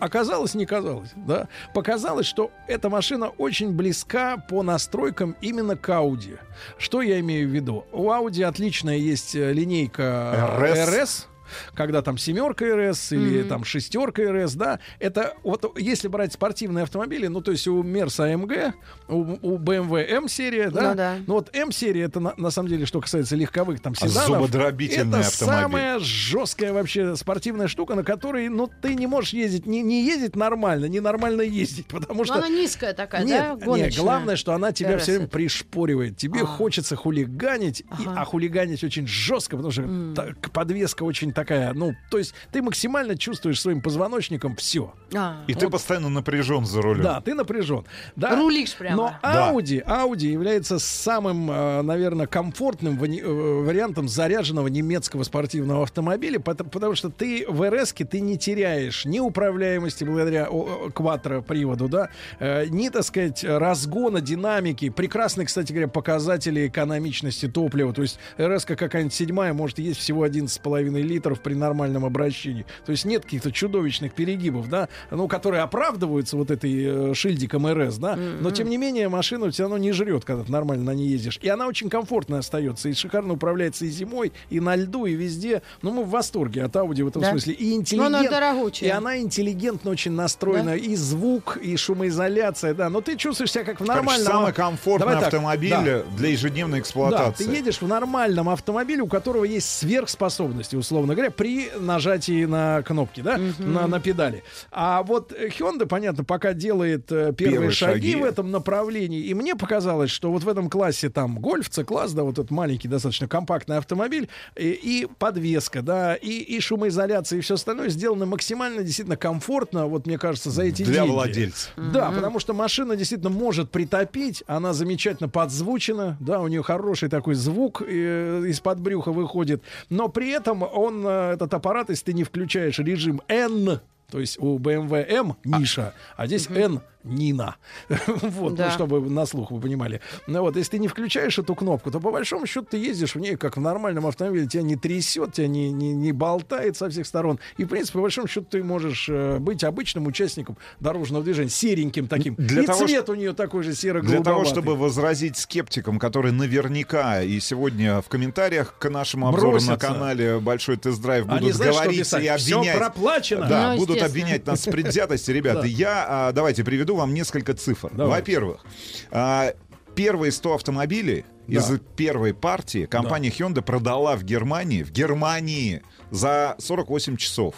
Оказалось, 0.00 0.54
не 0.54 0.66
казалось, 0.66 1.10
да. 1.14 1.48
Показалось, 1.74 2.26
что 2.26 2.50
эта 2.66 2.88
машина 2.88 3.28
очень 3.28 3.72
близка 3.72 4.38
по 4.38 4.62
настройкам 4.62 5.36
именно 5.42 5.76
к 5.76 5.88
Audi. 5.90 6.38
Что 6.78 7.02
я 7.02 7.20
имею 7.20 7.48
в 7.48 7.52
виду? 7.52 7.84
У 7.92 8.10
Audi 8.10 8.42
отличная 8.42 8.96
есть 8.96 9.34
э, 9.36 9.52
линейка 9.52 10.58
RS. 10.58 10.88
RS 10.88 11.26
когда 11.74 12.02
там 12.02 12.18
семерка 12.18 12.64
РС 12.64 13.12
или 13.12 13.40
Мгм. 13.40 13.48
там 13.48 13.64
шестерка 13.64 14.22
РС, 14.32 14.54
да, 14.54 14.78
это 14.98 15.34
вот 15.42 15.78
если 15.78 16.08
брать 16.08 16.32
спортивные 16.32 16.82
автомобили, 16.84 17.26
ну 17.26 17.40
то 17.40 17.50
есть 17.52 17.66
у 17.68 17.82
Мерса 17.82 18.28
AMG, 18.30 18.72
у, 19.08 19.14
у 19.42 19.58
BMW 19.58 20.04
M-серия, 20.08 20.70
да, 20.70 20.90
Ну 20.90 20.94
да. 20.96 21.16
ну 21.26 21.34
вот 21.34 21.50
M-серия 21.54 22.02
это 22.02 22.20
на, 22.20 22.34
на 22.36 22.50
самом 22.50 22.68
деле, 22.68 22.86
что 22.86 23.00
касается 23.00 23.36
легковых 23.36 23.80
там 23.80 23.94
А 24.00 24.08
седанов, 24.08 24.26
зубодробительный 24.50 25.20
это 25.20 25.28
автомобиль. 25.28 25.62
самая 25.62 25.98
жесткая 25.98 26.72
вообще 26.72 27.16
спортивная 27.16 27.68
штука, 27.68 27.94
на 27.94 28.04
которой, 28.04 28.48
ну 28.48 28.68
ты 28.82 28.94
не 28.94 29.06
можешь 29.06 29.32
ездить, 29.32 29.66
не, 29.66 29.82
не 29.82 30.04
ездить 30.04 30.36
нормально, 30.36 30.86
не 30.86 31.00
нормально 31.00 31.42
ездить, 31.42 31.86
потому 31.86 32.20
Но 32.20 32.24
что 32.24 32.34
она 32.34 32.48
низкая 32.48 32.92
такая, 32.94 33.24
нет, 33.24 33.38
да? 33.40 33.54
нет, 33.54 33.64
Гоночная. 33.64 34.02
главное, 34.02 34.36
что 34.36 34.52
она 34.54 34.72
тебя 34.72 34.98
все 34.98 35.12
время 35.12 35.28
пришпоривает. 35.28 36.16
Тебе 36.16 36.40
А. 36.42 36.46
хочется 36.46 36.96
хулиганить, 36.96 37.80
и- 37.80 37.84
Ага. 37.90 38.14
а 38.20 38.24
хулиганить 38.24 38.82
очень 38.84 39.06
жестко, 39.06 39.56
потому 39.56 39.72
что 39.72 39.82
М. 39.82 40.14
так, 40.14 40.50
подвеска 40.52 41.02
очень 41.04 41.32
такая, 41.40 41.72
ну, 41.72 41.94
то 42.10 42.18
есть 42.18 42.34
ты 42.52 42.62
максимально 42.62 43.16
чувствуешь 43.16 43.60
своим 43.60 43.80
позвоночником 43.80 44.56
все. 44.56 44.92
А. 45.14 45.42
И 45.46 45.54
ты 45.54 45.68
постоянно 45.68 46.08
напряжен 46.08 46.66
за 46.66 46.82
рулем. 46.82 47.02
Да, 47.02 47.20
ты 47.20 47.34
напряжен. 47.34 47.84
Да. 48.16 48.36
Рулишь 48.36 48.74
прямо. 48.74 48.96
Но 48.96 49.14
Да. 49.22 49.52
Audi, 49.52 49.84
Audi 49.84 50.26
является 50.26 50.78
самым, 50.78 51.50
э, 51.50 51.82
наверное, 51.82 52.26
комфортным 52.26 53.02
э, 53.02 53.64
вариантом 53.64 54.08
заряженного 54.08 54.68
немецкого 54.68 55.22
спортивного 55.22 55.82
автомобиля, 55.82 56.38
пото- 56.38 56.68
потому 56.68 56.94
что 56.94 57.08
ты 57.08 57.44
в 57.48 57.68
РС 57.70 57.92
ты 57.92 58.20
не 58.20 58.36
теряешь 58.36 59.04
ни 59.04 59.18
управляемости 59.20 60.04
благодаря 60.04 60.48
квадроприводу, 60.94 61.88
да, 61.88 62.08
э, 62.38 62.66
ни, 62.66 62.88
так 62.88 63.04
сказать, 63.04 63.44
разгона, 63.44 64.20
динамики. 64.20 64.90
Прекрасные, 64.90 65.46
кстати 65.46 65.72
говоря, 65.72 65.88
показатели 65.88 66.66
экономичности 66.66 67.48
топлива. 67.48 67.92
То 67.92 68.02
есть 68.02 68.18
РС 68.38 68.64
какая-нибудь 68.64 69.14
седьмая 69.14 69.52
может 69.52 69.78
есть 69.78 69.98
всего 70.00 70.24
11,5 70.26 71.02
литров 71.02 71.29
при 71.38 71.54
нормальном 71.54 72.04
обращении. 72.04 72.66
То 72.84 72.90
есть 72.90 73.04
нет 73.04 73.22
каких-то 73.24 73.52
чудовищных 73.52 74.12
перегибов, 74.14 74.68
да, 74.68 74.88
ну, 75.12 75.28
которые 75.28 75.62
оправдываются 75.62 76.36
вот 76.36 76.50
этой 76.50 77.10
э, 77.10 77.14
шильдиком 77.14 77.66
РС, 77.72 77.96
да, 77.98 78.16
но 78.16 78.50
тем 78.50 78.68
не 78.68 78.76
менее 78.76 79.08
машину 79.08 79.50
все 79.52 79.62
равно 79.64 79.78
не 79.78 79.92
жрет, 79.92 80.24
когда 80.24 80.42
ты 80.42 80.50
нормально 80.50 80.84
на 80.84 80.94
ней 80.94 81.08
ездишь. 81.08 81.38
И 81.42 81.48
она 81.48 81.66
очень 81.68 81.88
комфортная 81.88 82.40
остается, 82.40 82.88
и 82.88 82.94
шикарно 82.94 83.34
управляется 83.34 83.84
и 83.84 83.88
зимой, 83.88 84.32
и 84.48 84.58
на 84.58 84.74
льду, 84.74 85.06
и 85.06 85.14
везде. 85.14 85.62
Ну, 85.82 85.92
мы 85.92 86.02
в 86.02 86.10
восторге 86.10 86.64
от 86.64 86.74
Audi 86.74 87.04
в 87.04 87.08
этом 87.08 87.22
Да. 87.22 87.30
смысле. 87.30 87.54
И 87.54 87.70
Но 87.70 87.76
интеллигент... 87.76 88.14
она 88.16 88.30
дорогучая. 88.30 88.88
И 88.88 88.92
она 88.92 89.18
интеллигентно 89.18 89.90
очень 89.90 90.12
настроена. 90.12 90.70
Да? 90.72 90.76
И 90.76 90.94
звук, 90.96 91.58
и 91.62 91.76
шумоизоляция, 91.76 92.74
да. 92.74 92.88
Но 92.88 93.00
ты 93.00 93.16
чувствуешь 93.16 93.52
себя 93.52 93.64
как 93.64 93.76
в 93.80 93.84
Короче, 93.84 93.94
нормальном... 93.96 94.26
самый 94.26 94.52
комфортный 94.52 94.98
Давай 95.06 95.14
так, 95.16 95.24
автомобиль 95.34 95.70
да. 95.70 96.02
для 96.16 96.28
ежедневной 96.28 96.78
Да, 96.78 96.82
эксплуатации. 96.82 97.44
ты 97.44 97.50
едешь 97.50 97.80
в 97.80 97.86
нормальном 97.88 98.48
автомобиле, 98.48 99.02
у 99.02 99.06
которого 99.06 99.44
есть 99.44 99.68
сверхспособности, 99.78 100.76
условно 100.76 101.14
говоря, 101.20 101.30
при 101.30 101.70
нажатии 101.78 102.44
на 102.44 102.82
кнопки, 102.82 103.20
да, 103.20 103.38
на, 103.58 103.86
на 103.86 104.00
педали. 104.00 104.42
А 104.70 105.02
вот 105.02 105.32
э, 105.32 105.48
Hyundai, 105.48 105.86
понятно, 105.86 106.24
пока 106.24 106.52
делает 106.52 107.10
э, 107.12 107.32
первые, 107.32 107.52
Первые 107.52 107.70
шаги, 107.70 108.12
шаги. 108.12 108.22
в 108.22 108.24
этом 108.24 108.50
направлении, 108.50 109.20
и 109.20 109.34
мне 109.34 109.54
показалось, 109.56 110.10
что 110.10 110.30
вот 110.30 110.44
в 110.44 110.48
этом 110.48 110.70
классе 110.70 111.10
там 111.10 111.38
гольф, 111.38 111.68
C-класс, 111.70 112.12
да, 112.12 112.22
вот 112.22 112.38
этот 112.38 112.50
маленький, 112.50 112.88
достаточно 112.88 113.28
компактный 113.28 113.78
автомобиль, 113.78 114.28
и, 114.56 114.70
и 114.70 115.08
подвеска, 115.18 115.82
да, 115.82 116.14
и, 116.14 116.28
и 116.38 116.60
шумоизоляция, 116.60 117.38
и 117.38 117.42
все 117.42 117.54
остальное 117.54 117.88
сделано 117.90 118.26
максимально 118.26 118.82
действительно 118.82 119.16
комфортно, 119.16 119.86
вот 119.86 120.06
мне 120.06 120.18
кажется, 120.18 120.50
за 120.50 120.62
эти 120.64 120.82
Для 120.82 121.02
деньги. 121.02 121.10
владельца. 121.10 121.68
Да, 121.76 122.10
потому 122.10 122.38
что 122.40 122.52
машина 122.54 122.96
действительно 122.96 123.30
может 123.30 123.70
притопить, 123.70 124.42
она 124.46 124.72
замечательно 124.72 125.28
подзвучена, 125.28 126.16
да, 126.20 126.40
у 126.40 126.48
нее 126.48 126.62
хороший 126.62 127.08
такой 127.08 127.34
звук 127.34 127.82
э, 127.86 128.44
из-под 128.48 128.80
брюха 128.80 129.12
выходит, 129.12 129.62
но 129.88 130.08
при 130.08 130.30
этом 130.30 130.62
он, 130.62 131.04
э, 131.10 131.34
этот 131.34 131.52
аппарат, 131.54 131.90
если 131.90 132.06
ты 132.06 132.12
не 132.12 132.24
включаешь 132.24 132.78
режим 132.78 133.20
N, 133.28 133.80
то 134.10 134.20
есть 134.20 134.38
у 134.38 134.58
BMW 134.58 135.04
M 135.08 135.36
ниша, 135.44 135.94
а 136.16 136.26
здесь 136.26 136.48
N 136.50 136.80
Нина. 137.04 137.56
вот, 138.06 138.54
Да. 138.54 138.66
ну, 138.66 138.70
чтобы 138.72 139.00
на 139.10 139.26
слух 139.26 139.50
вы 139.50 139.60
понимали. 139.60 140.00
Ну 140.26 140.40
вот, 140.42 140.56
если 140.56 140.72
ты 140.72 140.78
не 140.78 140.88
включаешь 140.88 141.38
эту 141.38 141.54
кнопку, 141.54 141.90
то 141.90 142.00
по 142.00 142.10
большому 142.10 142.46
счету 142.46 142.66
ты 142.70 142.76
ездишь 142.78 143.14
в 143.14 143.20
ней 143.20 143.36
как 143.36 143.56
в 143.56 143.60
нормальном 143.60 144.06
автомобиле, 144.06 144.46
тебя 144.46 144.62
не 144.62 144.76
трясет, 144.76 145.32
тебя 145.32 145.48
не, 145.48 145.70
не, 145.70 145.92
не 145.94 146.12
болтает 146.12 146.76
со 146.76 146.88
всех 146.90 147.06
сторон. 147.06 147.38
И, 147.56 147.64
в 147.64 147.68
принципе, 147.68 147.98
по 147.98 148.02
большому 148.02 148.28
счету 148.28 148.46
ты 148.50 148.62
можешь 148.62 149.08
э, 149.08 149.38
быть 149.38 149.64
обычным 149.64 150.06
участником 150.06 150.56
дорожного 150.80 151.24
движения, 151.24 151.50
сереньким 151.50 152.06
таким. 152.08 152.34
Для 152.34 152.62
и 152.62 152.66
того, 152.66 152.86
цвет 152.86 153.08
у 153.08 153.14
нее 153.14 153.32
такой 153.32 153.62
же 153.62 153.74
серо 153.74 154.00
Для 154.02 154.20
того, 154.22 154.44
чтобы 154.44 154.76
возразить 154.76 155.36
скептикам, 155.36 155.98
которые 155.98 156.32
наверняка 156.32 157.22
и 157.22 157.40
сегодня 157.40 158.00
в 158.02 158.08
комментариях 158.08 158.74
к 158.78 158.88
нашему 158.90 159.28
обзору 159.28 159.46
на 159.46 159.50
Бросятся. 159.52 159.76
канале 159.76 160.38
Большой 160.38 160.76
тест-драйв 160.76 161.26
Они 161.28 161.40
будут 161.40 161.56
знают, 161.56 161.74
что 161.74 161.84
говорить 161.84 162.12
и 162.12 162.26
обвинять. 162.26 162.76
проплачено. 162.78 163.46
Да, 163.46 163.72
Ну, 163.72 163.78
будут 163.78 164.02
обвинять 164.02 164.46
нас 164.46 164.66
в 164.66 164.70
предвзятости. 164.70 165.30
Ребята, 165.40 165.66
я 165.66 166.30
давайте 166.34 166.64
приведу 166.64 166.89
вам 166.96 167.14
несколько 167.14 167.54
цифр. 167.54 167.90
Во-первых, 167.94 168.64
а, 169.10 169.54
первые 169.94 170.32
100 170.32 170.54
автомобилей 170.54 171.24
из 171.46 171.66
Да. 171.68 171.78
первой 171.96 172.32
партии 172.34 172.86
компания 172.86 173.28
Hyundai 173.30 173.62
продала 173.62 174.16
в 174.16 174.22
Германии, 174.24 174.82
в 174.82 174.90
Германии 174.92 175.82
за 176.10 176.54
48 176.58 177.16
часов. 177.16 177.54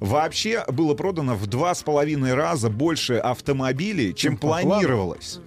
Вообще 0.00 0.64
было 0.68 0.94
продано 0.94 1.34
в 1.34 1.46
два 1.46 1.74
с 1.74 1.82
половиной 1.82 2.34
раза 2.34 2.68
больше 2.70 3.14
автомобилей, 3.14 4.14
чем 4.14 4.36
планировалось. 4.36 5.40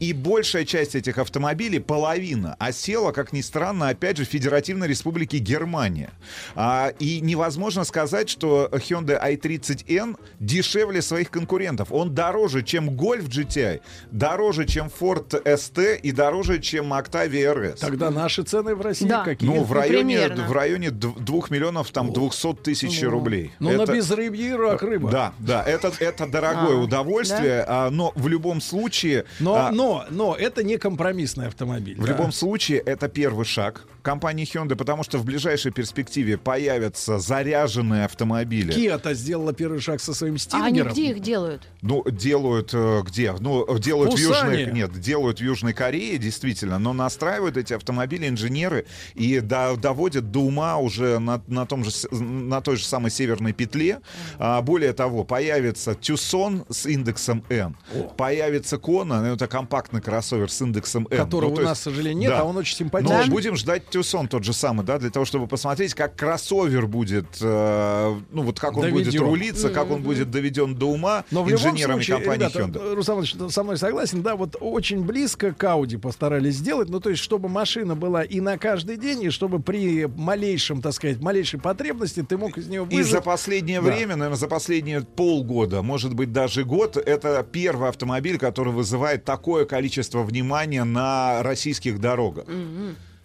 И 0.00 0.12
большая 0.12 0.64
часть 0.64 0.94
этих 0.94 1.18
автомобилей, 1.18 1.78
половина, 1.78 2.56
осела, 2.58 3.12
как 3.12 3.32
ни 3.32 3.40
странно, 3.40 3.88
опять 3.88 4.16
же, 4.16 4.24
в 4.24 4.28
Федеративной 4.28 4.88
Республике 4.88 5.38
Германия. 5.38 6.10
А, 6.54 6.92
и 6.98 7.20
невозможно 7.20 7.84
сказать, 7.84 8.28
что 8.28 8.68
Hyundai 8.72 9.18
i30N 9.36 10.16
дешевле 10.40 11.00
своих 11.00 11.30
конкурентов. 11.30 11.92
Он 11.92 12.14
дороже, 12.14 12.62
чем 12.62 12.90
Golf 12.90 13.28
GTI, 13.28 13.80
дороже, 14.10 14.66
чем 14.66 14.88
Ford 15.00 15.28
ST 15.44 15.96
и 16.00 16.12
дороже, 16.12 16.58
чем 16.60 16.92
Octavia 16.92 17.54
RS. 17.54 17.78
Тогда 17.78 18.10
наши 18.10 18.42
цены 18.42 18.74
в 18.74 18.80
России 18.82 19.06
Да. 19.06 19.24
какие? 19.24 19.48
Ну, 19.48 19.62
в 19.62 19.72
районе, 19.72 20.18
примерно. 20.18 20.46
в 20.48 20.52
районе 20.52 20.88
дв- 20.88 21.18
двух 21.20 21.50
миллионов, 21.50 21.90
там, 21.92 22.12
200 22.12 22.54
тысяч 22.62 23.00
Ну, 23.02 23.10
рублей. 23.10 23.52
Ну, 23.60 23.70
на 23.70 23.82
Это- 23.82 23.92
безрыбье 23.94 24.56
рак 24.56 24.82
рыба. 24.82 25.10
Да, 25.10 25.32
да, 25.38 25.62
это, 25.62 25.92
это 25.98 26.26
дорогое 26.26 26.76
А, 26.76 26.80
удовольствие, 26.80 27.64
а, 27.66 27.90
но 27.90 28.12
в 28.14 28.28
любом 28.28 28.60
случае... 28.60 29.24
Но, 29.40 29.54
а, 29.54 29.70
но, 29.70 30.04
но 30.10 30.34
это 30.34 30.62
не 30.62 30.76
компромиссный 30.78 31.46
автомобиль. 31.48 31.96
в 31.98 32.04
да. 32.04 32.12
любом 32.12 32.32
случае, 32.32 32.78
это 32.78 33.08
первый 33.08 33.44
шаг 33.44 33.84
компании 34.02 34.44
Hyundai, 34.46 34.76
потому 34.76 35.02
что 35.02 35.18
в 35.18 35.24
ближайшей 35.24 35.72
перспективе 35.72 36.36
появятся 36.36 37.18
заряженные 37.18 38.04
автомобили. 38.04 38.72
Kia-то 38.72 39.14
сделала 39.14 39.52
первый 39.54 39.80
шаг 39.80 40.00
со 40.00 40.12
своим 40.12 40.34
А 40.34 40.36
они 40.36 40.38
стингером. 40.38 40.92
где 40.92 41.10
их 41.10 41.20
делают? 41.20 41.62
Ну, 41.80 42.04
делают 42.10 42.70
э, 42.74 43.02
где? 43.06 43.32
Ну, 43.40 43.78
делают 43.78 44.12
в 44.12 44.16
Пусане. 44.16 44.60
Южной... 44.60 44.72
Нет, 44.74 44.92
делают 45.00 45.38
в 45.38 45.42
Южной 45.42 45.72
Корее, 45.72 46.18
действительно, 46.18 46.78
но 46.78 46.92
настраивают 46.92 47.56
эти 47.56 47.72
автомобили 47.72 48.28
инженеры 48.28 48.84
и 49.14 49.40
до- 49.40 49.76
доводят 49.76 50.30
до 50.30 50.40
ума 50.40 50.76
уже 50.76 51.18
на, 51.18 51.42
на, 51.46 51.64
том 51.64 51.82
же, 51.84 51.90
на 52.10 52.60
той 52.60 52.76
же 52.76 52.84
самой 52.84 53.10
северной 53.10 53.54
петле. 53.74 54.00
А, 54.38 54.62
более 54.62 54.92
того, 54.92 55.24
появится 55.24 55.92
Tucson 55.92 56.64
с 56.72 56.86
индексом 56.86 57.44
N. 57.48 57.76
Появится 58.16 58.76
Kona, 58.76 59.20
ну, 59.20 59.34
это 59.34 59.46
компактный 59.46 60.00
кроссовер 60.00 60.50
с 60.50 60.60
индексом 60.62 61.06
N. 61.10 61.18
Которого 61.18 61.50
Ну, 61.50 61.56
у 61.56 61.60
нас, 61.64 61.70
есть- 61.70 61.80
к 61.80 61.84
сожалению, 61.84 62.18
нет, 62.18 62.30
Да. 62.30 62.40
а 62.40 62.44
он 62.44 62.56
очень 62.56 62.74
но 62.74 62.78
симпатичный. 62.78 63.30
будем 63.30 63.56
ждать 63.56 63.82
Tucson 63.90 64.28
тот 64.28 64.44
же 64.44 64.52
самый, 64.52 64.84
да, 64.84 64.98
для 64.98 65.10
того, 65.10 65.24
чтобы 65.24 65.46
посмотреть, 65.46 65.94
как 65.94 66.16
кроссовер 66.16 66.86
будет, 66.86 67.26
э, 67.40 68.14
ну 68.30 68.42
вот 68.42 68.60
как 68.60 68.76
он 68.76 68.90
будет 68.90 69.06
Доведен. 69.06 69.22
рулиться, 69.22 69.70
как 69.70 69.90
он 69.90 70.02
будет 70.02 70.30
доведен 70.30 70.74
до 70.74 70.86
ума 70.86 71.24
Но 71.30 71.42
инженерами 71.50 71.94
случае, 72.02 72.16
компании 72.16 72.44
ребята, 72.46 72.58
Hyundai. 72.60 72.94
Руслан 72.94 73.18
Иванович 73.24 73.52
со 73.52 73.62
мной 73.64 73.76
согласен, 73.76 74.22
да, 74.22 74.36
вот 74.36 74.56
очень 74.60 75.04
близко 75.04 75.52
к 75.52 75.62
Audi 75.64 75.98
постарались 75.98 76.56
сделать, 76.56 76.88
ну, 76.88 77.00
то 77.00 77.10
есть, 77.10 77.22
чтобы 77.22 77.48
машина 77.48 77.94
была 77.96 78.22
и 78.22 78.40
на 78.40 78.58
каждый 78.58 78.96
день, 78.96 79.22
и 79.24 79.30
чтобы 79.30 79.60
при 79.60 80.06
малейшем, 80.06 80.80
так 80.82 80.92
сказать, 80.92 81.20
малейшей 81.20 81.60
потребности 81.60 82.22
ты 82.22 82.36
мог 82.36 82.56
из 82.58 82.66
нее 82.68 82.86
И 82.90 82.96
выжать. 82.96 83.10
за 83.12 83.20
последнее 83.64 83.80
Да. 83.80 83.96
время, 83.96 84.16
наверное, 84.16 84.36
за 84.38 84.48
последние 84.48 85.00
полгода, 85.02 85.82
может 85.82 86.14
быть, 86.14 86.32
даже 86.32 86.64
год, 86.64 86.96
это 86.96 87.46
первый 87.50 87.88
автомобиль, 87.88 88.38
который 88.38 88.72
вызывает 88.72 89.24
такое 89.24 89.64
количество 89.64 90.22
внимания 90.22 90.84
на 90.84 91.42
российских 91.42 91.98
дорогах. 92.00 92.46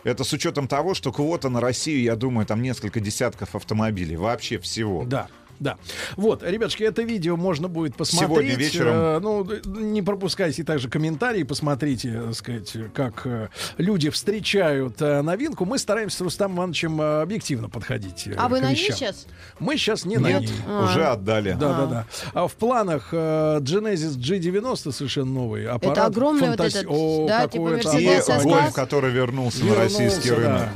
Это 0.05 0.23
с 0.23 0.31
учетом 0.31 0.67
того, 0.67 0.93
что 0.93 1.11
квота 1.11 1.49
на 1.49 1.59
Россию, 1.59 2.01
я 2.03 2.15
думаю, 2.15 2.45
там 2.45 2.61
несколько 2.61 3.01
десятков 3.01 3.53
автомобилей. 3.53 4.15
Вообще 4.15 4.57
всего. 4.57 5.03
Да. 5.03 5.27
Да. 5.59 5.77
Вот, 6.15 6.41
ребятушки, 6.43 6.83
это 6.83 7.01
видео 7.01 7.35
можно 7.35 7.67
будет 7.67 7.95
посмотреть. 7.95 8.29
Сегодня 8.29 8.55
вечером. 8.55 8.93
Э, 8.95 9.19
ну, 9.19 9.47
не 9.81 10.01
пропускайте 10.01 10.63
также 10.63 10.89
комментарии, 10.89 11.43
посмотрите, 11.43 12.21
так 12.21 12.33
сказать, 12.35 12.77
как 12.93 13.21
э, 13.25 13.49
люди 13.77 14.09
встречают 14.09 15.01
э, 15.01 15.21
новинку. 15.21 15.65
Мы 15.65 15.77
стараемся 15.77 16.17
с 16.17 16.21
Рустамом 16.21 16.57
Ивановичем 16.59 17.01
э, 17.01 17.21
объективно 17.21 17.67
подходить 17.69 18.27
э, 18.27 18.35
А 18.37 18.47
вы 18.47 18.59
к 18.59 18.61
на 18.61 18.67
ней 18.69 18.75
вещам. 18.75 18.95
сейчас? 18.95 19.27
Мы 19.59 19.75
сейчас 19.77 20.05
не 20.05 20.17
на 20.17 20.27
Нет, 20.27 20.41
ней. 20.41 20.49
уже 20.83 21.05
отдали. 21.05 21.51
Да, 21.59 21.73
да, 21.73 21.83
А. 21.83 21.87
да. 21.87 22.05
А 22.33 22.47
в 22.47 22.53
планах 22.53 23.09
э, 23.11 23.59
Genesis 23.59 24.17
G90 24.17 24.91
совершенно 24.93 25.31
новый 25.31 25.67
аппарат. 25.67 25.97
Это 25.97 26.05
огромный 26.05 26.49
вот 26.49 26.59
фантаси- 26.59 26.77
этот, 26.79 26.85
О, 26.89 27.27
да, 27.27 27.47
типа 27.47 27.69
И? 27.75 28.43
Гольф, 28.43 28.73
который 28.73 29.11
вернулся, 29.11 29.63
на 29.65 29.69
Вернулся, 29.71 29.99
российский 30.03 30.29
да. 30.29 30.35
рынок. 30.35 30.69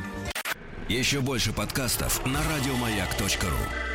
Еще 0.89 1.21
больше 1.21 1.53
подкастов 1.53 2.25
на 2.25 2.39
радиомаяк.ру. 2.53 3.92